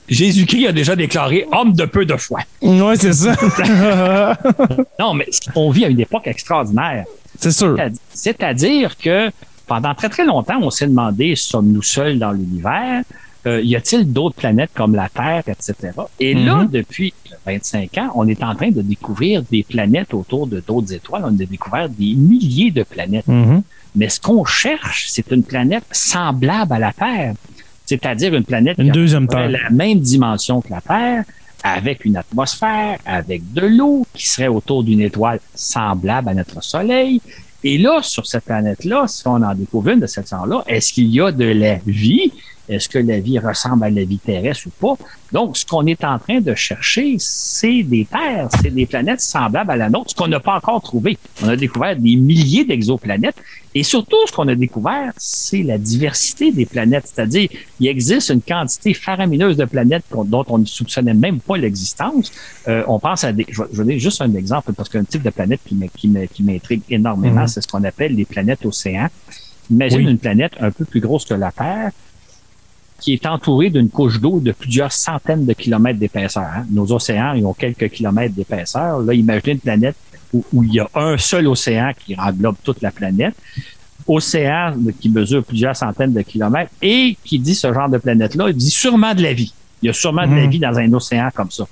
Jésus-Christ 0.08 0.66
a 0.68 0.72
déjà 0.72 0.94
déclaré 0.96 1.46
homme 1.52 1.72
de 1.72 1.84
peu 1.84 2.04
de 2.04 2.16
foi. 2.16 2.40
ouais, 2.62 2.96
c'est 2.96 3.12
ça. 3.12 3.34
Non, 4.98 5.14
mais 5.14 5.26
on 5.54 5.70
vit 5.70 5.84
à 5.84 5.88
une 5.88 6.00
époque 6.00 6.26
extraordinaire. 6.26 7.04
c'est 7.38 7.50
sûr. 7.50 7.76
C'est- 7.76 7.92
C'est-à-dire 8.14 8.96
que 8.96 9.30
pendant 9.66 9.94
très 9.94 10.08
très 10.08 10.24
longtemps, 10.24 10.58
on 10.62 10.70
s'est 10.70 10.86
demandé 10.86 11.34
sommes-nous 11.36 11.82
seuls 11.82 12.18
dans 12.18 12.32
l'univers? 12.32 13.02
Euh, 13.46 13.60
Y 13.62 13.76
a-t-il 13.76 14.12
d'autres 14.12 14.34
planètes 14.36 14.70
comme 14.74 14.94
la 14.96 15.08
Terre, 15.08 15.42
etc. 15.46 15.74
Et 16.18 16.34
là, 16.34 16.56
Mhm. 16.62 16.68
depuis 16.70 17.12
25 17.46 17.96
ans, 17.98 18.10
on 18.16 18.26
est 18.26 18.42
en 18.42 18.54
train 18.56 18.70
de 18.70 18.82
découvrir 18.82 19.42
des 19.50 19.62
planètes 19.62 20.12
autour 20.14 20.46
de 20.48 20.60
d'autres 20.66 20.92
étoiles. 20.92 21.22
On 21.24 21.28
a 21.28 21.44
découvert 21.44 21.88
des 21.88 22.14
milliers 22.14 22.70
de 22.72 22.82
planètes. 22.82 23.28
Mhm. 23.28 23.62
Mais 23.94 24.08
ce 24.08 24.18
qu'on 24.20 24.44
cherche, 24.44 25.06
c'est 25.08 25.30
une 25.30 25.44
planète 25.44 25.84
semblable 25.92 26.72
à 26.72 26.78
la 26.80 26.92
Terre. 26.92 27.34
C'est-à-dire 27.86 28.34
une 28.34 28.44
planète 28.44 28.76
Une 28.78 28.84
qui 28.84 28.90
a 28.90 28.92
deuxième 28.92 29.26
la 29.30 29.70
même 29.70 30.00
dimension 30.00 30.60
que 30.60 30.70
la 30.70 30.80
Terre, 30.80 31.24
avec 31.62 32.04
une 32.04 32.16
atmosphère, 32.16 32.98
avec 33.06 33.52
de 33.52 33.66
l'eau, 33.66 34.06
qui 34.12 34.28
serait 34.28 34.48
autour 34.48 34.84
d'une 34.84 35.00
étoile 35.00 35.40
semblable 35.54 36.28
à 36.28 36.34
notre 36.34 36.62
Soleil. 36.62 37.20
Et 37.64 37.78
là, 37.78 38.00
sur 38.02 38.26
cette 38.26 38.44
planète-là, 38.44 39.06
si 39.08 39.26
on 39.26 39.42
en 39.42 39.54
découvre 39.54 39.90
une 39.90 40.00
de 40.00 40.06
cette 40.06 40.28
genre-là, 40.28 40.62
est-ce 40.66 40.92
qu'il 40.92 41.06
y 41.06 41.20
a 41.20 41.32
de 41.32 41.44
la 41.44 41.76
vie? 41.86 42.32
Est-ce 42.68 42.88
que 42.88 42.98
la 42.98 43.20
vie 43.20 43.38
ressemble 43.38 43.84
à 43.84 43.90
la 43.90 44.04
vie 44.04 44.18
terrestre 44.18 44.66
ou 44.66 44.96
pas? 44.96 45.04
Donc, 45.32 45.56
ce 45.56 45.64
qu'on 45.66 45.86
est 45.86 46.02
en 46.04 46.18
train 46.18 46.40
de 46.40 46.54
chercher, 46.54 47.16
c'est 47.18 47.82
des 47.82 48.04
terres, 48.06 48.48
c'est 48.60 48.70
des 48.74 48.86
planètes 48.86 49.20
semblables 49.20 49.70
à 49.70 49.76
la 49.76 49.88
nôtre, 49.90 50.10
ce 50.10 50.14
qu'on 50.14 50.28
n'a 50.28 50.40
pas 50.40 50.56
encore 50.56 50.80
trouvé. 50.82 51.18
On 51.42 51.48
a 51.48 51.56
découvert 51.56 51.96
des 51.96 52.16
milliers 52.16 52.64
d'exoplanètes 52.64 53.36
et 53.74 53.82
surtout, 53.82 54.16
ce 54.26 54.32
qu'on 54.32 54.48
a 54.48 54.54
découvert, 54.54 55.12
c'est 55.16 55.62
la 55.62 55.78
diversité 55.78 56.50
des 56.52 56.64
planètes. 56.66 57.10
C'est-à-dire, 57.12 57.48
il 57.80 57.88
existe 57.88 58.30
une 58.30 58.40
quantité 58.42 58.94
faramineuse 58.94 59.56
de 59.56 59.64
planètes 59.64 60.04
dont 60.24 60.44
on 60.48 60.58
ne 60.58 60.64
soupçonnait 60.64 61.14
même 61.14 61.40
pas 61.40 61.56
l'existence. 61.56 62.32
Euh, 62.68 62.82
on 62.88 62.98
pense 62.98 63.22
à 63.24 63.32
des... 63.32 63.46
Je 63.50 63.62
vais, 63.62 63.68
donner 63.76 63.98
juste 63.98 64.22
un 64.22 64.32
exemple 64.34 64.72
parce 64.72 64.88
qu'un 64.88 65.04
type 65.04 65.22
de 65.22 65.30
planète 65.30 65.60
qui 65.66 65.74
m'in- 65.74 65.88
qui 65.88 66.08
m'in- 66.08 66.26
qui 66.26 66.42
m'intrigue 66.42 66.82
énormément, 66.90 67.42
Mhm. 67.42 67.48
c'est 67.48 67.60
ce 67.60 67.68
qu'on 67.68 67.84
appelle 67.84 68.14
les 68.14 68.24
planètes 68.24 68.64
océans. 68.64 69.08
Imagine 69.70 69.98
Oui. 70.06 70.10
une 70.12 70.18
planète 70.18 70.52
un 70.60 70.70
peu 70.70 70.84
plus 70.84 71.00
grosse 71.00 71.24
que 71.24 71.34
la 71.34 71.50
Terre 71.52 71.90
qui 73.00 73.12
est 73.12 73.26
entourée 73.26 73.70
d'une 73.70 73.90
couche 73.90 74.20
d'eau 74.20 74.40
de 74.40 74.52
plusieurs 74.52 74.90
centaines 74.92 75.44
de 75.44 75.52
kilomètres 75.52 75.98
d'épaisseur. 75.98 76.44
hein. 76.44 76.64
Nos 76.70 76.90
océans, 76.92 77.34
ils 77.34 77.44
ont 77.44 77.52
quelques 77.52 77.90
kilomètres 77.90 78.34
d'épaisseur. 78.34 79.00
Là, 79.00 79.12
imaginez 79.14 79.52
une 79.52 79.60
planète 79.60 79.96
où, 80.32 80.44
où 80.52 80.64
il 80.64 80.74
y 80.74 80.80
a 80.80 80.88
un 80.94 81.16
seul 81.18 81.46
océan 81.46 81.92
qui 82.04 82.16
englobe 82.18 82.56
toute 82.64 82.80
la 82.82 82.90
planète. 82.90 83.34
Océan 84.08 84.74
qui 85.00 85.08
mesure 85.10 85.42
plusieurs 85.44 85.74
centaines 85.76 86.12
de 86.12 86.22
kilomètres 86.22 86.70
et 86.80 87.16
qui 87.24 87.38
dit 87.38 87.54
ce 87.54 87.72
genre 87.72 87.88
de 87.88 87.98
planète-là, 87.98 88.48
il 88.48 88.54
dit 88.56 88.70
sûrement 88.70 89.14
de 89.14 89.22
la 89.22 89.32
vie. 89.32 89.52
Il 89.82 89.86
y 89.86 89.90
a 89.90 89.92
sûrement 89.92 90.26
de 90.26 90.34
la 90.34 90.44
Mhm. 90.44 90.50
vie 90.50 90.58
dans 90.60 90.78
un 90.78 90.92
océan 90.92 91.28
comme 91.34 91.50
ça. 91.50 91.64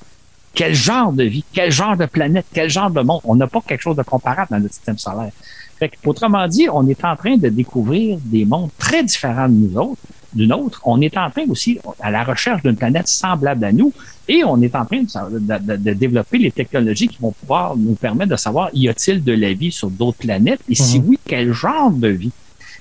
Quel 0.53 0.75
genre 0.75 1.12
de 1.12 1.25
vie, 1.25 1.45
quel 1.53 1.70
genre 1.72 1.97
de 1.97 2.07
planète, 2.07 2.47
quel 2.53 2.68
genre 2.70 2.91
de 2.91 3.01
monde? 3.01 3.20
On 3.25 3.35
n'a 3.37 3.47
pas 3.47 3.61
quelque 3.61 3.81
chose 3.81 3.97
de 3.97 4.03
comparable 4.03 4.49
dans 4.51 4.61
notre 4.61 4.75
système 4.75 4.99
solaire. 4.99 5.31
Fait 5.79 5.89
que, 5.89 5.97
autrement 6.05 6.47
dit, 6.49 6.68
on 6.72 6.87
est 6.89 7.05
en 7.05 7.16
train 7.16 7.37
de 7.37 7.49
découvrir 7.49 8.18
des 8.25 8.45
mondes 8.45 8.70
très 8.79 9.03
différents 9.03 9.49
de 9.49 9.55
nous 9.55 9.77
autres, 9.79 10.01
d'une 10.35 10.53
autre. 10.53 10.80
On 10.85 11.01
est 11.01 11.16
en 11.16 11.30
train 11.30 11.45
aussi 11.49 11.78
à 12.01 12.11
la 12.11 12.24
recherche 12.24 12.62
d'une 12.62 12.76
planète 12.76 13.09
semblable 13.09 13.64
à 13.64 13.72
nous 13.72 13.93
et 14.28 14.43
on 14.45 14.61
est 14.62 14.74
en 14.74 14.85
train 14.85 15.03
de, 15.03 15.39
de- 15.39 15.59
de- 15.59 15.76
de 15.76 15.93
développer 15.93 16.39
les 16.39 16.51
technologies 16.51 17.09
qui 17.09 17.18
vont 17.20 17.32
pouvoir 17.32 17.76
nous 17.76 17.95
permettre 17.95 18.30
de 18.32 18.37
savoir 18.37 18.70
y 18.74 18.89
a-t-il 18.89 19.22
de 19.22 19.32
la 19.32 19.53
vie 19.53 19.70
sur 19.72 19.91
d'autres 19.91 20.18
planètes 20.18 20.61
et 20.68 20.74
si 20.74 20.99
Mhm. 20.99 21.05
oui, 21.09 21.18
quel 21.26 21.53
genre 21.53 21.91
de 21.91 22.09
vie? 22.09 22.30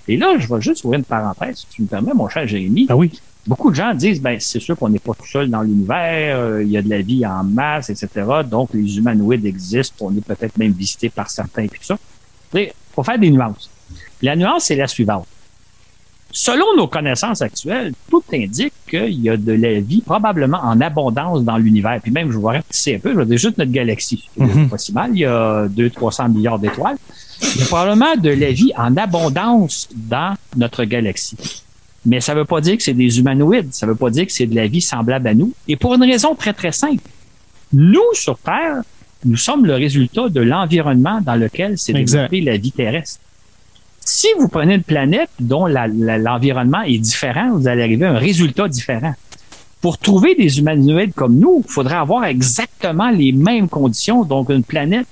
Et 0.08 0.18
là, 0.18 0.36
je 0.38 0.48
vais 0.54 0.60
juste 0.62 0.84
ouvrir 0.84 1.00
une 1.00 1.06
parenthèse, 1.06 1.60
si 1.60 1.68
tu 1.70 1.82
me 1.84 1.88
permets, 1.88 2.14
mon 2.14 2.28
cher 2.28 2.46
Jérémy. 2.48 2.88
Ah 2.90 2.96
oui. 2.96 3.12
Beaucoup 3.46 3.70
de 3.72 3.76
gens 3.76 3.94
disent, 3.94 4.22
ben 4.22 4.38
c'est 4.40 4.60
sûr 4.62 4.78
qu'on 4.78 4.88
n'est 4.90 5.00
pas 5.00 5.14
tout 5.14 5.28
seul 5.28 5.50
dans 5.50 5.62
l'univers, 5.62 6.38
euh, 6.40 6.64
il 6.64 6.70
y 6.72 6.78
a 6.78 6.82
de 6.82 6.90
la 6.90 7.02
vie 7.02 7.26
en 7.26 7.44
masse, 7.44 7.90
etc. 7.90 8.08
Donc 8.50 8.70
les 8.74 8.98
humanoïdes 8.98 9.46
existent, 9.46 10.06
on 10.08 10.16
est 10.16 10.22
peut-être 10.26 10.58
même 10.58 10.72
visité 10.72 11.10
par 11.10 11.30
certains 11.30 11.64
et 11.64 11.68
tout 11.70 11.84
ça. 11.84 11.98
Il 12.54 12.72
faut 12.94 13.04
faire 13.04 13.20
des 13.20 13.30
nuances. 13.32 13.70
La 14.22 14.36
nuance, 14.38 14.66
c'est 14.66 14.76
la 14.78 14.88
suivante. 14.88 15.28
Selon 16.36 16.66
nos 16.76 16.88
connaissances 16.88 17.44
actuelles, 17.44 17.94
tout 18.10 18.24
indique 18.34 18.74
qu'il 18.90 19.22
y 19.22 19.30
a 19.30 19.38
de 19.38 19.52
la 19.52 19.80
vie 19.80 20.02
probablement 20.02 20.58
en 20.64 20.82
abondance 20.82 21.44
dans 21.44 21.58
l'univers. 21.58 22.00
Puis 22.02 22.12
même, 22.12 22.32
je 22.32 22.40
vais 22.40 22.48
rapetisser 22.58 22.96
un 22.96 23.00
peu, 23.00 23.14
je 23.14 23.20
vais 23.20 23.26
dire 23.26 23.38
juste 23.38 23.58
notre 23.60 23.72
galaxie. 23.72 24.28
C'est 24.36 24.44
Mhm. 24.44 24.68
pas 24.70 24.78
si 24.80 24.92
mal, 24.94 25.12
il 25.14 25.20
y 25.20 25.26
a 25.26 25.68
200-300 25.68 26.30
milliards 26.30 26.58
d'étoiles. 26.58 26.98
Il 27.56 27.62
y 27.62 27.64
a 27.64 27.66
probablement 27.68 28.16
de 28.16 28.30
la 28.32 28.52
vie 28.52 28.72
en 28.76 28.98
abondance 28.98 29.88
dans 29.96 30.36
notre 30.58 30.86
galaxie. 30.86 31.38
Mais 32.06 32.20
ça 32.20 32.34
ne 32.34 32.40
veut 32.40 32.46
pas 32.46 32.62
dire 32.62 32.78
que 32.78 32.84
c'est 32.84 32.94
des 32.96 33.20
humanoïdes. 33.20 33.72
Ça 33.72 33.86
ne 33.86 33.92
veut 33.92 33.98
pas 33.98 34.10
dire 34.10 34.26
que 34.26 34.32
c'est 34.32 34.48
de 34.48 34.56
la 34.56 34.66
vie 34.68 34.82
semblable 34.82 35.28
à 35.28 35.34
nous. 35.36 35.54
Et 35.68 35.76
pour 35.76 35.94
une 35.94 36.04
raison 36.04 36.34
très, 36.36 36.54
très 36.54 36.72
simple. 36.72 37.04
Nous, 37.72 38.02
sur 38.14 38.38
Terre, 38.40 38.82
nous 39.24 39.38
sommes 39.38 39.66
le 39.66 39.76
résultat 39.76 40.30
de 40.30 40.42
l'environnement 40.42 41.22
dans 41.22 41.36
lequel 41.36 41.78
s'est 41.78 41.94
développée 42.18 42.42
la 42.42 42.58
vie 42.58 42.72
terrestre. 42.72 43.20
Si 44.06 44.28
vous 44.38 44.48
prenez 44.48 44.76
une 44.76 44.84
planète 44.84 45.30
dont 45.40 45.66
l'environnement 45.66 46.82
est 46.82 46.98
différent, 46.98 47.52
vous 47.54 47.68
allez 47.68 47.84
arriver 47.84 48.06
à 48.06 48.12
un 48.12 48.18
résultat 48.18 48.68
différent. 48.68 49.14
Pour 49.82 49.98
trouver 49.98 50.36
des 50.36 50.60
humanoïdes 50.60 51.14
comme 51.14 51.36
nous, 51.38 51.64
il 51.66 51.72
faudrait 51.72 51.96
avoir 51.96 52.26
exactement 52.26 53.10
les 53.10 53.32
mêmes 53.32 53.68
conditions, 53.68 54.24
donc 54.24 54.50
une 54.50 54.64
planète 54.64 55.08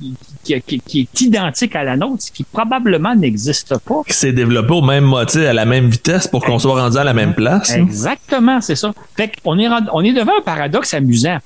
qui, 0.00 0.14
qui- 0.42 0.60
qui- 0.60 0.80
qui 0.80 1.00
est 1.00 1.20
identique 1.20 1.76
à 1.76 1.84
la 1.84 1.96
nôtre, 1.96 2.24
qui 2.34 2.42
probablement 2.44 3.14
n'existe 3.14 3.78
pas. 3.78 4.02
qui 4.06 4.12
s'est 4.14 4.32
développé 4.32 4.72
au 4.72 4.82
même 4.82 5.04
motif, 5.04 5.42
à 5.42 5.52
la 5.52 5.64
même 5.64 5.88
vitesse 5.88 6.26
pour 6.26 6.44
qu'on 6.44 6.58
soit 6.58 6.80
rendu 6.80 6.96
à 6.98 7.04
la 7.04 7.14
même 7.14 7.34
place. 7.34 7.70
hein? 7.70 7.82
Exactement, 7.82 8.60
c'est 8.60 8.74
ça. 8.76 8.92
Fait 9.16 9.30
qu'on 9.42 9.58
est, 9.58 9.68
on 9.92 10.00
est 10.02 10.12
devant 10.12 10.32
un 10.38 10.42
paradoxe 10.42 10.92
amusant. 10.94 11.38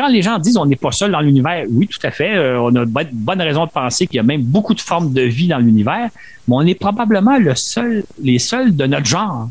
Quand 0.00 0.08
les 0.08 0.22
gens 0.22 0.38
disent 0.38 0.56
on 0.56 0.64
n'est 0.64 0.76
pas 0.76 0.92
seul 0.92 1.10
dans 1.12 1.20
l'univers, 1.20 1.66
oui, 1.70 1.86
tout 1.86 1.98
à 2.06 2.10
fait, 2.10 2.34
euh, 2.34 2.58
on 2.58 2.74
a 2.74 2.86
de 2.86 2.90
bonne, 2.90 3.08
bonne 3.12 3.42
raison 3.42 3.66
de 3.66 3.70
penser 3.70 4.06
qu'il 4.06 4.16
y 4.16 4.20
a 4.20 4.22
même 4.22 4.40
beaucoup 4.42 4.72
de 4.72 4.80
formes 4.80 5.12
de 5.12 5.20
vie 5.20 5.46
dans 5.46 5.58
l'univers, 5.58 6.08
mais 6.48 6.54
on 6.56 6.62
est 6.62 6.74
probablement 6.74 7.36
le 7.36 7.54
seul, 7.54 8.04
les 8.22 8.38
seuls 8.38 8.74
de 8.74 8.86
notre 8.86 9.04
genre. 9.04 9.50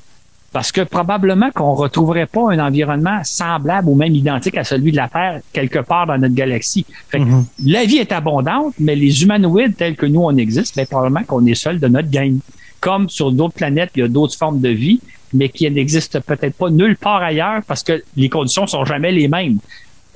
Parce 0.52 0.72
que 0.72 0.82
probablement 0.82 1.52
qu'on 1.52 1.76
retrouverait 1.76 2.26
pas 2.26 2.52
un 2.52 2.58
environnement 2.58 3.20
semblable 3.24 3.90
ou 3.90 3.94
même 3.94 4.16
identique 4.16 4.58
à 4.58 4.64
celui 4.64 4.90
de 4.92 4.98
la 4.98 5.08
Terre 5.08 5.42
quelque 5.54 5.78
part 5.78 6.08
dans 6.08 6.18
notre 6.18 6.34
galaxie. 6.34 6.84
Fait 7.10 7.20
que 7.20 7.26
Mhm. 7.26 7.46
la 7.66 7.86
vie 7.86 7.98
est 7.98 8.12
abondante, 8.12 8.74
mais 8.80 8.96
les 8.96 9.22
humanoïdes 9.22 9.78
tels 9.78 9.96
que 9.96 10.08
nous 10.08 10.22
on 10.24 10.36
existe, 10.36 10.76
ben, 10.76 10.88
probablement 10.88 11.24
qu'on 11.26 11.46
est 11.46 11.54
seul 11.54 11.80
de 11.80 11.88
notre 11.88 12.10
gang. 12.10 12.40
Comme 12.82 13.08
sur 13.08 13.32
d'autres 13.32 13.54
planètes, 13.54 13.92
il 13.96 14.00
y 14.00 14.04
a 14.04 14.08
d'autres 14.08 14.36
formes 14.36 14.60
de 14.62 14.70
vie, 14.70 15.00
mais 15.32 15.50
qui 15.50 15.70
n'existent 15.70 16.22
peut-être 16.26 16.56
pas 16.56 16.72
nulle 16.72 16.98
part 16.98 17.22
ailleurs 17.22 17.62
parce 17.68 17.84
que 17.84 18.02
les 18.18 18.30
conditions 18.30 18.66
sont 18.66 18.84
jamais 18.84 19.12
les 19.12 19.28
mêmes. 19.28 19.60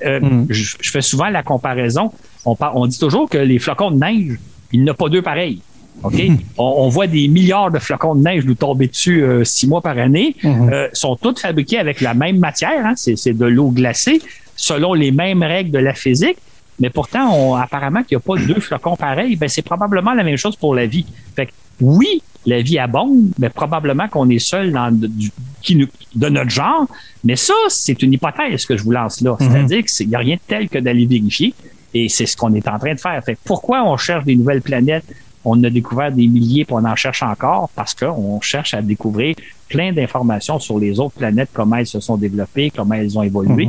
Euh, 0.06 0.20
Mhm. 0.20 0.48
je, 0.50 0.76
je 0.82 0.92
fais 0.92 1.02
souvent 1.02 1.30
la 1.30 1.44
comparaison. 1.44 2.12
On, 2.46 2.88
dit 2.88 3.00
toujours 3.00 3.30
que 3.30 3.38
les 3.38 3.60
flocons 3.60 3.92
de 3.92 3.98
neige, 3.98 4.38
il 4.72 4.84
n'y 4.84 4.90
en 4.90 4.94
a 4.94 4.96
pas 4.96 5.08
deux 5.08 5.22
pareils. 5.22 5.62
OK? 6.02 6.16
on, 6.58 6.64
on 6.64 6.90
voit 6.90 7.08
des 7.08 7.28
milliards 7.28 7.72
de 7.72 7.80
flocons 7.80 8.16
de 8.16 8.22
neige 8.24 8.46
nous 8.46 8.56
tomber 8.56 8.88
dessus 8.88 9.24
euh, 9.24 9.44
six 9.44 9.68
mois 9.68 9.82
par 9.82 9.98
année. 9.98 10.36
Euh, 10.44 10.90
sont 10.94 11.16
toutes 11.16 11.40
fabriquées 11.40 11.78
avec 11.78 12.02
la 12.02 12.14
même 12.14 12.38
matière. 12.40 12.86
Hein? 12.86 12.94
C'est 12.98 13.16
c'est 13.16 13.34
de 13.34 13.46
l'eau 13.46 13.70
glacée, 13.70 14.22
selon 14.56 14.94
les 14.94 15.12
mêmes 15.12 15.44
règles 15.44 15.72
de 15.72 15.80
la 15.80 15.94
physique. 15.94 16.38
Mais 16.80 16.90
pourtant, 16.90 17.32
on, 17.34 17.56
apparemment 17.56 18.02
qu'il 18.04 18.18
n'y 18.18 18.24
a 18.24 18.26
pas 18.36 18.42
deux 18.46 18.60
flocons 18.60 18.96
pareils. 18.98 19.36
Ben, 19.36 19.48
c'est 19.48 19.62
probablement 19.62 20.14
la 20.14 20.24
même 20.24 20.38
chose 20.38 20.56
pour 20.56 20.74
la 20.76 20.86
vie. 20.88 21.06
Fait 21.36 21.46
que, 21.46 21.52
oui, 21.82 22.22
la 22.46 22.62
vie 22.62 22.78
abonde, 22.78 23.30
mais 23.40 23.50
probablement 23.50 24.08
qu'on 24.10 24.30
est 24.30 24.40
seul 24.40 24.72
dans 24.74 24.92
du- 24.92 25.32
qui 25.62 25.76
nous- 25.78 25.88
de 26.16 26.28
notre 26.30 26.50
genre. 26.50 26.86
Mais 27.24 27.36
ça, 27.38 27.54
c'est 27.70 28.04
une 28.04 28.12
hypothèse 28.14 28.66
que 28.66 28.76
je 28.76 28.84
vous 28.84 28.92
lance 28.92 29.22
là. 29.22 29.36
C'est-à-dire 29.40 29.84
qu'il 29.86 30.10
n'y 30.10 30.16
a 30.16 30.20
rien 30.20 30.36
de 30.36 30.42
tel 30.46 30.68
que 30.70 30.78
d'aller 30.80 31.06
vérifier. 31.06 31.54
Et 31.94 32.10
c'est 32.10 32.26
ce 32.26 32.36
qu'on 32.36 32.54
est 32.54 32.68
en 32.68 32.78
train 32.80 32.94
de 32.96 33.00
faire. 33.00 33.24
Fait 33.24 33.38
pourquoi 33.46 33.84
on 33.86 33.96
cherche 33.98 34.26
des 34.26 34.36
nouvelles 34.36 34.62
planètes? 34.62 35.06
On 35.46 35.62
a 35.64 35.70
découvert 35.70 36.12
des 36.12 36.28
milliers, 36.28 36.66
puis 36.66 36.74
on 36.78 36.84
en 36.86 36.96
cherche 36.96 37.22
encore 37.24 37.70
parce 37.76 37.94
qu'on 37.94 38.40
cherche 38.42 38.74
à 38.74 38.82
découvrir 38.82 39.36
plein 39.70 39.92
d'informations 39.94 40.58
sur 40.60 40.80
les 40.80 41.00
autres 41.00 41.16
planètes, 41.16 41.50
comment 41.54 41.76
elles 41.78 41.88
se 41.88 42.00
sont 42.00 42.18
développées, 42.18 42.72
comment 42.76 42.96
elles 42.96 43.18
ont 43.18 43.24
évolué. 43.24 43.68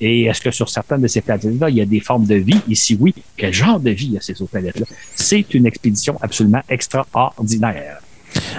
Et 0.00 0.24
est-ce 0.24 0.40
que 0.40 0.50
sur 0.50 0.68
certaines 0.68 1.02
de 1.02 1.06
ces 1.06 1.20
planètes-là, 1.20 1.70
il 1.70 1.76
y 1.76 1.80
a 1.80 1.86
des 1.86 2.00
formes 2.00 2.26
de 2.26 2.34
vie? 2.34 2.60
Et 2.68 2.74
si 2.74 2.96
oui, 3.00 3.14
quel 3.36 3.52
genre 3.52 3.80
de 3.80 3.90
vie 3.90 4.06
il 4.06 4.12
y 4.12 4.18
a 4.18 4.20
ces 4.20 4.40
autres 4.42 4.52
planètes-là? 4.52 4.86
C'est 5.14 5.54
une 5.54 5.66
expédition 5.66 6.18
absolument 6.20 6.62
extraordinaire. 6.68 8.00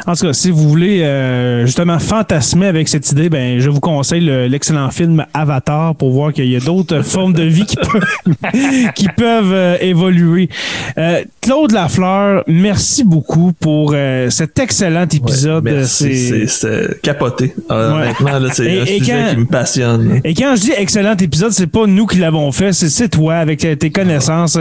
En 0.08 0.14
tout 0.16 0.26
cas, 0.28 0.34
si 0.34 0.52
vous 0.52 0.70
voulez 0.70 1.02
euh, 1.02 1.66
justement 1.66 2.00
fantasmer 2.00 2.68
avec 2.68 2.88
cette 2.88 3.12
idée, 3.12 3.30
ben 3.30 3.60
je 3.60 3.70
vous 3.70 3.80
conseille 3.80 4.22
le- 4.22 4.48
l'excellent 4.48 4.90
film 4.92 5.26
Avatar 5.34 5.96
pour 5.96 6.12
voir 6.12 6.34
qu'il 6.34 6.46
y 6.48 6.56
a 6.56 6.60
d'autres 6.60 7.02
formes 7.04 7.34
de 7.34 7.44
vie 7.44 7.66
qui 7.66 7.76
peuvent, 7.78 8.44
qui 8.96 9.08
peuvent 9.10 9.52
euh, 9.54 9.78
évoluer. 9.82 10.50
Euh, 10.98 11.24
Claude 11.42 11.72
Lafleur, 11.72 12.44
merci 12.48 13.04
beaucoup 13.04 13.54
pour 13.60 13.92
euh, 13.96 14.30
cet 14.30 14.58
excellent 14.60 15.08
épisode. 15.12 15.84
C'est- 15.84 17.02
capoté. 17.02 17.54
Ouais. 17.70 17.76
Honnêtement, 17.76 18.40
c'est 18.54 18.66
Et- 18.66 18.80
un 18.80 18.84
et 18.86 19.00
sujet 19.00 19.12
quand- 19.12 19.30
qui 19.34 19.38
me 19.42 19.46
passionne. 19.46 20.22
Et 20.24 20.34
quand 20.34 20.56
je 20.56 20.62
dis 20.62 20.72
excellent 20.78 21.16
épisode, 21.18 21.52
c'est 21.52 21.68
pas 21.68 21.86
nous 21.88 22.06
qui 22.06 22.18
l'avons 22.18 22.52
fait, 22.52 22.74
c'est 22.74 23.10
toi 23.10 23.36
avec 23.36 23.60
tes 23.80 23.90
connaissances. 23.92 24.58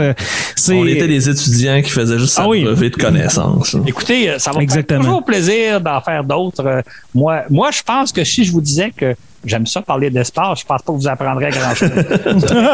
On 0.69 0.85
était 0.85 1.07
des 1.07 1.29
étudiants 1.29 1.81
qui 1.81 1.89
faisaient 1.91 2.19
juste 2.19 2.37
Ah 2.39 2.47
oui. 2.47 2.63
de 2.63 2.89
connaissances. 2.89 3.75
Écoutez, 3.87 4.31
ça 4.37 4.51
va 4.51 4.61
Exactement. 4.61 5.04
Toujours 5.05 5.23
plaisir 5.23 5.79
d'en 5.81 6.01
faire 6.01 6.23
d'autres. 6.23 6.65
Euh, 6.65 6.81
Moi, 7.13 7.43
moi, 7.49 7.71
je 7.71 7.81
pense 7.81 8.11
que 8.11 8.23
si 8.23 8.43
je 8.43 8.51
vous 8.51 8.61
disais 8.61 8.91
que 8.91 9.15
j'aime 9.45 9.65
ça 9.65 9.81
parler 9.81 10.09
d'espace, 10.09 10.59
je 10.61 10.65
pense 10.65 10.81
pas 10.81 10.93
que 10.93 10.97
vous 10.97 11.07
apprendrez 11.07 11.49
grand-chose. 11.51 11.89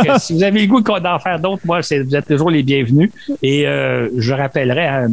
Que 0.06 0.20
si 0.20 0.34
vous 0.34 0.44
avez 0.44 0.62
le 0.62 0.68
goût 0.68 0.82
d'en 0.82 1.20
faire 1.20 1.40
d'autres, 1.40 1.62
moi, 1.66 1.82
c'est- 1.82 2.00
vous 2.00 2.16
êtes 2.16 2.28
toujours 2.28 2.50
les 2.50 2.64
bienvenus. 2.64 3.10
Et 3.44 3.68
euh, 3.68 4.10
je 4.18 4.34
rappellerai, 4.34 4.88
hein, 4.88 5.08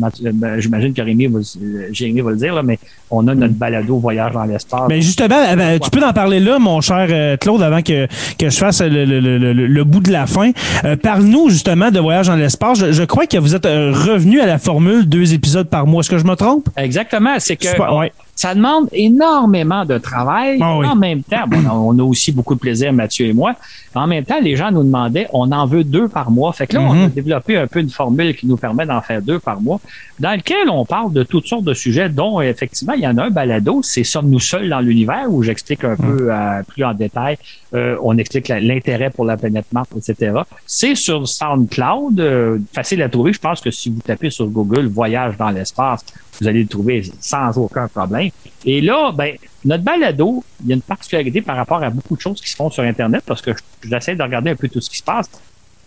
j'imagine 0.59 0.93
que 0.95 1.03
Rémi 1.03 1.27
va, 1.27 1.39
euh, 1.39 1.89
Jérémy 1.93 2.21
va 2.21 2.31
le 2.31 2.37
dire, 2.37 2.55
là, 2.55 2.63
mais 2.63 2.79
on 3.11 3.27
a 3.29 3.35
notre 3.35 3.55
balado 3.55 3.99
Voyage 3.99 4.33
dans 4.33 4.45
l'espace. 4.45 4.83
Mais 4.89 5.01
justement, 5.01 5.37
eh 5.53 5.57
ben, 5.57 5.79
tu 5.79 5.91
peux 5.91 6.05
en 6.05 6.13
parler 6.13 6.41
là, 6.41 6.59
mon 6.59 6.81
cher 6.81 7.07
euh, 7.11 7.37
Claude, 7.37 7.63
avant 7.63 7.83
que, 7.83 8.07
que 8.39 8.49
je 8.51 8.57
fasse 8.57 8.81
le, 8.83 9.05
le- 9.05 9.21
le- 9.21 9.39
le- 9.53 9.67
le 9.67 9.85
bout 9.85 10.01
de 10.01 10.13
la 10.13 10.27
fin. 10.27 10.51
Euh, 10.85 10.97
Parle-nous 10.97 11.49
justement 11.51 11.91
de 11.91 11.99
Voyage 12.01 12.27
dans 12.29 12.37
l'espace. 12.37 12.79
Je, 12.79 12.93
je 12.93 13.03
crois 13.05 13.27
que 13.27 13.39
vous 13.39 13.55
êtes 13.55 13.67
euh, 13.67 13.93
revenu 13.93 14.41
à 14.41 14.47
la 14.47 14.59
formule 14.59 15.07
deux 15.09 15.33
épisodes 15.35 15.69
par 15.69 15.87
mois. 15.87 16.01
Est-ce 16.01 16.11
que 16.11 16.19
je 16.19 16.25
me 16.25 16.35
trompe? 16.35 16.69
Exactement, 16.77 17.35
c'est 17.39 17.57
que 17.57 17.67
Super, 17.69 17.95
ouais. 17.97 18.13
Ça 18.39 18.55
demande 18.55 18.89
énormément 18.93 19.85
de 19.85 19.99
travail. 19.99 20.59
Ah 20.63 20.79
oui. 20.79 20.87
En 20.87 20.95
même 20.95 21.25
temps, 21.25 21.45
bon, 21.49 21.59
on 21.69 21.99
a 21.99 22.03
aussi 22.05 22.31
beaucoup 22.31 22.55
de 22.55 22.61
plaisir, 22.61 22.93
Mathieu 22.93 23.27
et 23.27 23.33
moi. 23.33 23.55
En 23.97 24.07
même 24.07 24.25
temps, 24.25 24.39
les 24.41 24.55
gens 24.55 24.71
nous 24.71 24.85
demandaient, 24.85 25.27
on 25.33 25.51
en 25.51 25.67
veut 25.67 25.83
deux 25.83 26.07
par 26.07 26.31
mois. 26.31 26.53
Fait 26.53 26.69
que 26.69 26.75
là, 26.77 26.83
on 26.83 26.95
Mhm. 26.95 27.05
a 27.07 27.09
développé 27.09 27.57
un 27.57 27.67
peu 27.67 27.81
une 27.81 27.91
formule 27.91 28.37
qui 28.37 28.47
nous 28.47 28.57
permet 28.57 28.87
d'en 28.87 29.01
faire 29.01 29.21
deux 29.23 29.41
par 29.41 29.61
mois, 29.61 29.81
dans 30.21 30.37
lequel 30.37 30.71
on 30.71 30.85
parle 30.85 31.13
de 31.13 31.25
toutes 31.25 31.47
sortes 31.49 31.65
de 31.65 31.75
sujets, 31.75 32.09
dont 32.09 32.41
effectivement, 32.41 32.93
il 32.93 33.01
y 33.01 33.09
en 33.09 33.19
a 33.19 33.25
un 33.25 33.31
balado, 33.31 33.81
c'est 33.83 34.05
Sommes-nous 34.05 34.39
seuls 34.39 34.69
dans 34.69 34.79
l'univers, 34.81 35.25
où 35.29 35.43
j'explique 35.43 35.83
un 35.83 35.97
peu 35.97 36.29
euh, 36.33 36.63
plus 36.63 36.85
en 36.85 36.95
détail. 36.95 37.39
Euh, 37.75 37.97
on 38.05 38.17
explique 38.19 38.47
l'intérêt 38.49 39.11
pour 39.11 39.25
la 39.25 39.37
planète 39.37 39.67
Mars, 39.73 39.89
etc. 39.97 40.33
C'est 40.65 40.95
sur 40.95 41.27
SoundCloud, 41.27 42.21
euh, 42.21 42.59
facile 42.73 43.03
à 43.03 43.09
trouver. 43.09 43.33
Je 43.33 43.41
pense 43.41 43.61
que 43.61 43.73
si 43.73 43.89
vous 43.91 44.01
tapez 44.01 44.31
sur 44.31 44.47
Google 44.47 44.87
Voyage 44.87 45.37
dans 45.37 45.51
l'espace, 45.51 46.05
vous 46.41 46.49
allez 46.49 46.63
le 46.63 46.69
trouver 46.69 47.03
sans 47.21 47.57
aucun 47.59 47.89
problème. 47.89 48.31
Et 48.65 48.81
là, 48.81 49.13
ben, 49.13 49.37
notre 49.65 49.85
balado, 49.85 50.45
il 50.63 50.69
y 50.69 50.73
a 50.73 50.77
une 50.77 50.83
particularité 50.83 51.43
par 51.43 51.57
rapport 51.57 51.83
à 51.83 51.91
beaucoup 51.91 52.17
de 52.17 52.21
choses 52.21 52.41
qui 52.41 52.51
se 52.51 52.57
font 52.57 52.71
sur 52.71 52.83
Internet, 52.83 53.23
parce 53.27 53.43
que 53.43 53.51
j'essaie 53.83 54.15
de 54.15 54.23
regarder 54.23 54.51
un 54.51 54.57
peu 54.57 54.69
tout 54.69 54.81
ce 54.81 54.91
qui 54.91 54.99
se 54.99 55.03
passe. 55.03 55.29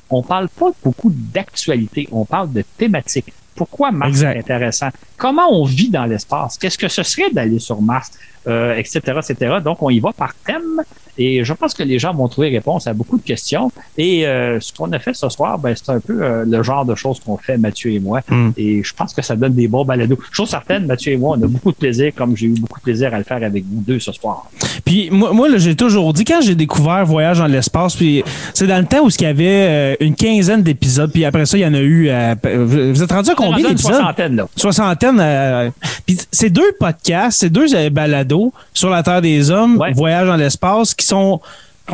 On 0.09 0.21
parle 0.23 0.49
pas 0.49 0.71
beaucoup 0.83 1.11
d'actualité, 1.13 2.07
on 2.11 2.25
parle 2.25 2.51
de 2.51 2.63
thématiques. 2.77 3.33
Pourquoi 3.55 3.91
Mars 3.91 4.11
Exact. 4.11 4.35
est 4.35 4.39
intéressant? 4.39 4.89
Comment 5.17 5.49
on 5.51 5.65
vit 5.65 5.89
dans 5.89 6.05
l'espace? 6.05 6.57
Qu'est-ce 6.57 6.77
que 6.77 6.87
ce 6.87 7.03
serait 7.03 7.31
d'aller 7.31 7.59
sur 7.59 7.81
Mars? 7.81 8.11
Euh, 8.47 8.75
etc., 8.75 8.99
etc. 9.17 9.57
Donc, 9.63 9.83
on 9.83 9.91
y 9.91 9.99
va 9.99 10.11
par 10.13 10.33
thème 10.33 10.81
et 11.21 11.43
je 11.43 11.53
pense 11.53 11.73
que 11.73 11.83
les 11.83 11.99
gens 11.99 12.13
vont 12.13 12.27
trouver 12.27 12.49
réponse 12.49 12.87
à 12.87 12.93
beaucoup 12.93 13.17
de 13.17 13.23
questions. 13.23 13.71
Et 13.97 14.25
euh, 14.25 14.59
ce 14.59 14.73
qu'on 14.73 14.91
a 14.91 14.99
fait 14.99 15.13
ce 15.13 15.29
soir, 15.29 15.59
ben, 15.59 15.75
c'est 15.75 15.91
un 15.91 15.99
peu 15.99 16.23
euh, 16.23 16.45
le 16.47 16.63
genre 16.63 16.85
de 16.85 16.95
choses 16.95 17.19
qu'on 17.19 17.37
fait, 17.37 17.57
Mathieu 17.57 17.91
et 17.91 17.99
moi. 17.99 18.21
Mm. 18.29 18.49
Et 18.57 18.83
je 18.83 18.93
pense 18.93 19.13
que 19.13 19.21
ça 19.21 19.35
donne 19.35 19.53
des 19.53 19.67
bons 19.67 19.85
balados. 19.85 20.17
Chose 20.31 20.49
certaine, 20.49 20.85
Mathieu 20.85 21.13
et 21.13 21.17
moi, 21.17 21.37
on 21.37 21.43
a 21.43 21.47
beaucoup 21.47 21.71
de 21.71 21.77
plaisir, 21.77 22.11
comme 22.15 22.35
j'ai 22.35 22.47
eu 22.47 22.55
beaucoup 22.59 22.79
de 22.79 22.83
plaisir 22.83 23.13
à 23.13 23.17
le 23.17 23.23
faire 23.23 23.43
avec 23.43 23.63
vous 23.65 23.81
deux 23.81 23.99
ce 23.99 24.11
soir. 24.11 24.49
Puis 24.85 25.09
moi, 25.11 25.33
moi 25.33 25.47
j'ai 25.57 25.75
toujours 25.75 26.13
dit, 26.13 26.25
quand 26.25 26.41
j'ai 26.41 26.55
découvert 26.55 27.05
Voyage 27.05 27.39
dans 27.39 27.47
l'espace, 27.47 27.95
puis 27.95 28.23
c'est 28.53 28.67
dans 28.67 28.79
le 28.79 28.85
temps 28.85 29.03
où 29.05 29.09
il 29.09 29.21
y 29.21 29.25
avait 29.25 29.45
euh, 29.47 29.95
une 29.99 30.15
quinzaine 30.15 30.63
d'épisodes, 30.63 31.11
puis 31.11 31.25
après 31.25 31.45
ça, 31.45 31.57
il 31.57 31.61
y 31.61 31.65
en 31.65 31.73
a 31.73 31.79
eu... 31.79 32.09
euh, 32.09 32.35
vous 32.65 33.03
êtes 33.03 33.11
rendu 33.11 33.29
à 33.29 33.35
combien 33.35 33.69
d'épisodes? 33.69 33.93
soixantaine, 33.93 34.35
là. 34.37 34.47
Soixantaine. 34.55 35.71
puis 36.05 36.17
c'est 36.31 36.49
deux 36.49 36.71
podcasts, 36.79 37.41
c'est 37.41 37.49
deux 37.49 37.67
balados 37.89 38.51
sur 38.73 38.89
la 38.89 39.03
Terre 39.03 39.21
des 39.21 39.51
Hommes, 39.51 39.77
Ouais. 39.81 39.91
Voyage 39.93 40.27
dans 40.27 40.35
l'espace, 40.35 40.93
qui 40.93 41.05
sont 41.11 41.41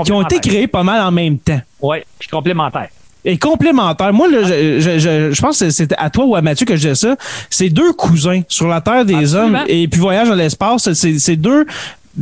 qui 0.04 0.12
ont 0.12 0.22
été 0.22 0.40
créés 0.40 0.68
pas 0.68 0.84
mal 0.84 1.02
en 1.02 1.12
même 1.12 1.38
temps. 1.40 1.60
Ouais, 1.82 2.06
puis 2.20 2.30
complémentaire. 2.30 2.90
Et 3.26 3.38
complémentaires. 3.38 4.14
Moi, 4.14 4.30
là, 4.30 4.44
je, 4.44 4.80
je, 4.80 5.00
je, 5.00 5.32
je 5.34 5.42
pense 5.42 5.60
que 5.60 5.70
c'était 5.70 5.96
à 5.98 6.10
toi 6.10 6.26
ou 6.26 6.36
à 6.36 6.42
Mathieu 6.42 6.66
que 6.66 6.76
je 6.76 6.82
disais 6.82 6.96
ça. 6.96 7.16
C'est 7.50 7.70
deux 7.70 7.92
cousins 7.94 8.42
sur 8.48 8.68
la 8.68 8.80
Terre 8.80 9.06
des 9.06 9.16
Absolument. 9.16 9.60
Hommes 9.60 9.66
et 9.68 9.88
puis 9.88 10.00
Voyage 10.00 10.30
dans 10.30 10.36
l'espace. 10.36 10.94
C'est 10.94 11.20
c'est 11.20 11.36
deux, 11.36 11.66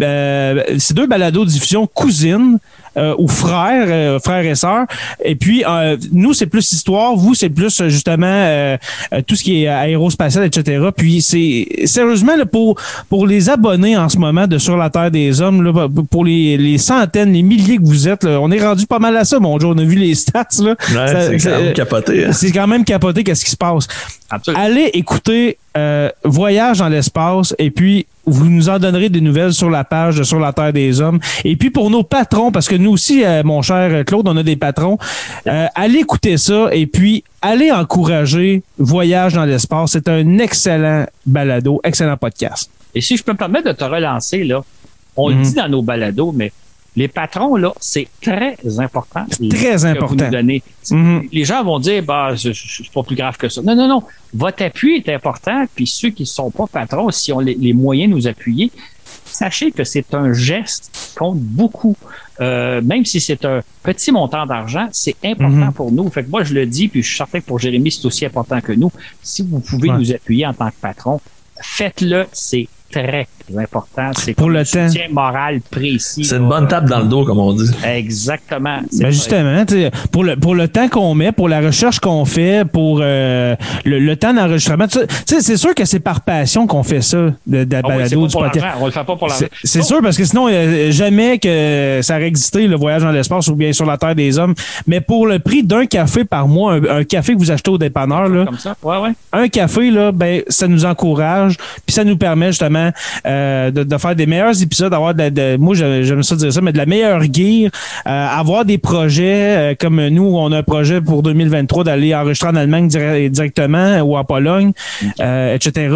euh, 0.01 0.63
c'est 0.79 0.93
deux 0.93 1.05
balados 1.05 1.45
diffusion 1.45 1.85
cousines. 1.85 2.57
Euh, 2.97 3.13
ou 3.17 3.27
frères, 3.27 3.87
euh, 3.89 4.19
frères 4.19 4.45
et 4.45 4.55
sœurs. 4.55 4.85
Et 5.23 5.35
puis, 5.35 5.63
euh, 5.67 5.97
nous, 6.11 6.33
c'est 6.33 6.45
plus 6.45 6.71
histoire. 6.71 7.15
Vous, 7.15 7.33
c'est 7.33 7.49
plus 7.49 7.81
euh, 7.81 7.89
justement 7.89 8.25
euh, 8.27 8.77
euh, 9.13 9.21
tout 9.25 9.35
ce 9.35 9.43
qui 9.43 9.63
est 9.63 9.67
aérospatial, 9.67 10.43
etc. 10.45 10.85
Puis, 10.95 11.21
c'est 11.21 11.67
sérieusement 11.85 12.35
là, 12.35 12.45
pour 12.45 12.75
pour 13.09 13.27
les 13.27 13.49
abonnés 13.49 13.97
en 13.97 14.09
ce 14.09 14.17
moment 14.17 14.47
de 14.47 14.57
Sur 14.57 14.77
la 14.77 14.89
Terre 14.89 15.11
des 15.11 15.41
Hommes, 15.41 15.63
là, 15.63 15.87
pour 16.09 16.25
les, 16.25 16.57
les 16.57 16.77
centaines, 16.77 17.33
les 17.33 17.41
milliers 17.41 17.77
que 17.77 17.83
vous 17.85 18.07
êtes, 18.07 18.23
là, 18.23 18.39
on 18.41 18.51
est 18.51 18.63
rendu 18.65 18.85
pas 18.85 18.99
mal 18.99 19.15
à 19.17 19.25
ça. 19.25 19.39
Bon, 19.39 19.57
on 19.61 19.77
a 19.77 19.83
vu 19.83 19.95
les 19.95 20.15
stats. 20.15 20.45
Là. 20.59 20.75
Ouais, 20.93 21.37
c'est 21.39 21.49
quand 21.49 21.61
même 21.61 21.73
capoté. 21.73 22.25
hein. 22.25 22.31
c'est 22.31 22.51
quand 22.51 22.67
même 22.67 22.83
capoté 22.85 23.23
qu'est-ce 23.23 23.45
qui 23.45 23.51
se 23.51 23.57
passe. 23.57 23.87
Absolument. 24.29 24.63
Allez 24.63 24.89
écouter 24.93 25.57
euh, 25.77 26.09
Voyage 26.23 26.79
dans 26.79 26.89
l'espace 26.89 27.53
et 27.59 27.69
puis 27.71 28.05
vous 28.25 28.49
nous 28.49 28.69
en 28.69 28.79
donnerez 28.79 29.09
des 29.09 29.21
nouvelles 29.21 29.53
sur 29.53 29.69
la 29.69 29.83
page 29.83 30.17
de 30.17 30.23
Sur 30.23 30.39
la 30.39 30.51
Terre 30.53 30.73
des 30.73 31.01
Hommes. 31.01 31.19
Et 31.43 31.55
puis 31.55 31.69
pour 31.69 31.89
nos 31.89 32.03
patrons, 32.03 32.51
parce 32.51 32.67
que 32.67 32.75
nous 32.75 32.91
aussi, 32.91 33.23
euh, 33.23 33.43
mon 33.43 33.61
cher 33.61 34.03
Claude, 34.05 34.27
on 34.27 34.35
a 34.37 34.43
des 34.43 34.55
patrons, 34.55 34.97
euh, 35.47 35.67
allez 35.75 35.99
écouter 35.99 36.37
ça 36.37 36.69
et 36.71 36.87
puis 36.87 37.23
allez 37.41 37.71
encourager 37.71 38.63
Voyage 38.77 39.33
dans 39.33 39.45
l'espace. 39.45 39.91
C'est 39.91 40.07
un 40.09 40.37
excellent 40.39 41.05
balado, 41.25 41.79
excellent 41.83 42.17
podcast. 42.17 42.69
Et 42.93 43.01
si 43.01 43.17
je 43.17 43.23
peux 43.23 43.33
me 43.33 43.37
permettre 43.37 43.67
de 43.67 43.73
te 43.73 43.83
relancer, 43.83 44.43
là, 44.43 44.63
on 45.17 45.29
Mhm. 45.29 45.37
le 45.37 45.43
dit 45.43 45.53
dans 45.53 45.69
nos 45.69 45.81
balados, 45.81 46.31
mais 46.35 46.51
les 46.95 47.07
patrons, 47.07 47.55
là, 47.57 47.73
c'est 47.79 48.07
très 48.21 48.57
important. 48.79 49.25
C'est 49.29 49.49
très 49.49 49.85
important. 49.85 50.29
Mhm. 50.91 51.23
Les 51.31 51.43
gens 51.43 51.63
vont 51.63 51.79
dire, 51.79 52.03
bah, 52.03 52.33
c'est 52.37 52.53
pas 52.93 53.03
plus 53.03 53.15
grave 53.15 53.37
que 53.37 53.49
ça. 53.49 53.61
Non, 53.61 53.75
non, 53.75 53.87
non. 53.87 54.03
Votre 54.33 54.63
appui 54.63 54.95
est 54.97 55.09
important, 55.13 55.65
puis 55.75 55.87
ceux 55.87 56.09
qui 56.09 56.23
ne 56.23 56.27
sont 56.27 56.51
pas 56.51 56.67
patrons, 56.67 57.09
si 57.11 57.31
on 57.33 57.39
les, 57.39 57.55
les 57.55 57.73
moyens 57.73 58.11
de 58.11 58.15
nous 58.15 58.27
appuyer, 58.27 58.71
sachez 59.25 59.71
que 59.71 59.83
c'est 59.83 60.13
un 60.13 60.31
geste 60.33 60.89
qui 60.93 61.15
compte 61.15 61.39
beaucoup. 61.39 61.95
Euh, 62.41 62.81
même 62.81 63.05
si 63.05 63.19
c'est 63.21 63.43
un 63.45 63.61
petit 63.83 64.11
montant 64.11 64.45
d'argent, 64.45 64.87
c'est 64.91 65.15
important 65.23 65.49
Mhm. 65.67 65.73
pour 65.73 65.91
nous. 65.91 66.09
Fait 66.09 66.23
que 66.23 66.29
moi, 66.29 66.43
je 66.43 66.53
le 66.53 66.65
dis, 66.65 66.87
puis 66.87 67.01
je 67.01 67.07
suis 67.07 67.17
certain 67.17 67.39
que 67.39 67.45
pour 67.45 67.59
Jérémy, 67.59 67.91
c'est 67.91 68.05
aussi 68.05 68.25
important 68.25 68.59
que 68.61 68.73
nous. 68.73 68.91
Si 69.23 69.41
vous 69.41 69.59
pouvez 69.59 69.89
Ouais. 69.89 69.97
nous 69.97 70.11
appuyer 70.13 70.45
en 70.45 70.53
tant 70.53 70.69
que 70.69 70.75
patron, 70.81 71.19
faites-le, 71.61 72.25
c'est 72.33 72.67
très 73.03 73.27
important. 73.57 74.11
C'est 74.17 74.33
Pour 74.33 74.49
le 74.49 74.59
un 74.59 74.63
temps. 74.63 74.87
soutien 74.87 75.07
moral 75.11 75.59
précis. 75.69 76.25
C'est 76.25 76.37
une 76.37 76.47
bonne 76.49 76.67
tape 76.67 76.85
dans 76.85 76.99
le 76.99 77.05
dos, 77.05 77.23
comme 77.25 77.39
on 77.39 77.53
dit. 77.53 77.69
Exactement. 77.85 78.79
Ben 78.99 79.11
justement, 79.11 79.63
pour 80.11 80.23
le, 80.23 80.35
pour 80.35 80.55
le 80.55 80.67
temps 80.67 80.87
qu'on 80.87 81.13
met, 81.13 81.31
pour 81.31 81.49
la 81.49 81.59
recherche 81.61 81.99
qu'on 81.99 82.25
fait, 82.25 82.65
pour 82.65 82.99
euh, 83.01 83.55
le, 83.83 83.99
le 83.99 84.15
temps 84.15 84.33
d'enregistrement, 84.33 84.85
c'est 85.25 85.57
sûr 85.57 85.75
que 85.75 85.85
c'est 85.85 85.99
par 85.99 86.21
passion 86.21 86.67
qu'on 86.67 86.83
fait 86.83 87.01
ça, 87.01 87.17
de, 87.45 87.63
de 87.63 87.73
la 87.73 87.81
Ah 87.83 87.87
balado, 87.87 88.27
du 88.27 88.33
podcast. 88.33 88.65
On 88.79 88.85
le 88.85 88.91
fait 88.91 89.03
pas 89.03 89.15
pour 89.15 89.27
l'argent. 89.27 89.45
C'est 89.63 89.67
c'est 89.67 89.81
sûr, 89.83 90.01
parce 90.01 90.17
que 90.17 90.23
sinon, 90.25 90.47
euh, 90.49 90.91
jamais 90.91 91.37
que 91.37 91.99
ça 92.01 92.15
aurait 92.15 92.27
existé, 92.27 92.67
le 92.67 92.75
voyage 92.75 93.01
dans 93.03 93.11
l'espace 93.11 93.47
ou 93.47 93.55
bien 93.55 93.73
sur 93.73 93.85
la 93.85 93.97
Terre 93.97 94.15
des 94.15 94.37
Hommes. 94.39 94.55
Mais 94.87 95.01
pour 95.01 95.27
le 95.27 95.39
prix 95.39 95.63
d'un 95.63 95.85
café 95.85 96.23
par 96.25 96.47
mois, 96.47 96.73
un, 96.73 96.99
un 96.99 97.03
café 97.03 97.33
que 97.33 97.39
vous 97.39 97.51
achetez 97.51 97.71
au 97.71 97.77
dépanneur, 97.77 98.27
là, 98.29 98.45
Comme 98.45 98.57
ça. 98.57 98.75
Ouais, 98.81 98.97
ouais. 98.97 99.11
un 99.33 99.47
café, 99.49 99.91
là, 99.91 100.11
ben, 100.11 100.41
ça 100.47 100.67
nous 100.67 100.85
encourage, 100.85 101.57
puis 101.85 101.93
ça 101.93 102.03
nous 102.03 102.17
permet 102.17 102.47
justement 102.47 102.84
euh, 103.25 103.71
de, 103.71 103.83
de 103.83 103.97
faire 103.97 104.15
des 104.15 104.25
meilleurs 104.25 104.61
épisodes, 104.61 104.91
d'avoir 104.91 105.13
de, 105.13 105.19
la- 105.19 105.29
de- 105.29 105.57
moi 105.57 105.75
j'aime 105.75 106.23
ça 106.23 106.35
dire 106.35 106.51
ça, 106.53 106.61
mais 106.61 106.71
de 106.71 106.77
la 106.77 106.85
meilleure 106.85 107.21
gear, 107.23 107.71
euh, 108.07 108.27
avoir 108.27 108.65
des 108.65 108.77
projets 108.77 109.71
euh, 109.71 109.75
comme 109.79 110.05
nous, 110.07 110.23
on 110.35 110.51
a 110.51 110.57
un 110.59 110.63
projet 110.63 111.01
pour 111.01 111.23
2023 111.23 111.83
d'aller 111.83 112.13
enregistrer 112.15 112.49
en 112.49 112.55
Allemagne 112.55 112.87
dire- 112.87 113.29
directement 113.29 113.99
ou 114.01 114.17
en 114.17 114.23
Pologne, 114.23 114.71
etc. 115.19 115.95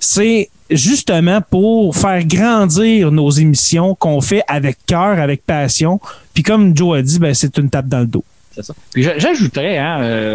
C'est 0.00 0.50
justement 0.70 1.40
pour 1.40 1.96
faire 1.96 2.24
grandir 2.26 3.10
nos 3.10 3.30
émissions 3.30 3.94
qu'on 3.94 4.20
fait 4.20 4.42
avec 4.48 4.76
cœur, 4.86 5.18
avec 5.18 5.44
passion. 5.46 6.00
Puis 6.34 6.42
comme 6.42 6.76
Joe 6.76 6.98
a 6.98 7.02
dit, 7.02 7.18
ben, 7.18 7.32
c'est 7.34 7.56
une 7.58 7.70
tape 7.70 7.88
dans 7.88 8.00
le 8.00 8.06
dos. 8.06 8.24
C'est 8.54 8.64
ça. 8.64 8.74
Puis 8.92 9.02
j'ajouterais, 9.02 9.78
hein, 9.78 10.34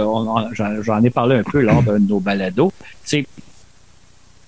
j'en 0.82 1.04
ai 1.04 1.10
parlé 1.10 1.36
un 1.38 1.44
peu 1.44 1.62
lors 1.62 1.84
de 1.84 1.98
nos 1.98 2.20
balados, 2.20 2.72
c'est 3.04 3.26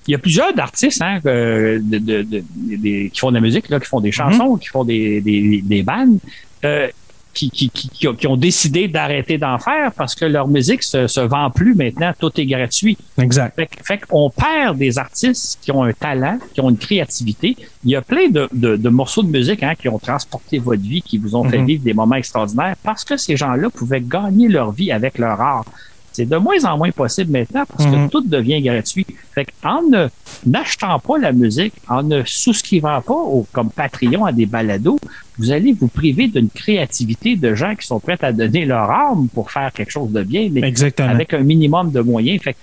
il 0.08 0.12
y 0.12 0.16
a 0.16 0.20
plusieurs 0.20 0.54
d'artistes 0.54 1.02
hein, 1.02 1.20
que- 1.24 1.82
de- 1.84 1.98
de- 1.98 2.22
de- 2.24 2.44
des- 2.78 3.10
qui 3.12 3.20
font 3.20 3.30
de 3.30 3.36
la 3.36 3.42
musique, 3.42 3.70
là, 3.70 3.80
qui 3.80 3.88
font 3.88 4.02
des 4.02 4.12
chansons, 4.12 4.56
qui 4.58 4.68
font 4.68 4.84
des, 4.84 5.22
des, 5.22 5.62
des 5.64 5.84
bandes, 5.84 6.20
euh, 6.64 6.88
qui, 7.34 7.50
qui, 7.50 7.70
qui, 7.70 7.90
qui 7.90 8.28
ont- 8.28 8.38
décidé 8.38 8.88
d'arrêter 8.88 9.38
d'en 9.38 9.58
faire 9.58 9.92
parce 9.92 10.16
que 10.16 10.24
leur 10.24 10.48
musique 10.48 10.84
se, 10.84 11.08
se 11.08 11.20
vend 11.20 11.50
plus 11.50 11.76
maintenant, 11.76 12.14
tout 12.18 12.32
est 12.40 12.46
gratuit. 12.46 12.98
Exact. 13.20 13.56
Fait, 13.58 13.70
fait 13.84 14.00
qu'on 14.08 14.30
perd 14.30 14.78
des 14.78 14.98
artistes 14.98 15.60
qui 15.62 15.70
ont 15.72 15.84
un 15.84 15.92
talent, 15.92 16.38
qui 16.54 16.62
ont 16.62 16.70
une 16.70 16.78
créativité. 16.78 17.58
Il 17.84 17.92
y 17.92 17.96
a 17.98 18.02
plein 18.02 18.30
de, 18.30 18.48
de, 18.54 18.78
de 18.78 18.90
morceaux 18.90 19.22
de 19.24 19.28
musique 19.30 19.64
hein, 19.64 19.74
qui 19.78 19.90
ont 19.90 20.00
transporté 20.00 20.60
votre 20.60 20.82
vie, 20.82 21.02
qui 21.02 21.18
vous 21.18 21.36
ont 21.36 21.44
fait 21.44 21.58
Mhm. 21.58 21.66
vivre 21.66 21.84
des 21.84 21.94
moments 21.94 22.16
extraordinaires 22.16 22.76
parce 22.84 23.04
que 23.04 23.18
ces 23.18 23.36
gens-là 23.36 23.70
pouvaient 23.70 24.02
gagner 24.02 24.48
leur 24.48 24.72
vie 24.72 24.92
avec 24.94 25.18
leur 25.18 25.42
art. 25.42 25.66
C'est 26.16 26.26
de 26.26 26.38
moins 26.38 26.64
en 26.64 26.78
moins 26.78 26.92
possible 26.92 27.32
maintenant 27.32 27.66
parce 27.68 27.86
Mhm. 27.90 28.08
que 28.08 28.12
tout 28.12 28.22
devient 28.22 28.62
gratuit. 28.62 29.06
Fait 29.34 29.46
en 29.64 29.82
ne 29.84 30.08
n'achetant 30.46 30.98
pas 31.00 31.18
la 31.18 31.32
musique, 31.34 31.74
en 31.90 32.04
ne 32.04 32.24
souscrivant 32.26 33.02
pas 33.02 33.14
au, 33.14 33.46
comme 33.52 33.70
Patreon 33.70 34.24
à 34.26 34.32
des 34.32 34.46
balados, 34.46 34.98
vous 35.38 35.52
allez 35.52 35.74
vous 35.74 35.88
priver 35.90 36.28
d'une 36.28 36.50
créativité 36.50 37.36
de 37.36 37.54
gens 37.54 37.76
qui 37.76 37.86
sont 37.86 38.00
prêts 38.00 38.18
à 38.22 38.32
donner 38.32 38.64
leur 38.66 38.90
âme 38.90 39.28
pour 39.34 39.52
faire 39.52 39.72
quelque 39.74 39.92
chose 39.92 40.10
de 40.12 40.24
bien, 40.24 40.48
mais 40.52 40.62
Exactement. 40.62 41.10
avec 41.10 41.34
un 41.34 41.42
minimum 41.42 41.92
de 41.92 42.00
moyens. 42.00 42.42
Fait 42.42 42.54
que 42.54 42.60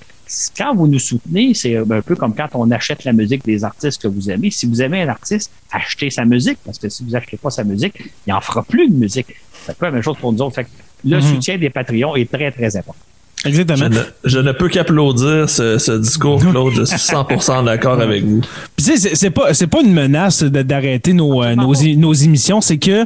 quand 0.57 0.75
vous 0.75 0.87
nous 0.87 0.99
soutenez, 0.99 1.53
c'est 1.53 1.77
un 1.77 2.01
peu 2.01 2.15
comme 2.17 2.35
quand 2.35 2.49
on 2.55 2.71
achète 2.71 3.05
la 3.05 3.13
musique 3.13 3.45
des 3.45 3.65
artistes 3.65 4.01
que 4.01 4.09
vous 4.09 4.31
aimez. 4.31 4.51
Si 4.51 4.65
vous 4.67 4.81
aimez 4.81 5.03
un 5.03 5.09
artiste, 5.09 5.51
achetez 5.71 6.09
sa 6.09 6.25
musique, 6.25 6.59
parce 6.65 6.79
que 6.79 6.89
si 6.89 7.05
vous 7.05 7.15
achetez 7.15 7.37
pas 7.37 7.51
sa 7.51 7.65
musique, 7.65 7.95
il 8.27 8.33
en 8.33 8.41
fera 8.41 8.63
plus 8.63 8.89
de 8.89 8.95
musique. 8.95 9.27
C'est 9.67 9.77
pas 9.77 9.87
la 9.87 9.93
même 9.93 10.03
chose 10.03 10.17
pour 10.19 10.33
nous 10.33 10.41
autres. 10.41 10.55
Fait 10.55 10.65
que 10.65 10.71
le 11.05 11.17
Mhm. 11.17 11.23
soutien 11.23 11.59
des 11.59 11.69
Patreons 11.69 12.17
est 12.17 12.31
très, 12.31 12.51
très 12.51 12.75
important. 12.77 13.01
Je 13.45 13.49
Exactement. 13.49 13.89
ne, 13.89 13.99
je 14.25 14.39
ne 14.39 14.53
peux 14.53 14.69
qu'applaudir 14.69 15.51
ce, 15.51 15.77
ce 15.79 15.93
discours, 15.93 16.39
Claude. 16.41 16.75
Je 16.75 16.85
suis 16.85 16.97
100% 16.97 17.65
d'accord 17.65 18.01
avec 18.01 18.23
vous. 18.25 18.41
Puis 18.77 18.87
tu 18.87 18.93
sais, 18.93 18.97
c'est- 18.97 19.15
c'est 19.17 19.31
pas 19.31 19.53
c'est 19.53 19.67
pas 19.67 19.81
une 19.81 19.93
menace 19.93 20.43
de- 20.45 20.63
d'arrêter 20.63 21.13
nos, 21.13 21.43
euh, 21.43 21.55
nos, 21.57 21.75
nos 21.97 22.13
émissions, 22.13 22.61
c'est 22.61 22.79
que 22.79 23.05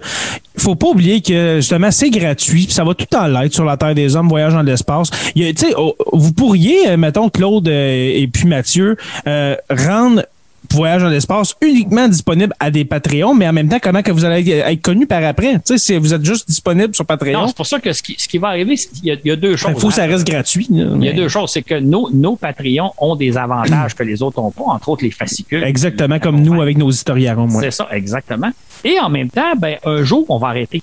faut 0.58 0.74
pas 0.74 0.88
oublier 0.88 1.20
que 1.22 1.56
justement 1.56 1.90
c'est 1.90 2.10
gratuit, 2.10 2.64
puis 2.64 2.74
ça 2.74 2.84
va 2.84 2.92
tout 2.94 3.06
en 3.16 3.26
l'être 3.28 3.54
sur 3.54 3.64
la 3.64 3.76
Terre 3.78 3.94
des 3.94 4.14
Hommes, 4.14 4.28
voyage 4.28 4.52
dans 4.52 4.62
l'espace. 4.62 5.08
Il 5.34 5.42
y 5.42 5.48
a, 5.48 5.52
Tu 5.54 5.66
sais, 5.68 5.74
oh, 5.76 5.96
vous 6.12 6.32
pourriez, 6.32 6.90
euh, 6.90 6.96
mettons 6.98 7.30
Claude 7.30 7.66
euh, 7.68 8.12
et 8.14 8.28
puis 8.30 8.46
Mathieu, 8.46 8.96
euh, 9.26 9.54
rendre 9.70 10.22
Voyage 10.72 11.02
dans 11.02 11.08
l'espace 11.08 11.54
uniquement 11.62 12.06
disponible 12.08 12.52
à 12.60 12.70
des 12.70 12.84
Patreons, 12.84 13.34
mais 13.34 13.48
en 13.48 13.52
même 13.52 13.68
temps, 13.68 13.78
comment 13.82 14.02
que 14.02 14.10
vous 14.12 14.24
allez 14.24 14.50
être 14.50 14.82
connu 14.82 15.06
par 15.06 15.24
après? 15.24 15.54
Tu 15.54 15.60
sais, 15.64 15.78
si 15.78 15.96
vous 15.96 16.12
êtes 16.12 16.24
juste 16.24 16.46
disponible 16.48 16.94
sur 16.94 17.04
Non, 17.04 17.06
Patreon, 17.06 17.46
c'est 17.48 17.56
pour 17.56 17.66
ça 17.66 17.80
que 17.80 17.92
ce 17.92 18.02
qui, 18.02 18.14
ce 18.18 18.28
qui 18.28 18.38
va 18.38 18.48
arriver, 18.48 18.76
c'est 18.76 18.90
qu'il 18.90 19.04
y, 19.06 19.10
a- 19.10 19.14
il 19.24 19.28
y 19.28 19.30
a 19.30 19.36
deux 19.36 19.56
choses. 19.56 19.72
il 19.74 19.80
faut 19.80 19.88
que 19.88 19.94
ça 19.94 20.04
reste 20.06 20.26
gratuit. 20.26 20.66
là, 20.70 20.84
Il 20.96 21.04
y 21.04 21.08
a 21.08 21.12
deux 21.12 21.28
choses. 21.28 21.50
C'est 21.52 21.62
que 21.62 21.78
nos, 21.78 22.10
nos 22.10 22.36
Patreons 22.36 22.92
ont 22.98 23.16
des 23.16 23.36
avantages 23.36 23.94
que 23.94 24.02
les 24.02 24.22
autres 24.22 24.40
n'ont 24.40 24.50
pas, 24.50 24.64
entre 24.64 24.88
autres 24.90 25.04
les 25.04 25.10
fascicules. 25.10 25.64
Exactement 25.64 26.18
comme 26.18 26.40
nous 26.42 26.60
avec 26.60 26.76
nos 26.76 26.90
historiens. 26.90 27.34
moi. 27.34 27.60
C'est 27.62 27.70
ça, 27.70 27.88
exactement. 27.92 28.50
Et 28.84 28.98
en 29.00 29.08
même 29.08 29.30
temps, 29.30 29.54
ben, 29.58 29.76
un 29.84 30.02
jour, 30.02 30.24
on 30.28 30.38
va 30.38 30.48
arrêter. 30.48 30.82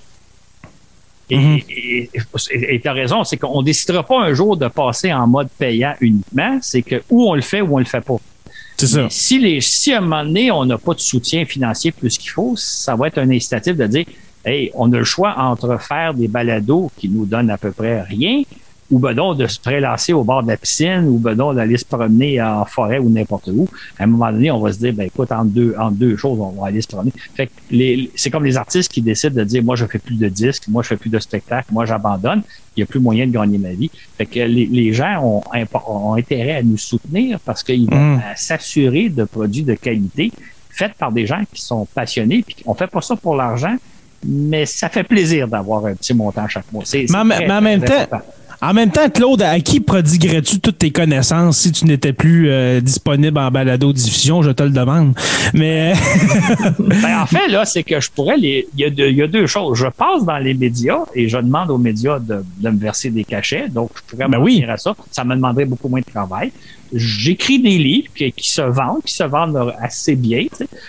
Et 1.30 1.36
Mhm. 1.38 1.60
tu 2.82 2.88
as 2.88 2.92
raison, 2.92 3.24
c'est 3.24 3.38
qu'on 3.38 3.62
décidera 3.62 4.02
pas 4.02 4.20
un 4.20 4.34
jour 4.34 4.56
de 4.58 4.68
passer 4.68 5.10
en 5.12 5.26
mode 5.26 5.48
payant 5.58 5.94
uniquement, 6.00 6.58
c'est 6.60 6.82
que 6.82 7.02
ou 7.08 7.24
on 7.30 7.34
le 7.34 7.40
fait 7.40 7.62
ou 7.62 7.74
on 7.76 7.78
le 7.78 7.84
fait 7.86 8.02
pas. 8.02 8.16
Si, 8.76 9.38
les, 9.38 9.60
si 9.60 9.92
à 9.92 9.98
un 9.98 10.00
moment 10.00 10.24
donné, 10.24 10.50
on 10.50 10.64
n'a 10.64 10.78
pas 10.78 10.94
de 10.94 11.00
soutien 11.00 11.44
financier 11.44 11.92
plus 11.92 12.18
qu'il 12.18 12.30
faut, 12.30 12.54
ça 12.56 12.96
va 12.96 13.08
être 13.08 13.18
un 13.18 13.30
incitatif 13.30 13.76
de 13.76 13.86
dire 13.86 14.04
Hey, 14.44 14.70
on 14.74 14.92
a 14.92 14.98
le 14.98 15.04
choix 15.04 15.34
entre 15.38 15.80
faire 15.80 16.12
des 16.12 16.28
balados 16.28 16.90
qui 16.98 17.08
nous 17.08 17.24
donnent 17.24 17.50
à 17.50 17.56
peu 17.56 17.72
près 17.72 18.02
rien, 18.02 18.42
ou 18.90 18.98
ben 18.98 19.14
donc 19.14 19.38
de 19.38 19.46
se 19.46 19.58
prélasser 19.58 20.12
au 20.12 20.24
bord 20.24 20.42
de 20.42 20.48
la 20.48 20.56
piscine, 20.56 21.06
ou 21.08 21.18
ben 21.18 21.34
donc 21.34 21.56
d'aller 21.56 21.78
se 21.78 21.84
promener 21.86 22.40
en 22.42 22.64
forêt 22.66 22.98
ou 22.98 23.08
n'importe 23.08 23.48
où. 23.48 23.66
À 23.98 24.04
un 24.04 24.06
moment 24.06 24.30
donné, 24.30 24.50
on 24.50 24.60
va 24.60 24.72
se 24.72 24.78
dire, 24.78 24.92
ben 24.92 25.06
écoute, 25.06 25.32
entre 25.32 25.46
deux, 25.46 25.74
entre 25.78 25.96
deux 25.96 26.16
choses, 26.16 26.38
on 26.40 26.60
va 26.60 26.68
aller 26.68 26.82
se 26.82 26.88
promener. 26.88 27.12
Fait 27.34 27.46
que 27.46 27.52
les, 27.70 28.10
c'est 28.14 28.30
comme 28.30 28.44
les 28.44 28.56
artistes 28.56 28.92
qui 28.92 29.00
décident 29.00 29.34
de 29.34 29.44
dire, 29.44 29.62
moi, 29.64 29.74
je 29.76 29.86
fais 29.86 29.98
plus 29.98 30.16
de 30.16 30.28
disques, 30.28 30.64
moi, 30.68 30.82
je 30.82 30.88
fais 30.88 30.96
plus 30.98 31.10
de 31.10 31.18
spectacles, 31.18 31.68
moi, 31.72 31.86
j'abandonne. 31.86 32.42
Il 32.76 32.80
n'y 32.80 32.82
a 32.82 32.86
plus 32.86 33.00
moyen 33.00 33.26
de 33.26 33.32
gagner 33.32 33.56
ma 33.58 33.70
vie. 33.72 33.90
Fait 34.18 34.26
que 34.26 34.40
les, 34.40 34.66
les 34.66 34.92
gens 34.92 35.22
ont, 35.22 36.14
intérêt 36.16 36.56
à 36.56 36.62
nous 36.62 36.76
soutenir 36.78 37.38
parce 37.40 37.62
qu'ils 37.62 37.88
vont 37.88 38.16
Mm. 38.16 38.20
s'assurer 38.36 39.08
de 39.08 39.24
produits 39.24 39.62
de 39.62 39.74
qualité 39.74 40.30
faits 40.70 40.92
par 40.94 41.10
des 41.12 41.24
gens 41.26 41.42
qui 41.52 41.62
sont 41.62 41.86
passionnés. 41.94 42.42
Puis 42.46 42.56
on 42.66 42.74
fait 42.74 42.88
pas 42.88 43.00
ça 43.00 43.14
pour 43.16 43.36
l'argent, 43.36 43.76
mais 44.26 44.66
ça 44.66 44.88
fait 44.88 45.04
plaisir 45.04 45.46
d'avoir 45.48 45.86
un 45.86 45.94
petit 45.94 46.14
montant 46.14 46.48
chaque 46.48 46.70
mois. 46.72 46.82
C'est, 46.84 47.06
Mais 47.10 47.16
en- 47.18 47.60
même 47.60 47.82
temps, 47.84 47.94
important. 47.94 48.26
En 48.62 48.72
même 48.72 48.90
temps, 48.90 49.08
Claude, 49.10 49.42
à 49.42 49.58
qui 49.60 49.80
prodiguerais-tu 49.80 50.60
toutes 50.60 50.78
tes 50.78 50.90
connaissances 50.90 51.58
si 51.58 51.72
tu 51.72 51.84
n'étais 51.84 52.12
plus 52.12 52.50
euh, 52.50 52.80
disponible 52.80 53.38
en 53.38 53.50
balado-diffusion? 53.50 54.42
Je 54.42 54.50
te 54.50 54.62
le 54.62 54.70
demande. 54.70 55.14
Mais 55.52 55.94
Ben, 56.78 57.20
en 57.20 57.26
fait, 57.26 57.48
là, 57.48 57.64
c'est 57.64 57.82
que 57.82 58.00
je 58.00 58.10
pourrais 58.10 58.36
les. 58.36 58.66
Il 58.76 58.80
y, 58.80 58.84
a 58.84 58.90
deux, 58.90 59.08
il 59.08 59.16
y 59.16 59.22
a 59.22 59.26
deux 59.26 59.46
choses. 59.46 59.78
Je 59.78 59.86
passe 59.86 60.24
dans 60.24 60.38
les 60.38 60.54
médias 60.54 61.00
et 61.14 61.28
je 61.28 61.38
demande 61.38 61.70
aux 61.70 61.78
médias 61.78 62.18
de, 62.18 62.44
de 62.58 62.70
me 62.70 62.78
verser 62.78 63.10
des 63.10 63.24
cachets. 63.24 63.68
Donc, 63.68 63.90
je 63.96 64.02
pourrais 64.06 64.28
Ben 64.28 64.38
oui. 64.38 64.64
à 64.68 64.76
ça. 64.76 64.94
Ça 65.10 65.24
me 65.24 65.34
demanderait 65.34 65.64
beaucoup 65.66 65.88
moins 65.88 66.00
de 66.00 66.06
travail. 66.10 66.52
J'écris 66.92 67.58
des 67.60 67.78
livres 67.78 68.08
qui, 68.14 68.30
qui 68.32 68.50
se 68.50 68.60
vendent, 68.62 69.02
qui 69.04 69.12
se 69.14 69.24
vendent 69.24 69.72
assez 69.80 70.14
bien. 70.16 70.44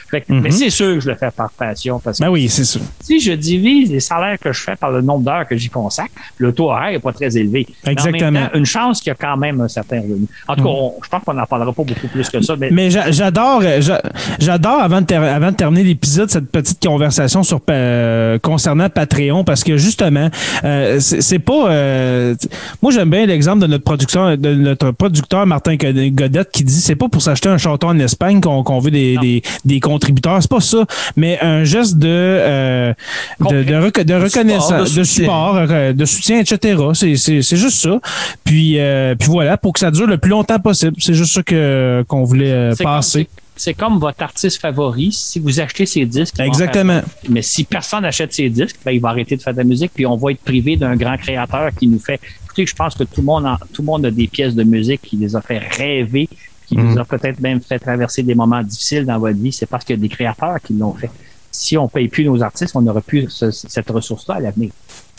Fait 0.10 0.22
que- 0.22 0.34
Mhm. 0.34 0.42
Mais 0.42 0.52
c'est 0.52 0.70
sûr 0.70 0.96
que 0.96 1.00
je 1.00 1.10
le 1.10 1.16
fais 1.16 1.32
par 1.32 1.50
passion 1.52 2.00
parce 2.00 2.18
que 2.20 2.24
ben 2.24 2.30
oui, 2.30 2.50
c'est 2.50 2.66
ça. 2.66 2.80
si 3.02 3.20
je 3.20 3.32
divise 3.34 3.92
les 3.92 4.00
salaires 4.00 4.38
que 4.40 4.52
je 4.52 4.62
fais 4.62 4.76
par 4.76 4.92
le 4.92 5.02
nombre 5.02 5.24
d'heures 5.24 5.48
que 5.48 5.56
j'y 5.56 5.70
consacre, 5.70 6.12
le 6.38 6.52
taux 6.54 6.70
horaire 6.72 6.92
n'est 6.92 7.00
pas 7.00 7.14
très 7.14 7.36
élevé. 7.38 7.66
Mais 7.84 7.90
en 7.90 7.92
Exactement. 7.94 8.32
même 8.32 8.50
temps, 8.50 8.58
une 8.58 8.66
chance 8.66 9.00
qu'il 9.02 9.10
y 9.10 9.12
a 9.12 9.16
quand 9.16 9.38
même 9.38 9.62
un 9.62 9.68
certain 9.68 10.02
revenu. 10.02 10.26
En 10.48 10.56
tout 10.56 10.64
cas, 10.64 10.70
on- 10.70 10.94
je 11.04 11.10
pense 11.10 11.24
qu'on 11.24 11.34
n'en 11.34 11.46
parlera 11.46 11.72
pas 11.74 11.84
beaucoup 11.84 12.08
plus 12.08 12.30
que 12.30 12.42
ça, 12.42 12.56
mais, 12.58 12.70
Mais 12.72 12.90
j'a- 12.90 13.12
j'adore, 13.12 13.62
euh, 13.64 13.82
j'a- 13.82 14.02
j'adore 14.40 14.80
avant 14.82 15.02
de, 15.02 15.06
ter- 15.06 15.22
avant 15.24 15.52
de 15.52 15.56
terminer 15.56 15.84
l'épisode 15.84 16.30
cette 16.30 16.52
petite 16.52 16.82
conversation 16.86 17.44
sur 17.44 17.62
euh, 17.70 18.38
concernant 18.40 18.90
Patreon 18.90 19.44
parce 19.44 19.64
que 19.64 19.78
justement, 19.78 20.30
euh, 20.64 21.00
c'est 21.00 21.40
pas. 21.40 21.70
euh, 21.72 22.36
moi, 22.82 22.92
j'aime 22.92 23.10
bien 23.10 23.26
l'exemple 23.26 23.62
de 23.62 23.68
notre 23.68 23.84
producteur, 23.84 24.38
de 24.38 24.54
notre 24.54 24.92
producteur 24.92 25.46
Martin 25.46 25.78
Godette 26.10 26.52
qui 26.52 26.64
dit 26.64 26.74
c'est 26.82 26.96
pas 26.96 27.10
pour 27.10 27.22
s'acheter 27.22 27.50
un 27.50 27.58
château 27.58 27.88
en 27.88 27.98
Espagne 28.00 28.42
qu'on 28.42 28.80
veut 28.80 28.92
des, 28.92 29.18
des, 29.18 29.42
des 29.66 29.80
contributeurs, 29.80 30.42
c'est 30.42 30.50
pas 30.50 30.60
ça, 30.62 30.86
mais 31.16 31.40
un 31.42 31.64
geste 31.64 31.98
de 31.98 32.08
euh, 32.10 32.94
de, 33.40 33.64
de, 33.64 33.74
reco- 33.74 34.04
de 34.04 34.14
reconnaissance, 34.14 34.72
de 34.94 35.00
de 35.00 35.04
soutien. 35.04 35.24
support, 35.26 35.56
euh, 35.58 35.94
de 35.94 36.06
soutien, 36.06 36.40
etc. 36.40 36.82
C'est- 36.94 37.56
juste 37.56 37.78
ça. 37.82 38.00
Puis 38.44 38.80
euh, 38.80 39.16
puis 39.16 39.30
voilà, 39.30 39.58
pour 39.58 39.74
que 39.74 39.80
ça 39.80 39.92
dure 39.92 40.08
le 40.08 40.18
plus 40.18 40.30
longtemps 40.32 40.60
possible. 40.60 40.96
C'est 41.00 41.14
juste 41.14 41.34
ça 41.34 41.44
que 41.44 42.04
qu'on 42.08 42.24
voulait 42.24 42.52
euh, 42.52 42.74
passer. 42.82 43.28
c'est- 43.56 43.74
comme 43.74 44.00
votre 44.00 44.22
artiste 44.24 44.60
favori. 44.62 45.12
Si 45.12 45.40
vous 45.40 45.60
achetez 45.60 45.86
ses 45.86 46.06
disques, 46.06 46.40
Exactement. 46.40 46.94
faire- 47.02 47.04
mais 47.30 47.42
si 47.42 47.64
personne 47.64 48.02
n'achète 48.02 48.34
ses 48.34 48.50
disques, 48.50 48.76
ben, 48.86 48.92
il 48.92 49.00
va 49.02 49.10
arrêter 49.10 49.36
de 49.38 49.42
faire 49.42 49.54
de 49.54 49.58
la 49.60 49.64
musique, 49.64 49.92
puis 49.94 50.06
on 50.06 50.16
va 50.18 50.32
être 50.32 50.42
privé 50.42 50.76
d'un 50.76 50.96
grand 50.96 51.18
créateur 51.18 51.70
qui 51.78 51.88
nous 51.88 52.00
fait. 52.00 52.20
Je 52.64 52.74
pense 52.76 52.96
que 52.96 53.04
tout 53.04 53.22
le 53.22 53.24
monde, 53.26 53.46
en- 53.46 53.58
tout 53.74 53.82
le 53.82 53.86
monde 53.86 54.06
a 54.06 54.12
des 54.12 54.28
pièces 54.28 54.56
de 54.56 54.64
musique 54.64 55.02
qui 55.02 55.16
les 55.18 55.36
a 55.36 55.42
fait 55.42 55.58
rêver, 55.58 56.30
qui 56.68 56.78
Mhm. 56.78 56.94
nous 56.94 57.00
a 57.00 57.06
peut-être 57.06 57.40
même 57.40 57.60
fait 57.62 57.80
traverser 57.80 58.24
des 58.24 58.36
moments 58.36 58.62
difficiles 58.64 59.06
dans 59.06 59.20
votre 59.20 59.38
vie. 59.38 59.52
C'est 59.52 59.66
parce 59.66 59.84
qu'il 59.84 59.96
y 59.96 60.00
a 60.00 60.02
des 60.02 60.10
créateurs 60.10 60.58
qui 60.64 60.74
l'ont 60.74 60.94
fait. 60.94 61.10
Si 61.52 61.78
on 61.78 61.88
paye 61.88 62.08
plus 62.10 62.26
nos 62.26 62.42
artistes, 62.44 62.76
on 62.76 62.82
n'aurait 62.82 63.02
plus 63.02 63.28
ce- 63.30 63.50
cette 63.52 63.90
ressource-là 63.90 64.36
à 64.36 64.40
l'avenir. 64.42 64.72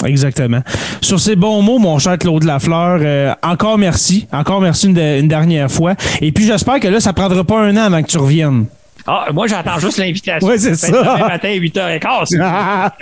Exactement. 0.04 0.60
Sur 1.00 1.18
ces 1.18 1.34
bons 1.34 1.62
mots, 1.62 1.78
mon 1.78 1.98
cher 1.98 2.18
Claude 2.18 2.44
Lafleur, 2.44 2.98
euh, 3.00 3.32
encore 3.42 3.78
merci. 3.78 4.26
Encore 4.32 4.60
merci 4.60 4.86
une, 4.88 4.94
de- 4.94 5.20
une 5.20 5.28
dernière 5.28 5.70
fois. 5.70 5.94
Et 6.20 6.32
puis 6.32 6.44
j'espère 6.44 6.78
que 6.80 6.88
là, 6.88 7.00
ça 7.00 7.14
prendra 7.14 7.42
pas 7.44 7.60
un 7.62 7.74
an 7.76 7.84
avant 7.84 8.02
que 8.02 8.08
tu 8.08 8.18
reviennes. 8.18 8.66
Ah, 9.06 9.26
moi, 9.32 9.46
j'attends 9.46 9.78
juste 9.78 9.98
l'invitation. 9.98 10.46
Ouais, 10.48 10.58
c'est 10.58 10.74
ça. 10.74 10.90
Demain 10.90 11.28
matin, 11.28 11.48
8h15. 11.48 12.24
c'est- 12.26 12.38
Ah, 12.40 12.92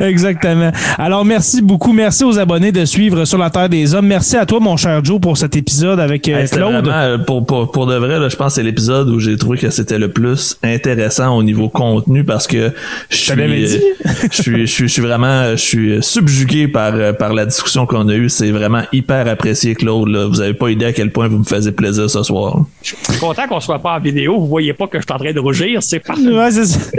Exactement. 0.00 0.70
Alors, 0.98 1.24
merci 1.24 1.62
beaucoup. 1.62 1.92
Merci 1.92 2.24
aux 2.24 2.38
abonnés 2.38 2.72
de 2.72 2.84
suivre 2.84 3.24
Sur 3.24 3.38
la 3.38 3.50
Terre 3.50 3.68
des 3.68 3.94
Hommes. 3.94 4.06
Merci 4.06 4.36
à 4.36 4.46
toi, 4.46 4.60
mon 4.60 4.76
cher 4.76 5.04
Joe, 5.04 5.20
pour 5.20 5.36
cet 5.36 5.56
épisode 5.56 6.00
avec 6.00 6.28
euh, 6.28 6.40
Hey, 6.42 6.48
Claude. 6.48 6.72
vraiment, 6.84 6.92
euh, 6.92 7.18
pour, 7.18 7.44
pour, 7.44 7.70
pour 7.70 7.86
de 7.86 7.96
vrai, 7.96 8.18
là, 8.18 8.28
je 8.28 8.36
pense 8.36 8.48
que 8.48 8.52
c'est 8.56 8.62
l'épisode 8.62 9.08
où 9.08 9.18
j'ai 9.18 9.36
trouvé 9.36 9.58
que 9.58 9.70
c'était 9.70 9.98
le 9.98 10.10
plus 10.10 10.56
intéressant 10.62 11.36
au 11.36 11.42
niveau 11.42 11.68
contenu 11.68 12.24
parce 12.24 12.46
que 12.46 12.72
je 13.10 13.16
suis, 13.16 13.28
t'avais 13.28 13.64
dit. 13.64 13.76
euh, 14.06 14.10
je 14.30 14.42
suis, 14.42 14.60
je 14.60 14.66
suis, 14.72 14.88
je 14.88 14.92
suis 14.92 15.02
vraiment, 15.02 15.50
je 15.52 15.56
suis 15.56 16.02
subjugué 16.02 16.68
par, 16.68 16.92
par 17.18 17.32
la 17.34 17.46
discussion 17.46 17.86
qu'on 17.86 18.08
a 18.08 18.14
eue. 18.14 18.28
C'est 18.28 18.50
vraiment 18.50 18.82
hyper 18.92 19.26
apprécié, 19.28 19.74
Claude. 19.74 20.08
là. 20.08 20.26
Vous 20.26 20.40
avez 20.40 20.54
pas 20.54 20.70
idée 20.70 20.86
à 20.86 20.92
quel 20.92 21.10
point 21.12 21.28
vous 21.28 21.38
me 21.38 21.44
faisiez 21.44 21.72
plaisir 21.72 22.08
ce 22.08 22.22
soir. 22.22 22.64
Je 22.82 22.88
suis 22.94 23.18
content 23.18 23.46
qu'on 23.48 23.60
soit 23.60 23.78
pas 23.78 23.96
en 23.96 24.00
vidéo. 24.00 24.38
Vous 24.38 24.46
voyez 24.46 24.72
pas 24.72 24.86
que 24.86 24.98
je 24.98 25.02
suis 25.02 25.12
en 25.12 25.18
train 25.18 25.32
de 25.32 25.40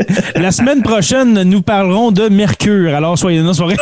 La 0.35 0.51
semaine 0.51 0.81
prochaine, 0.81 1.43
nous 1.43 1.61
parlerons 1.61 2.11
de 2.11 2.29
Mercure. 2.29 2.93
Alors, 2.95 3.17
soyez 3.17 3.41
là, 3.41 3.53
soirée. 3.53 3.77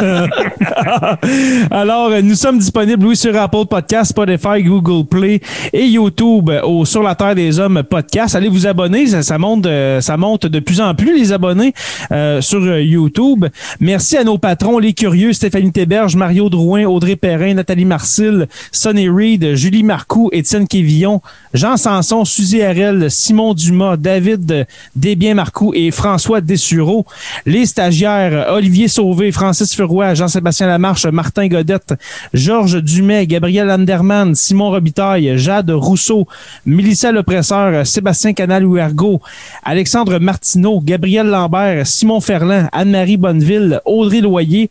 Alors, 1.70 2.10
nous 2.22 2.34
sommes 2.34 2.58
disponibles, 2.58 3.06
oui, 3.06 3.16
sur 3.16 3.36
Apple 3.36 3.66
Podcast, 3.68 4.10
Spotify, 4.10 4.62
Google 4.62 5.06
Play 5.06 5.40
et 5.72 5.86
YouTube 5.86 6.50
au 6.62 6.84
Sur 6.84 7.02
la 7.02 7.14
Terre 7.14 7.34
des 7.34 7.58
Hommes 7.58 7.82
podcast. 7.82 8.34
Allez 8.34 8.48
vous 8.48 8.66
abonner, 8.66 9.06
ça, 9.06 9.38
monte, 9.38 9.66
euh, 9.66 10.00
ça 10.00 10.16
monte 10.16 10.46
de 10.46 10.60
plus 10.60 10.80
en 10.80 10.94
plus 10.94 11.16
les 11.18 11.32
abonnés 11.32 11.74
euh, 12.12 12.40
sur 12.40 12.60
euh, 12.60 12.80
YouTube. 12.80 13.46
Merci 13.80 14.16
à 14.16 14.24
nos 14.24 14.38
patrons, 14.38 14.78
les 14.78 14.92
curieux, 14.92 15.32
Stéphanie 15.32 15.72
Théberge, 15.72 16.16
Mario 16.16 16.48
Drouin, 16.48 16.84
Audrey 16.84 17.16
Perrin, 17.16 17.54
Nathalie 17.54 17.84
Marcil, 17.84 18.48
Sonny 18.72 19.08
Reed, 19.08 19.54
Julie 19.54 19.82
Marcoux, 19.82 20.30
Étienne 20.32 20.66
Quévillon, 20.66 21.20
Jean 21.54 21.76
Sanson, 21.76 22.24
Suzy 22.24 22.62
Harel, 22.62 23.10
Simon 23.10 23.54
Dumas, 23.54 23.96
David 24.00 24.66
Desbiens 24.96 25.34
Marcoux 25.34 25.72
et 25.74 25.90
François 25.90 26.40
Dessureau. 26.40 27.06
Les 27.46 27.66
stagiaires, 27.66 28.46
Olivier 28.52 28.88
Sauvé, 28.88 29.30
Francis 29.32 29.74
Furoy, 29.74 30.14
Jean-Sébastien 30.14 30.66
Lamarche, 30.66 31.06
Martin 31.06 31.48
Godette, 31.48 31.94
Georges 32.34 32.82
Dumais, 32.82 33.26
Gabriel 33.26 33.70
Anderman, 33.70 34.34
Simon 34.34 34.70
Robitaille, 34.70 35.38
Jade 35.38 35.70
Rousseau, 35.70 36.26
Mélissa 36.66 37.12
Lepresseur, 37.12 37.86
Sébastien 37.86 38.32
Canal-Ouergo, 38.32 39.20
Alexandre 39.62 40.18
Martineau, 40.18 40.80
Gabriel 40.80 41.26
Lambert, 41.26 41.86
Simon 41.86 42.20
Ferland, 42.20 42.68
Anne-Marie 42.72 43.16
Bonneville, 43.16 43.80
Audrey 43.84 44.20
Loyer, 44.20 44.70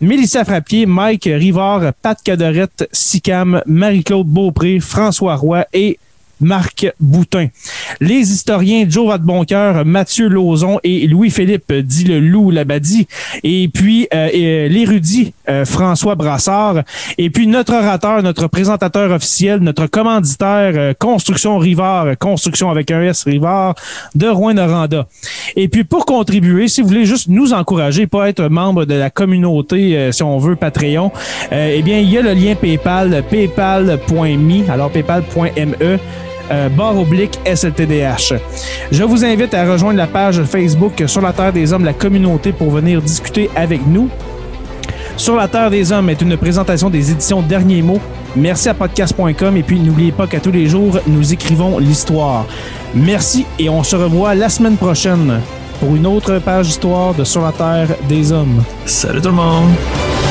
Mélissa 0.00 0.44
Frappier, 0.44 0.86
Mike 0.86 1.24
Rivard, 1.24 1.92
Pat 2.00 2.18
Cadorette, 2.22 2.88
Sicam, 2.92 3.62
Marie-Claude 3.66 4.28
Beaupré, 4.28 4.78
François 4.78 5.34
Roy 5.34 5.66
et 5.72 5.98
Marc 6.40 6.86
Boutin. 7.00 7.48
Les 8.00 8.32
historiens 8.32 8.86
Joe 8.88 9.08
Vadeboncoeur, 9.08 9.84
Mathieu 9.84 10.28
Lauzon 10.28 10.78
et 10.84 11.06
Louis-Philippe 11.06 11.72
dit 11.72 12.04
le 12.04 12.20
loup 12.20 12.50
Labadie. 12.50 13.06
Et 13.42 13.68
puis 13.68 14.08
euh, 14.14 14.28
euh, 14.34 14.68
l'érudit 14.68 15.32
euh, 15.48 15.64
François 15.64 16.14
Brassard. 16.14 16.82
Et 17.16 17.30
puis 17.30 17.46
notre 17.46 17.74
orateur, 17.74 18.22
notre 18.22 18.46
présentateur 18.46 19.10
officiel, 19.10 19.60
notre 19.60 19.86
commanditaire 19.86 20.72
euh, 20.74 20.94
Construction 20.98 21.58
Rivard, 21.58 22.18
Construction 22.18 22.70
avec 22.70 22.90
un 22.90 23.02
S 23.02 23.24
Rivard 23.24 23.74
de 24.14 24.28
Rouen-Noranda. 24.28 25.06
Et 25.56 25.68
puis 25.68 25.84
pour 25.84 26.06
contribuer, 26.06 26.68
si 26.68 26.82
vous 26.82 26.88
voulez 26.88 27.06
juste 27.06 27.28
nous 27.28 27.52
encourager, 27.52 28.06
pas 28.06 28.28
être 28.28 28.48
membre 28.48 28.84
de 28.84 28.94
la 28.94 29.10
communauté, 29.10 30.10
si 30.12 30.22
on 30.22 30.38
veut, 30.38 30.56
Patreon, 30.56 31.10
eh 31.52 31.82
bien, 31.82 31.98
il 31.98 32.10
y 32.10 32.18
a 32.18 32.22
le 32.22 32.32
lien 32.32 32.54
PayPal, 32.54 33.22
paypal.me, 33.28 34.70
alors 34.70 34.90
paypal.me 34.90 35.98
euh, 36.50 36.68
barre 36.68 36.98
oblique 36.98 37.38
SLTDH. 37.44 38.34
Je 38.90 39.04
vous 39.04 39.24
invite 39.24 39.54
à 39.54 39.70
rejoindre 39.70 39.98
la 39.98 40.06
page 40.06 40.42
Facebook 40.44 41.04
Sur 41.06 41.20
la 41.20 41.32
Terre 41.32 41.52
des 41.52 41.72
Hommes, 41.72 41.84
la 41.84 41.92
communauté, 41.92 42.52
pour 42.52 42.70
venir 42.70 43.02
discuter 43.02 43.50
avec 43.56 43.86
nous. 43.86 44.08
Sur 45.16 45.34
la 45.34 45.48
Terre 45.48 45.70
des 45.70 45.90
Hommes 45.90 46.10
est 46.10 46.20
une 46.22 46.36
présentation 46.36 46.90
des 46.90 47.10
éditions 47.10 47.42
Derniers 47.42 47.82
mots. 47.82 48.00
Merci 48.36 48.68
à 48.68 48.74
podcast.com 48.74 49.56
et 49.56 49.62
puis 49.62 49.80
n'oubliez 49.80 50.12
pas 50.12 50.26
qu'à 50.26 50.38
tous 50.38 50.52
les 50.52 50.68
jours, 50.68 51.00
nous 51.06 51.32
écrivons 51.32 51.78
l'histoire. 51.78 52.46
Merci 52.94 53.44
et 53.58 53.68
on 53.68 53.82
se 53.82 53.96
revoit 53.96 54.34
la 54.34 54.48
semaine 54.48 54.76
prochaine 54.76 55.40
pour 55.80 55.96
une 55.96 56.06
autre 56.06 56.38
page 56.38 56.66
d'histoire 56.66 57.14
de 57.14 57.24
Sur 57.24 57.42
la 57.42 57.52
Terre 57.52 57.88
des 58.08 58.30
Hommes. 58.32 58.62
Salut 58.86 59.20
tout 59.20 59.28
le 59.28 59.34
monde! 59.34 60.27